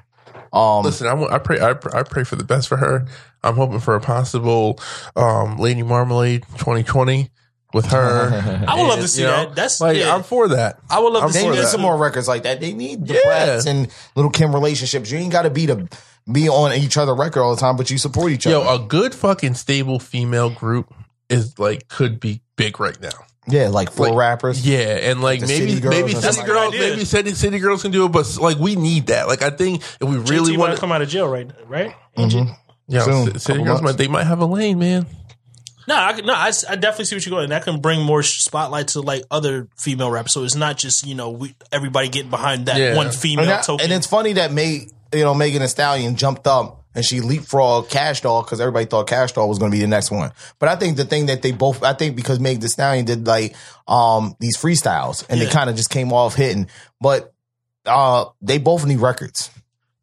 Um, 0.52 0.82
Listen, 0.84 1.06
I, 1.06 1.34
I 1.34 1.38
pray. 1.38 1.60
I, 1.60 1.72
pr- 1.74 1.94
I 1.96 2.02
pray 2.02 2.24
for 2.24 2.36
the 2.36 2.44
best 2.44 2.68
for 2.68 2.76
her. 2.76 3.06
I'm 3.46 3.54
hoping 3.54 3.80
for 3.80 3.94
a 3.94 4.00
possible 4.00 4.78
um, 5.14 5.58
Lady 5.58 5.82
Marmalade 5.82 6.42
2020 6.58 7.30
with 7.72 7.86
her. 7.86 8.64
I 8.68 8.74
would 8.76 8.88
love 8.88 9.00
to 9.00 9.08
see 9.08 9.22
you 9.22 9.26
know, 9.26 9.46
that. 9.46 9.54
That's 9.54 9.80
like 9.80 9.98
yeah. 9.98 10.14
I'm 10.14 10.22
for 10.22 10.48
that. 10.48 10.80
I 10.90 10.98
would 10.98 11.12
love 11.12 11.24
I'm 11.24 11.28
to 11.28 11.32
they 11.32 11.40
see 11.40 11.44
for 11.46 11.50
need 11.52 11.58
that. 11.58 11.62
that. 11.62 11.68
some 11.68 11.80
more 11.80 11.96
records 11.96 12.28
like 12.28 12.44
that. 12.44 12.60
They 12.60 12.72
need 12.72 13.06
the 13.06 13.14
Yeah. 13.14 13.20
Bratz 13.26 13.66
and 13.66 13.88
Little 14.14 14.30
Kim 14.30 14.54
relationships. 14.54 15.10
You 15.10 15.18
ain't 15.18 15.32
got 15.32 15.42
to 15.42 15.50
be 15.50 15.66
the 15.66 15.88
be 16.30 16.48
on 16.48 16.72
each 16.72 16.96
other 16.96 17.14
record 17.14 17.40
all 17.40 17.54
the 17.54 17.60
time, 17.60 17.76
but 17.76 17.90
you 17.90 17.98
support 17.98 18.32
each 18.32 18.46
Yo, 18.46 18.60
other. 18.60 18.70
Yo, 18.70 18.84
a 18.84 18.86
good 18.86 19.14
fucking 19.14 19.54
stable 19.54 19.98
female 20.00 20.50
group 20.50 20.92
is 21.28 21.58
like 21.58 21.88
could 21.88 22.18
be 22.18 22.40
big 22.56 22.80
right 22.80 23.00
now. 23.00 23.10
yeah, 23.46 23.68
like 23.68 23.90
four 23.92 24.08
like, 24.08 24.16
rappers. 24.16 24.66
Yeah, 24.66 24.78
and 24.78 25.20
like 25.22 25.40
the 25.40 25.46
maybe 25.46 25.80
maybe 25.80 26.12
and 26.14 26.22
city 26.22 26.38
like 26.38 26.46
girls, 26.46 26.72
maybe 26.72 27.04
city 27.04 27.34
city 27.34 27.58
girls 27.58 27.82
can 27.82 27.92
do 27.92 28.06
it, 28.06 28.12
but 28.12 28.38
like 28.40 28.58
we 28.58 28.74
need 28.74 29.08
that. 29.08 29.28
Like 29.28 29.42
I 29.42 29.50
think 29.50 29.82
if 30.00 30.08
we 30.08 30.16
JT 30.16 30.30
really 30.30 30.56
want 30.56 30.74
to, 30.74 30.80
come 30.80 30.90
out 30.90 31.02
of 31.02 31.08
jail 31.08 31.28
right, 31.28 31.48
right? 31.66 31.94
Yeah, 32.88 33.02
Soon, 33.02 33.38
city 33.38 33.62
girls 33.64 33.82
might 33.82 33.96
they 33.96 34.08
might 34.08 34.24
have 34.24 34.40
a 34.40 34.46
lane, 34.46 34.78
man. 34.78 35.06
No, 35.88 35.94
I, 35.96 36.12
could- 36.14 36.26
no, 36.26 36.34
I, 36.34 36.48
s- 36.48 36.64
I 36.68 36.74
definitely 36.74 37.04
see 37.04 37.14
what 37.16 37.26
you're 37.26 37.38
going. 37.38 37.50
That 37.50 37.62
can 37.64 37.80
bring 37.80 38.02
more 38.02 38.22
spotlight 38.22 38.88
to 38.88 39.00
like 39.02 39.22
other 39.30 39.68
female 39.76 40.10
rappers. 40.10 40.32
So 40.32 40.42
it's 40.44 40.54
not 40.56 40.76
just 40.78 41.06
you 41.06 41.14
know 41.14 41.30
we, 41.30 41.54
everybody 41.72 42.08
getting 42.08 42.30
behind 42.30 42.66
that 42.66 42.76
Yeah. 42.78 42.96
one 42.96 43.06
And, 43.06 43.14
female 43.14 43.46
that- 43.46 43.64
token. 43.64 43.84
and 43.84 43.92
it's 43.92 44.06
funny 44.06 44.32
that 44.34 44.52
May, 44.52 44.88
you 45.12 45.24
know, 45.24 45.34
Megan 45.34 45.62
Thee 45.62 45.68
Stallion 45.68 46.16
jumped 46.16 46.46
up 46.48 46.82
and 46.94 47.04
she 47.04 47.20
leapfrogged 47.20 47.88
Kash 47.90 48.20
Doll 48.22 48.42
because 48.42 48.60
everybody 48.60 48.86
thought 48.86 49.06
Kash 49.06 49.32
Doll 49.32 49.48
was 49.48 49.58
going 49.60 49.70
to 49.70 49.76
be 49.76 49.80
the 49.80 49.86
next 49.86 50.10
one. 50.10 50.32
But 50.58 50.68
I 50.70 50.76
think 50.76 50.96
the 50.96 51.04
thing 51.04 51.26
that 51.26 51.42
they 51.42 51.52
both, 51.52 51.82
I 51.84 51.92
think 51.92 52.16
because 52.16 52.40
Megan 52.40 52.60
Thee 52.60 52.68
Stallion 52.68 53.04
did 53.04 53.26
like 53.26 53.54
um 53.86 54.34
these 54.40 54.56
freestyles 54.56 55.24
and 55.28 55.40
they 55.40 55.44
Yeah. 55.46 55.50
kind 55.52 55.70
of 55.70 55.76
just 55.76 55.90
came 55.90 56.12
off 56.12 56.34
hitting, 56.34 56.68
but 57.00 57.32
uh 57.84 58.24
they 58.42 58.58
both 58.58 58.84
need 58.86 58.98
records. 58.98 59.50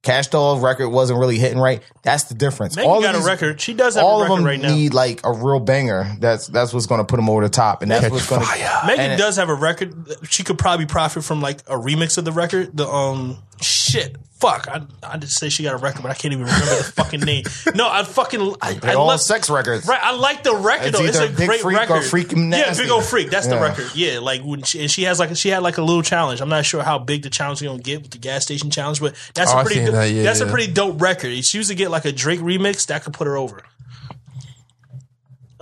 Kash 0.04 0.28
Doll's 0.28 0.62
record 0.62 0.90
wasn't 0.90 1.18
really 1.18 1.38
hitting 1.40 1.58
right. 1.60 1.82
That's 2.04 2.26
the 2.26 2.36
difference. 2.36 2.76
Megan 2.76 2.92
of 2.92 3.02
got 3.02 3.16
a 3.16 3.26
record. 3.26 3.60
She 3.62 3.74
does 3.74 3.96
have 3.96 4.04
All 4.04 4.22
a 4.22 4.26
of 4.26 4.30
them 4.30 4.44
right 4.46 4.60
now. 4.60 4.74
need 4.76 4.94
like 4.94 5.22
a 5.24 5.32
real 5.32 5.62
banger. 5.62 6.16
That's 6.20 6.46
that's 6.48 6.74
what's 6.74 6.86
going 6.88 7.00
to 7.00 7.06
put 7.06 7.16
them 7.16 7.30
over 7.30 7.42
the 7.42 7.50
top, 7.50 7.82
and 7.82 7.90
that's 7.90 8.04
Catch 8.04 8.12
what's 8.12 8.30
going 8.30 8.42
to. 8.42 8.48
fire. 8.48 8.82
Megan 8.86 9.18
does 9.18 9.38
have 9.38 9.48
a 9.50 9.54
record. 9.56 9.96
She 10.30 10.44
could 10.44 10.58
probably 10.58 10.86
profit 10.86 11.24
from 11.24 11.42
like 11.42 11.62
a 11.62 11.76
remix 11.76 12.18
of 12.18 12.26
the 12.26 12.34
record. 12.34 12.76
The 12.76 12.88
um 12.88 13.38
shit. 13.62 14.16
Fuck. 14.40 14.68
I 14.68 14.82
I 15.02 15.16
just 15.18 15.38
say 15.40 15.48
she 15.48 15.64
got 15.64 15.74
a 15.74 15.78
record, 15.78 16.02
but 16.02 16.12
I 16.12 16.16
can't 16.16 16.34
even 16.34 16.44
remember 16.44 16.66
the 16.66 16.84
fucking 16.98 17.22
name. 17.22 17.46
No, 17.76 17.88
I 17.90 18.04
fucking 18.04 18.42
I, 18.62 18.72
I 18.72 18.74
They're 18.74 18.98
all 18.98 19.08
love 19.08 19.22
sex 19.22 19.50
records. 19.50 19.88
Right, 19.88 20.02
I 20.04 20.14
like 20.18 20.44
the 20.44 20.54
record 20.54 20.88
It's 20.88 21.00
though. 21.00 21.06
It's 21.06 21.18
either 21.18 21.34
a 21.34 21.38
Big 21.38 21.48
great 21.48 21.62
Freak 21.62 21.78
or 21.90 22.00
record. 22.02 22.34
Yeah, 22.34 22.44
Nasty. 22.50 22.84
Big 22.84 22.92
Ole 22.92 23.00
Freak. 23.02 23.30
That's 23.30 23.48
the 23.48 23.56
Yeah. 23.56 23.62
record. 23.62 23.92
Yeah, 23.96 24.20
like 24.20 24.42
when 24.42 24.64
she, 24.64 24.82
and 24.82 24.92
she 24.92 25.04
has 25.04 25.18
like 25.18 25.34
she 25.38 25.48
had 25.48 25.64
like 25.64 25.78
a 25.78 25.82
little 25.82 26.02
challenge. 26.04 26.42
I'm 26.42 26.50
not 26.50 26.66
sure 26.66 26.84
how 26.84 27.00
big 27.00 27.24
the 27.24 27.30
challenge 27.30 27.62
is 27.62 27.68
gonna 27.70 27.82
get 27.82 28.02
with 28.02 28.12
the 28.12 28.18
gas 28.18 28.44
station 28.44 28.70
challenge, 28.70 29.00
but 29.00 29.16
that's 29.34 29.50
Oh, 29.54 29.56
a 29.56 29.60
I 29.60 29.64
pretty 29.64 29.76
seen 29.78 29.86
do- 29.86 29.92
that, 29.94 30.12
yeah, 30.12 30.24
that's 30.24 30.42
a 30.42 30.46
yeah. 30.46 30.52
pretty 30.52 30.74
dope 30.74 31.02
record. 31.02 31.46
She 31.46 31.58
used 31.60 31.70
to 31.70 31.76
get 31.76 31.90
like 31.90 32.04
a 32.04 32.12
Drake 32.12 32.42
remix 32.42 32.86
that 32.88 33.06
could 33.06 33.14
put 33.14 33.28
her 33.28 33.38
over. 33.38 33.64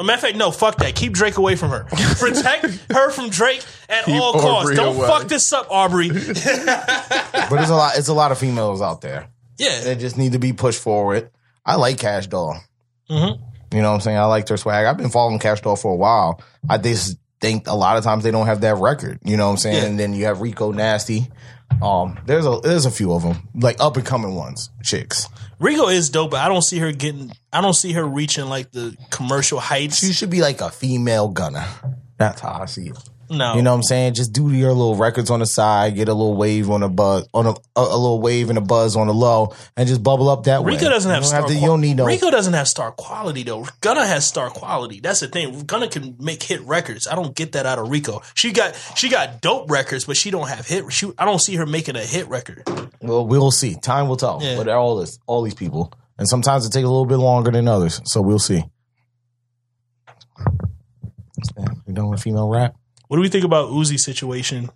A 0.02 0.04
matter 0.04 0.16
of 0.18 0.22
fact, 0.22 0.36
no, 0.38 0.49
fuck 0.52 0.78
that. 0.78 0.95
Keep 0.95 1.14
Drake 1.14 1.38
away 1.38 1.56
from 1.56 1.70
her. 1.70 1.84
Protect 1.84 2.66
her 2.91 3.12
from 3.12 3.30
Drake 3.30 3.64
at 3.88 4.06
Keep 4.06 4.20
all 4.22 4.34
costs. 4.34 4.64
Aubrey 4.64 4.76
Don't 4.76 4.95
away. 4.97 5.08
fuck 5.08 5.28
this 5.28 5.54
up, 5.54 5.68
Aubrey. 5.70 6.10
But 6.89 7.49
there's 7.58 7.70
a 7.70 7.76
lot. 7.76 7.97
It's 7.97 8.08
a 8.08 8.14
lot 8.14 8.32
of 8.32 8.38
females 8.38 8.82
out 8.82 9.02
there. 9.02 9.28
yeah, 9.58 9.82
They 9.82 9.95
just 9.95 10.18
need 10.18 10.32
to 10.34 10.39
be 10.39 10.54
pushed 10.54 10.82
forward. 10.82 11.30
I 11.66 11.76
like 11.76 11.99
Kash 11.99 12.28
Doll. 12.28 12.60
Mhm. 13.10 13.39
You 13.74 13.82
know 13.82 13.89
what 13.89 13.95
I'm 13.95 14.02
saying? 14.02 14.18
I 14.18 14.26
like 14.26 14.45
their 14.47 14.58
swag. 14.58 14.86
I've 14.86 14.97
been 14.97 15.10
following 15.12 15.38
Kash 15.39 15.62
Doll 15.62 15.76
for 15.76 15.91
a 15.93 15.95
while. 15.95 16.41
I 16.70 16.78
just 16.78 17.18
think 17.39 17.68
a 17.68 17.76
lot 17.76 17.97
of 17.97 18.04
times 18.04 18.24
they 18.24 18.32
don't 18.32 18.47
have 18.47 18.62
that 18.62 18.78
record. 18.78 19.20
You 19.24 19.38
know 19.38 19.45
what 19.45 19.52
I'm 19.54 19.58
saying? 19.58 19.76
Yeah. 19.78 19.84
And 19.89 19.99
then 19.99 20.14
you 20.14 20.26
have 20.26 20.41
Rico 20.41 20.72
Nasty. 20.72 21.30
Um, 21.82 22.19
there's 22.26 22.45
a 22.45 22.59
there's 22.63 22.86
a 22.86 22.91
few 22.91 23.13
of 23.13 23.24
them 23.24 23.47
like 23.55 23.78
up 23.80 23.97
and 23.97 24.05
coming 24.05 24.36
ones, 24.36 24.69
chicks. 24.84 25.28
Rico 25.59 25.88
is 25.89 26.09
dope, 26.09 26.32
but 26.32 26.39
I 26.39 26.47
don't 26.47 26.61
see 26.61 26.80
her 26.80 26.91
getting. 26.91 27.32
I 27.53 27.61
don't 27.61 27.74
see 27.76 27.93
her 27.93 28.03
reaching 28.03 28.45
like 28.45 28.72
the 28.72 28.97
commercial 29.09 29.59
heights. 29.59 29.99
She 29.99 30.13
should 30.13 30.30
be 30.30 30.41
like 30.41 30.61
a 30.61 30.69
female 30.69 31.28
Gunna. 31.28 31.67
That's 32.17 32.41
how 32.41 32.59
I 32.61 32.65
see 32.65 32.88
it. 32.88 32.97
No, 33.32 33.56
You 33.56 33.62
know 33.62 33.72
what 33.72 33.78
I'm 33.78 33.84
saying? 33.84 34.14
Just 34.14 34.34
do 34.34 34.52
your 34.52 34.70
little 34.74 34.96
records 34.96 35.30
on 35.30 35.40
the 35.40 35.46
side, 35.46 35.96
get 35.96 36.08
a 36.10 36.14
little 36.14 36.36
wave 36.36 36.70
on 36.70 36.84
a 36.84 36.90
buzz, 36.90 37.28
on 37.34 37.48
a, 37.48 37.52
a, 37.52 37.56
a 37.76 37.98
little 37.98 38.22
wave 38.22 38.50
and 38.50 38.58
a 38.58 38.62
buzz 38.62 38.96
on 38.96 39.08
the 39.08 39.14
low, 39.14 39.56
and 39.76 39.88
just 39.88 40.04
bubble 40.04 40.30
up 40.30 40.44
that 40.44 40.64
way. 40.64 40.74
Rico 40.74 40.90
doesn't 40.90 41.10
have 41.10 41.24
you 41.24 41.28
star. 41.28 41.42
don't 41.42 41.50
to- 41.50 41.54
qua- 41.56 41.62
you 41.62 41.68
don't 41.68 41.82
need 41.82 41.98
no. 41.98 42.06
Rico 42.06 42.30
doesn't 42.30 42.54
have 42.54 42.68
star 42.68 42.92
quality 42.92 43.44
though. 43.44 43.66
Gunna 43.82 44.06
has 44.06 44.28
star 44.28 44.50
quality. 44.50 45.00
That's 45.00 45.22
the 45.22 45.28
thing. 45.28 45.64
Gunna 45.66 45.88
can 45.88 46.16
make 46.20 46.44
hit 46.44 46.62
records. 46.62 47.08
I 47.08 47.16
don't 47.16 47.36
get 47.36 47.54
that 47.54 47.66
out 47.66 47.80
of 47.80 47.90
Rico. 47.90 48.22
She 48.36 48.52
got 48.52 48.76
she 48.96 49.10
got 49.10 49.42
dope 49.42 49.72
records, 49.72 50.06
but 50.06 50.18
she 50.18 50.30
don't 50.32 50.48
have 50.50 50.68
hit. 50.68 50.92
She, 50.92 51.12
I 51.18 51.26
don't 51.26 51.40
see 51.40 51.56
her 51.56 51.66
making 51.66 51.96
a 51.96 52.04
hit 52.04 52.28
record. 52.28 52.64
Well, 53.02 53.26
we'll 53.26 53.52
see. 53.52 53.76
Time 53.76 54.08
will 54.08 54.18
tell. 54.18 54.40
Yeah. 54.42 54.58
But 54.58 54.68
all 54.70 54.98
this, 54.98 55.18
all 55.26 55.42
these 55.42 55.56
people, 55.56 55.92
and 56.18 56.28
sometimes 56.28 56.66
it 56.66 56.70
takes 56.70 56.84
a 56.86 56.90
little 56.90 57.06
bit 57.06 57.18
longer 57.18 57.50
than 57.52 57.68
others. 57.68 58.02
So 58.06 58.22
we'll 58.22 58.40
see. 58.40 58.64
We 61.88 61.94
done 61.94 62.10
with 62.10 62.22
female 62.22 62.48
rap. 62.50 62.76
What 63.12 63.18
do 63.18 63.22
we 63.24 63.28
think 63.28 63.43
about 63.43 63.72
Uzi's 63.72 64.05
situation? 64.05 64.70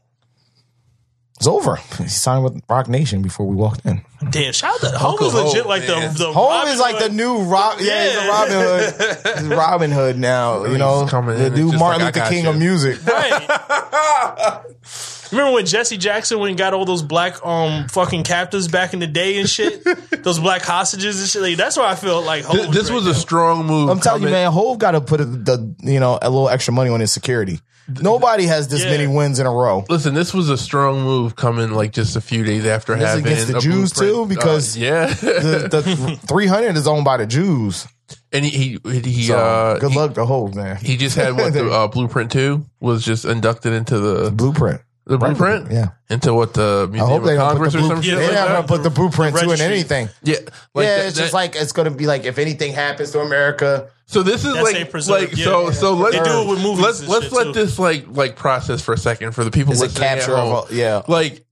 It's 1.37 1.47
over. 1.47 1.77
He 1.99 2.09
signed 2.09 2.43
with 2.43 2.61
Roc 2.69 2.89
Nation 2.89 3.21
before 3.21 3.47
we 3.47 3.55
walked 3.55 3.85
in. 3.85 4.01
Damn, 4.29 4.51
shout 4.51 4.73
out 4.73 4.81
to 4.91 4.97
Home 4.97 5.11
Uncle 5.11 5.27
is 5.27 5.33
legit 5.35 5.61
Hope, 5.61 5.65
like 5.67 5.85
the 5.87 5.95
man. 5.95 6.13
the 6.15 6.33
Home 6.33 6.49
Robin 6.49 6.73
is 6.73 6.79
like 6.81 6.99
the 6.99 7.07
new 7.07 7.43
Rob. 7.43 7.77
Yeah, 7.79 8.09
he's. 8.09 8.27
Robin 8.27 8.53
Hood. 8.59 9.37
He's 9.39 9.47
Robin 9.47 9.91
Hood 9.91 10.17
now. 10.19 10.63
You 10.65 10.71
He's 10.71 10.79
know, 10.79 11.07
coming 11.07 11.37
the 11.37 11.45
in 11.45 11.53
new 11.53 11.71
Martin 11.77 12.01
like, 12.01 12.15
Luther 12.17 12.27
King 12.29 12.43
you. 12.43 12.49
of 12.49 12.57
music. 12.59 13.05
Right. 13.05 14.61
Remember 15.35 15.53
when 15.53 15.65
Jesse 15.65 15.97
Jackson 15.97 16.39
went 16.39 16.49
and 16.51 16.57
got 16.57 16.73
all 16.73 16.85
those 16.85 17.03
black 17.03 17.45
um 17.45 17.87
fucking 17.89 18.23
captives 18.23 18.67
back 18.67 18.93
in 18.93 18.99
the 18.99 19.07
day 19.07 19.39
and 19.39 19.49
shit? 19.49 19.83
those 20.23 20.39
black 20.39 20.61
hostages 20.61 21.19
and 21.19 21.29
shit. 21.29 21.41
Like, 21.41 21.57
that's 21.57 21.77
why 21.77 21.89
I 21.91 21.95
feel 21.95 22.21
like 22.21 22.43
Hov 22.45 22.55
Th- 22.55 22.69
this 22.69 22.89
right 22.89 22.95
was 22.95 23.05
now. 23.05 23.11
a 23.11 23.15
strong 23.15 23.65
move. 23.65 23.89
I'm 23.89 23.99
telling 23.99 24.23
you, 24.23 24.29
man, 24.29 24.51
Hov 24.51 24.77
got 24.79 24.91
to 24.91 25.01
put 25.01 25.21
a, 25.21 25.25
the 25.25 25.75
you 25.81 25.99
know 25.99 26.17
a 26.21 26.29
little 26.29 26.49
extra 26.49 26.73
money 26.73 26.89
on 26.89 26.99
his 26.99 27.11
security. 27.11 27.59
Nobody 27.87 28.45
has 28.47 28.67
this 28.67 28.83
Yeah. 28.83 28.89
many 28.89 29.05
wins 29.05 29.37
in 29.37 29.45
a 29.45 29.51
row. 29.51 29.85
Listen, 29.89 30.15
this 30.15 30.33
was 30.33 30.49
a 30.49 30.57
strong 30.57 31.03
move 31.03 31.35
coming 31.35 31.69
like 31.71 31.91
just 31.91 32.15
a 32.15 32.21
few 32.21 32.43
days 32.43 32.65
after 32.65 32.95
This 32.95 33.07
having 33.07 33.25
against 33.27 33.47
the 33.47 33.57
a 33.57 33.61
Jews, 33.61 33.93
blueprint. 33.93 34.29
too, 34.29 34.35
because 34.35 34.75
Uh, 34.75 34.79
yeah, 34.79 35.05
The, 35.13 35.67
the 35.69 36.19
300 36.27 36.75
is 36.77 36.87
owned 36.87 37.05
by 37.05 37.17
the 37.17 37.27
Jews. 37.27 37.87
and 38.31 38.43
he 38.43 38.79
he, 38.83 38.99
he 39.01 39.23
So 39.25 39.37
uh 39.37 39.77
good 39.77 39.91
he, 39.91 39.97
luck 39.99 40.15
to 40.15 40.25
Hov, 40.25 40.55
man. 40.55 40.77
he 40.77 40.97
just 40.97 41.15
had 41.15 41.37
what 41.37 41.53
the 41.53 41.69
uh, 41.71 41.87
blueprint 41.87 42.31
two 42.31 42.65
was 42.79 43.05
just 43.05 43.23
inducted 43.23 43.73
into 43.73 43.99
the 43.99 44.31
Blueprint. 44.31 44.81
The 45.07 45.17
blueprint 45.17 45.71
Yeah. 45.71 45.89
into 46.09 46.33
what 46.33 46.53
the 46.53 46.89
I 46.93 46.97
hope 46.97 47.23
they 47.23 47.33
of 47.33 47.37
don't 47.39 47.49
Congress 47.49 47.73
the 47.73 47.79
or 47.79 47.87
some 47.87 48.01
shit 48.01 48.13
Yeah, 48.13 48.19
like 48.19 48.27
They're 48.31 48.35
not 48.35 48.47
going 48.49 48.61
to 48.63 48.67
put 48.67 48.83
the 48.83 48.89
blueprint 48.89 49.35
two 49.35 49.43
in 49.43 49.49
Registry. 49.51 49.73
anything. 49.75 50.09
Yeah, 50.23 50.35
like 50.73 50.85
yeah, 50.85 50.97
that- 50.97 51.05
it's 51.07 51.17
just 51.17 51.31
that- 51.31 51.37
like 51.37 51.55
it's 51.55 51.71
going 51.73 51.89
to 51.89 51.95
be 51.95 52.07
like 52.07 52.25
if 52.25 52.37
anything 52.39 52.73
happens 52.73 53.11
to 53.11 53.19
America, 53.19 53.87
So 54.07 54.21
this 54.23 54.45
is 54.45 54.53
That's 54.53 54.73
like 54.73 54.89
preserve, 54.91 55.21
like 55.21 55.37
yeah. 55.37 55.45
so 55.45 55.71
so 55.71 55.93
let's 55.93 56.15
They 56.17 56.23
do 56.23 56.41
it 56.41 56.47
with 56.47 56.61
movies 56.61 56.83
Let's 56.83 56.99
and 57.01 57.09
let's 57.09 57.23
shit, 57.25 57.33
let 57.33 57.43
too. 57.45 57.53
this 57.53 57.79
like 57.79 58.05
like 58.09 58.35
process 58.35 58.81
for 58.81 58.93
a 58.93 58.97
second 58.97 59.31
for 59.33 59.43
the 59.43 59.51
people 59.51 59.73
It's 59.73 59.81
a 59.81 59.85
listening 59.85 60.07
at 60.09 60.17
capture 60.19 60.35
of 60.37 60.49
home. 60.49 60.65
a- 60.69 60.73
yeah. 60.75 61.01
Like 61.07 61.43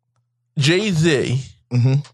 Jay 0.57 0.91
Z 0.91 1.41
Mhm. 1.73 2.05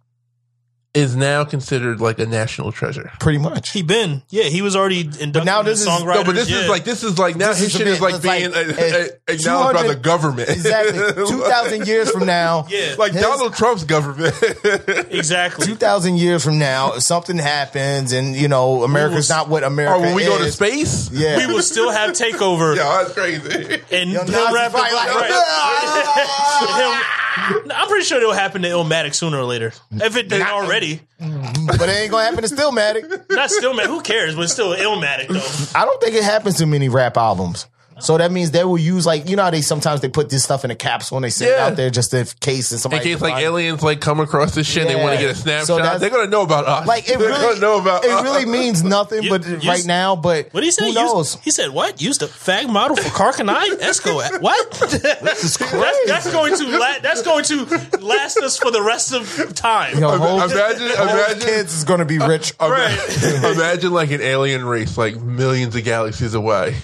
Is 0.96 1.16
now 1.16 1.44
considered 1.44 2.02
like 2.02 2.18
a 2.18 2.26
national 2.26 2.72
treasure. 2.72 3.12
pretty 3.20 3.38
much. 3.38 3.70
He 3.72 3.84
been 3.84 4.24
yeah 4.30 4.46
he 4.46 4.62
was 4.64 4.76
already 4.76 5.02
inducted. 5.02 5.46
now 5.46 5.62
this 5.62 5.82
is- 5.82 5.88
songwriters. 5.88 6.16
No, 6.16 6.24
but 6.24 6.34
this 6.36 6.50
yeah. 6.50 6.62
is 6.62 6.68
like 6.70 6.84
this 6.84 7.04
is 7.04 7.20
like 7.20 7.36
now 7.36 7.50
This 7.50 7.60
his 7.60 7.68
is 7.68 7.72
shit 7.74 7.82
bit- 7.86 7.94
is 7.94 8.02
like 8.02 8.16
it's 8.16 8.24
being 8.24 8.52
like, 8.52 8.68
uh, 8.80 8.98
uh, 8.98 9.06
acknowledged 9.28 9.76
by 9.80 9.88
the 9.88 9.96
government. 9.96 10.50
Exactly. 10.50 11.00
2,000 11.28 11.86
years 11.86 12.10
from 12.10 12.26
now, 12.26 12.66
yeah 12.70 12.96
like 12.98 13.12
His- 13.12 13.22
Donald 13.22 13.54
Trump's 13.54 13.84
government. 13.84 14.34
exactly. 15.12 15.66
2,000 15.68 16.18
years 16.18 16.44
from 16.44 16.58
now, 16.58 16.94
if 16.96 17.04
something 17.04 17.38
happens 17.38 18.12
and, 18.12 18.36
you 18.36 18.48
know, 18.48 18.84
America's 18.84 19.30
will- 19.30 19.36
not 19.36 19.48
what 19.50 19.64
America 19.64 19.96
or 19.96 20.02
when 20.02 20.16
we 20.16 20.24
is. 20.24 20.30
go 20.30 20.38
to 20.40 20.52
space. 20.52 21.12
Yeah. 21.12 21.38
we 21.38 21.54
will 21.54 21.62
still 21.62 21.92
have 21.92 22.12
takeover 22.16 22.76
Yeah, 22.76 23.04
that's 23.04 23.14
crazy. 23.14 23.82
and 23.92 24.10
Yo, 24.10 24.22
him 24.24 24.32
Nazi 24.32 24.54
rapping 24.56 24.80
fight 24.80 24.94
like, 24.94 25.16
right. 25.16 26.96
Him- 26.96 27.02
I'm 27.74 27.88
pretty 27.88 28.06
sure 28.06 28.18
it'll 28.20 28.34
happen 28.34 28.62
to 28.64 28.68
Illmatic 28.68 29.14
sooner 29.16 29.38
or 29.38 29.44
later. 29.46 29.74
If 29.92 30.16
it 30.18 30.30
didn't 30.30 30.48
already, 30.48 31.02
but 31.20 31.82
it 31.82 31.90
ain't 31.90 32.12
to 32.12 32.18
happen 32.18 32.44
to 32.44 32.54
Stillmatic. 32.56 33.30
not 33.30 33.50
still 33.52 33.74
man. 33.74 33.88
Who 33.88 34.02
cares? 34.02 34.36
But 34.36 34.44
it's 34.44 34.54
still 34.54 34.76
Illmatic 34.76 35.28
though. 35.28 35.80
I 35.80 35.86
don't 35.86 36.02
think 36.02 36.16
it 36.16 36.24
happens 36.24 36.58
to 36.58 36.66
many 36.66 36.90
rap 36.90 37.18
albums. 37.18 37.68
So 38.00 38.18
that 38.18 38.32
means 38.32 38.52
they 38.52 38.64
will 38.64 38.78
use 38.78 39.06
like 39.06 39.30
you 39.30 39.36
know 39.36 39.44
how 39.44 39.50
they 39.50 39.62
sometimes 39.62 40.02
they 40.02 40.10
put 40.10 40.30
this 40.30 40.44
stuff 40.44 40.66
in 40.66 40.72
a 40.72 40.76
capsule 40.76 41.18
and 41.18 41.24
they 41.26 41.30
send 41.30 41.52
it 41.52 41.56
Yeah. 41.56 41.66
out 41.68 41.76
there 41.76 41.90
just 41.90 42.14
in 42.14 42.26
case 42.40 42.72
and 42.72 42.78
In 42.78 42.82
somebody 42.82 43.04
case 43.04 43.16
can 43.18 43.24
like 43.24 43.34
find 43.34 43.44
it. 43.44 43.48
aliens 43.48 43.84
like 43.84 44.00
come 44.02 44.20
across 44.20 44.56
this 44.56 44.68
shit, 44.68 44.82
and 44.88 44.90
they 44.90 44.96
want 45.02 45.14
to 45.16 45.20
get 45.20 45.32
a 45.32 45.36
snapshot. 45.36 45.68
So 45.68 45.78
that's- 45.78 46.00
they're 46.02 46.10
gonna 46.10 46.30
know 46.30 46.42
about 46.42 46.66
us. 46.66 46.88
like 46.88 47.10
it 47.10 47.20
they're 47.20 47.30
really 47.30 47.42
gonna 47.42 47.60
know 47.60 47.80
about 47.80 48.06
it 48.06 48.12
us. 48.12 48.24
really 48.24 48.46
means 48.46 48.84
nothing 48.84 49.24
You- 49.24 49.30
but 49.30 49.46
you- 49.48 49.70
right 49.70 49.86
now 49.86 50.16
but 50.16 50.48
What 50.52 50.62
did 50.62 50.66
he 50.68 50.72
say? 50.72 50.84
who 50.84 50.88
Use- 50.90 50.96
knows 50.96 51.38
he 51.44 51.52
said 51.52 51.70
what? 51.72 52.02
Use 52.02 52.18
the 52.18 52.28
fag 52.28 52.68
model 52.70 52.96
for 52.96 53.10
Karl 53.10 53.34
Kani? 53.34 53.78
Esco. 53.80 54.42
What? 54.42 54.72
this 54.92 55.44
is 55.44 55.58
crazy 55.58 55.78
That's, 55.78 56.06
that's 56.08 56.32
going 56.32 56.56
to 56.58 56.78
la- 56.78 57.00
that's 57.02 57.22
going 57.24 57.44
to 57.46 57.66
last 58.02 58.38
us 58.38 58.58
for 58.58 58.72
the 58.72 58.82
rest 58.82 59.14
of 59.14 59.54
time. 59.56 59.98
Yo, 60.00 60.14
Ima- 60.14 60.18
whole, 60.26 60.42
imagine- 60.42 60.90
whole 60.98 61.08
imagine- 61.10 61.40
kids 61.40 61.76
is 61.76 61.84
gonna 61.84 62.06
be 62.06 62.18
rich 62.20 62.54
Right. 62.60 62.98
Imagine 63.44 63.92
like 63.92 64.12
an 64.12 64.22
alien 64.22 64.64
race, 64.66 64.98
like 64.98 65.16
millions 65.20 65.76
of 65.76 65.84
galaxies 65.84 66.34
away, 66.34 66.76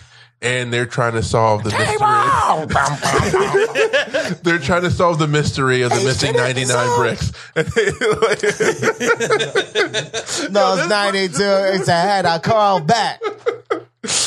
and 0.46 0.72
they're 0.72 0.86
trying 0.86 1.14
to 1.14 1.24
solve 1.24 1.64
the 1.64 1.72
mystery. 1.72 1.98
They're 4.44 4.60
trying 4.60 4.84
to 4.84 4.92
solve 4.92 5.18
the 5.20 5.28
mystery 5.28 5.82
of 5.82 5.90
the 5.92 6.04
missing 6.04 6.36
ninety 6.36 6.66
nine 6.66 6.98
bricks. 7.00 7.32
no 10.52 10.76
it's 10.78 10.90
92. 10.90 11.34
it's 11.40 11.88
a 11.88 11.92
head 11.94 12.26
I 12.26 12.40
call 12.40 12.80
back 12.82 13.22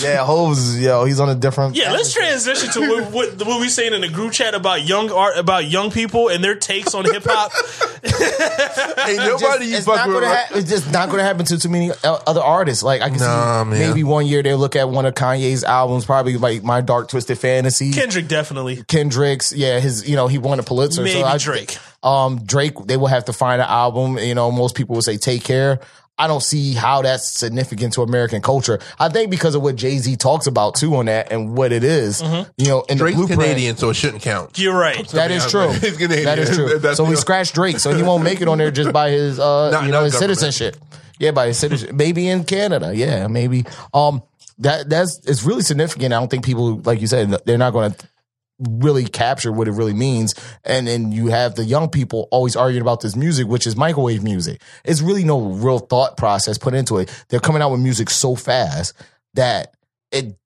yeah 0.03 0.25
Hoes 0.25 0.79
yo 0.81 1.05
he's 1.05 1.21
on 1.21 1.29
a 1.29 1.35
different 1.35 1.77
Yeah, 1.77 1.93
let's 1.93 2.13
transition 2.13 2.71
to 2.73 2.81
what, 2.81 3.13
what, 3.13 3.47
what 3.47 3.61
we 3.61 3.69
saying 3.69 3.95
in 3.95 4.01
the 4.01 4.09
group 4.09 4.33
chat 4.33 4.55
about 4.55 4.87
young 4.87 5.11
art, 5.11 5.37
about 5.39 5.67
young 5.67 5.91
people 5.91 6.29
and 6.29 6.43
their 6.43 6.55
takes 6.55 6.95
on 6.95 7.05
hip 7.05 7.25
hop. 7.27 7.53
Ain't 8.05 9.19
Just- 9.21 9.43
nobody 9.43 9.67
you 9.67 9.77
it's 9.77 9.87
fuck 9.87 9.97
not 9.97 10.09
with. 10.09 10.17
gonna 10.17 10.27
right? 10.27 10.47
ha- 10.47 10.55
it's 10.59 10.69
just 10.69 10.91
not 10.93 11.09
going 11.09 11.19
to 11.19 11.25
happen 11.25 11.45
to 11.47 11.59
too 11.59 11.69
many 11.69 11.91
o- 12.05 12.23
other 12.27 12.41
artists. 12.41 12.83
Like 12.83 13.03
I 13.03 13.09
can 13.11 13.19
Nah, 13.19 13.65
see 13.65 13.71
man. 13.71 13.79
maybe 13.89 14.05
one 14.05 14.27
year 14.27 14.43
they'll 14.43 14.59
look 14.59 14.77
at 14.77 14.89
one 14.89 15.07
of 15.07 15.15
Kanye's 15.15 15.65
albums, 15.65 16.05
probably 16.05 16.37
like 16.37 16.63
My 16.63 16.81
Dark 16.81 17.09
Twisted 17.09 17.39
Fantasy, 17.39 17.93
Kendrick 17.93 18.29
definitely. 18.29 18.83
Kendrick's. 18.85 19.53
Yeah, 19.53 19.81
his 19.81 20.09
you 20.09 20.17
know 20.17 20.27
he 20.29 20.39
won 20.39 20.59
a 20.59 20.63
Pulitzer. 20.63 21.03
Maybe 21.03 21.21
so 21.21 21.27
I, 21.27 21.39
Drake. 21.39 21.77
Um, 22.03 22.45
Drake. 22.45 22.75
They 22.87 22.97
will 22.97 23.07
have 23.09 23.25
to 23.27 23.33
find 23.33 23.61
an 23.61 23.69
album. 23.69 24.19
You 24.19 24.35
know, 24.35 24.51
most 24.51 24.75
people 24.77 24.95
would 24.97 25.05
say 25.05 25.17
Take 25.17 25.45
Care. 25.45 25.81
I 26.19 26.27
don't 26.27 26.43
see 26.43 26.73
how 26.75 27.03
that's 27.03 27.29
significant 27.31 27.93
to 27.95 28.03
American 28.03 28.43
culture. 28.43 28.81
I 28.99 29.09
think 29.09 29.31
because 29.31 29.55
of 29.55 29.63
what 29.63 29.77
Jay 29.77 29.99
Z 29.99 30.17
talks 30.17 30.47
about 30.49 30.75
too 30.75 30.97
on 30.97 31.07
that 31.07 31.31
and 31.31 31.57
what 31.57 31.71
it 31.73 31.85
is, 31.85 32.21
Mm-hmm. 32.23 32.51
You 32.57 32.67
know, 32.69 32.81
in 32.89 32.99
Drake's 32.99 33.17
the 33.17 33.27
blueprint. 33.27 33.41
Canadian, 33.43 33.77
so 33.77 33.91
it 33.91 33.95
shouldn't 33.95 34.23
count. 34.23 34.59
You're 34.59 34.77
right. 34.77 35.07
That 35.11 35.31
is 35.31 35.47
true. 35.51 35.69
He's 35.73 35.97
Canadian. 35.97 36.25
That 36.25 36.39
is 36.39 36.51
true. 36.57 36.79
That's 36.79 36.97
so 36.97 37.05
we 37.05 37.11
the- 37.13 37.17
scratched 37.19 37.55
Drake, 37.55 37.79
so 37.79 37.95
he 37.95 38.03
won't 38.03 38.25
make 38.25 38.41
it 38.41 38.49
on 38.49 38.59
there 38.59 38.71
just 38.71 38.93
by 38.93 39.11
his, 39.11 39.39
uh, 39.39 39.71
Not- 39.71 39.85
you 39.85 39.93
know, 39.93 40.05
his 40.05 40.15
government. 40.15 40.39
citizenship. 40.39 40.83
Yeah, 41.21 41.31
by 41.33 41.49
his 41.49 41.59
citizenship. 41.59 41.95
Maybe 41.97 42.29
in 42.29 42.45
Canada. 42.45 42.93
Yeah, 42.95 43.27
maybe. 43.29 43.65
Um, 43.95 44.23
that 44.61 44.89
that's 44.91 45.21
it's 45.25 45.45
really 45.45 45.63
significant. 45.63 46.13
I 46.13 46.19
don't 46.19 46.29
think 46.29 46.45
people, 46.45 46.79
like 46.81 47.01
you 47.01 47.07
said, 47.07 47.31
they're 47.47 47.59
not 47.59 47.73
going 47.73 47.93
to 47.93 48.09
really 48.59 49.05
capture 49.05 49.53
what 49.53 49.69
it 49.69 49.73
really 49.73 49.95
means. 49.95 50.35
And 50.65 50.87
then 50.87 51.13
you 51.13 51.29
have 51.29 51.55
the 51.55 51.65
young 51.65 51.89
people 51.89 52.29
always 52.31 52.57
arguing 52.57 52.83
about 52.83 53.01
this 53.01 53.17
music, 53.17 53.47
which 53.47 53.67
is 53.67 53.77
microwave 53.77 54.23
music. 54.23 54.61
It's 54.85 55.01
really 55.01 55.25
no 55.25 55.41
real 55.41 55.79
thought 55.79 56.17
process 56.17 56.59
put 56.59 56.75
into 56.75 56.99
it. 56.99 57.25
They're 57.29 57.41
coming 57.41 57.63
out 57.63 57.71
with 57.71 57.81
music 57.81 58.11
so 58.11 58.35
fast 58.35 58.95
that 59.35 59.75
it 60.11 60.37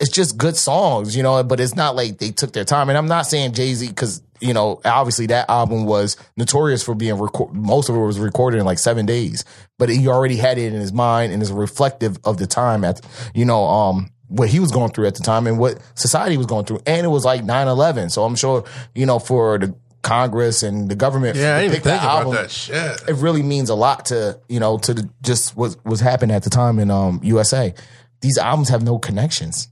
it's 0.00 0.10
just 0.10 0.36
good 0.36 0.56
songs, 0.56 1.16
you 1.16 1.22
know, 1.22 1.44
but 1.44 1.60
it's 1.60 1.76
not 1.76 1.94
like 1.94 2.18
they 2.18 2.32
took 2.32 2.52
their 2.52 2.64
time. 2.64 2.88
And 2.88 2.98
I'm 2.98 3.06
not 3.06 3.22
saying 3.22 3.52
Jay 3.52 3.72
Z 3.72 3.86
because, 3.86 4.20
you 4.40 4.52
know, 4.52 4.80
obviously 4.84 5.26
that 5.26 5.48
album 5.48 5.86
was 5.86 6.16
notorious 6.36 6.82
for 6.82 6.96
being 6.96 7.16
record. 7.20 7.54
Most 7.54 7.88
of 7.88 7.94
it 7.94 8.00
was 8.00 8.18
recorded 8.18 8.58
in 8.58 8.66
like 8.66 8.80
seven 8.80 9.06
days, 9.06 9.44
but 9.78 9.88
he 9.88 10.08
already 10.08 10.34
had 10.34 10.58
it 10.58 10.72
in 10.72 10.80
his 10.80 10.92
mind 10.92 11.32
and 11.32 11.40
is 11.40 11.52
reflective 11.52 12.18
of 12.24 12.38
the 12.38 12.48
time 12.48 12.82
at, 12.82 13.00
you 13.32 13.44
know, 13.44 13.62
um, 13.64 14.10
what 14.32 14.48
he 14.48 14.60
was 14.60 14.70
going 14.70 14.90
through 14.92 15.06
at 15.06 15.14
the 15.14 15.22
time 15.22 15.46
and 15.46 15.58
what 15.58 15.78
society 15.94 16.36
was 16.36 16.46
going 16.46 16.64
through. 16.64 16.80
And 16.86 17.04
it 17.04 17.08
was 17.10 17.24
like 17.24 17.44
9 17.44 17.68
11. 17.68 18.10
So 18.10 18.24
I'm 18.24 18.34
sure, 18.34 18.64
you 18.94 19.06
know, 19.06 19.18
for 19.18 19.58
the 19.58 19.74
Congress 20.02 20.62
and 20.62 20.88
the 20.90 20.96
government 20.96 21.36
Yeah, 21.36 21.56
I 21.56 21.60
didn't 21.62 21.82
think 21.82 21.84
about 21.84 22.18
album, 22.18 22.34
that 22.34 22.50
shit. 22.50 23.02
it 23.08 23.14
really 23.16 23.42
means 23.42 23.70
a 23.70 23.74
lot 23.76 24.06
to 24.06 24.40
you 24.48 24.58
know 24.58 24.76
to 24.78 24.94
the, 24.94 25.08
just 25.22 25.56
what 25.56 25.76
was 25.84 26.00
happening 26.00 26.34
at 26.34 26.42
the 26.42 26.50
time 26.50 26.78
in 26.80 26.90
um 26.90 27.20
USA. 27.22 27.72
These 28.20 28.36
albums 28.38 28.68
have 28.70 28.82
no 28.82 28.98
connections. 28.98 29.68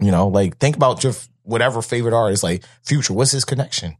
You 0.00 0.10
know, 0.10 0.28
like 0.28 0.58
think 0.58 0.74
about 0.76 1.04
your 1.04 1.12
whatever 1.42 1.82
favorite 1.82 2.14
artist, 2.14 2.42
like 2.42 2.64
Future. 2.82 3.12
What's 3.12 3.32
his 3.32 3.44
connection? 3.44 3.96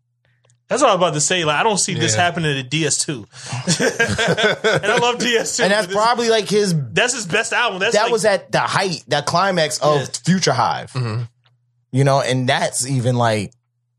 That's 0.73 0.83
what 0.83 0.91
I 0.91 0.95
was 0.95 1.01
about 1.03 1.15
to 1.15 1.21
say. 1.21 1.45
Like, 1.45 1.57
I 1.61 1.63
don't 1.63 1.79
see 1.79 1.95
this 1.95 2.15
Yeah. 2.17 2.23
happening 2.23 2.59
at 2.59 2.71
DS2. 2.71 3.27
and 4.83 4.87
I 4.93 4.97
love 4.99 5.17
DS2. 5.19 5.61
And 5.63 5.73
that's 5.73 5.87
but 5.87 5.89
this- 5.89 5.97
probably 5.97 6.29
like 6.31 6.49
his. 6.49 6.75
that's 6.93 7.15
his 7.15 7.27
best 7.27 7.53
album. 7.53 7.79
That's 7.81 7.95
That 7.95 8.05
like, 8.05 8.13
was 8.13 8.25
at 8.25 8.51
the 8.51 8.61
height, 8.61 9.05
that 9.09 9.27
climax 9.27 9.79
of 9.79 10.01
Yeah. 10.01 10.07
Future 10.25 10.53
Hive. 10.53 10.93
Mhm. 10.93 11.29
You 11.93 12.05
know, 12.05 12.21
and 12.21 12.49
that's 12.49 12.87
even 12.87 13.17
like 13.17 13.53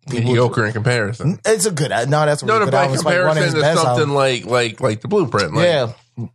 people- 0.09 0.31
Mediocre 0.31 0.65
in 0.65 0.73
comparison. 0.73 1.39
It's 1.45 1.65
a 1.65 1.71
good. 1.71 1.91
No, 1.91 2.25
that's 2.25 2.41
a 2.41 2.45
No, 2.45 2.53
really 2.55 2.65
no, 2.65 2.65
good 2.65 2.71
but 2.71 2.77
in 2.77 2.81
album. 2.81 2.93
It's 2.95 3.03
like 3.05 3.13
one 3.19 3.21
of 3.27 3.27
comparison 3.35 3.43
his 3.43 3.53
to 3.53 3.61
best 3.61 3.81
something 3.81 4.09
albums. 4.09 4.11
like 4.13 4.45
like 4.45 4.81
like 4.81 5.01
the 5.01 5.07
blueprint. 5.07 5.53
Like, 5.53 5.65
yeah, 5.65 5.91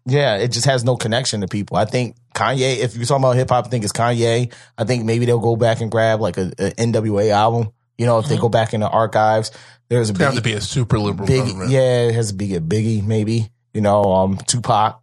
yeah. 0.06 0.36
It 0.36 0.48
just 0.52 0.66
has 0.66 0.84
no 0.84 0.96
connection 0.96 1.40
to 1.40 1.48
people. 1.48 1.76
I 1.76 1.84
think 1.84 2.16
Kanye. 2.34 2.78
If 2.78 2.94
you're 2.96 3.04
talking 3.06 3.24
about 3.24 3.36
hip 3.36 3.50
hop, 3.50 3.66
I 3.66 3.68
think 3.70 3.82
it's 3.84 3.92
Kanye. 3.92 4.52
I 4.78 4.84
think 4.84 5.04
maybe 5.04 5.26
they'll 5.26 5.38
go 5.40 5.56
back 5.56 5.80
and 5.80 5.90
grab 5.90 6.20
like 6.20 6.36
a, 6.38 6.52
a 6.58 6.70
NWA 6.78 7.30
album. 7.30 7.72
You 7.96 8.06
know, 8.06 8.20
if 8.20 8.26
they 8.28 8.36
go 8.36 8.48
back 8.48 8.74
in 8.74 8.80
the 8.80 8.88
archives, 8.88 9.50
there's 9.88 10.10
a 10.10 10.12
It 10.14 10.20
have 10.20 10.34
to 10.34 10.42
be 10.42 10.52
a 10.52 10.60
super 10.60 10.98
liberal 10.98 11.26
big 11.26 11.44
government. 11.44 11.70
yeah. 11.70 12.08
It 12.08 12.14
has 12.14 12.28
to 12.28 12.34
be 12.34 12.54
a 12.54 12.60
Biggie, 12.60 13.04
maybe. 13.04 13.50
You 13.74 13.80
know, 13.80 14.12
um, 14.12 14.36
Tupac. 14.46 15.00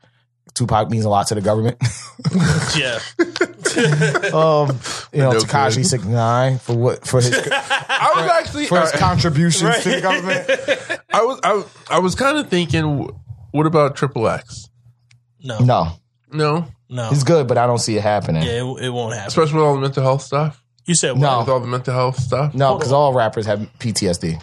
Tupac 0.53 0.89
means 0.89 1.03
a 1.05 1.09
lot 1.09 1.27
to 1.27 1.36
the 1.36 1.41
government. 1.41 1.77
yeah. 2.77 2.99
um, 4.33 4.79
you 5.11 5.19
know, 5.19 5.31
No 5.31 5.39
Tekashi 5.39 5.75
good. 5.77 5.86
six 5.88 6.03
nine 6.05 6.59
for 6.59 6.75
what 6.77 7.05
for 7.05 7.19
his 7.19 7.33
I 7.51 8.11
was 8.15 8.31
actually 8.31 8.65
for 8.67 8.79
his 8.79 8.91
I, 8.93 8.97
contributions 8.97 9.79
to 9.83 9.89
the 9.89 10.01
government. 10.01 11.01
I 11.13 11.21
was 11.23 11.39
I, 11.43 11.53
was- 11.53 11.65
I 11.89 11.99
was 11.99 12.15
kind 12.15 12.38
of 12.38 12.49
thinking, 12.49 13.09
what 13.51 13.65
about 13.65 13.95
Triple 13.95 14.27
X? 14.27 14.69
No. 15.43 15.59
No, 15.59 15.89
No, 16.31 16.67
No. 16.89 17.09
he's 17.09 17.23
good, 17.23 17.47
but 17.47 17.57
I 17.57 17.67
don't 17.67 17.77
see 17.79 17.97
it 17.97 18.01
happening. 18.01 18.43
Yeah, 18.43 18.63
it, 18.63 18.83
it 18.86 18.89
won't 18.89 19.13
happen. 19.13 19.27
especially 19.27 19.55
with 19.55 19.63
all 19.63 19.75
the 19.75 19.81
mental 19.81 20.03
health 20.03 20.21
stuff. 20.21 20.61
You 20.86 20.95
said 20.95 21.11
what? 21.11 21.19
No. 21.21 21.39
With 21.39 21.49
all 21.49 21.59
the 21.59 21.67
mental 21.67 21.93
health 21.93 22.17
stuff. 22.19 22.53
No, 22.53 22.77
because 22.77 22.91
all 22.91 23.13
rappers 23.13 23.45
have 23.45 23.59
PTSD. 23.79 24.41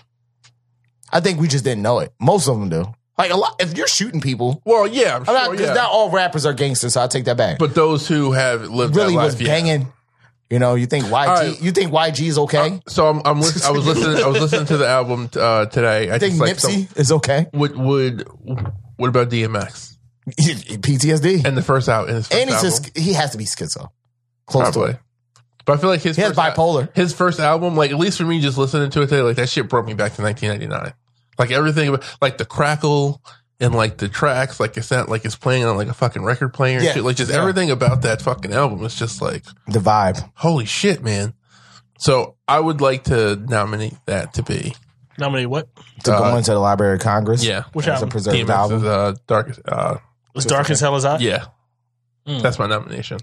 I 1.13 1.21
think 1.21 1.41
we 1.41 1.49
just 1.49 1.65
didn't 1.65 1.83
know 1.83 1.99
it. 2.01 2.13
Most 2.21 2.49
of 2.49 2.59
them 2.59 2.69
do. 2.69 2.85
Like 3.19 3.31
a 3.31 3.37
lot. 3.37 3.57
If 3.61 3.77
you're 3.77 3.87
shooting 3.87 4.21
people, 4.21 4.63
Well, 4.65 4.87
yeah, 4.87 5.17
I'm 5.17 5.25
sure, 5.25 5.35
not, 5.35 5.59
yeah. 5.59 5.75
not 5.75 5.91
all 5.91 6.11
rappers 6.11 6.47
are 6.47 6.55
gangsters, 6.55 6.95
so 6.95 7.03
I 7.03 7.07
take 7.09 7.27
that 7.27 7.37
back. 7.37 7.59
but 7.59 7.75
those 7.75 8.09
who 8.09 8.33
have 8.33 8.63
lived 8.69 8.97
really 8.97 9.11
that 9.13 9.17
life, 9.17 9.33
was 9.35 9.41
yeah. 9.41 9.49
banging. 9.49 9.93
You 10.49 10.59
know, 10.59 10.75
you 10.75 10.87
think 10.87 11.05
YG? 11.07 11.27
right. 11.27 11.63
You 11.63 11.73
think 11.73 11.93
YG 11.93 12.27
is 12.27 12.39
okay? 12.39 12.81
So 12.89 13.07
I'm, 13.09 13.19
I'm 13.25 13.37
I 13.39 13.71
was 13.71 13.87
listening. 13.87 14.23
I 14.23 14.27
was 14.29 14.41
listening 14.41 14.67
to 14.67 14.77
the 14.77 14.87
album 14.89 15.31
uh, 15.37 15.67
today. 15.67 16.11
I 16.11 16.19
think 16.19 16.35
just 16.37 16.41
like 16.41 16.57
Nipsey 16.57 16.89
some- 16.89 17.01
is 17.01 17.13
okay. 17.13 17.47
would 17.55 17.77
would 17.77 18.29
what 18.97 19.09
about 19.09 19.31
DMX 19.31 19.97
PTSD, 20.41 21.37
and, 21.39 21.47
and 21.49 21.57
the 21.57 21.63
first 21.63 21.89
out 21.89 22.09
in 22.09 22.15
his 22.17 22.29
first 22.29 22.43
he's 22.45 22.53
album? 22.55 22.71
just 22.71 22.97
he 22.99 23.13
has 23.15 23.31
to 23.33 23.39
be 23.39 23.45
schizo. 23.45 23.89
Close 24.47 24.67
to 24.69 24.73
Probably. 24.73 24.93
it. 24.95 24.99
But 25.65 25.75
I 25.75 25.81
feel 25.81 25.91
like 25.91 26.01
his 26.03 26.17
He 26.17 26.23
first 26.23 26.39
al- 26.39 26.51
bipolar. 26.53 26.95
his 26.97 27.15
first 27.15 27.41
album, 27.41 27.77
like 27.77 27.91
at 27.93 27.99
least 27.99 28.19
for 28.19 28.25
me, 28.25 28.41
just 28.41 28.59
listening 28.59 28.91
to 28.91 29.03
it 29.03 29.07
today, 29.09 29.23
like 29.23 29.37
that 29.37 29.49
shit 29.49 29.69
brought 29.69 29.87
me 29.87 29.95
back 29.95 30.15
to 30.15 30.23
1999. 30.23 30.93
Like 31.39 31.51
everything, 31.51 31.97
like 32.21 32.39
the 32.39 32.45
crackle 32.45 33.23
and 33.61 33.75
like 33.75 33.99
the 33.99 34.09
tracks, 34.09 34.61
like 34.61 34.77
it's 34.77 34.91
not 34.91 35.09
like 35.09 35.25
it's 35.25 35.37
playing 35.37 35.65
on 35.65 35.77
like 35.77 35.89
a 35.89 35.95
fucking 35.95 36.23
record 36.25 36.51
player 36.53 36.77
and 36.77 36.85
Yeah. 36.85 36.93
shit. 36.95 37.05
Like 37.05 37.17
just 37.17 37.31
Yeah. 37.33 37.39
everything 37.41 37.71
about 37.71 38.03
that 38.03 38.21
fucking 38.23 38.53
album 38.53 38.85
is 38.85 38.95
just 38.95 39.23
like 39.23 39.45
The 39.69 39.79
vibe. 39.79 40.29
holy 40.35 40.65
shit, 40.67 41.03
man. 41.03 41.35
So 41.99 42.37
I 42.49 42.59
would 42.61 42.81
like 42.81 43.05
to 43.05 43.37
nominate 43.37 43.95
that 44.07 44.35
to 44.35 44.43
be 44.43 44.75
Nominate 45.19 45.49
what? 45.51 45.69
To 46.05 46.11
go 46.11 46.25
Uh, 46.25 46.37
into 46.37 46.53
the 46.53 46.59
Library 46.59 46.95
of 46.95 47.01
Congress. 47.01 47.45
yeah. 47.45 47.65
Which 47.75 47.87
as 47.87 47.91
a 47.91 47.95
album? 47.97 48.09
preserved 48.09 48.37
DMX's 48.39 48.51
album. 48.51 48.87
uh, 48.87 49.15
darkest. 49.27 49.61
Uh, 49.69 49.97
As 50.35 50.47
dark 50.47 50.71
as 50.71 50.81
hell 50.81 50.97
as 50.97 51.05
I? 51.05 51.19
yeah, 51.19 51.45
Mm. 52.27 52.41
that's 52.43 52.59
my 52.59 52.67
nomination. 52.67 53.19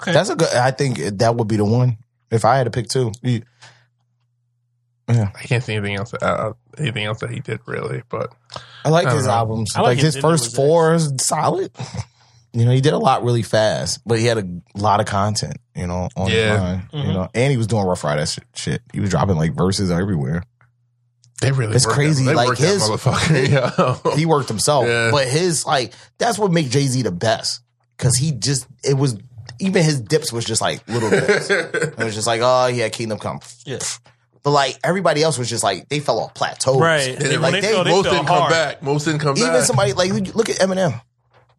Okay. 0.00 0.12
That's 0.12 0.28
a 0.28 0.36
good. 0.36 0.48
I 0.54 0.70
think 0.72 0.98
that 1.18 1.34
would 1.36 1.48
be 1.48 1.56
the 1.56 1.64
one 1.64 1.96
if 2.30 2.44
I 2.44 2.56
had 2.58 2.64
to 2.64 2.70
pick 2.70 2.88
two. 2.88 3.12
You- 5.10 5.18
Yeah, 5.20 5.30
I 5.34 5.42
can't 5.42 5.62
see 5.64 5.74
anything 5.74 5.96
else. 5.96 6.12
Uh, 6.14 6.52
anything 6.78 7.04
else 7.04 7.20
that 7.20 7.30
he 7.30 7.40
did 7.40 7.60
really, 7.66 8.02
but 8.08 8.32
I 8.84 8.88
like 8.90 9.06
I 9.06 9.14
his 9.14 9.26
know. 9.26 9.32
albums. 9.32 9.72
I 9.76 9.80
like 9.80 9.86
like 9.88 9.98
his 9.98 10.14
his 10.14 10.22
first 10.22 10.54
four 10.54 10.94
is 10.94 11.12
solid. 11.20 11.70
You 12.52 12.64
know, 12.64 12.72
he 12.72 12.80
did 12.80 12.94
a 12.94 12.98
lot 12.98 13.22
really 13.22 13.42
fast, 13.42 14.00
but 14.04 14.18
he 14.18 14.26
had 14.26 14.36
a 14.36 14.44
lot 14.74 14.98
of 14.98 15.06
content. 15.06 15.58
You 15.76 15.86
know, 15.86 16.08
on 16.16 16.28
Yeah. 16.32 16.50
his 16.50 16.60
line. 16.60 16.88
You 17.06 17.12
know, 17.12 17.28
and 17.32 17.48
he 17.52 17.56
was 17.56 17.68
doing 17.68 17.84
Ruff 17.86 18.02
Ryder 18.02 18.26
shit. 18.26 18.42
shit. 18.56 18.82
He 18.92 18.98
was 18.98 19.08
dropping 19.10 19.36
like 19.36 19.54
verses 19.54 19.88
everywhere. 19.88 20.42
they 21.40 21.52
really 21.52 21.76
It's 21.76 21.86
crazy, 21.86 22.24
they 22.24 22.34
like 22.34 22.58
his- 22.58 22.82
motherfucker. 22.82 23.48
Yeah. 24.04 24.16
He 24.16 24.26
worked 24.26 24.48
himself, 24.48 24.84
Yeah. 24.88 25.10
but 25.12 25.28
his 25.28 25.64
like 25.64 25.92
that's 26.18 26.40
what 26.40 26.50
makes 26.50 26.70
Jay 26.70 26.86
Z 26.88 27.00
the 27.02 27.12
best 27.12 27.60
because 27.96 28.16
he 28.16 28.32
just 28.32 28.66
it 28.82 28.94
was 28.94 29.16
even 29.60 29.84
his 29.84 30.00
dips 30.00 30.32
was 30.32 30.44
just 30.44 30.60
like 30.60 30.82
little 30.88 31.08
dips. 31.08 31.50
it 31.50 31.98
was 31.98 32.16
just 32.16 32.26
like 32.26 32.40
oh 32.42 32.66
yeah, 32.66 32.88
Kingdom 32.88 33.18
Come. 33.20 33.38
Yeah. 33.64 33.78
But 34.42 34.50
like 34.52 34.78
everybody 34.82 35.22
else 35.22 35.36
was 35.38 35.48
just 35.50 35.62
like 35.62 35.88
they 35.88 36.00
fell 36.00 36.18
off 36.18 36.34
plateaus. 36.34 36.80
Right. 36.80 37.18
When 37.20 37.40
like 37.42 37.52
they 37.54 37.60
they- 37.60 37.72
fell, 37.72 37.84
they 37.84 37.90
Most 37.90 38.04
didn't 38.10 38.26
come 38.26 38.48
back. 38.50 38.82
Most 38.82 39.04
didn't 39.04 39.20
come 39.20 39.36
Even 39.36 39.48
back. 39.48 39.54
Even 39.56 39.66
somebody 39.66 39.92
like 39.92 40.34
look 40.34 40.48
at 40.48 40.56
Eminem. 40.56 41.00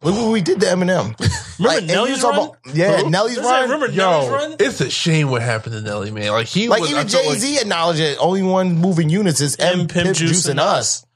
Look 0.04 0.16
what 0.16 0.32
we 0.32 0.40
did 0.40 0.60
to 0.60 0.66
Eminem. 0.66 1.16
Remember 1.60 1.76
Like, 1.80 1.84
Nelly's 1.84 2.24
run? 2.24 2.34
about- 2.34 2.56
yeah, 2.74 3.02
Who? 3.02 3.10
Nelly's 3.10 3.36
Does 3.36 3.44
run. 3.44 3.62
remember 3.70 3.86
Nelly's 3.86 4.26
Yo, 4.26 4.32
run? 4.34 4.56
it's 4.58 4.80
a 4.80 4.90
shame 4.90 5.30
what 5.30 5.42
happened 5.42 5.74
to 5.76 5.80
Nelly, 5.80 6.10
man. 6.10 6.32
Like 6.32 6.48
he 6.48 6.66
Like 6.68 6.80
was, 6.80 6.90
even 6.90 7.06
Jay 7.06 7.32
Z 7.34 7.60
acknowledged 7.60 8.00
it. 8.00 8.18
Only 8.18 8.42
one 8.42 8.78
moving 8.78 9.10
units 9.10 9.40
is 9.40 9.54
M, 9.60 9.82
M, 9.82 9.86
Pimp, 9.88 10.16
Juice, 10.16 10.46
and 10.48 10.58
us. 10.58 11.06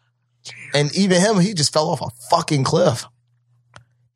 And 0.73 0.95
even 0.95 1.21
him, 1.21 1.41
he 1.41 1.53
just 1.53 1.73
fell 1.73 1.89
off 1.89 2.01
a 2.01 2.11
fucking 2.31 2.63
cliff. 2.63 3.05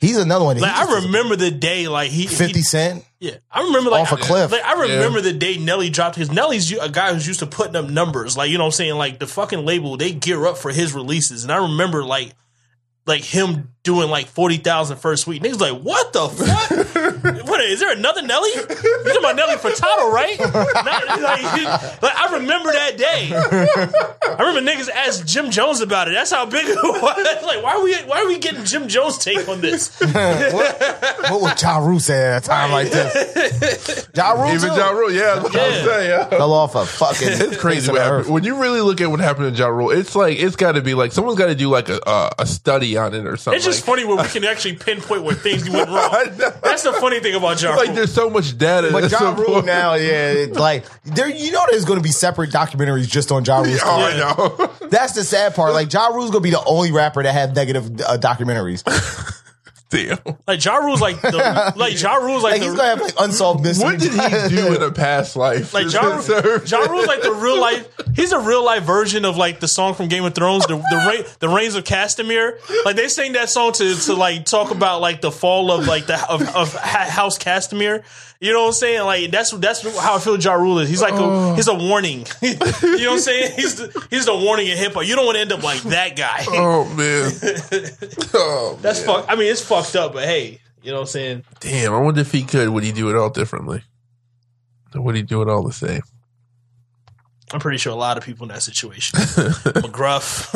He's 0.01 0.17
another 0.17 0.45
one. 0.47 0.59
Like 0.59 0.75
I 0.75 1.03
remember 1.03 1.37
the 1.37 1.51
day, 1.51 1.87
like 1.87 2.11
he, 2.11 2.23
he- 2.23 2.27
Fifty 2.29 2.63
Cent. 2.63 3.05
Yeah, 3.19 3.37
I 3.51 3.65
remember 3.65 3.91
like 3.91 4.11
Off 4.11 4.19
a 4.19 4.23
cliff. 4.23 4.51
Like 4.51 4.65
I 4.65 4.81
remember 4.81 5.21
the 5.21 5.35
day 5.35 5.59
Nelly 5.59 5.91
dropped 5.91 6.17
his. 6.17 6.33
Nelly's 6.33 6.73
a 6.73 6.89
guy 6.89 7.13
who's 7.13 7.27
used 7.27 7.41
to 7.41 7.47
putting 7.47 7.77
up 7.77 7.91
numbers. 7.91 8.35
Like 8.35 8.51
you 8.51 8.57
know, 8.57 8.65
what 8.65 8.69
I'm 8.69 8.73
saying 8.73 8.95
like 8.95 9.19
the 9.19 9.27
fucking 9.27 9.67
label 9.67 9.99
they 9.99 10.13
gear 10.13 10.47
up 10.47 10.57
for 10.57 10.71
his 10.71 10.95
releases, 10.95 11.43
and 11.45 11.53
I 11.53 11.57
remember 11.59 12.03
like 12.03 12.33
like 13.07 13.23
him 13.23 13.73
doing 13.83 14.09
like 14.11 14.27
40,000 14.27 14.99
first 14.99 15.27
week. 15.27 15.43
Niggas 15.43 15.61
like, 15.61 15.83
what 15.83 16.13
the 16.13 16.29
fuck? 16.29 17.40
what 17.61 17.71
is 17.71 17.81
there 17.81 17.93
another 17.93 18.23
Nelly? 18.23 18.51
You 18.55 18.63
talking 18.65 19.17
about 19.19 19.37
Nelly 19.37 19.57
Furtado, 19.57 20.11
right? 20.13 20.39
Not- 20.41 21.21
like, 21.21 22.03
like, 22.03 22.17
I 22.17 22.33
remember 22.39 22.73
that 22.73 22.97
day. 22.97 23.31
I 23.33 24.37
remember 24.43 24.71
niggas 24.71 24.89
asked 24.89 25.27
Jim 25.27 25.51
Jones 25.51 25.81
about 25.81 26.09
it. 26.09 26.13
That's 26.13 26.31
how 26.31 26.47
big 26.47 26.65
it 26.67 26.77
was. 26.83 27.43
like, 27.45 27.63
why 27.63 27.73
are 27.77 27.83
we 27.83 27.95
why 28.07 28.23
are 28.23 28.27
we 28.27 28.39
getting 28.39 28.65
Jim 28.65 28.89
Jones 28.89 29.19
take 29.19 29.47
on 29.49 29.61
this? 29.61 29.91
What 31.31 31.43
would 31.43 31.63
Ja 31.63 31.79
Rule 31.79 32.01
say 32.01 32.27
at 32.33 32.45
a 32.45 32.47
time 32.49 32.73
like 32.73 32.91
this? 32.91 34.09
Ja 34.15 34.33
Rule 34.33 34.53
even 34.55 34.71
too. 34.71 34.77
Ja 34.77 34.91
Rule, 34.91 35.13
yeah, 35.13 35.35
that's 35.37 35.43
what 35.45 35.55
Yeah. 35.55 35.63
I'm 35.63 35.85
saying. 35.85 36.11
Yeah. 36.11 36.25
fell 36.29 36.53
off 36.53 36.75
a 36.75 36.85
fucking. 36.87 37.29
It's 37.31 37.57
crazy 37.57 37.91
what 37.93 38.01
happened. 38.01 38.33
When 38.33 38.45
you 38.45 38.57
really 38.61 38.81
look 38.81 39.01
at 39.01 39.11
what 39.11 39.21
happened 39.21 39.55
to 39.55 39.59
Ja 39.63 39.69
Rule, 39.69 39.91
it's 39.91 40.17
like 40.17 40.39
it's 40.39 40.57
got 40.57 40.73
to 40.73 40.83
be 40.83 40.95
like 40.95 41.13
someone's 41.13 41.39
got 41.39 41.47
to 41.47 41.55
do 41.55 41.69
like 41.69 41.89
a, 41.89 42.01
a 42.07 42.31
a 42.41 42.47
study 42.47 42.97
on 42.97 43.15
it 43.15 43.27
or 43.27 43.37
something. 43.37 43.57
It's 43.57 43.65
just 43.67 43.87
like, 43.87 43.97
funny 43.99 44.05
when 44.09 44.19
we 44.25 44.29
can 44.31 44.45
actually 44.45 44.77
pinpoint 44.77 45.23
where 45.23 45.35
things 45.35 45.69
went 45.69 45.89
wrong. 45.91 46.25
That's 46.63 46.83
the 46.83 46.93
funny 46.95 47.21
thing 47.21 47.35
about 47.35 47.50
Ja 47.59 47.75
like 47.75 47.95
there's 47.95 48.13
so 48.13 48.31
much 48.31 48.57
data. 48.57 48.91
But 48.93 49.05
at 49.05 49.11
Ja 49.13 49.19
some 49.19 49.37
Rule 49.37 49.55
point. 49.55 49.67
now, 49.67 49.95
yeah, 49.95 50.31
it's 50.33 50.59
like 50.59 50.85
there. 51.05 51.29
You 51.29 51.53
know, 51.53 51.65
there's 51.71 51.85
going 51.85 51.99
to 51.99 52.03
be 52.03 52.13
separate 52.13 52.51
documentaries 52.51 53.09
just 53.09 53.33
on 53.33 53.45
Ja 53.45 53.61
Rule. 53.61 53.77
Oh, 53.83 54.01
I 54.01 54.17
know. 54.17 54.89
That's 54.89 55.15
the 55.15 55.25
sad 55.25 55.55
part. 55.55 55.73
Like 55.73 55.93
Ja 55.93 56.09
Rule's 56.09 56.31
going 56.31 56.43
to 56.43 56.47
be 56.47 56.51
the 56.51 56.65
only 56.65 56.93
rapper 56.93 57.23
that 57.23 57.33
have 57.33 57.55
negative 57.55 57.87
uh, 58.01 58.19
documentaries. 58.19 58.83
Damn. 59.91 60.19
Like 60.47 60.65
Ja 60.65 60.77
Rule's 60.77 61.01
like 61.01 61.21
the 61.21 61.73
like 61.77 62.01
Ja 62.01 62.15
Rule's 62.15 62.43
like, 62.43 62.53
Like 62.53 62.61
the 62.61 62.67
he's 62.67 62.77
going 62.77 62.79
to 62.79 62.85
have 62.85 63.01
like 63.01 63.15
unsolved 63.19 63.63
mysteries. 63.63 63.85
What 63.85 64.01
did 64.01 64.13
he 64.13 64.57
do 64.57 64.75
in 64.75 64.83
a 64.83 64.93
past 64.93 65.37
life? 65.37 65.75
like 65.75 65.87
to 65.87 65.93
Ja, 65.93 66.17
deserve 66.17 66.71
ja? 66.71 66.79
Rule's 66.79 67.07
like 67.07 67.23
the 67.23 67.33
real 67.33 67.61
life. 67.61 67.89
He's 68.15 68.33
a 68.33 68.39
real 68.39 68.65
life 68.65 68.85
version 68.85 69.25
of 69.25 69.37
like 69.37 69.61
the 69.61 69.69
song 69.69 69.95
from 69.95 70.09
Game 70.09 70.25
of 70.25 70.35
Thrones, 70.35 70.65
the 70.67 70.77
the, 70.77 70.97
Ra- 70.97 71.29
the 71.41 71.49
Rains 71.49 71.75
of 71.75 71.85
Castamere. 71.85 72.59
Like 72.85 72.97
they 72.97 73.09
sang 73.09 73.33
that 73.33 73.51
song 73.51 73.73
to 73.73 73.95
to 73.95 74.15
like 74.15 74.45
talk 74.45 74.71
about 74.71 75.01
like 75.01 75.21
the 75.21 75.31
fall 75.33 75.73
of 75.73 75.87
like 75.87 76.07
the 76.07 76.25
of, 76.31 76.43
of 76.55 76.75
House 76.75 77.39
Castamere. 77.39 78.05
You 78.41 78.55
know 78.55 78.63
what 78.63 78.67
I'm 78.69 78.73
saying? 78.73 79.05
Like 79.05 79.31
that's 79.31 79.51
that's 79.51 79.99
how 79.99 80.17
I 80.17 80.19
feel. 80.19 80.41
Ja 80.41 80.55
Rule 80.55 80.79
is. 80.79 80.89
He's 80.89 81.03
like 81.03 81.13
a, 81.13 81.21
oh. 81.21 81.55
he's 81.55 81.69
a 81.69 81.75
warning. 81.75 82.27
you 82.41 82.55
know 82.55 82.59
what 82.59 83.11
I'm 83.11 83.19
saying? 83.19 83.53
He's 83.55 83.75
the, 83.77 84.07
he's 84.09 84.25
the 84.25 84.35
warning 84.35 84.69
in 84.69 84.79
hip 84.79 84.95
hop. 84.95 85.05
You 85.05 85.15
don't 85.15 85.27
want 85.27 85.37
to 85.37 85.43
end 85.43 85.53
up 85.53 85.63
like 85.63 85.83
that 85.83 86.17
guy. 86.17 86.45
Oh 86.49 86.87
man. 86.95 87.33
oh, 88.35 88.79
That's 88.81 89.03
fuck. 89.03 89.27
I 89.29 89.35
mean, 89.35 89.51
it's 89.51 89.61
fucked 89.83 89.97
up, 89.97 90.13
but 90.13 90.25
hey, 90.25 90.61
you 90.83 90.91
know 90.91 90.97
what 90.97 91.03
I'm 91.03 91.07
saying? 91.09 91.45
damn. 91.61 91.93
I 91.93 91.99
wonder 91.99 92.21
if 92.21 92.33
he 92.33 92.43
could. 92.43 92.69
Would 92.69 92.85
he 92.85 92.93
do 92.93 93.11
it 93.11 93.17
all 93.17 93.31
differently? 93.31 93.83
Or 94.95 95.03
would 95.03 95.15
he 95.15 95.23
do 95.23 95.43
it 95.43 95.49
all 95.49 95.63
the 95.63 95.73
same? 95.73 96.03
I'm 97.53 97.61
pretty 97.61 97.79
sure 97.79 97.93
a 97.93 97.97
lot 97.97 98.17
of 98.17 98.25
people 98.25 98.45
in 98.45 98.55
that 98.55 98.63
situation. 98.63 99.19
McGruff, 99.19 100.55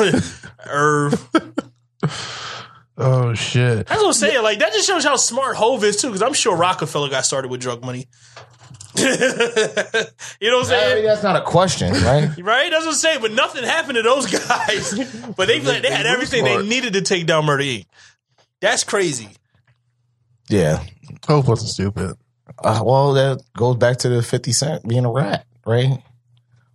Irv. 0.65 1.29
Oh 2.97 3.33
shit. 3.33 3.87
That's 3.87 4.01
what 4.01 4.07
I'm 4.07 4.13
saying. 4.13 4.41
Like 4.41 4.59
that 4.59 4.71
just 4.71 4.87
shows 4.87 5.03
how 5.03 5.17
smart 5.17 5.57
Hov 5.57 5.83
is 5.83 5.97
too. 5.97 6.07
Because 6.07 6.21
I'm 6.21 6.33
sure 6.33 6.55
Roc-A-Fella 6.55 7.09
got 7.09 7.25
started 7.25 7.51
with 7.51 7.59
drug 7.59 7.83
money. 7.83 8.07
you 8.97 9.03
know 9.03 9.17
what 9.19 9.21
I'm 10.41 10.41
I 10.41 10.57
mean, 10.57 10.65
saying? 10.65 11.05
that's 11.05 11.21
not 11.23 11.35
a 11.35 11.41
question, 11.41 11.91
right? 11.91 12.29
Right? 12.37 12.71
That's 12.71 12.85
what 12.85 12.91
I'm 12.91 12.93
saying. 12.93 13.19
But 13.21 13.33
nothing 13.33 13.65
happened 13.65 13.95
to 13.95 14.03
those 14.03 14.25
guys. 14.27 14.93
But 15.35 15.49
they 15.49 15.59
they, 15.59 15.91
had 15.91 16.05
everything 16.05 16.45
smart. 16.45 16.61
they 16.61 16.69
needed 16.69 16.93
to 16.93 17.01
take 17.01 17.25
down 17.25 17.45
Murder 17.45 17.63
Inc. 17.63 17.87
That's 18.61 18.83
crazy. 18.83 19.29
Yeah. 20.49 20.83
Hov 21.27 21.47
wasn't 21.47 21.71
stupid. 21.71 22.17
Uh, 22.59 22.81
well, 22.85 23.13
that 23.13 23.41
goes 23.57 23.77
back 23.77 23.97
to 23.97 24.09
the 24.09 24.21
50 24.21 24.51
Cent 24.53 24.87
being 24.87 25.05
a 25.05 25.11
rat, 25.11 25.45
right? 25.65 26.01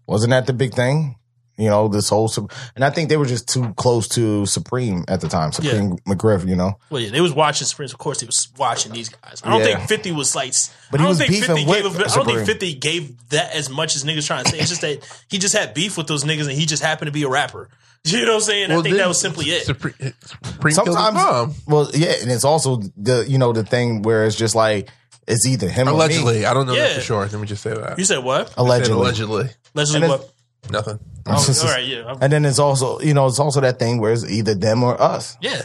Wasn't 0.07 0.31
that 0.31 0.47
the 0.47 0.53
big 0.53 0.75
thing? 0.75 1.17
You 1.61 1.69
know, 1.69 1.89
this 1.89 2.09
whole, 2.09 2.27
Sup- 2.29 2.51
and 2.75 2.85
I 2.85 2.91
think 2.91 3.09
they 3.11 3.17
were 3.19 3.27
just 3.27 3.47
too 3.49 3.73
close 3.77 4.09
to 4.09 4.47
Supreme 4.47 5.05
at 5.09 5.21
the 5.21 5.29
time, 5.29 5.53
Supreme 5.53 5.99
McGriff, 6.09 6.49
you 6.49 6.57
know? 6.57 6.73
Well, 6.89 7.01
yeah, 7.03 7.11
they 7.11 7.21
was 7.21 7.33
watching 7.35 7.67
Supreme. 7.67 7.87
Of 7.87 7.99
course, 7.99 8.21
they 8.21 8.27
was 8.27 8.49
watching 8.57 8.93
these 8.93 9.11
guys. 9.11 9.43
I 9.45 9.51
don't 9.51 9.61
Yeah. 9.61 9.77
think 9.77 9.89
Fifty 9.89 10.11
was 10.13 10.35
like. 10.35 10.55
But 10.91 11.01
I 11.01 11.03
he 11.03 11.05
don't 11.05 11.09
was 11.11 11.19
think 11.19 11.31
beefing 11.31 11.57
Fifty 11.57 11.67
with 11.67 11.83
gave. 11.83 12.01
A, 12.01 12.05
I 12.11 12.15
don't 12.15 12.25
think 12.27 12.47
Fifty 12.47 12.75
gave 12.75 13.29
that 13.29 13.55
as 13.55 13.69
much 13.71 13.95
as 13.95 14.05
niggas 14.05 14.27
trying 14.27 14.45
to 14.45 14.51
say. 14.51 14.59
It's 14.59 14.71
just 14.71 14.81
that 14.81 15.07
he 15.31 15.39
just 15.39 15.55
had 15.55 15.75
beef 15.75 15.97
with 15.99 16.07
those 16.07 16.25
niggas, 16.25 16.49
and 16.49 16.53
he 16.53 16.65
just 16.67 16.83
happened 16.83 17.09
to 17.09 17.13
be 17.13 17.23
a 17.25 17.29
rapper. 17.29 17.69
You 18.05 18.23
know 18.25 18.29
what 18.29 18.35
I'm 18.37 18.41
saying? 18.41 18.71
I 18.71 18.75
think 18.77 18.85
then 18.85 18.97
that 18.97 19.09
was 19.09 19.21
simply 19.21 19.45
it. 19.51 19.65
Supreme, 19.67 19.93
eh, 20.01 20.11
Supreme 20.43 20.75
killed 20.75 20.87
his 20.89 20.97
Sometimes, 20.97 21.15
mom. 21.15 21.55
well, 21.67 21.91
yeah, 21.93 22.15
and 22.23 22.31
it's 22.31 22.45
also 22.47 22.81
the, 22.97 23.27
you 23.29 23.37
know, 23.37 23.53
the 23.53 23.63
thing 23.63 24.01
where 24.01 24.25
it's 24.25 24.37
just 24.37 24.55
like, 24.55 24.89
it's 25.29 25.47
either 25.47 25.69
him 25.69 25.87
or 25.87 25.91
me. 25.91 25.97
Allegedly, 25.97 26.47
I 26.47 26.55
don't 26.55 26.65
know 26.67 26.75
that 26.75 26.93
Yeah. 26.93 26.95
for 26.95 27.01
sure. 27.03 27.21
Let 27.27 27.35
me 27.35 27.47
just 27.47 27.63
say 27.63 27.75
that. 27.75 27.99
You 27.99 28.07
said 28.07 28.25
what? 28.25 28.49
Said 28.49 28.55
Allegedly. 28.57 28.95
allegedly. 29.03 29.51
Allegedly 29.75 30.01
And 30.01 30.09
what? 30.13 30.31
Nothing. 30.71 30.99
Oh, 31.27 31.33
all 31.63 31.69
right, 31.69 31.85
yeah, 31.87 32.15
And 32.21 32.33
then 32.33 32.45
it's 32.45 32.59
also, 32.59 33.01
you 33.01 33.15
know, 33.15 33.27
it's 33.27 33.39
also 33.39 33.61
that 33.61 33.79
thing 33.79 34.01
where 34.01 34.13
it's 34.13 34.29
either 34.29 34.55
them 34.55 34.83
or 34.83 35.01
us. 35.01 35.37
yeah. 35.41 35.63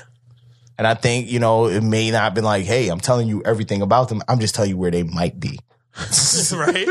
And 0.77 0.85
I 0.85 0.93
think, 0.93 1.31
you 1.31 1.39
know, 1.39 1.67
it 1.67 1.81
may 1.81 2.11
not 2.11 2.23
have 2.23 2.33
been 2.33 2.43
like, 2.43 2.65
hey, 2.65 2.89
I'm 2.89 2.99
telling 2.99 3.29
you 3.29 3.41
everything 3.45 3.81
about 3.81 4.09
them. 4.09 4.21
I'm 4.27 4.41
just 4.41 4.55
telling 4.55 4.71
you 4.71 4.77
where 4.77 4.91
they 4.91 5.03
might 5.03 5.39
be. 5.39 5.57
right. 5.95 6.87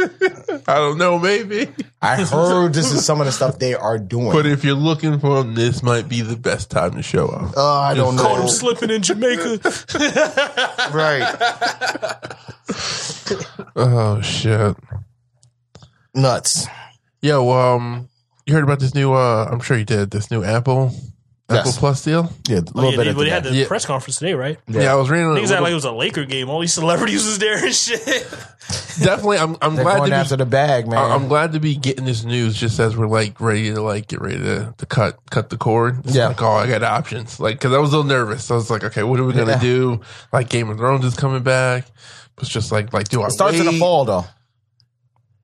I 0.66 0.76
don't 0.76 0.96
know. 0.96 1.18
Maybe. 1.18 1.68
I 2.00 2.24
heard 2.24 2.72
this 2.72 2.90
is 2.92 3.04
some 3.04 3.20
of 3.20 3.26
the 3.26 3.32
stuff 3.32 3.58
they 3.58 3.74
are 3.74 3.98
doing. 3.98 4.32
But 4.32 4.46
if 4.46 4.64
you're 4.64 4.74
looking 4.74 5.20
for 5.20 5.42
them, 5.42 5.54
this 5.54 5.82
might 5.82 6.08
be 6.08 6.22
the 6.22 6.36
best 6.36 6.70
time 6.70 6.92
to 6.92 7.02
show 7.02 7.28
up. 7.28 7.54
uh, 7.54 7.80
I 7.80 7.92
don't 7.92 8.16
know. 8.16 8.22
Caught 8.22 8.36
know. 8.36 8.42
him 8.44 8.48
slipping 8.48 8.90
in 8.90 9.02
Jamaica. 9.02 9.60
Right. 10.94 11.28
Oh 13.76 14.20
shit. 14.22 14.76
Nuts. 16.14 16.66
Yo, 17.24 17.48
um, 17.52 18.06
you 18.44 18.52
heard 18.52 18.64
about 18.64 18.80
this 18.80 18.94
new? 18.94 19.14
uh 19.14 19.48
I'm 19.50 19.60
sure 19.60 19.78
you 19.78 19.86
did. 19.86 20.10
This 20.10 20.30
new 20.30 20.44
Apple 20.44 20.88
Apple 21.48 21.70
Yes. 21.70 21.78
Plus 21.78 22.04
deal. 22.04 22.30
Yeah, 22.46 22.56
a 22.56 22.60
Oh, 22.60 22.62
little 22.74 22.90
yeah, 22.90 22.96
bit 22.98 23.04
they, 23.04 23.10
at 23.10 23.16
but 23.16 23.22
they 23.24 23.30
had 23.30 23.42
back. 23.44 23.52
the 23.52 23.58
Yeah. 23.60 23.66
press 23.66 23.86
conference 23.86 24.16
today, 24.16 24.34
right? 24.34 24.58
Yeah, 24.68 24.92
I 24.92 24.96
was 24.96 25.08
reading. 25.08 25.28
A 25.28 25.30
Niggas 25.30 25.36
act 25.44 25.48
little, 25.48 25.62
like 25.62 25.70
it 25.72 25.74
was 25.74 25.84
a 25.86 25.92
Laker 25.92 26.26
game. 26.26 26.50
All 26.50 26.60
these 26.60 26.74
celebrities 26.74 27.24
was 27.24 27.38
there 27.38 27.64
and 27.64 27.74
shit. 27.74 28.04
definitely. 29.02 29.38
I'm. 29.38 29.56
I'm 29.62 29.74
They're 29.74 29.84
glad 29.84 29.96
going 30.00 30.10
to 30.10 30.16
after 30.16 30.36
be. 30.36 30.44
the 30.44 30.50
bag, 30.50 30.86
man. 30.86 30.98
I- 30.98 31.14
I'm 31.14 31.28
glad 31.28 31.52
to 31.54 31.60
be 31.60 31.76
getting 31.76 32.04
this 32.04 32.24
news 32.24 32.56
just 32.56 32.78
as 32.78 32.94
we're 32.94 33.06
like 33.06 33.40
ready 33.40 33.72
to 33.72 33.80
like 33.80 34.06
get 34.08 34.20
ready 34.20 34.36
to, 34.40 34.74
to 34.76 34.84
cut 34.84 35.18
cut 35.30 35.48
the 35.48 35.56
cord. 35.56 36.00
It's 36.04 36.14
Yeah. 36.14 36.28
Like, 36.28 36.42
oh, 36.42 36.50
I 36.52 36.66
got 36.66 36.82
options. 36.82 37.40
Like, 37.40 37.58
cause 37.58 37.72
I 37.72 37.78
was 37.78 37.90
a 37.94 37.96
little 37.96 38.08
nervous. 38.10 38.50
I 38.50 38.54
was 38.54 38.68
like, 38.68 38.84
okay, 38.84 39.02
what 39.02 39.18
are 39.18 39.24
we 39.24 39.32
gonna 39.32 39.52
Yeah. 39.52 39.60
do? 39.60 40.00
Like, 40.30 40.50
Game 40.50 40.68
of 40.68 40.76
Thrones 40.76 41.06
is 41.06 41.14
coming 41.14 41.42
back. 41.42 41.86
It's 42.38 42.50
just 42.50 42.70
like, 42.70 42.92
like, 42.92 43.08
do 43.08 43.22
I 43.22 43.28
it 43.28 43.30
starts 43.32 43.58
in 43.58 43.64
the 43.64 43.70
wait? 43.70 43.80
fall, 43.80 44.04
though. 44.04 44.26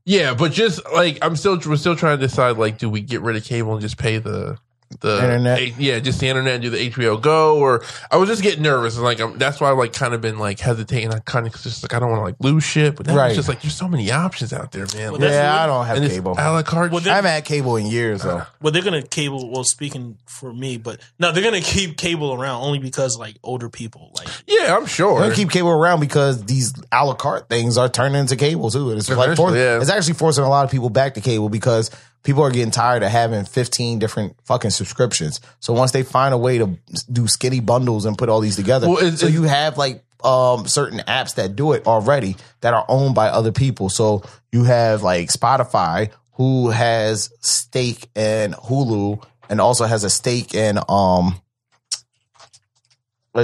Yeah, 0.04 0.34
but 0.34 0.52
just 0.52 0.80
like 0.92 1.18
I'm 1.22 1.36
still 1.36 1.58
we're 1.66 1.76
still 1.76 1.96
trying 1.96 2.18
to 2.18 2.26
decide 2.26 2.56
like 2.56 2.78
do 2.78 2.88
we 2.88 3.00
get 3.00 3.20
rid 3.20 3.36
of 3.36 3.44
cable 3.44 3.72
and 3.72 3.80
just 3.80 3.98
pay 3.98 4.18
the 4.18 4.58
the 5.00 5.22
Internet? 5.22 5.58
A- 5.60 5.68
yeah, 5.78 6.00
just 6.00 6.18
the 6.18 6.26
internet 6.26 6.54
and 6.54 6.62
do 6.62 6.70
the 6.70 6.90
HBO 6.90 7.20
Go 7.22 7.58
or 7.58 7.84
I 8.10 8.16
was 8.16 8.28
just 8.28 8.42
getting 8.42 8.62
nervous 8.62 8.96
and 8.96 9.04
like 9.04 9.20
I'm, 9.20 9.38
that's 9.38 9.60
why 9.60 9.68
I 9.68 9.72
like 9.72 9.92
kind 9.92 10.14
of 10.14 10.20
been 10.20 10.38
like 10.40 10.58
hesitating. 10.58 11.14
I 11.14 11.20
kind 11.20 11.46
of 11.46 11.52
just 11.62 11.84
like 11.84 11.94
I 11.94 12.00
don't 12.00 12.10
want 12.10 12.18
to 12.20 12.24
like 12.24 12.34
lose 12.40 12.64
shit, 12.64 12.96
but 12.96 13.06
then 13.06 13.14
Right. 13.14 13.28
it's 13.28 13.36
just 13.36 13.48
like 13.48 13.62
there's 13.62 13.76
so 13.76 13.86
many 13.86 14.10
options 14.10 14.52
out 14.52 14.72
there, 14.72 14.86
man. 14.96 15.12
Well, 15.12 15.20
Yeah, 15.20 15.52
what- 15.52 15.60
I 15.62 15.66
don't 15.66 15.86
have 15.86 15.96
and 15.98 16.10
cable. 16.10 16.32
a 16.32 16.52
la 16.52 16.62
carte. 16.64 16.90
Well, 16.90 17.02
I 17.08 17.14
haven't 17.14 17.30
had 17.30 17.44
cable 17.44 17.76
in 17.76 17.86
years, 17.86 18.22
though. 18.22 18.42
Well, 18.60 18.72
they're 18.72 18.82
gonna 18.82 19.02
cable. 19.02 19.48
Well, 19.48 19.62
speaking 19.62 20.18
for 20.26 20.52
me, 20.52 20.76
but 20.76 20.98
no, 21.20 21.30
they're 21.30 21.44
gonna 21.44 21.60
keep 21.60 21.96
cable 21.96 22.34
around 22.34 22.62
only 22.62 22.80
because 22.80 23.16
like 23.16 23.36
older 23.44 23.68
people, 23.68 24.10
like 24.16 24.26
yeah, 24.48 24.76
I'm 24.76 24.86
sure. 24.86 25.14
They're 25.20 25.28
gonna 25.28 25.34
keep 25.36 25.50
cable 25.50 25.70
around 25.70 26.00
because 26.00 26.44
these 26.46 26.74
a 26.90 27.04
la 27.04 27.14
carte 27.14 27.48
things 27.48 27.78
are 27.78 27.88
turning 27.88 28.18
into 28.18 28.34
cable 28.34 28.70
too. 28.70 28.90
It's 28.90 29.08
like 29.08 29.36
for, 29.36 29.56
yeah. 29.56 29.80
it's 29.80 29.88
actually 29.90 30.14
forcing 30.14 30.42
a 30.42 30.48
lot 30.48 30.64
of 30.64 30.70
people 30.72 30.90
back 30.90 31.14
to 31.14 31.20
cable 31.20 31.48
because 31.48 31.90
people 32.22 32.42
are 32.42 32.50
getting 32.50 32.70
tired 32.70 33.02
of 33.02 33.10
having 33.10 33.44
15 33.44 33.98
different 33.98 34.36
fucking 34.44 34.70
subscriptions. 34.70 35.40
So 35.60 35.72
once 35.72 35.92
they 35.92 36.02
find 36.02 36.34
a 36.34 36.38
way 36.38 36.58
to 36.58 36.76
do 37.10 37.26
skinny 37.26 37.60
bundles 37.60 38.04
and 38.04 38.16
put 38.18 38.28
all 38.28 38.40
these 38.40 38.56
together, 38.56 38.88
Well, 38.88 38.98
it's- 38.98 39.20
so 39.20 39.26
it's- 39.26 39.32
you 39.32 39.44
have 39.48 39.78
like 39.78 40.04
um 40.22 40.68
certain 40.68 40.98
apps 41.08 41.36
that 41.36 41.56
do 41.56 41.72
it 41.72 41.86
already 41.86 42.36
that 42.60 42.74
are 42.74 42.84
owned 42.88 43.14
by 43.14 43.28
other 43.28 43.52
people. 43.52 43.88
So 43.88 44.22
you 44.52 44.64
have 44.64 45.02
like 45.02 45.30
Spotify 45.32 46.10
who 46.34 46.68
has 46.70 47.30
stake 47.40 48.08
in 48.14 48.52
Hulu 48.52 49.22
and 49.48 49.60
also 49.60 49.86
has 49.86 50.04
a 50.04 50.10
stake 50.10 50.54
in 50.54 50.78
um 50.90 51.40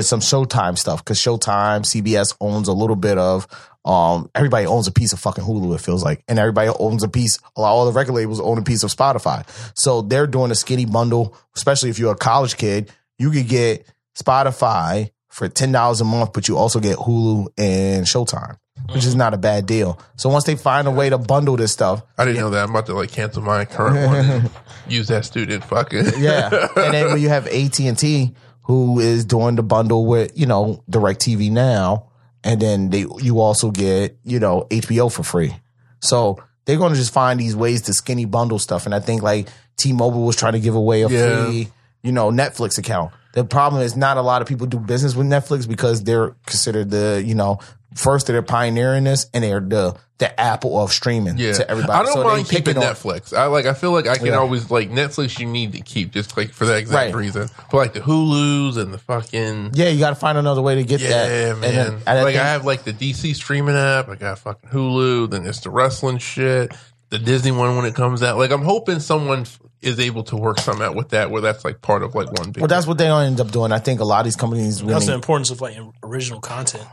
some 0.00 0.20
Showtime 0.20 0.76
stuff 0.78 1.04
because 1.04 1.18
Showtime, 1.18 1.82
CBS 1.82 2.36
owns 2.40 2.68
a 2.68 2.72
little 2.72 2.96
bit 2.96 3.18
of. 3.18 3.46
Um, 3.84 4.28
everybody 4.34 4.66
owns 4.66 4.88
a 4.88 4.92
piece 4.92 5.12
of 5.12 5.20
fucking 5.20 5.44
Hulu. 5.44 5.72
It 5.76 5.80
feels 5.80 6.02
like, 6.02 6.24
and 6.26 6.40
everybody 6.40 6.70
owns 6.80 7.04
a 7.04 7.08
piece. 7.08 7.38
A 7.54 7.60
lot 7.60 7.70
all 7.70 7.86
the 7.86 7.92
record 7.92 8.14
labels 8.14 8.40
own 8.40 8.58
a 8.58 8.62
piece 8.62 8.82
of 8.82 8.90
Spotify. 8.90 9.46
So 9.78 10.02
they're 10.02 10.26
doing 10.26 10.50
a 10.50 10.56
skinny 10.56 10.86
bundle, 10.86 11.36
especially 11.54 11.90
if 11.90 11.98
you're 12.00 12.12
a 12.12 12.16
college 12.16 12.56
kid. 12.56 12.90
You 13.18 13.30
could 13.30 13.46
get 13.46 13.86
Spotify 14.18 15.10
for 15.28 15.48
ten 15.48 15.70
dollars 15.70 16.00
a 16.00 16.04
month, 16.04 16.32
but 16.32 16.48
you 16.48 16.56
also 16.56 16.80
get 16.80 16.96
Hulu 16.96 17.46
and 17.56 18.06
Showtime, 18.06 18.56
which 18.92 19.04
is 19.04 19.14
not 19.14 19.34
a 19.34 19.38
bad 19.38 19.66
deal. 19.66 20.00
So 20.16 20.30
once 20.30 20.44
they 20.44 20.56
find 20.56 20.88
a 20.88 20.90
way 20.90 21.08
to 21.10 21.18
bundle 21.18 21.56
this 21.56 21.70
stuff, 21.70 22.02
I 22.18 22.24
didn't 22.24 22.40
know 22.40 22.50
that. 22.50 22.64
I'm 22.64 22.70
about 22.70 22.86
to 22.86 22.94
like 22.94 23.12
cancel 23.12 23.42
my 23.42 23.64
current 23.66 24.04
one 24.42 24.50
use 24.88 25.06
that 25.08 25.24
student. 25.24 25.62
Fuck 25.62 25.92
it. 25.92 26.18
yeah, 26.18 26.68
and 26.76 26.92
then 26.92 27.12
when 27.12 27.20
you 27.20 27.28
have 27.28 27.46
AT 27.46 27.78
and 27.78 27.96
T, 27.96 28.34
who 28.66 28.98
is 29.00 29.24
doing 29.24 29.54
the 29.56 29.62
bundle 29.62 30.06
with 30.06 30.36
you 30.38 30.46
know 30.46 30.82
DirecTV 30.90 31.50
now, 31.50 32.10
and 32.44 32.60
then 32.60 32.90
they 32.90 33.06
you 33.20 33.40
also 33.40 33.70
get 33.70 34.18
you 34.24 34.38
know 34.38 34.66
HBO 34.70 35.10
for 35.12 35.22
free. 35.22 35.54
So 36.00 36.38
they're 36.64 36.76
going 36.78 36.92
to 36.92 36.98
just 36.98 37.12
find 37.12 37.38
these 37.40 37.54
ways 37.56 37.82
to 37.82 37.94
skinny 37.94 38.24
bundle 38.24 38.58
stuff, 38.58 38.86
and 38.86 38.94
I 38.94 39.00
think 39.00 39.22
like 39.22 39.48
T-Mobile 39.76 40.22
was 40.24 40.36
trying 40.36 40.54
to 40.54 40.60
give 40.60 40.74
away 40.74 41.02
a 41.02 41.08
Yeah. 41.08 41.46
free 41.46 41.68
you 42.02 42.12
know 42.12 42.30
Netflix 42.30 42.78
account. 42.78 43.12
The 43.34 43.44
problem 43.44 43.82
is 43.82 43.96
not 43.96 44.16
a 44.16 44.22
lot 44.22 44.40
of 44.42 44.48
people 44.48 44.66
do 44.66 44.78
business 44.78 45.14
with 45.14 45.26
Netflix 45.26 45.68
because 45.68 46.02
they're 46.04 46.34
considered 46.46 46.90
the 46.90 47.22
you 47.24 47.34
know 47.34 47.58
first 47.94 48.26
they're 48.26 48.42
pioneering 48.42 49.04
this 49.04 49.26
and 49.34 49.44
they're 49.44 49.60
the 49.60 49.96
the 50.18 50.40
Apple 50.40 50.80
of 50.80 50.92
streaming 50.92 51.36
Yeah, 51.36 51.52
to 51.52 51.70
everybody. 51.70 51.92
I 51.92 52.02
don't 52.02 52.12
So 52.14 52.20
they 52.22 52.24
mind 52.28 52.48
pick 52.48 52.64
keeping 52.64 52.80
it 52.82 52.86
on- 52.86 52.94
Netflix. 52.94 53.36
I 53.36 53.46
like. 53.46 53.66
I 53.66 53.74
feel 53.74 53.92
like 53.92 54.06
I 54.06 54.16
can 54.16 54.28
Yeah. 54.28 54.38
always 54.38 54.70
like 54.70 54.90
Netflix. 54.90 55.38
You 55.38 55.46
need 55.46 55.72
to 55.72 55.80
keep 55.82 56.10
just 56.12 56.36
like 56.38 56.52
for 56.52 56.64
that 56.66 56.78
exact 56.78 57.14
Right. 57.14 57.20
reason. 57.20 57.50
But 57.70 57.76
like 57.76 57.92
the 57.92 58.00
Hulu's 58.00 58.78
and 58.78 58.94
the 58.94 58.98
fucking 58.98 59.72
Yeah, 59.74 59.88
you 59.88 59.98
got 59.98 60.10
to 60.10 60.14
find 60.16 60.38
another 60.38 60.62
way 60.62 60.76
to 60.76 60.84
get 60.84 61.00
yeah, 61.00 61.08
that. 61.10 61.30
And 61.50 61.60
man. 61.60 61.74
then- 61.74 61.86
and 61.94 62.02
I 62.06 62.22
like 62.22 62.32
think- 62.34 62.44
I 62.44 62.48
have 62.48 62.64
like 62.64 62.84
the 62.84 62.92
DC 62.94 63.34
streaming 63.34 63.76
app. 63.76 64.08
I 64.08 64.14
got 64.14 64.38
fucking 64.38 64.70
Hulu. 64.70 65.30
Then 65.30 65.44
there's 65.44 65.60
the 65.60 65.68
wrestling 65.70 66.16
shit. 66.18 66.72
The 67.10 67.18
Disney 67.18 67.52
one 67.52 67.76
when 67.76 67.84
it 67.84 67.94
comes 67.94 68.22
out. 68.22 68.38
Like 68.38 68.50
I'm 68.52 68.62
hoping 68.64 69.00
someone 69.00 69.44
is 69.82 70.00
able 70.00 70.22
to 70.24 70.36
work 70.36 70.58
something 70.60 70.84
out 70.84 70.94
with 70.96 71.10
that 71.10 71.30
where 71.30 71.42
that's 71.42 71.62
like 71.62 71.82
part 71.82 72.02
of 72.02 72.14
like 72.14 72.32
one 72.38 72.52
big. 72.52 72.62
Well, 72.62 72.68
that's 72.68 72.86
what 72.86 72.96
they 72.96 73.04
don't 73.04 73.22
end 73.24 73.40
up 73.40 73.52
doing. 73.52 73.70
I 73.70 73.78
think 73.80 74.00
a 74.00 74.04
lot 74.04 74.20
of 74.20 74.24
these 74.24 74.34
companies 74.34 74.80
That's 74.80 75.04
the 75.06 75.12
importance 75.14 75.50
of 75.50 75.60
like 75.60 75.76
original 76.02 76.40
content. 76.40 76.86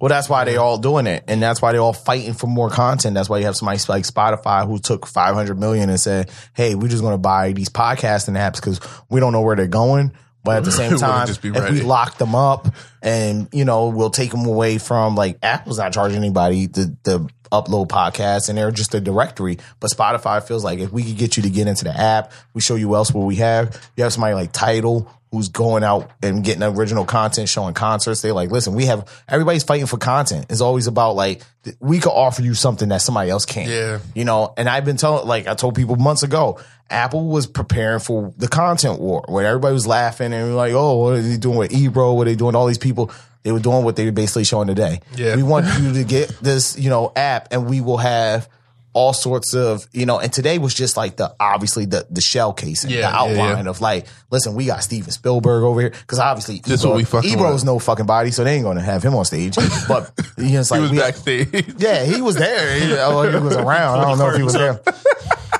Well, 0.00 0.08
that's 0.08 0.28
why 0.28 0.44
they're 0.44 0.60
all 0.60 0.78
doing 0.78 1.06
it, 1.06 1.24
and 1.26 1.42
that's 1.42 1.60
why 1.60 1.72
they're 1.72 1.80
all 1.80 1.92
fighting 1.92 2.34
for 2.34 2.46
more 2.46 2.70
content. 2.70 3.14
That's 3.14 3.28
why 3.28 3.38
you 3.38 3.46
have 3.46 3.56
somebody 3.56 3.80
like 3.88 4.04
Spotify 4.04 4.66
who 4.66 4.78
took 4.78 5.06
five 5.06 5.34
hundred 5.34 5.58
million 5.58 5.90
and 5.90 5.98
said, 5.98 6.30
"Hey, 6.54 6.74
we're 6.74 6.88
just 6.88 7.02
going 7.02 7.14
to 7.14 7.18
buy 7.18 7.52
these 7.52 7.68
podcasting 7.68 8.36
apps 8.36 8.56
because 8.56 8.80
we 9.08 9.18
don't 9.18 9.32
know 9.32 9.40
where 9.40 9.56
they're 9.56 9.66
going." 9.66 10.12
But 10.44 10.58
at 10.58 10.64
the 10.64 10.72
same 10.72 10.96
time, 10.96 11.28
if 11.28 11.42
we 11.42 11.82
lock 11.82 12.16
them 12.18 12.34
up 12.34 12.68
and 13.02 13.48
you 13.52 13.64
know 13.64 13.88
we'll 13.88 14.10
take 14.10 14.30
them 14.30 14.46
away 14.46 14.78
from 14.78 15.14
like 15.14 15.38
Apple's 15.42 15.78
not 15.78 15.92
charging 15.92 16.18
anybody 16.18 16.68
to, 16.68 16.96
to 17.04 17.26
upload 17.50 17.88
podcasts 17.88 18.48
and 18.48 18.56
they're 18.56 18.70
just 18.70 18.94
a 18.94 19.00
directory. 19.00 19.58
But 19.80 19.90
Spotify 19.90 20.42
feels 20.46 20.64
like 20.64 20.78
if 20.78 20.92
we 20.92 21.02
could 21.02 21.16
get 21.16 21.36
you 21.36 21.42
to 21.42 21.50
get 21.50 21.66
into 21.66 21.84
the 21.84 21.98
app, 21.98 22.32
we 22.54 22.60
show 22.60 22.76
you 22.76 22.94
else 22.94 23.12
what 23.12 23.26
we 23.26 23.36
have. 23.36 23.90
You 23.96 24.04
have 24.04 24.12
somebody 24.12 24.34
like 24.34 24.52
Tidal 24.52 25.10
who's 25.30 25.48
going 25.48 25.84
out 25.84 26.10
and 26.22 26.42
getting 26.42 26.62
original 26.62 27.04
content, 27.04 27.48
showing 27.48 27.74
concerts. 27.74 28.22
They're 28.22 28.32
like, 28.32 28.50
listen, 28.50 28.74
we 28.74 28.86
have 28.86 29.08
everybody's 29.28 29.62
fighting 29.62 29.86
for 29.86 29.98
content. 29.98 30.46
It's 30.48 30.60
always 30.60 30.86
about 30.86 31.16
like 31.16 31.42
we 31.80 31.98
could 32.00 32.12
offer 32.12 32.42
you 32.42 32.54
something 32.54 32.88
that 32.88 33.02
somebody 33.02 33.30
else 33.30 33.44
can't. 33.44 33.68
Yeah. 33.68 33.98
You 34.14 34.24
know, 34.24 34.54
and 34.56 34.68
I've 34.68 34.84
been 34.84 34.96
telling, 34.96 35.26
like 35.26 35.46
I 35.46 35.54
told 35.54 35.74
people 35.74 35.96
months 35.96 36.22
ago, 36.22 36.58
Apple 36.90 37.28
was 37.28 37.46
preparing 37.46 38.00
for 38.00 38.32
the 38.38 38.48
content 38.48 38.98
war 38.98 39.24
when 39.28 39.44
everybody 39.44 39.74
was 39.74 39.86
laughing 39.86 40.32
and 40.32 40.56
like, 40.56 40.72
oh, 40.72 40.96
what 40.96 41.14
are 41.14 41.20
they 41.20 41.36
doing 41.36 41.58
with 41.58 41.72
Ebro? 41.72 42.14
What 42.14 42.26
are 42.26 42.30
they 42.30 42.36
doing? 42.36 42.54
All 42.54 42.66
these 42.66 42.78
people, 42.78 43.10
they 43.42 43.52
were 43.52 43.60
doing 43.60 43.84
what 43.84 43.96
they 43.96 44.06
were 44.06 44.12
basically 44.12 44.44
showing 44.44 44.68
today. 44.68 45.00
Yeah. 45.14 45.36
We 45.36 45.42
want 45.42 45.66
you 45.80 45.92
to 45.92 46.04
get 46.04 46.28
this, 46.40 46.78
you 46.78 46.88
know, 46.88 47.12
app 47.14 47.48
and 47.50 47.68
we 47.68 47.82
will 47.82 47.98
have 47.98 48.48
all 48.94 49.12
sorts 49.12 49.54
of, 49.54 49.86
you 49.92 50.06
know, 50.06 50.18
and 50.18 50.32
today 50.32 50.58
was 50.58 50.74
just 50.74 50.96
like 50.96 51.16
the, 51.16 51.34
obviously 51.38 51.84
the, 51.84 52.06
the 52.10 52.20
shell 52.20 52.52
casing, 52.52 52.90
Yeah, 52.90 52.96
the 52.96 53.00
yeah, 53.02 53.10
yeah. 53.34 53.42
outline 53.50 53.66
of 53.66 53.80
like, 53.80 54.06
listen, 54.30 54.54
we 54.54 54.66
got 54.66 54.82
Steven 54.82 55.10
Spielberg 55.10 55.62
over 55.62 55.80
here. 55.80 55.92
Cause 56.06 56.18
obviously, 56.18 56.60
This 56.60 56.80
Ebro, 56.82 56.90
what 56.90 56.96
we 56.96 57.04
fucking 57.04 57.30
Ebro's 57.30 57.54
with. 57.60 57.64
no 57.66 57.78
fucking 57.78 58.06
body. 58.06 58.30
So 58.30 58.44
they 58.44 58.54
ain't 58.54 58.64
going 58.64 58.76
to 58.78 58.82
have 58.82 59.02
him 59.02 59.14
on 59.14 59.24
stage, 59.24 59.56
but 59.88 60.10
you 60.36 60.50
know, 60.52 60.60
it's 60.60 60.70
like, 60.70 60.78
he 60.78 60.82
was 60.82 60.90
we- 60.90 60.98
backstage. 60.98 61.74
yeah, 61.78 62.04
he 62.04 62.20
was 62.20 62.36
there. 62.36 62.80
He, 62.80 62.92
oh, 62.98 63.22
he 63.22 63.38
was 63.38 63.56
around. 63.56 64.00
I 64.00 64.04
don't 64.04 64.18
know 64.18 64.30
if 64.30 64.36
he 64.36 64.42
was 64.42 64.54
there. 64.54 64.80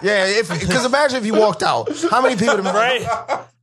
Yeah, 0.01 0.27
if 0.27 0.49
because 0.49 0.85
imagine 0.85 1.17
if 1.19 1.27
you 1.27 1.35
walked 1.35 1.65
out. 1.65 1.89
How 2.09 2.23
many 2.23 2.37
people? 2.37 2.55
would 2.59 2.65
Right? 2.67 3.03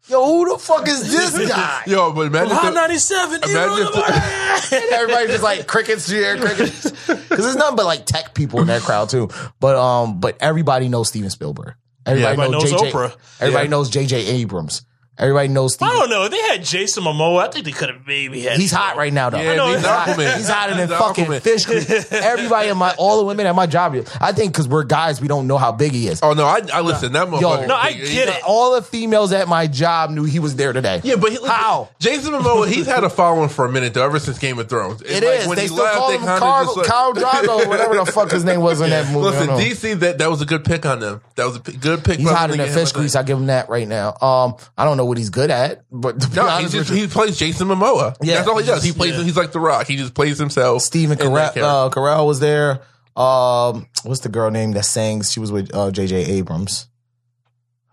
Yo, 0.09 0.23
who 0.25 0.51
the 0.51 0.59
fuck 0.59 0.85
is 0.85 1.09
this 1.09 1.47
guy? 1.47 1.81
Yo, 1.87 2.11
but 2.11 2.27
imagine. 2.27 2.53
Hot 2.53 2.65
if 2.67 2.73
the- 2.73 2.81
97. 2.81 3.43
Imagine 3.49 3.87
if 3.87 3.93
the- 3.93 4.75
And 4.75 4.85
everybody 4.91 5.27
just 5.27 5.43
like 5.43 5.65
crickets 5.65 6.09
here, 6.09 6.37
crickets. 6.37 6.91
Because 7.35 7.45
there's 7.45 7.57
nothing 7.57 7.75
but 7.75 7.85
like 7.85 8.05
tech 8.05 8.33
people 8.33 8.61
in 8.61 8.67
that 8.67 8.81
crowd 8.81 9.09
too. 9.09 9.29
But 9.59 9.75
um, 9.75 10.19
but 10.19 10.37
everybody 10.39 10.89
knows 10.89 11.09
Steven 11.09 11.29
Spielberg. 11.29 11.75
Everybody, 12.05 12.33
Everybody 12.33 12.51
knows, 12.51 12.71
knows 12.71 12.81
JJ. 12.81 12.91
Oprah. 12.91 13.15
Everybody 13.41 13.65
Yeah. 13.65 13.69
knows 13.69 13.91
JJ 13.91 14.13
Abrams. 14.29 14.83
Everybody 15.17 15.47
knows 15.47 15.81
I 15.81 15.87
don't 15.93 16.09
know. 16.09 16.27
They 16.27 16.39
had 16.41 16.63
Jason 16.63 17.03
Momoa, 17.03 17.47
I 17.47 17.51
think 17.51 17.65
they 17.65 17.71
could 17.71 17.89
have 17.89 18.05
maybe 18.05 18.41
had. 18.41 18.57
He's 18.59 18.71
hot 18.71 18.97
right 18.97 19.13
now 19.13 19.29
though. 19.29 19.39
Yeah, 19.39 19.55
know, 19.55 19.67
he's 19.67 19.77
he's 19.77 19.85
hot. 19.85 20.07
Aquaman. 20.09 20.35
He's 20.37 20.49
hotter 20.49 20.75
than 20.75 20.89
fucking 20.89 21.25
Aquaman. 21.25 21.41
fish. 21.41 21.65
Creek. 21.65 21.89
Everybody 22.11 22.69
in 22.69 22.77
my, 22.77 22.93
all 22.97 23.19
the 23.19 23.25
women 23.25 23.45
at 23.45 23.55
my 23.55 23.65
job. 23.65 23.95
I 24.19 24.31
think 24.33 24.51
because 24.51 24.67
we're 24.67 24.83
guys, 24.83 25.21
we 25.21 25.27
don't 25.27 25.47
know 25.47 25.57
how 25.57 25.71
big 25.71 25.93
he 25.93 26.07
is. 26.07 26.19
Oh 26.21 26.33
no, 26.33 26.45
I, 26.45 26.61
I 26.73 26.81
listen. 26.81 27.13
That 27.13 27.27
motherfucker. 27.29 27.67
No, 27.67 27.75
I 27.75 27.91
he- 27.91 28.13
get 28.13 28.27
it. 28.29 28.41
All 28.45 28.75
the 28.75 28.81
females 28.81 29.31
at 29.31 29.47
my 29.47 29.67
job 29.67 30.09
knew 30.09 30.23
he 30.25 30.39
was 30.39 30.55
there 30.57 30.73
today. 30.73 30.99
Yeah, 31.03 31.15
but 31.15 31.31
he, 31.31 31.37
listen, 31.37 31.49
How? 31.49 31.89
Jason 31.99 32.33
Momoa, 32.33 32.67
he's 32.67 32.85
had 32.85 33.03
a 33.03 33.09
following 33.09 33.47
for 33.49 33.65
a 33.65 33.71
minute 33.71 33.93
though, 33.93 34.03
ever 34.05 34.19
since 34.19 34.37
Game 34.37 34.59
of 34.59 34.67
Thrones. 34.67 35.01
It's 35.01 35.11
It 35.11 35.23
like 35.23 35.39
is. 35.41 35.47
when 35.47 35.55
They 35.55 35.61
he 35.63 35.67
still 35.69 35.83
left, 35.83 35.97
call 35.97 36.07
they 36.09 36.15
him 36.15 36.21
kinda 36.21 36.39
Carl, 36.39 36.65
just 36.65 36.77
like- 36.77 36.87
Khal 36.87 37.13
Drogo, 37.13 37.67
whatever 37.69 37.95
the 37.95 38.05
fuck 38.05 38.31
his 38.31 38.43
name 38.43 38.59
was 38.59 38.81
in 38.81 38.89
that 38.89 39.05
movie. 39.13 39.27
I 39.27 39.29
Listen, 39.31 39.47
don't 39.47 39.57
know. 39.59 39.63
DC, 39.63 39.99
that 40.01 40.17
that 40.17 40.29
was 40.29 40.41
a 40.41 40.45
good 40.45 40.65
pick 40.65 40.85
on 40.85 40.99
them. 40.99 41.21
That 41.35 41.45
was 41.45 41.55
a 41.55 41.59
p- 41.61 41.77
good 41.77 42.03
pick. 42.03 42.17
He's 42.19 42.27
for 42.27 42.33
hot 42.35 42.49
them 42.49 42.57
to 42.57 42.63
that 42.63 42.69
get 42.69 42.73
him, 42.73 42.79
fish 42.79 42.89
I 42.89 42.91
think. 42.91 42.95
grease. 42.95 43.15
I 43.15 43.23
give 43.23 43.37
him 43.37 43.45
that 43.47 43.69
right 43.69 43.87
now. 43.87 44.17
Um, 44.21 44.55
I 44.77 44.83
don't 44.85 44.97
know 44.97 45.04
what 45.05 45.17
he's 45.17 45.29
good 45.29 45.49
at, 45.51 45.83
but 45.91 46.19
to 46.21 46.27
be 46.29 46.35
No, 46.35 46.43
he's 46.43 46.51
honest 46.51 46.73
just 46.73 46.89
he 46.91 47.07
plays 47.07 47.37
Jason 47.37 47.67
Momoa. 47.67 48.15
Yeah. 48.21 48.35
that's 48.35 48.47
all 48.47 48.57
he 48.57 48.65
does. 48.65 48.83
He 48.83 48.91
plays. 48.91 49.15
Yeah. 49.17 49.23
He's 49.23 49.37
like 49.37 49.51
The 49.51 49.59
Rock. 49.59 49.87
He 49.87 49.95
just 49.95 50.13
plays 50.13 50.37
himself. 50.37 50.81
Stephen 50.81 51.19
in 51.19 51.27
Carell, 51.27 51.57
uh, 51.57 51.89
Carell 51.89 52.25
was 52.27 52.39
there. 52.39 52.81
Um, 53.15 53.87
what's 54.03 54.19
the 54.21 54.29
girl 54.29 54.51
name 54.51 54.71
that 54.73 54.83
sings? 54.85 55.31
She 55.31 55.39
was 55.39 55.51
with 55.51 55.73
uh, 55.73 55.89
J.J. 55.91 56.15
Abrams. 56.37 56.87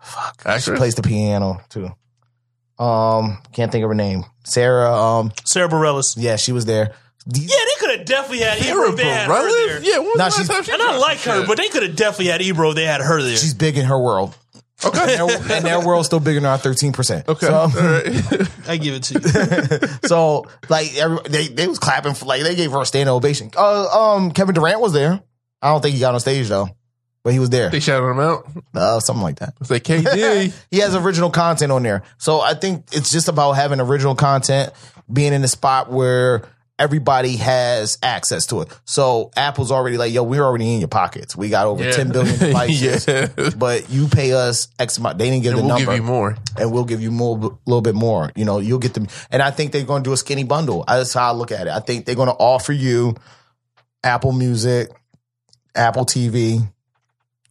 Fuck. 0.00 0.42
She 0.60 0.72
plays 0.72 0.94
the 0.96 1.02
piano 1.02 1.60
too. 1.68 1.90
Um, 2.82 3.38
can't 3.52 3.70
think 3.70 3.84
of 3.84 3.90
her 3.90 3.94
name. 3.94 4.24
Sarah. 4.44 4.92
Um, 4.92 5.32
Sara 5.44 5.68
Bareilles. 5.68 6.16
yeah, 6.18 6.36
she 6.36 6.50
was 6.52 6.64
there. 6.64 6.94
Yeah, 7.32 7.46
they 7.46 7.74
could 7.86 7.98
have 7.98 8.06
definitely 8.06 8.40
had 8.40 8.58
Sarah 8.58 8.86
Ebro. 8.88 8.96
They 8.96 9.04
had 9.04 9.28
her 9.28 9.66
there. 9.68 9.80
Yeah, 9.84 9.98
Nah, 10.16 10.24
the 10.24 10.30
she's- 10.30 10.48
time 10.48 10.64
she 10.64 10.72
And 10.72 10.82
I 10.82 10.96
like 10.98 11.18
her, 11.20 11.38
shit? 11.40 11.46
but 11.46 11.56
they 11.56 11.68
could 11.68 11.84
have 11.84 11.94
definitely 11.94 12.26
had 12.32 12.42
Ebro. 12.42 12.72
They 12.72 12.84
had 12.84 13.00
her 13.00 13.22
there. 13.22 13.36
She's 13.36 13.54
big 13.54 13.78
in 13.78 13.84
her 13.84 13.98
world. 13.98 14.36
Okay. 14.84 15.16
And 15.18 15.28
their, 15.30 15.56
and 15.56 15.64
their 15.64 15.80
world's 15.86 16.06
still 16.06 16.20
bigger 16.20 16.40
than 16.40 16.48
our 16.48 16.58
thirteen 16.58 16.92
percent. 16.92 17.28
Okay, 17.28 17.46
So, 17.46 17.54
all 17.54 17.68
right. 17.68 18.50
I 18.68 18.76
give 18.76 18.94
it 18.94 19.02
to 19.04 19.14
you. 19.14 19.98
so 20.08 20.46
like 20.68 20.94
every, 20.96 21.18
they 21.28 21.48
they 21.48 21.66
was 21.66 21.78
clapping 21.78 22.14
for 22.14 22.24
like 22.26 22.42
they 22.42 22.54
gave 22.54 22.72
her 22.72 22.80
a 22.80 22.86
standing 22.86 23.12
ovation. 23.12 23.50
Uh, 23.56 24.14
um, 24.14 24.30
Kevin 24.32 24.54
Durant 24.54 24.80
was 24.80 24.92
there. 24.92 25.22
I 25.60 25.68
don't 25.70 25.80
think 25.80 25.94
he 25.94 26.00
got 26.00 26.14
on 26.14 26.20
stage 26.20 26.48
though, 26.48 26.68
but 27.22 27.32
he 27.32 27.38
was 27.38 27.50
there. 27.50 27.70
they 27.70 27.80
shouted 27.80 28.06
him 28.06 28.18
out. 28.20 28.46
Uh, 28.74 28.98
something 29.00 29.22
like 29.22 29.38
that. 29.38 29.54
It's 29.60 29.70
like 29.70 29.84
KD. 29.84 30.52
He 30.70 30.78
has 30.78 30.94
original 30.96 31.30
content 31.30 31.70
on 31.72 31.82
there. 31.82 32.02
So 32.18 32.40
I 32.40 32.54
think 32.54 32.86
it's 32.92 33.10
just 33.10 33.28
about 33.28 33.52
having 33.52 33.80
original 33.80 34.14
content, 34.14 34.72
being 35.12 35.32
in 35.32 35.44
a 35.44 35.48
spot 35.48 35.90
where 35.90 36.42
everybody 36.82 37.36
has 37.36 37.96
access 38.02 38.46
to 38.46 38.60
it. 38.62 38.68
So 38.84 39.30
Apple's 39.36 39.70
already 39.70 39.96
like, 39.98 40.12
yo, 40.12 40.22
we're 40.24 40.42
already 40.42 40.74
in 40.74 40.80
your 40.80 40.88
pockets. 40.88 41.36
We 41.36 41.48
got 41.48 41.66
over 41.66 41.84
Yeah. 41.84 41.92
10 41.92 42.10
billion 42.10 42.38
devices. 42.38 43.06
Yeah. 43.06 43.50
But 43.56 43.88
you 43.88 44.08
pay 44.08 44.32
us 44.32 44.66
X 44.78 44.98
amount. 44.98 45.18
They 45.18 45.30
didn't 45.30 45.44
give 45.44 45.52
and 45.52 45.60
the 45.60 45.66
we'll 45.66 45.76
number. 45.78 45.92
give 45.92 45.96
you 46.00 46.02
more. 46.10 46.36
and 46.58 46.72
we'll 46.72 46.84
give 46.84 47.00
you 47.00 47.10
more, 47.12 47.36
a 47.38 47.50
little 47.66 47.82
bit 47.82 47.94
more. 47.94 48.32
You 48.34 48.44
know, 48.44 48.58
you'll 48.58 48.80
get 48.80 48.94
them. 48.94 49.06
And 49.30 49.40
I 49.42 49.50
think 49.52 49.70
they're 49.72 49.84
going 49.84 50.02
to 50.02 50.08
do 50.08 50.12
a 50.12 50.16
skinny 50.16 50.44
bundle. 50.44 50.84
That's 50.88 51.14
how 51.14 51.28
I 51.28 51.34
look 51.34 51.52
at 51.52 51.66
it. 51.68 51.70
I 51.72 51.78
think 51.80 52.04
they're 52.04 52.16
going 52.16 52.28
to 52.28 52.34
offer 52.34 52.72
you 52.72 53.14
Apple 54.02 54.32
Music, 54.32 54.90
Apple 55.76 56.04
TV, 56.04 56.68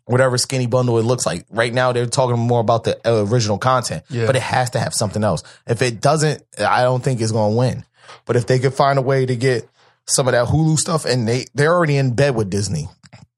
whatever 0.05 0.37
skinny 0.37 0.67
bundle 0.67 0.99
it 0.99 1.03
looks 1.03 1.25
like. 1.25 1.45
Right 1.49 1.73
now, 1.73 1.93
they're 1.93 2.05
talking 2.05 2.37
more 2.37 2.59
about 2.59 2.83
the 2.83 2.99
uh, 3.07 3.23
original 3.25 3.57
content, 3.57 4.03
Yeah. 4.09 4.25
but 4.25 4.35
it 4.35 4.41
has 4.41 4.71
to 4.71 4.79
have 4.79 4.93
something 4.93 5.23
else. 5.23 5.43
If 5.67 5.81
it 5.81 6.01
doesn't, 6.01 6.43
I 6.59 6.81
don't 6.83 7.01
think 7.03 7.21
it's 7.21 7.31
going 7.31 7.53
to 7.53 7.57
win. 7.57 7.85
But 8.25 8.35
if 8.35 8.47
they 8.47 8.59
could 8.59 8.73
find 8.73 8.97
a 8.99 9.01
way 9.01 9.25
to 9.25 9.35
get 9.35 9.67
some 10.05 10.27
of 10.27 10.31
that 10.33 10.47
Hulu 10.47 10.77
stuff, 10.77 11.05
and 11.05 11.27
they 11.27 11.45
they're 11.53 11.73
already 11.73 11.97
in 11.97 12.13
bed 12.15 12.35
with 12.35 12.49
Disney. 12.49 12.88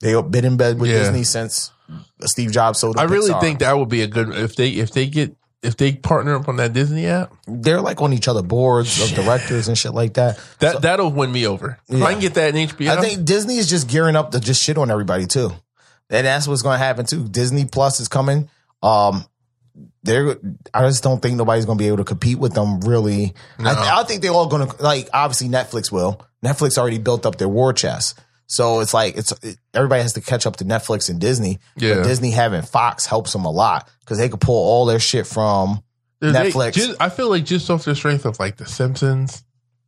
They've 0.02 0.30
been 0.30 0.46
in 0.46 0.58
bed 0.58 0.80
with 0.80 0.90
Yeah. 0.92 1.00
Disney 1.00 1.24
since 1.24 1.72
Steve 2.26 2.52
Jobs 2.52 2.80
sold. 2.80 2.98
I 2.98 3.04
really 3.04 3.32
Pixar. 3.32 3.42
think 3.42 3.60
that 3.60 3.78
would 3.78 3.90
be 3.90 4.02
a 4.02 4.08
good 4.08 4.30
if 4.30 4.56
they 4.56 4.70
if 4.70 4.92
they 4.92 5.08
get 5.08 5.36
if 5.62 5.78
they 5.78 5.94
partner 5.94 6.36
up 6.36 6.50
on 6.50 6.58
that 6.58 6.74
Disney 6.74 7.06
app. 7.08 7.32
they're 7.48 7.80
like 7.80 8.02
on 8.02 8.12
each 8.12 8.28
other 8.28 8.42
boards 8.42 9.02
of 9.02 9.16
directors 9.16 9.70
and 9.70 9.78
shit 9.78 9.94
like 9.94 10.16
that. 10.16 10.38
That 10.60 10.82
that'll 10.82 11.12
win 11.12 11.32
me 11.32 11.48
over. 11.48 11.80
If 11.88 12.00
Yeah. 12.00 12.06
I 12.06 12.12
can 12.12 12.22
get 12.22 12.34
that 12.34 12.54
in 12.56 12.68
HBO. 12.68 12.90
I 12.98 13.02
think 13.02 13.24
Disney 13.26 13.58
is 13.58 13.70
just 13.70 13.88
gearing 13.88 14.16
up 14.18 14.32
to 14.32 14.40
just 14.42 14.62
shit 14.62 14.78
on 14.78 14.92
everybody 14.92 15.26
too, 15.26 15.52
and 16.10 16.28
that's 16.28 16.48
what's 16.50 16.64
going 16.64 16.80
to 16.80 16.84
happen 16.84 17.06
too. 17.06 17.28
Disney 17.30 17.64
Plus 17.66 18.00
is 18.02 18.08
coming. 18.10 18.50
Um, 18.82 19.26
they're. 20.04 20.38
I 20.74 20.88
just 20.88 21.04
don't 21.04 21.22
think 21.22 21.38
nobody's 21.38 21.66
going 21.66 21.78
to 21.78 21.82
be 21.82 21.88
able 21.88 21.98
to 21.98 22.04
compete 22.04 22.38
with 22.40 22.54
them. 22.54 22.80
Really, 22.82 23.34
I, 23.60 24.02
I 24.02 24.04
think 24.04 24.22
they're 24.22 24.32
all 24.32 24.48
going 24.48 24.68
to 24.68 24.84
like. 24.84 25.10
Obviously, 25.14 25.50
Netflix 25.50 25.92
will. 25.92 26.22
Netflix 26.44 26.78
already 26.78 26.98
built 27.00 27.26
up 27.26 27.38
their 27.38 27.48
war 27.48 27.74
chest, 27.74 28.20
so 28.48 28.82
it's 28.82 28.94
like 28.94 29.18
it's 29.18 29.32
it, 29.44 29.58
everybody 29.74 30.02
has 30.02 30.14
to 30.14 30.22
catch 30.22 30.46
up 30.46 30.58
to 30.58 30.66
Netflix 30.66 31.10
and 31.10 31.20
Disney. 31.20 31.60
Yeah. 31.78 31.96
But 31.96 32.04
Disney 32.04 32.32
having 32.32 32.62
Fox 32.62 33.06
helps 33.06 33.32
them 33.34 33.46
a 33.46 33.52
lot 33.52 33.90
because 34.02 34.18
they 34.18 34.30
could 34.30 34.42
pull 34.42 34.56
all 34.56 34.86
their 34.86 35.00
shit 35.00 35.26
from 35.26 35.82
They- 36.20 36.32
Netflix. 36.32 36.74
just- 36.74 37.02
I 37.02 37.10
feel 37.10 37.30
like 37.30 37.46
just 37.46 37.70
off 37.70 37.86
the 37.86 37.96
strength 37.96 38.26
of 38.26 38.40
like 38.40 38.58
The 38.58 38.66
Simpsons 38.66 39.44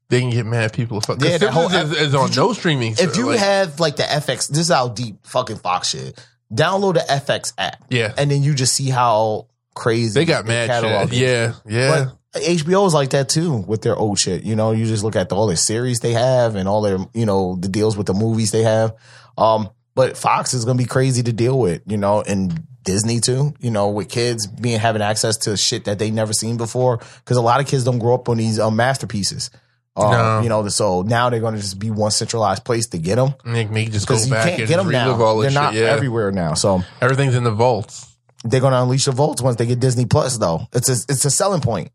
they 0.08 0.22
can 0.22 0.30
get 0.30 0.46
mad 0.46 0.72
people. 0.72 1.02
Fuck, 1.02 1.20
Yeah, 1.20 1.40
that 1.40 1.50
whole 1.52 1.68
Simpsons 1.70 1.98
is, 1.98 2.08
is 2.10 2.16
on 2.16 2.32
no 2.36 2.54
streaming. 2.54 2.94
If 2.98 3.18
you 3.18 3.26
like, 3.28 3.40
have 3.40 3.80
like 3.80 3.96
the 3.96 4.04
FX, 4.04 4.48
this 4.50 4.60
is 4.60 4.70
how 4.70 4.88
deep 4.88 5.26
fucking 5.26 5.58
Fox 5.58 5.90
shit. 5.90 6.24
Download 6.54 6.94
the 6.94 7.00
FX 7.00 7.54
app. 7.58 7.84
Yeah. 7.90 8.14
and 8.18 8.30
then 8.30 8.44
you 8.44 8.54
just 8.54 8.74
see 8.76 8.90
how 8.92 9.48
crazy 9.76 10.20
they 10.20 10.26
got 10.26 10.46
mad 10.46 10.68
catalog 10.68 11.10
shit. 11.12 11.20
Yeah, 11.20 11.54
yeah. 11.68 12.06
But 12.34 12.42
HBO 12.42 12.88
is 12.88 12.94
like 12.94 13.12
that 13.12 13.30
too 13.30 13.54
with 13.58 13.82
their 13.82 13.96
old 13.96 14.18
shit. 14.20 14.44
You 14.44 14.56
know, 14.56 14.72
you 14.72 14.86
just 14.86 15.04
look 15.04 15.16
at 15.16 15.30
the, 15.30 15.36
all 15.36 15.48
the 15.48 15.56
series 15.56 16.00
they 16.00 16.14
have 16.14 16.56
and 16.56 16.68
all 16.68 16.82
their, 16.82 16.98
you 17.14 17.26
know, 17.26 17.56
the 17.56 17.68
deals 17.70 17.96
with 17.96 18.08
the 18.08 18.14
movies 18.14 18.52
they 18.52 18.64
have. 18.64 18.96
Um, 19.38 19.70
but 19.94 20.18
Fox 20.18 20.54
is 20.54 20.66
going 20.66 20.78
to 20.78 20.84
be 20.84 20.88
crazy 20.88 21.24
to 21.24 21.32
deal 21.32 21.58
with, 21.58 21.82
you 21.86 21.98
know, 21.98 22.22
and 22.22 22.66
Disney 22.84 23.20
too, 23.22 23.54
you 23.60 23.72
know, 23.72 23.90
with 23.90 24.10
kids 24.10 24.48
being 24.48 24.80
having 24.80 25.02
access 25.02 25.38
to 25.38 25.56
shit 25.56 25.86
that 25.86 25.98
they 25.98 26.12
never 26.12 26.34
seen 26.34 26.58
before. 26.58 26.98
Cause 27.24 27.38
a 27.38 27.42
lot 27.42 27.60
of 27.62 27.68
kids 27.68 27.84
don't 27.86 28.00
grow 28.00 28.16
up 28.16 28.28
on 28.28 28.38
these 28.38 28.60
um, 28.60 28.76
masterpieces. 28.76 29.50
Um, 29.96 30.12
No. 30.12 30.42
You 30.42 30.50
know, 30.50 30.68
so 30.68 31.04
now 31.04 31.30
they're 31.30 31.40
going 31.40 31.56
to 31.56 31.62
just 31.62 31.80
be 31.80 31.90
one 31.90 32.12
centralized 32.12 32.66
place 32.66 32.88
to 32.88 32.98
get 32.98 33.16
them 33.16 33.34
Make 33.46 33.72
me 33.72 33.86
just 33.88 34.08
go 34.08 34.16
back 34.30 34.60
and 34.60 34.68
get 34.68 34.76
them 34.76 34.90
relive 34.90 35.20
now. 35.20 35.24
all 35.24 35.38
They're 35.38 35.50
this 35.50 35.56
not. 35.56 35.74
Yeah, 35.74 35.84
everywhere 35.86 36.32
now. 36.34 36.54
So 36.54 36.84
everything's 37.02 37.36
in 37.36 37.46
the 37.46 37.52
vaults. 37.52 38.12
They're 38.46 38.62
going 38.62 38.74
to 38.74 38.82
unleash 38.82 39.06
the 39.06 39.12
vaults 39.12 39.42
once 39.42 39.58
they 39.58 39.66
get 39.66 39.80
Disney 39.80 40.06
Plus 40.06 40.38
though. 40.38 40.68
It's 40.74 40.88
a, 40.90 40.94
it's 41.12 41.26
a 41.26 41.32
selling 41.32 41.62
point. 41.62 41.90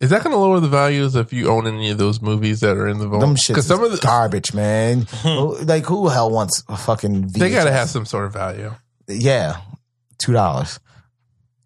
Is 0.00 0.10
that 0.10 0.22
going 0.22 0.34
to 0.34 0.38
lower 0.38 0.60
the 0.60 0.68
values 0.68 1.16
if 1.16 1.32
you 1.32 1.48
own 1.48 1.66
any 1.66 1.90
of 1.90 1.98
those 1.98 2.20
movies 2.20 2.60
that 2.60 2.76
are 2.76 2.86
in 2.88 2.98
the 2.98 3.08
vault? 3.08 3.20
Them 3.22 3.34
shits 3.34 3.48
Because 3.48 3.66
some 3.66 3.82
of 3.82 3.90
the 3.92 3.98
garbage, 3.98 4.52
man. 4.52 5.06
like 5.24 5.84
who 5.86 6.08
the 6.08 6.14
hell 6.14 6.30
wants 6.30 6.62
a 6.68 6.76
fucking 6.76 7.24
VHS? 7.30 7.32
they 7.38 7.50
got 7.50 7.64
to 7.64 7.72
have 7.72 7.88
some 7.88 8.04
sort 8.04 8.26
of 8.26 8.32
value. 8.32 8.74
yeah, 9.08 9.56
two 10.18 10.32
dollars. 10.32 10.80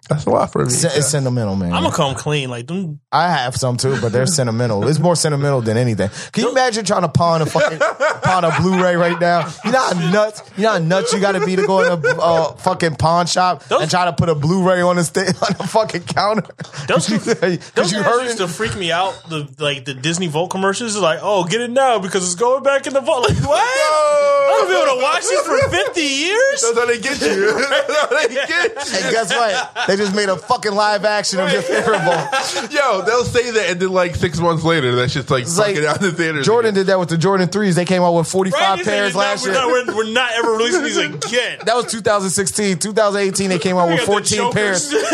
That's 0.08 0.24
a 0.26 0.30
lot 0.30 0.50
for 0.52 0.62
a 0.62 0.66
VHS. 0.66 0.96
it's 0.98 1.08
sentimental, 1.08 1.56
man. 1.56 1.72
I'm 1.72 1.82
gonna 1.84 1.94
come 1.94 2.14
clean. 2.14 2.50
Like, 2.50 2.66
them, 2.66 3.00
I 3.12 3.28
have 3.28 3.56
some 3.56 3.76
too, 3.76 4.00
but 4.00 4.12
they're 4.12 4.24
sentimental. 4.26 4.86
It's 4.86 5.00
more 5.00 5.16
sentimental 5.16 5.60
than 5.62 5.76
anything. 5.76 6.10
Can 6.30 6.44
you 6.44 6.52
imagine 6.52 6.84
trying 6.84 7.02
to 7.02 7.08
pawn 7.08 7.42
a 7.42 7.46
fucking 7.46 7.78
pawn 8.22 8.44
a 8.44 8.52
Blu-ray 8.60 8.94
right 8.94 9.18
now? 9.20 9.50
You 9.64 9.72
know 9.72 9.80
how 9.80 10.10
nuts, 10.12 10.42
you 10.56 10.62
know 10.62 10.72
how 10.74 10.78
nuts 10.78 11.12
you 11.12 11.18
got 11.18 11.32
to 11.32 11.44
be 11.44 11.56
to 11.56 11.66
go 11.66 11.80
in 11.80 11.90
a 12.04 12.08
uh, 12.20 12.52
fucking 12.54 12.94
pawn 12.94 13.26
shop 13.26 13.64
and 13.68 13.90
try 13.90 14.04
to 14.04 14.12
put 14.12 14.28
a 14.28 14.36
Blu-ray 14.36 14.80
on 14.82 14.94
the 14.94 15.02
sta- 15.02 15.22
on 15.44 15.54
the 15.58 15.66
fucking 15.66 16.02
counter. 16.04 16.46
Those- 16.86 17.08
those 17.74 17.90
you 17.90 18.00
heard 18.00 18.22
used 18.26 18.38
to 18.38 18.46
freak 18.46 18.76
me 18.76 18.92
out. 18.92 19.20
The 19.28 19.48
like 19.58 19.86
the 19.86 19.94
Disney 19.94 20.28
Vault 20.28 20.52
commercials 20.52 20.94
is 20.94 21.00
like, 21.02 21.18
oh, 21.20 21.42
get 21.42 21.60
it 21.62 21.70
now 21.72 21.98
because 21.98 22.22
it's 22.24 22.36
going 22.40 22.62
back 22.62 22.86
in 22.86 22.92
the 22.92 23.00
vault. 23.00 23.28
Like, 23.28 23.38
what? 23.44 23.60
I'm 23.60 24.68
gonna 24.68 24.68
be 24.68 24.82
able 24.88 24.98
to 24.98 25.02
watch 25.02 25.22
this 25.22 25.46
for 25.46 25.68
50 25.68 26.00
years. 26.00 26.62
That's 26.62 26.78
how 26.78 26.86
they 26.86 27.00
get 27.00 27.20
you. 27.20 27.54
That's 27.58 27.96
how 28.00 28.06
they 28.06 28.34
get 28.34 28.48
you. 28.48 28.56
And 29.02 29.12
guess 29.14 29.30
what? 29.30 29.86
They 29.88 29.96
just 29.96 30.14
made 30.14 30.28
a 30.28 30.36
fucking 30.36 30.72
live 30.72 31.04
action 31.04 31.40
of 31.40 31.52
your 31.52 31.62
favorite 31.62 31.98
vault. 32.04 32.70
Yo, 32.72 32.99
they'll 33.02 33.24
say 33.24 33.50
that, 33.50 33.70
and 33.70 33.80
then 33.80 33.90
like 33.90 34.14
six 34.16 34.38
months 34.40 34.64
later, 34.64 34.94
that 34.96 35.10
shit's 35.10 35.30
like 35.30 35.42
It's 35.42 35.58
like 35.58 35.76
out 35.78 36.00
the 36.00 36.12
theaters. 36.12 36.46
Jordan 36.46 36.74
did 36.74 36.86
that 36.88 36.98
with 36.98 37.08
the 37.08 37.18
Jordan 37.18 37.48
threes. 37.48 37.74
They 37.76 37.84
came 37.84 38.02
out 38.02 38.12
with 38.12 38.26
forty 38.28 38.50
Right? 38.50 38.60
five 38.60 38.78
He 38.78 38.84
said, 38.84 38.90
pairs 38.92 39.14
"We're 39.14 39.20
not- 39.22 39.28
last 39.28 39.42
we're 39.46 39.52
year. 39.52 39.60
not, 39.60 39.68
we're, 39.94 39.96
we're 39.96 40.12
not 40.12 40.32
ever 40.32 40.50
releasing 40.52 40.82
these 40.84 40.96
again. 41.26 41.58
That 41.64 41.76
was 41.76 41.86
2016. 41.86 42.78
2018, 42.78 43.48
they 43.50 43.58
came 43.58 43.76
out 43.76 43.88
with 43.88 44.00
14 44.00 44.52
pairs. 44.52 44.94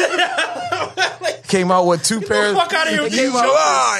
Came 1.48 1.70
out 1.70 1.86
with 1.86 2.02
two 2.02 2.20
pairs. 2.20 2.56
fuck 2.56 2.74
outta 2.74 2.90
here 2.90 3.02
with 3.04 3.12
They 3.12 3.18
came, 3.18 3.36
out, 3.36 3.44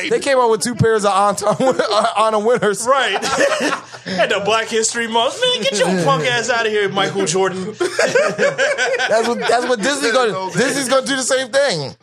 Jokers. 0.00 0.10
they 0.10 0.18
came 0.18 0.36
out 0.36 0.50
with 0.50 0.62
two 0.62 0.74
pairs 0.74 1.04
of 1.04 1.12
Anton, 1.12 1.56
Anna 2.18 2.40
winners. 2.40 2.84
right. 2.88 3.14
at 3.14 4.28
the 4.30 4.42
Black 4.44 4.66
History 4.66 5.06
Month. 5.06 5.40
Man, 5.40 5.62
get 5.62 5.78
your 5.78 5.86
punk 6.04 6.24
ass 6.26 6.50
out 6.50 6.66
of 6.66 6.72
here, 6.72 6.88
Michael 6.88 7.24
Jordan. 7.24 7.64
That's 7.66 9.28
what 9.28 9.38
that's 9.38 9.66
what 9.68 9.78
Disney's 9.80 10.12
going. 10.12 10.52
to 10.52 10.58
Disney's 10.58 10.88
going 10.88 11.02
to 11.04 11.08
do 11.08 11.14
the 11.16 11.22
same 11.22 11.48
thing. 11.52 11.94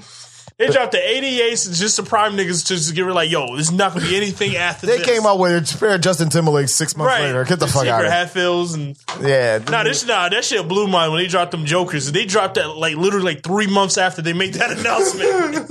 They 0.58 0.68
dropped 0.70 0.92
the 0.92 1.00
88s 1.00 1.80
just 1.80 1.96
to 1.96 2.04
prime 2.04 2.34
niggas 2.34 2.68
to 2.68 2.76
just 2.76 2.94
give 2.94 3.08
it 3.08 3.14
like, 3.14 3.30
yo, 3.32 3.56
there's 3.56 3.72
not 3.72 3.94
gonna 3.94 4.06
be 4.06 4.16
anything 4.16 4.56
after 4.56 4.86
this. 4.86 4.98
They 4.98 5.04
this. 5.04 5.18
came 5.20 5.26
out 5.26 5.40
with 5.40 5.74
a 5.74 5.78
pair 5.78 5.96
of 5.96 6.02
Justin 6.02 6.30
Timberlake 6.30 6.70
six 6.70 6.96
months 6.96 7.12
right. 7.12 7.24
later. 7.26 7.44
Get 7.44 7.60
the 7.60 7.66
fuck 7.68 7.84
Secret 7.84 7.90
out 7.90 8.02
of 8.02 8.06
here. 8.06 8.12
Hatfields 8.12 8.74
and 8.76 8.98
Yeah. 9.22 9.58
Nah, 9.70 9.84
this 9.84 10.06
nah, 10.06 10.30
that 10.30 10.46
shit 10.46 10.68
blew 10.68 10.88
mine 10.88 11.12
when 11.12 11.22
they 11.22 11.28
dropped 11.28 11.52
them 11.52 11.66
jokers. 11.66 12.12
They 12.12 12.26
dropped 12.26 12.56
that 12.56 12.70
like 12.70 12.96
literally 12.96 13.34
like 13.34 13.44
three 13.44 13.68
months 13.68 13.98
after 13.98 14.22
they 14.22 14.34
made 14.34 14.54
that 14.56 14.72
announcement. 14.78 15.68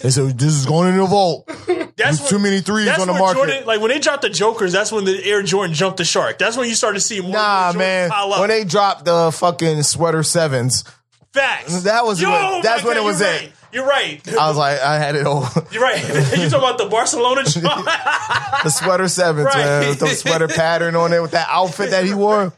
They 0.00 0.10
said 0.10 0.38
this 0.38 0.54
is 0.54 0.66
going 0.66 0.88
in 0.88 0.96
the 0.98 1.06
vault. 1.06 1.46
that's 1.46 2.18
There's 2.18 2.28
too 2.28 2.38
many 2.38 2.60
threes 2.60 2.86
that's 2.86 3.00
on 3.00 3.06
the 3.06 3.12
when 3.12 3.20
market. 3.22 3.36
Jordan, 3.38 3.66
like 3.66 3.80
when 3.80 3.90
they 3.90 3.98
dropped 3.98 4.22
the 4.22 4.30
jokers, 4.30 4.72
that's 4.72 4.92
when 4.92 5.04
the 5.04 5.22
Air 5.24 5.42
Jordan 5.42 5.74
jumped 5.74 5.98
the 5.98 6.04
shark. 6.04 6.38
That's 6.38 6.56
when 6.56 6.68
you 6.68 6.74
started 6.74 6.98
to 6.98 7.04
see 7.04 7.20
more. 7.20 7.32
Nah, 7.32 7.72
man. 7.76 8.10
pile 8.10 8.32
up. 8.32 8.40
When 8.40 8.48
they 8.48 8.64
dropped 8.64 9.04
the 9.04 9.30
fucking 9.32 9.82
sweater 9.82 10.22
sevens, 10.22 10.84
facts. 11.32 11.82
that 11.82 12.04
was 12.04 12.20
Yo, 12.20 12.30
when- 12.30 12.62
that's 12.62 12.82
my 12.82 12.88
when 12.88 12.96
it 12.96 13.04
was 13.04 13.20
you're 13.20 13.28
right. 13.28 13.52
You're 13.74 13.86
right. 13.86 14.20
I 14.32 14.48
was 14.48 14.56
like, 14.56 14.80
I 14.80 14.98
had 14.98 15.16
it 15.16 15.26
all. 15.26 15.48
You're 15.72 15.82
right. 15.82 16.00
you 16.08 16.48
talking 16.48 16.54
about 16.54 16.78
the 16.78 16.86
Barcelona 16.88 17.42
joint? 17.44 17.64
the 17.64 18.70
sweater 18.70 19.08
sevens, 19.08 19.46
Right. 19.46 19.56
man, 19.56 19.88
with 19.88 19.98
the 19.98 20.06
sweater 20.08 20.48
pattern 20.48 20.94
on 20.96 21.12
it, 21.12 21.20
with 21.20 21.32
that 21.32 21.48
outfit 21.50 21.90
that 21.90 22.04
he 22.04 22.14
wore. 22.14 22.52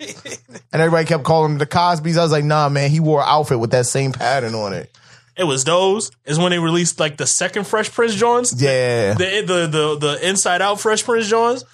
And 0.72 0.82
everybody 0.82 1.06
kept 1.06 1.24
calling 1.24 1.52
him 1.52 1.59
the 1.59 1.66
Cosby's. 1.66 2.18
I 2.18 2.22
was 2.22 2.32
like, 2.32 2.44
nah, 2.44 2.68
man, 2.68 2.90
he 2.90 3.01
wore 3.01 3.20
an 3.20 3.26
outfit 3.28 3.59
with 3.59 3.70
that 3.70 3.86
same 3.86 4.12
pattern 4.12 4.55
on 4.55 4.72
it. 4.74 4.90
it 5.36 5.44
was 5.44 5.64
those. 5.64 6.10
Is 6.26 6.38
when 6.38 6.51
they 6.51 6.59
released 6.59 7.01
like 7.01 7.16
the 7.16 7.26
second 7.26 7.66
Fresh 7.66 7.93
Prince 7.93 8.14
joints. 8.14 8.55
Yeah. 8.60 9.14
The, 9.14 9.43
the 9.47 9.66
the 9.66 9.98
the 9.98 10.28
Inside 10.28 10.60
Out 10.62 10.80
Fresh 10.80 11.05
Prince 11.05 11.28
joints. 11.28 11.64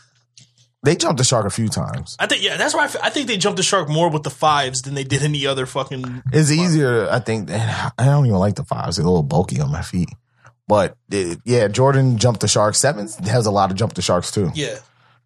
They 0.85 0.97
jumped 0.97 1.19
the 1.19 1.25
shark 1.25 1.47
a 1.47 1.51
few 1.51 1.69
times. 1.69 2.17
I 2.19 2.27
think 2.27 2.43
yeah, 2.43 2.57
that's 2.57 2.75
why 2.75 2.83
I, 2.83 2.85
f- 2.87 2.97
I 3.03 3.11
think 3.11 3.29
they 3.29 3.37
jumped 3.37 3.57
the 3.57 3.63
shark 3.63 3.89
more 3.89 4.11
with 4.11 4.25
the 4.25 4.31
fives 4.31 4.83
than 4.83 4.95
they 4.95 5.05
did 5.05 5.23
any 5.23 5.47
other 5.47 5.65
fucking. 5.65 6.23
It's 6.33 6.51
easier, 6.51 7.09
I 7.09 7.21
think. 7.21 7.51
I 7.51 7.93
don't 7.99 8.27
even 8.27 8.39
like 8.39 8.57
the 8.57 8.65
fives. 8.65 8.97
They're 8.97 9.07
a 9.07 9.09
little 9.09 9.23
bulky 9.23 9.61
on 9.61 9.71
my 9.71 9.83
feet. 9.83 10.09
But 10.67 10.97
it, 11.11 11.39
yeah, 11.45 11.69
Jordan 11.69 12.19
jumped 12.19 12.41
the 12.41 12.49
shark. 12.49 12.75
Sevens 12.75 13.15
has 13.29 13.47
a 13.47 13.51
lot 13.53 13.71
of 13.71 13.77
jump 13.77 13.95
the 13.95 14.03
sharks 14.03 14.31
too. 14.33 14.51
Yeah, 14.55 14.79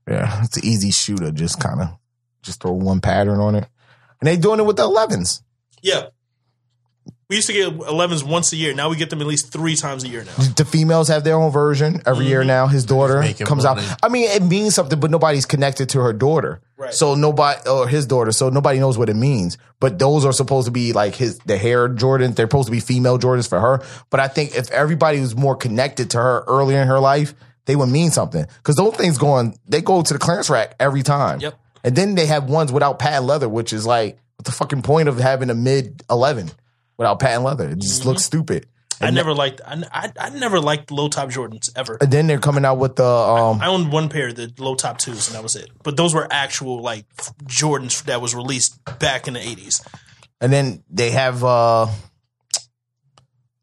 Yeah. 0.08 0.44
It's 0.44 0.56
an 0.58 0.64
easy 0.64 0.90
shooter. 0.90 1.30
Just 1.30 1.58
kind 1.60 1.80
of 1.80 1.88
just 2.42 2.60
throw 2.60 2.72
one 2.72 3.00
pattern 3.00 3.38
on 3.40 3.54
it. 3.54 3.66
And 4.20 4.28
they 4.28 4.36
doing 4.36 4.60
it 4.60 4.66
with 4.66 4.76
the 4.76 4.82
11s. 4.88 5.42
yeah. 5.82 6.08
We 7.28 7.35
used 7.35 7.48
to 7.48 7.53
get 7.53 7.73
11s 7.73 8.23
once 8.23 8.53
a 8.53 8.57
year. 8.57 8.73
Now 8.73 8.89
we 8.89 8.94
get 8.94 9.11
them 9.11 9.20
at 9.20 9.27
least 9.27 9.53
three 9.53 9.74
times 9.74 10.05
a 10.05 10.09
year 10.09 10.23
now. 10.23 10.32
The 10.57 10.65
females 10.65 11.09
have 11.09 11.24
their 11.24 11.35
own 11.35 11.51
version 11.51 12.01
every 12.07 12.27
year 12.27 12.44
now. 12.44 12.69
His 12.69 12.85
daughter 12.85 13.20
comes 13.40 13.65
money. 13.65 13.82
out. 13.82 13.98
I 14.01 14.09
mean, 14.09 14.31
it 14.31 14.44
means 14.44 14.77
something, 14.77 15.01
but 15.01 15.11
nobody's 15.11 15.44
connected 15.44 15.89
to 15.90 16.01
her 16.03 16.12
daughter. 16.12 16.61
Right. 16.77 16.94
So 16.94 17.16
nobody 17.16 17.69
or 17.69 17.89
his 17.89 18.07
daughter. 18.07 18.31
So 18.31 18.48
nobody 18.48 18.78
knows 18.78 18.97
what 18.97 19.09
it 19.09 19.16
means. 19.16 19.59
But 19.81 19.98
those 19.98 20.24
are 20.24 20.32
supposed 20.32 20.66
to 20.66 20.70
be 20.70 20.93
like 20.93 21.16
his 21.16 21.39
the 21.39 21.59
hair 21.59 21.89
Jordans. 21.89 22.36
They're 22.36 22.47
supposed 22.47 22.66
to 22.66 22.73
be 22.73 22.78
female 22.78 23.19
Jordans 23.19 23.48
for 23.48 23.59
her. 23.59 23.82
But 24.11 24.20
I 24.20 24.28
think 24.28 24.55
if 24.55 24.70
everybody 24.70 25.19
was 25.19 25.35
more 25.35 25.57
connected 25.57 26.11
to 26.11 26.19
her 26.19 26.44
earlier 26.47 26.81
in 26.81 26.86
her 26.86 27.01
life, 27.01 27.35
they 27.65 27.74
would 27.74 27.89
mean 27.89 28.12
something. 28.12 28.47
Because 28.59 28.77
those 28.77 28.94
things 28.94 29.19
going, 29.19 29.59
they 29.66 29.81
go 29.81 30.01
to 30.01 30.12
the 30.12 30.20
clearance 30.20 30.48
rack 30.48 30.77
every 30.78 31.03
time. 31.03 31.40
Yep. 31.40 31.59
And 31.82 31.97
then 31.97 32.15
they 32.15 32.27
have 32.27 32.48
ones 32.48 32.70
without 32.70 33.01
patent 33.01 33.27
leather, 33.27 33.48
which 33.48 33.73
is 33.73 33.85
like 33.85 34.16
what 34.36 34.44
the 34.44 34.53
fucking 34.53 34.82
point 34.82 35.09
of 35.09 35.19
having 35.19 35.51
a 35.51 35.55
mid 35.55 36.05
eleven 36.09 36.53
without 36.97 37.20
patent 37.20 37.44
leather? 37.44 37.68
It 37.68 37.78
just 37.78 38.05
looks 38.06 38.23
stupid. 38.24 38.66
I 38.98 39.10
never 39.10 39.35
liked. 39.35 39.60
I, 39.66 39.82
I, 39.93 40.12
I 40.18 40.31
never 40.31 40.59
liked 40.59 40.90
low 40.90 41.09
top 41.09 41.28
Jordans 41.28 41.68
ever. 41.77 41.98
And 42.01 42.10
then 42.10 42.27
they're 42.27 42.39
coming 42.39 42.64
out 42.64 42.78
with 42.78 42.97
the 42.97 43.05
um 43.06 43.60
I 43.60 43.66
owned 43.66 43.93
one 43.93 44.09
pair, 44.09 44.28
of 44.28 44.36
the 44.36 44.51
low 44.59 44.74
top 44.74 44.97
twos, 44.98 45.28
and 45.28 45.36
that 45.36 45.43
was 45.43 45.55
it. 45.55 45.68
But 45.82 45.98
those 45.98 46.14
were 46.14 46.27
actual 46.31 46.81
like 46.81 47.05
Jordans 47.44 48.05
that 48.05 48.23
was 48.23 48.35
released 48.35 48.82
back 48.98 49.28
in 49.28 49.35
the 49.35 49.40
eighties. 49.40 49.82
and 50.40 50.51
then 50.51 50.82
they 50.89 51.10
have 51.10 51.44
uh 51.44 51.89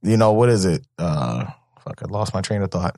you 0.04 0.18
know 0.18 0.34
what 0.34 0.50
is 0.50 0.66
it? 0.66 0.86
Uh 1.00 1.46
fuck 1.84 2.02
I 2.04 2.06
lost 2.12 2.34
my 2.36 2.42
train 2.42 2.62
of 2.62 2.70
thought. 2.70 2.96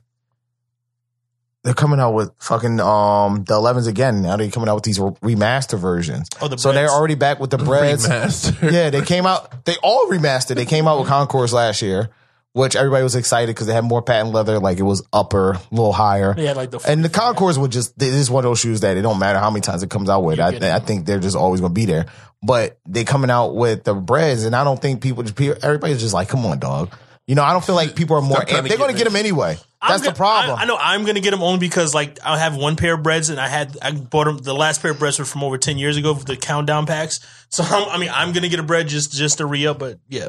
They're 1.66 1.74
coming 1.74 1.98
out 1.98 2.12
with 2.12 2.30
fucking 2.38 2.78
um 2.78 3.42
the 3.42 3.54
11s 3.54 3.88
again. 3.88 4.22
Now 4.22 4.36
they're 4.36 4.48
coming 4.52 4.68
out 4.68 4.76
with 4.76 4.84
these 4.84 5.00
remaster 5.00 5.76
versions. 5.76 6.28
Oh, 6.40 6.46
the 6.46 6.56
so 6.56 6.70
they're 6.70 6.88
already 6.88 7.16
back 7.16 7.40
with 7.40 7.50
the 7.50 7.58
breads. 7.70 8.06
Remaster. 8.08 8.70
yeah, 8.70 8.90
they 8.90 9.02
came 9.02 9.26
out. 9.26 9.64
They 9.64 9.74
all 9.82 10.06
remastered. 10.06 10.54
They 10.54 10.64
came 10.64 10.86
out 10.86 11.00
with 11.00 11.08
Concord 11.08 11.50
last 11.50 11.82
year, 11.82 12.10
which 12.52 12.76
everybody 12.76 13.02
was 13.02 13.16
excited 13.16 13.48
because 13.48 13.66
they 13.66 13.72
had 13.74 13.82
more 13.82 14.00
patent 14.00 14.32
leather. 14.32 14.60
Like 14.60 14.78
it 14.78 14.84
was 14.84 15.02
upper, 15.12 15.54
a 15.54 15.60
little 15.72 15.92
higher. 15.92 16.36
Yeah, 16.38 16.52
like 16.52 16.70
the 16.70 16.78
And 16.86 17.04
the 17.04 17.08
Concord 17.08 17.56
would 17.56 17.72
just, 17.72 17.98
this 17.98 18.14
is 18.14 18.30
one 18.30 18.44
of 18.44 18.48
those 18.50 18.60
shoes 18.60 18.82
that 18.82 18.96
it 18.96 19.02
don't 19.02 19.18
matter 19.18 19.40
how 19.40 19.50
many 19.50 19.60
times 19.62 19.82
it 19.82 19.90
comes 19.90 20.08
out 20.08 20.22
with. 20.22 20.38
I, 20.38 20.50
I 20.74 20.78
think 20.78 21.04
they're 21.04 21.18
just 21.18 21.34
always 21.36 21.60
going 21.60 21.70
to 21.74 21.74
be 21.74 21.86
there. 21.86 22.06
But 22.44 22.78
they 22.86 23.02
coming 23.02 23.28
out 23.30 23.56
with 23.56 23.82
the 23.82 23.94
breads, 23.94 24.44
and 24.44 24.54
I 24.54 24.62
don't 24.62 24.80
think 24.80 25.02
people, 25.02 25.24
just 25.24 25.34
people- 25.34 25.58
everybody's 25.62 26.00
just 26.00 26.14
like, 26.14 26.28
come 26.28 26.46
on, 26.46 26.60
dog. 26.60 26.94
You 27.26 27.34
know, 27.34 27.42
I 27.42 27.52
don't 27.52 27.64
feel 27.64 27.74
like 27.74 27.96
people 27.96 28.16
are 28.16 28.22
more, 28.22 28.36
Stop 28.36 28.48
trying 28.48 28.62
amped. 28.62 28.68
they're 28.68 28.78
going 28.78 28.90
to 28.92 28.94
get 28.96 29.04
get 29.04 29.10
them 29.12 29.16
anyway. 29.16 29.58
That's 29.80 30.02
I'm 30.02 30.12
the 30.12 30.12
problem. 30.16 30.58
I, 30.58 30.62
I 30.62 30.64
know 30.64 30.76
I'm 30.80 31.02
going 31.02 31.16
to 31.16 31.20
get 31.20 31.32
them 31.32 31.42
only 31.42 31.58
because 31.58 31.94
like 31.94 32.18
I 32.24 32.38
have 32.38 32.56
one 32.56 32.76
pair 32.76 32.94
of 32.94 33.02
breads 33.02 33.28
and 33.28 33.38
I 33.40 33.48
had 33.48 33.76
I 33.82 33.92
bought 33.92 34.24
them. 34.24 34.38
The 34.38 34.54
last 34.54 34.80
pair 34.82 34.92
of 34.92 34.98
breads 34.98 35.18
were 35.18 35.24
from 35.24 35.44
over 35.44 35.58
ten 35.58 35.78
years 35.78 35.96
ago 35.96 36.14
for 36.14 36.24
the 36.24 36.36
countdown 36.36 36.86
packs. 36.86 37.20
So 37.48 37.62
I'm, 37.62 37.88
I 37.88 37.98
mean 37.98 38.10
I'm 38.12 38.32
going 38.32 38.42
to 38.42 38.48
get 38.48 38.58
a 38.58 38.64
bread 38.64 38.88
just 38.88 39.12
just 39.12 39.38
to 39.38 39.46
re 39.46 39.68
up. 39.68 39.78
But 39.78 40.00
yeah, 40.08 40.28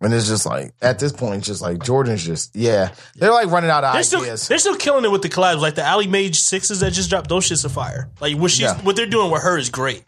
and 0.00 0.14
it's 0.14 0.26
just 0.28 0.46
like, 0.46 0.72
at 0.80 0.98
this 0.98 1.12
point, 1.12 1.44
just 1.44 1.60
like, 1.60 1.82
Jordan's 1.82 2.24
just, 2.24 2.56
yeah. 2.56 2.94
They're 3.16 3.30
like 3.32 3.48
running 3.48 3.68
out 3.68 3.84
of 3.84 3.92
they're 3.92 4.02
still 4.02 4.22
ideas. 4.22 4.48
they're 4.48 4.58
still 4.58 4.76
killing 4.76 5.04
it 5.04 5.10
with 5.10 5.20
the 5.22 5.28
collabs. 5.28 5.60
Like 5.60 5.74
the 5.74 5.82
Aleali 5.82 6.08
May 6.08 6.32
sixes 6.32 6.80
that 6.80 6.92
just 6.94 7.10
dropped. 7.10 7.28
Those 7.28 7.48
shits 7.48 7.64
are 7.66 7.68
fire. 7.68 8.10
Like 8.20 8.36
what 8.36 8.50
she's 8.50 8.60
Yeah. 8.62 8.80
what 8.82 8.96
they're 8.96 9.06
doing 9.06 9.30
with 9.30 9.42
her 9.42 9.58
is 9.58 9.68
great. 9.68 10.04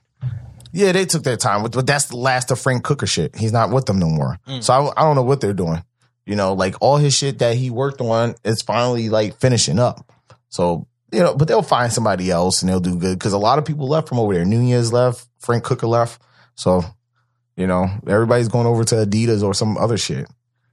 Yeah, 0.73 0.93
they 0.93 1.05
took 1.05 1.23
their 1.23 1.37
time, 1.37 1.69
but 1.71 1.87
that's 1.87 2.07
the 2.07 2.17
last 2.17 2.51
of 2.51 2.59
Frank 2.59 2.83
Cooker 2.85 3.07
shit. 3.07 3.37
He's 3.37 3.53
not 3.53 3.71
with 3.71 3.85
them 3.85 3.99
no 3.99 4.09
more. 4.09 4.39
Mm. 4.49 4.63
So 4.65 4.73
I, 4.73 5.01
I 5.01 5.05
don't 5.05 5.15
know 5.17 5.23
what 5.23 5.43
they're 5.43 5.53
doing. 5.53 5.85
You 6.27 6.37
know, 6.37 6.53
like 6.55 6.77
all 6.81 6.99
his 6.99 7.15
shit 7.15 7.41
that 7.41 7.57
he 7.57 7.71
worked 7.71 8.01
on 8.01 8.35
is 8.45 8.63
finally 8.63 9.09
like 9.09 9.39
finishing 9.41 9.79
up. 9.79 10.11
So 10.49 10.87
you 11.13 11.21
know, 11.21 11.35
but 11.35 11.49
they'll 11.49 11.63
find 11.63 11.93
somebody 11.93 12.31
else 12.31 12.63
and 12.63 12.69
they'll 12.69 12.81
do 12.81 12.97
good 12.97 13.19
because 13.19 13.33
a 13.33 13.39
lot 13.39 13.59
of 13.59 13.65
people 13.65 13.89
left 13.89 14.09
from 14.09 14.19
over 14.19 14.33
there. 14.33 14.45
Nunez 14.45 14.93
left, 14.93 15.27
Frank 15.41 15.65
Cooker 15.65 15.87
left, 15.87 16.23
so 16.55 16.85
you 17.57 17.67
know 17.67 17.87
everybody's 18.07 18.49
going 18.49 18.67
over 18.67 18.85
to 18.85 18.95
Adidas 18.95 19.43
or 19.43 19.53
some 19.53 19.77
other 19.77 19.99
shit. 19.99 20.27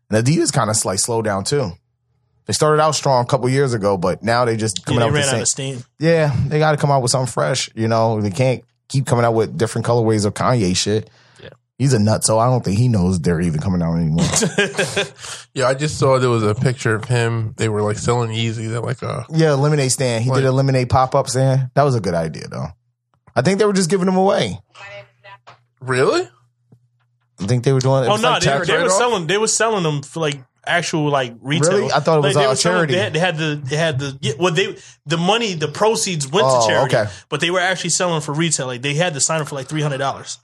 And 0.09 0.25
Adidas 0.25 0.53
kind 0.53 0.69
of 0.69 0.85
like 0.85 0.99
slow 0.99 1.21
down 1.21 1.43
too. 1.43 1.71
They 2.45 2.53
started 2.53 2.81
out 2.81 2.95
strong 2.95 3.23
a 3.23 3.27
couple 3.27 3.47
years 3.49 3.73
ago, 3.73 3.95
but 3.97 4.23
now 4.23 4.45
they 4.45 4.57
just 4.57 4.79
Yeah, 4.79 4.85
coming 4.85 4.99
they 4.99 5.05
out 5.05 5.11
with 5.13 5.21
the 5.21 5.45
same. 5.45 5.45
steam. 5.45 5.83
Yeah, 5.99 6.35
they 6.47 6.57
got 6.57 6.71
to 6.71 6.77
come 6.77 6.89
out 6.89 7.01
with 7.03 7.11
something 7.11 7.31
fresh. 7.31 7.69
You 7.75 7.87
know, 7.87 8.21
they 8.21 8.31
can't 8.31 8.63
keep 8.87 9.05
coming 9.05 9.23
out 9.23 9.35
with 9.35 9.55
different 9.55 9.85
colorways 9.85 10.25
of 10.25 10.33
Kanye 10.33 10.75
shit. 10.75 11.09
Yeah. 11.79 11.83
He's 11.85 11.93
a 11.93 11.99
nut, 11.99 12.23
so 12.25 12.37
I 12.39 12.47
don't 12.47 12.63
think 12.63 12.77
he 12.77 12.89
knows 12.89 13.19
they're 13.21 13.39
even 13.41 13.61
coming 13.61 13.81
out 13.81 13.95
anymore. 13.95 14.25
Yeah, 15.55 15.67
I 15.67 15.73
just 15.73 15.97
saw 15.97 16.19
there 16.19 16.29
was 16.29 16.43
a 16.43 16.53
picture 16.53 16.93
of 16.95 17.05
him. 17.05 17.53
They 17.57 17.69
were 17.69 17.81
like 17.81 17.97
selling 17.97 18.29
Yeezys 18.29 18.75
at 18.75 18.83
like 18.83 19.01
a. 19.01 19.25
yeah, 19.31 19.53
lemonade 19.53 19.91
stand. 19.91 20.23
He 20.23 20.29
Like- 20.29 20.41
did 20.41 20.45
a 20.45 20.51
lemonade 20.51 20.89
pop 20.89 21.15
up 21.15 21.27
stand. 21.27 21.71
That 21.73 21.83
was 21.83 21.95
a 21.95 21.99
good 22.01 22.13
idea, 22.13 22.47
though. 22.47 22.67
I 23.35 23.41
think 23.41 23.57
they 23.59 23.65
were 23.65 23.73
just 23.73 23.89
giving 23.89 24.05
them 24.05 24.15
away. 24.15 24.59
Really? 25.81 26.29
I 27.41 27.45
think 27.47 27.63
they 27.63 27.71
were 27.73 27.79
doing. 27.79 28.03
It 28.03 28.07
Oh 28.09 28.17
no, 28.17 28.29
like 28.31 28.41
they, 28.41 28.45
tax 28.47 28.67
they 28.67 28.73
were 28.73 28.79
write-off. 28.81 28.97
selling. 28.97 29.27
They 29.27 29.37
were 29.37 29.47
selling 29.47 29.83
them 29.83 30.01
for 30.03 30.19
like 30.19 30.43
actual 30.67 31.09
like 31.09 31.33
retail. 31.41 31.71
Really? 31.77 31.91
I 31.91 31.99
thought 32.01 32.17
it 32.19 32.21
was, 32.21 32.35
Like, 32.35 32.43
they 32.43 32.45
uh, 32.47 32.49
were 32.51 32.55
selling- 32.55 32.87
charity. 32.89 32.93
They 32.93 32.99
had, 32.99 33.13
they 33.13 33.19
had 33.19 33.37
the 33.37 33.61
they 33.65 33.75
had 33.77 33.99
the 33.99 34.17
yeah, 34.21 34.33
well 34.39 34.53
they 34.53 34.77
the 35.05 35.17
money 35.17 35.53
the 35.53 35.69
proceeds 35.69 36.29
went 36.29 36.45
Oh, 36.47 36.61
to 36.61 36.67
charity, 36.67 36.95
okay. 36.97 37.11
but 37.29 37.39
they 37.39 37.49
were 37.49 37.59
actually 37.61 37.91
selling 37.91 38.21
for 38.21 38.33
retail. 38.33 38.67
Like 38.67 38.81
they 38.81 38.93
had 38.93 39.13
to 39.13 39.21
sign 39.21 39.39
up 39.41 39.47
for 39.47 39.55
like 39.55 39.67
three 39.67 39.81
hundred 39.81 39.99
dollars. 39.99 40.37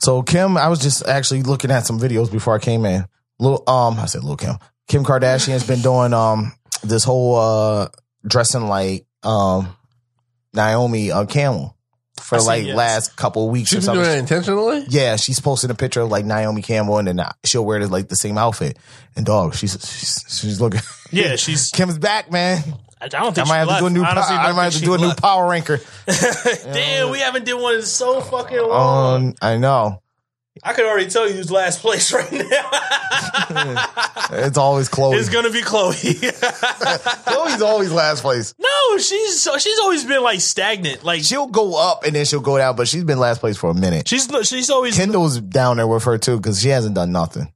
So 0.00 0.22
Kim, 0.22 0.56
I 0.56 0.68
was 0.68 0.80
just 0.80 1.06
actually 1.06 1.42
looking 1.42 1.70
at 1.70 1.86
some 1.86 1.98
videos 1.98 2.30
before 2.30 2.54
I 2.54 2.58
came 2.58 2.84
in. 2.84 3.04
Lil, 3.38 3.62
um, 3.66 3.98
I 3.98 4.06
said 4.06 4.24
Lil 4.24 4.36
Kim. 4.36 4.56
Kim 4.88 5.04
Kardashian's 5.04 5.66
been 5.66 5.80
doing 5.80 6.12
um 6.12 6.52
this 6.82 7.04
whole 7.04 7.36
uh 7.36 7.88
dressing 8.26 8.66
like 8.66 9.06
um 9.22 9.76
Naomi 10.52 11.12
uh, 11.12 11.26
Campbell 11.26 11.76
for 12.20 12.36
I 12.36 12.40
like 12.40 12.66
yes. 12.66 12.76
last 12.76 13.16
couple 13.16 13.46
of 13.46 13.50
weeks 13.50 13.72
or 13.72 13.80
something. 13.80 14.02
doing 14.02 14.16
it 14.16 14.20
intentionally. 14.20 14.84
Yeah, 14.88 15.16
she's 15.16 15.40
posting 15.40 15.70
a 15.70 15.74
picture 15.74 16.02
of 16.02 16.10
like 16.10 16.24
Naomi 16.24 16.62
Campbell, 16.62 16.98
and 16.98 17.08
then 17.08 17.20
she'll 17.44 17.64
wear 17.64 17.80
it 17.80 17.88
like 17.88 18.08
the 18.08 18.16
same 18.16 18.38
outfit. 18.38 18.78
And 19.16 19.24
dog, 19.26 19.54
she's 19.54 19.72
she's, 19.72 20.24
she's 20.28 20.60
looking. 20.60 20.80
Yeah, 21.10 21.36
she's. 21.36 21.70
Kim's 21.74 21.98
back, 21.98 22.30
man. 22.30 22.62
I 23.00 23.08
don't 23.08 23.28
I 23.28 23.32
think 23.32 23.48
might 23.48 23.64
she 23.64 23.68
have 23.68 23.68
to 23.68 23.80
do 23.80 23.86
a 23.86 23.90
new. 23.90 24.04
Honestly, 24.04 24.36
I 24.36 24.52
might 24.52 24.64
have 24.64 24.72
to 24.74 24.80
do 24.80 24.94
a 24.94 24.98
she 24.98 25.04
new 25.04 25.14
power 25.14 25.48
ranker. 25.48 25.80
Damn, 26.06 27.10
we 27.10 27.20
haven't 27.20 27.44
did 27.44 27.54
one 27.54 27.76
in 27.76 27.82
so 27.82 28.20
fucking 28.20 28.58
long. 28.60 29.28
Um, 29.28 29.34
I 29.40 29.56
know 29.56 30.02
I 30.62 30.74
could 30.74 30.84
already 30.84 31.08
tell 31.08 31.26
you 31.28 31.34
who's 31.34 31.50
last 31.50 31.80
place 31.80 32.12
right 32.12 32.30
now. 32.30 32.38
it's 34.32 34.58
always 34.58 34.88
Khloé. 34.88 35.18
it's 35.18 35.28
gonna 35.28 35.50
be 35.50 35.62
Khloé. 35.62 35.94
Khloé's 37.24 37.62
always 37.62 37.92
last 37.92 38.20
place. 38.22 38.54
no, 38.58 38.98
she's 38.98 39.48
she's 39.58 39.78
always 39.78 40.04
been 40.04 40.22
like 40.22 40.40
stagnant. 40.40 41.04
Like 41.04 41.22
She'll 41.22 41.46
go 41.46 41.76
up 41.76 42.04
and 42.04 42.14
then 42.14 42.24
she'll 42.26 42.40
go 42.40 42.58
down, 42.58 42.76
but 42.76 42.88
she's 42.88 43.04
been 43.04 43.18
last 43.18 43.40
place 43.40 43.56
for 43.56 43.70
a 43.70 43.74
minute. 43.74 44.06
she's 44.08 44.28
she's 44.42 44.70
always 44.70 44.96
Kendall's 44.96 45.40
down 45.40 45.78
there 45.78 45.86
with 45.86 46.04
her 46.04 46.18
too 46.18 46.36
because 46.36 46.60
she 46.60 46.68
hasn't 46.68 46.94
done 46.94 47.12
nothing. 47.12 47.52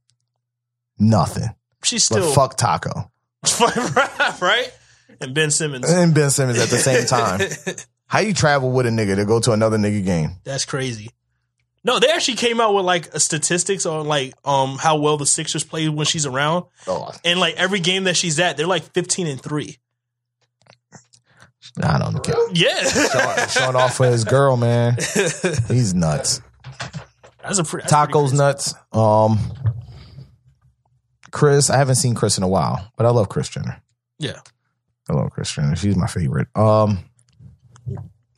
Nothing. 0.97 1.49
she's 1.83 2.07
But 2.09 2.23
still 2.23 2.33
fuck 2.33 2.57
Taco 2.57 3.11
Fuck 3.45 3.75
Rap, 3.95 4.41
right. 4.41 4.71
And 5.21 5.33
Ben 5.33 5.51
Simmons. 5.51 5.89
and 5.89 6.13
Ben 6.13 6.29
Simmons 6.29 6.59
at 6.59 6.69
the 6.69 6.77
same 6.77 7.05
time. 7.75 7.85
How 8.07 8.19
you 8.19 8.33
travel 8.33 8.71
with 8.71 8.85
a 8.85 8.89
nigga 8.89 9.15
to 9.15 9.25
go 9.25 9.39
to 9.39 9.51
another 9.51 9.77
nigga 9.77 10.03
game? 10.05 10.31
That's 10.43 10.65
crazy. 10.65 11.09
No, 11.83 11.99
they 11.99 12.07
actually 12.09 12.37
came 12.37 12.59
out 12.59 12.73
with 12.73 12.83
like 12.85 13.13
a 13.13 13.19
statistics 13.19 13.85
on 13.85 14.07
like 14.07 14.33
um 14.43 14.77
how 14.77 14.97
well 14.97 15.17
the 15.17 15.25
Sixers 15.25 15.63
play 15.63 15.87
when 15.89 16.05
she's 16.05 16.25
around, 16.25 16.65
Oh, 16.87 17.11
and 17.23 17.39
like 17.39 17.55
every 17.57 17.79
game 17.79 18.05
that 18.05 18.17
she's 18.17 18.39
at, 18.39 18.57
they're 18.57 18.65
like 18.67 18.91
fifteen 18.93 19.27
and 19.27 19.39
three. 19.41 19.77
I 21.83 21.97
don't 21.99 22.23
care. 22.23 22.35
Yeah, 22.53 22.83
Showing, 22.83 23.47
showing 23.49 23.75
off 23.75 23.97
for 23.97 24.05
his 24.07 24.23
girl, 24.23 24.55
man. 24.55 24.95
He's 25.67 25.93
nuts. 25.93 26.41
that's 27.43 27.59
a 27.59 27.63
pretty 27.63 27.83
that's 27.87 27.91
Taco's 27.91 28.33
nuts. 28.33 28.73
Um, 28.91 29.39
Kris, 31.31 31.69
I 31.69 31.77
haven't 31.77 31.95
seen 31.95 32.15
Kris 32.15 32.37
in 32.37 32.43
a 32.43 32.47
while, 32.47 32.91
but 32.97 33.05
I 33.05 33.09
love 33.09 33.29
Kris 33.29 33.49
Jenner. 33.49 33.81
Yeah, 34.19 34.39
I 35.09 35.13
love 35.13 35.31
Kris 35.31 35.51
Jenner. 35.51 35.75
She's 35.75 35.95
my 35.95 36.07
favorite. 36.07 36.47
Um, 36.55 36.99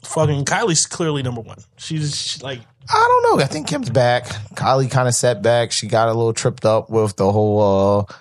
fucking 0.03 0.45
Kylie's 0.45 0.85
clearly 0.85 1.23
number 1.23 1.41
one. 1.41 1.57
She's 1.77 2.15
she, 2.15 2.39
like 2.41 2.59
I 2.89 3.21
don't 3.23 3.37
know. 3.37 3.43
I 3.43 3.47
think 3.47 3.67
Kim's 3.67 3.89
back. 3.89 4.25
Kylie 4.55 4.89
kind 4.89 5.07
of 5.07 5.13
set 5.13 5.41
back. 5.41 5.71
She 5.71 5.87
got 5.87 6.07
a 6.07 6.13
little 6.13 6.33
tripped 6.33 6.65
up 6.65 6.89
with 6.89 7.15
the 7.17 7.29
whole 7.31 8.07
uh, 8.09 8.13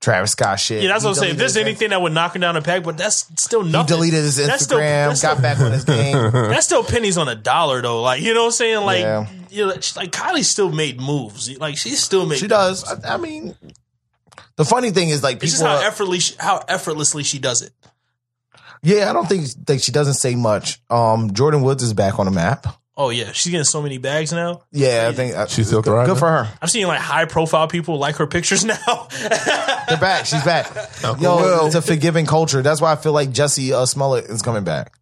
Travis 0.00 0.32
Scott 0.32 0.60
shit. 0.60 0.82
yeah. 0.82 0.88
That's 0.88 1.02
He 1.02 1.08
what 1.08 1.16
I'm 1.16 1.20
saying. 1.20 1.32
If 1.32 1.38
there's 1.38 1.56
anything 1.56 1.90
that 1.90 2.00
would 2.00 2.12
knock 2.12 2.34
him 2.36 2.40
down 2.40 2.56
a 2.56 2.62
peg, 2.62 2.84
but 2.84 2.96
that's 2.96 3.26
still 3.42 3.62
he 3.64 3.72
nothing. 3.72 3.96
deleted 3.96 4.22
his 4.22 4.38
Instagram, 4.38 4.46
That's 4.46 4.64
still- 4.64 4.78
that's 4.78 5.22
got 5.22 5.32
still- 5.38 5.42
back 5.42 5.58
on 5.60 5.72
his 5.72 5.84
game. 5.84 6.16
That's 6.32 6.66
still 6.66 6.84
pennies 6.84 7.18
on 7.18 7.28
a 7.28 7.34
dollar 7.34 7.82
though. 7.82 8.02
Like 8.02 8.22
you 8.22 8.32
know 8.32 8.40
what 8.42 8.46
I'm 8.46 8.52
saying? 8.52 8.84
Like 8.84 9.00
Yeah. 9.00 9.26
you 9.50 9.66
know, 9.66 9.72
like 9.72 10.12
Kylie 10.12 10.44
still 10.44 10.70
made 10.70 11.00
moves. 11.00 11.58
Like 11.58 11.76
she 11.76 11.90
still 11.90 12.26
made. 12.26 12.38
She 12.38 12.46
does. 12.48 12.84
I, 12.84 13.14
I 13.14 13.16
mean, 13.16 13.56
the 14.60 14.66
funny 14.66 14.90
thing 14.90 15.08
is 15.08 15.22
like 15.22 15.42
It's 15.42 15.52
just 15.52 15.62
how 15.62 15.76
are- 15.76 15.84
effortlessly 15.84 16.36
how 16.38 16.62
effortlessly 16.68 17.22
she 17.22 17.38
does 17.38 17.62
it. 17.62 17.72
yeah, 18.82 19.08
I 19.08 19.12
don't 19.14 19.26
think 19.28 19.46
like 19.68 19.80
she 19.82 19.90
doesn't 19.92 20.14
say 20.14 20.34
much. 20.34 20.80
Um, 20.90 21.30
Jordyn 21.30 21.62
Woods 21.64 21.82
is 21.82 21.94
back 21.94 22.18
on 22.18 22.26
the 22.26 22.30
map. 22.32 22.66
Oh 22.96 23.08
yeah, 23.08 23.32
she's 23.32 23.50
getting 23.50 23.64
so 23.64 23.80
many 23.80 23.96
bags 23.96 24.30
now. 24.32 24.62
Yeah, 24.72 25.06
I 25.10 25.14
think 25.14 25.34
uh, 25.34 25.46
She's 25.46 25.68
still 25.68 25.80
good, 25.80 25.90
thriving? 25.92 26.12
good 26.12 26.18
for 26.18 26.28
her. 26.28 26.48
I'm 26.60 26.68
seeing 26.68 26.86
like 26.86 27.00
high 27.00 27.24
profile 27.24 27.66
people 27.66 27.96
like 27.98 28.16
her 28.16 28.26
pictures 28.26 28.62
now. 28.66 29.08
They're 29.88 29.96
back. 29.96 30.26
She's 30.26 30.44
back. 30.44 30.66
Yo, 31.02 31.14
Well- 31.36 31.66
it's 31.66 31.74
a 31.74 31.80
forgiving 31.80 32.26
culture. 32.26 32.60
That's 32.60 32.80
why 32.82 32.92
I 32.92 32.96
feel 32.96 33.12
like 33.12 33.30
Jussie 33.30 33.72
uh, 33.72 33.86
Smollett 33.86 34.26
is 34.26 34.42
coming 34.42 34.64
back. 34.64 34.92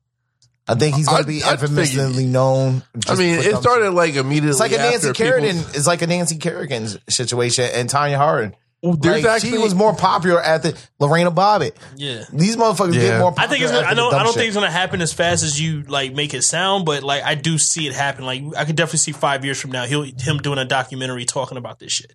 I 0.68 0.74
think 0.74 0.94
he's 0.97 1.09
going 1.09 1.22
to 1.22 1.26
be 1.26 1.43
I 1.43 1.52
infamously 1.52 2.26
known. 2.26 2.82
I 3.09 3.14
mean, 3.16 3.39
it 3.39 3.56
started 3.56 3.86
shit. 3.86 3.93
like 3.94 4.14
immediately. 4.16 4.51
It's 4.51 4.60
like 4.60 4.72
a 4.72 4.76
Nancy 4.76 5.12
Kerrigan. 5.14 5.56
It's 5.56 5.86
like 5.86 6.02
a 6.02 6.06
Nancy 6.06 6.36
Kerrigan 6.36 6.86
situation 7.09 7.68
and 7.72 7.89
Tonya 7.89 8.18
Hardin. 8.18 8.55
There's 8.80 9.24
Like, 9.24 9.24
actually 9.24 9.50
she 9.50 9.59
was 9.59 9.74
more 9.74 9.92
popular 9.94 10.40
at 10.40 10.62
the 10.62 10.78
Lorena 11.00 11.32
Bobbitt. 11.32 11.72
yeah. 11.96 12.24
These 12.32 12.56
motherfuckers 12.56 12.94
Yeah. 12.94 13.00
get 13.00 13.18
more. 13.20 13.34
I 13.36 13.48
think 13.48 13.62
it's. 13.62 13.72
Gonna, 13.72 13.84
I 13.86 13.90
the 13.90 13.96
don't. 13.96 14.14
I 14.14 14.18
don't 14.18 14.26
shit. 14.28 14.34
think 14.36 14.46
it's 14.48 14.55
gonna 14.55 14.70
happen 14.70 15.00
as 15.02 15.12
fast 15.12 15.42
as 15.42 15.60
you 15.60 15.82
like 15.82 16.14
make 16.14 16.32
it 16.32 16.42
sound, 16.42 16.84
but 16.86 17.02
like 17.02 17.24
I 17.24 17.34
do 17.34 17.59
see 17.59 17.88
it 17.88 17.94
happen. 17.94 18.24
Like 18.24 18.42
I 18.56 18.64
could 18.64 18.76
definitely 18.76 18.98
see 19.00 19.12
five 19.12 19.44
years 19.44 19.60
from 19.60 19.72
now, 19.72 19.84
he'll 19.86 20.02
him 20.05 20.38
doing 20.38 20.59
a 20.59 20.64
documentary 20.64 21.24
talking 21.24 21.59
about 21.59 21.80
this 21.80 21.90
shit, 21.90 22.14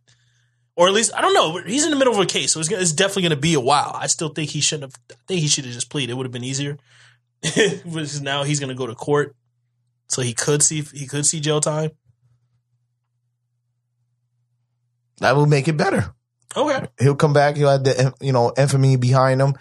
or 0.77 0.87
at 0.87 0.93
least 0.93 1.11
I 1.13 1.19
don't 1.19 1.33
know. 1.33 1.57
He's 1.65 1.83
in 1.83 1.91
the 1.91 1.97
middle 1.97 2.13
of 2.13 2.19
a 2.19 2.25
case, 2.25 2.53
so 2.53 2.61
it's, 2.61 2.69
gonna, 2.69 2.81
it's 2.81 2.93
definitely 2.93 3.23
gonna 3.23 3.35
be 3.35 3.55
a 3.55 3.59
while. 3.59 3.91
I 3.93 4.07
still 4.07 4.29
think 4.29 4.51
he 4.51 4.61
shouldn't 4.61 4.93
have. 4.93 5.01
I 5.11 5.15
think 5.27 5.41
he 5.41 5.47
should 5.49 5.65
have 5.65 5.73
just 5.73 5.89
pleaded. 5.89 6.13
It 6.13 6.15
would 6.15 6.25
have 6.25 6.31
been 6.33 6.43
easier. 6.45 6.77
Because 7.43 8.21
now 8.21 8.43
he's 8.43 8.61
gonna 8.61 8.73
go 8.73 8.87
to 8.87 8.95
court, 8.95 9.35
so 10.07 10.21
he 10.21 10.33
could 10.33 10.63
see 10.63 10.81
he 10.93 11.07
could 11.07 11.25
see 11.25 11.41
jail 11.41 11.59
time. 11.59 11.91
that 15.19 15.35
will 15.35 15.45
make 15.45 15.67
it 15.67 15.75
better. 15.77 16.13
Okay, 16.55 16.87
He'll 16.99 17.15
come 17.15 17.33
back. 17.33 17.55
He'll 17.57 17.69
have 17.69 17.83
the 17.83 18.13
you 18.21 18.31
know 18.31 18.53
infamy 18.57 18.95
behind 18.97 19.41
him. 19.41 19.55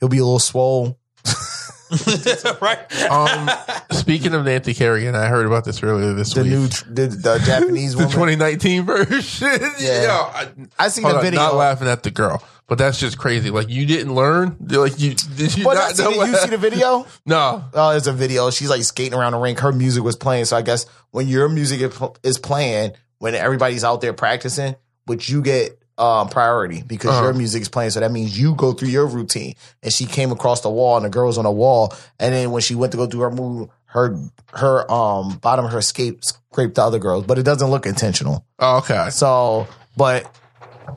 He'll 0.00 0.08
be 0.08 0.18
a 0.18 0.24
little 0.24 0.38
swole. 0.38 0.98
right. 2.60 3.08
Um, 3.10 3.48
speaking 3.92 4.34
of 4.34 4.44
Nancy 4.44 4.74
Kerrigan, 4.74 5.14
I 5.14 5.26
heard 5.28 5.46
about 5.46 5.64
this 5.64 5.82
earlier 5.82 6.12
this 6.14 6.34
week. 6.34 6.44
The 6.46 6.50
week. 6.50 6.60
new 6.60 6.68
tr- 6.68 6.84
the, 6.88 7.06
the 7.06 7.38
Japanese 7.44 7.92
the 7.96 7.98
woman. 8.06 8.12
2019 8.38 8.82
version. 8.84 9.48
Yeah. 9.78 10.02
Yo, 10.02 10.08
I, 10.10 10.48
I 10.78 10.88
seen 10.88 11.04
the 11.04 11.16
on, 11.16 11.22
video. 11.22 11.40
Not 11.40 11.54
laughing 11.54 11.86
at 11.88 12.02
the 12.02 12.10
girl, 12.10 12.42
but 12.66 12.78
that's 12.78 12.98
just 12.98 13.18
crazy. 13.18 13.50
Like 13.50 13.68
you 13.68 13.86
didn't 13.86 14.14
learn. 14.14 14.56
Like 14.60 14.98
you 14.98 15.14
did 15.14 15.56
you 15.56 15.64
But 15.64 15.74
not 15.74 15.96
seen 15.96 16.04
know? 16.06 16.10
it. 16.12 16.16
what- 16.16 16.28
you 16.28 16.36
see 16.36 16.50
the 16.50 16.58
video? 16.58 17.06
no. 17.24 17.64
Oh, 17.72 17.90
there's 17.90 18.06
a 18.08 18.12
video. 18.12 18.50
She's 18.50 18.70
like 18.70 18.82
skating 18.82 19.14
around 19.18 19.32
the 19.32 19.38
rink. 19.38 19.58
Her 19.60 19.72
music 19.72 20.02
was 20.02 20.16
playing. 20.16 20.46
So 20.46 20.56
I 20.56 20.62
guess 20.62 20.86
when 21.12 21.28
your 21.28 21.48
music 21.48 21.80
is 21.80 21.98
is 22.22 22.38
playing, 22.38 22.92
when 23.18 23.34
everybody's 23.34 23.84
out 23.84 24.00
there 24.00 24.12
practicing, 24.12 24.74
but 25.06 25.28
you 25.28 25.40
get 25.42 25.78
um, 25.98 26.28
priority 26.28 26.82
because 26.86 27.10
Uh-huh. 27.12 27.24
your 27.24 27.32
music 27.34 27.62
is 27.62 27.68
playing. 27.68 27.90
So 27.90 28.00
that 28.00 28.10
means 28.12 28.38
you 28.38 28.54
go 28.54 28.72
through 28.72 28.88
your 28.88 29.06
routine. 29.06 29.54
And 29.82 29.92
she 29.92 30.04
came 30.06 30.30
across 30.32 30.60
the 30.60 30.70
wall, 30.70 30.96
and 30.96 31.04
the 31.04 31.10
girl 31.10 31.26
was 31.26 31.38
on 31.38 31.44
the 31.44 31.50
wall. 31.50 31.94
And 32.18 32.34
then 32.34 32.50
when 32.50 32.62
she 32.62 32.74
went 32.74 32.92
to 32.92 32.98
go 32.98 33.06
do 33.06 33.20
her 33.20 33.30
move, 33.30 33.68
her 33.86 34.18
her 34.52 34.90
um 34.92 35.38
bottom 35.38 35.64
of 35.64 35.72
her 35.72 35.80
skate 35.80 36.22
scraped 36.24 36.74
the 36.74 36.82
other 36.82 36.98
girls, 36.98 37.24
but 37.24 37.38
it 37.38 37.44
doesn't 37.44 37.68
look 37.70 37.86
intentional. 37.86 38.44
Oh, 38.58 38.78
okay. 38.78 39.08
So, 39.10 39.66
but 39.96 40.30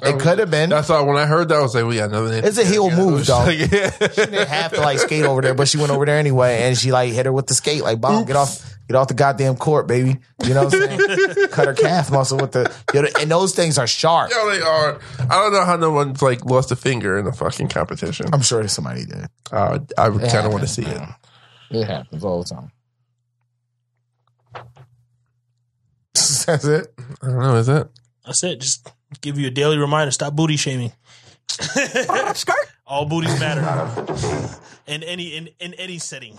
it 0.03 0.19
could 0.19 0.39
have 0.39 0.51
been. 0.51 0.69
That's 0.69 0.89
all. 0.89 1.05
When 1.05 1.15
I 1.17 1.25
heard 1.25 1.49
that, 1.49 1.55
I 1.55 1.61
was 1.61 1.73
like, 1.75 1.85
"We 1.85 1.95
got 1.95 2.09
another." 2.09 2.33
It's 2.43 2.57
a 2.57 2.65
heel 2.65 2.91
move, 2.91 3.25
dog. 3.25 3.47
like, 3.47 3.57
yeah. 3.71 3.89
She 3.89 4.07
didn't 4.25 4.47
have 4.49 4.73
to 4.73 4.81
like 4.81 4.99
skate 4.99 5.23
over 5.25 5.41
there, 5.41 5.53
but 5.53 5.67
she 5.67 5.77
went 5.77 5.91
over 5.91 6.05
there 6.05 6.17
anyway, 6.19 6.63
and 6.63 6.77
she 6.77 6.91
like 6.91 7.11
hit 7.13 7.25
her 7.25 7.31
with 7.33 7.47
the 7.47 7.53
skate, 7.53 7.83
like, 7.83 7.99
"Bomb, 8.01 8.25
get 8.25 8.35
off, 8.35 8.77
get 8.89 8.95
off 8.97 9.07
the 9.07 9.13
goddamn 9.13 9.55
court, 9.55 9.87
baby." 9.87 10.17
You 10.43 10.53
know 10.53 10.65
what 10.65 10.73
I'm 10.73 10.97
saying? 10.99 11.47
Cut 11.51 11.67
her 11.67 11.73
calf 11.73 12.11
muscle 12.11 12.37
with 12.37 12.51
the, 12.51 12.69
you 12.93 13.01
know, 13.03 13.07
and 13.21 13.31
those 13.31 13.55
things 13.55 13.77
are 13.77 13.87
sharp. 13.87 14.31
Yo, 14.31 14.49
they 14.49 14.59
are. 14.61 14.99
I 15.19 15.25
don't 15.41 15.53
know 15.53 15.63
how 15.63 15.77
no 15.77 15.91
one's 15.91 16.21
like 16.21 16.43
lost 16.43 16.71
a 16.71 16.75
finger 16.75 17.17
in 17.17 17.23
the 17.25 17.31
fucking 17.31 17.69
competition. 17.69 18.25
I'm 18.33 18.41
sure 18.41 18.61
that 18.61 18.69
somebody 18.69 19.05
did. 19.05 19.27
Uh, 19.51 19.79
I 19.97 20.09
kind 20.09 20.45
of 20.45 20.51
want 20.51 20.63
to 20.63 20.67
see 20.67 20.83
it. 20.85 21.01
It 21.71 21.85
happens 21.85 22.23
all 22.23 22.43
the 22.43 22.49
time. 22.49 22.71
That's 26.13 26.65
it. 26.65 26.93
I 27.21 27.27
don't 27.27 27.39
know. 27.39 27.55
Is 27.55 27.69
it? 27.69 27.87
That's 28.25 28.43
it. 28.43 28.59
Just 28.59 28.91
give 29.21 29.37
you 29.37 29.47
a 29.47 29.51
daily 29.51 29.77
reminder. 29.77 30.11
Stop 30.11 30.35
booty 30.35 30.57
shaming. 30.57 30.91
All 32.85 33.05
booties 33.05 33.39
matter 33.39 33.61
Not 33.61 33.77
up 33.77 33.93
for 33.93 34.05
debate. 34.05 34.51
in 34.87 35.03
any 35.03 35.35
in, 35.35 35.49
in 35.59 35.73
any 35.75 35.99
setting. 35.99 36.37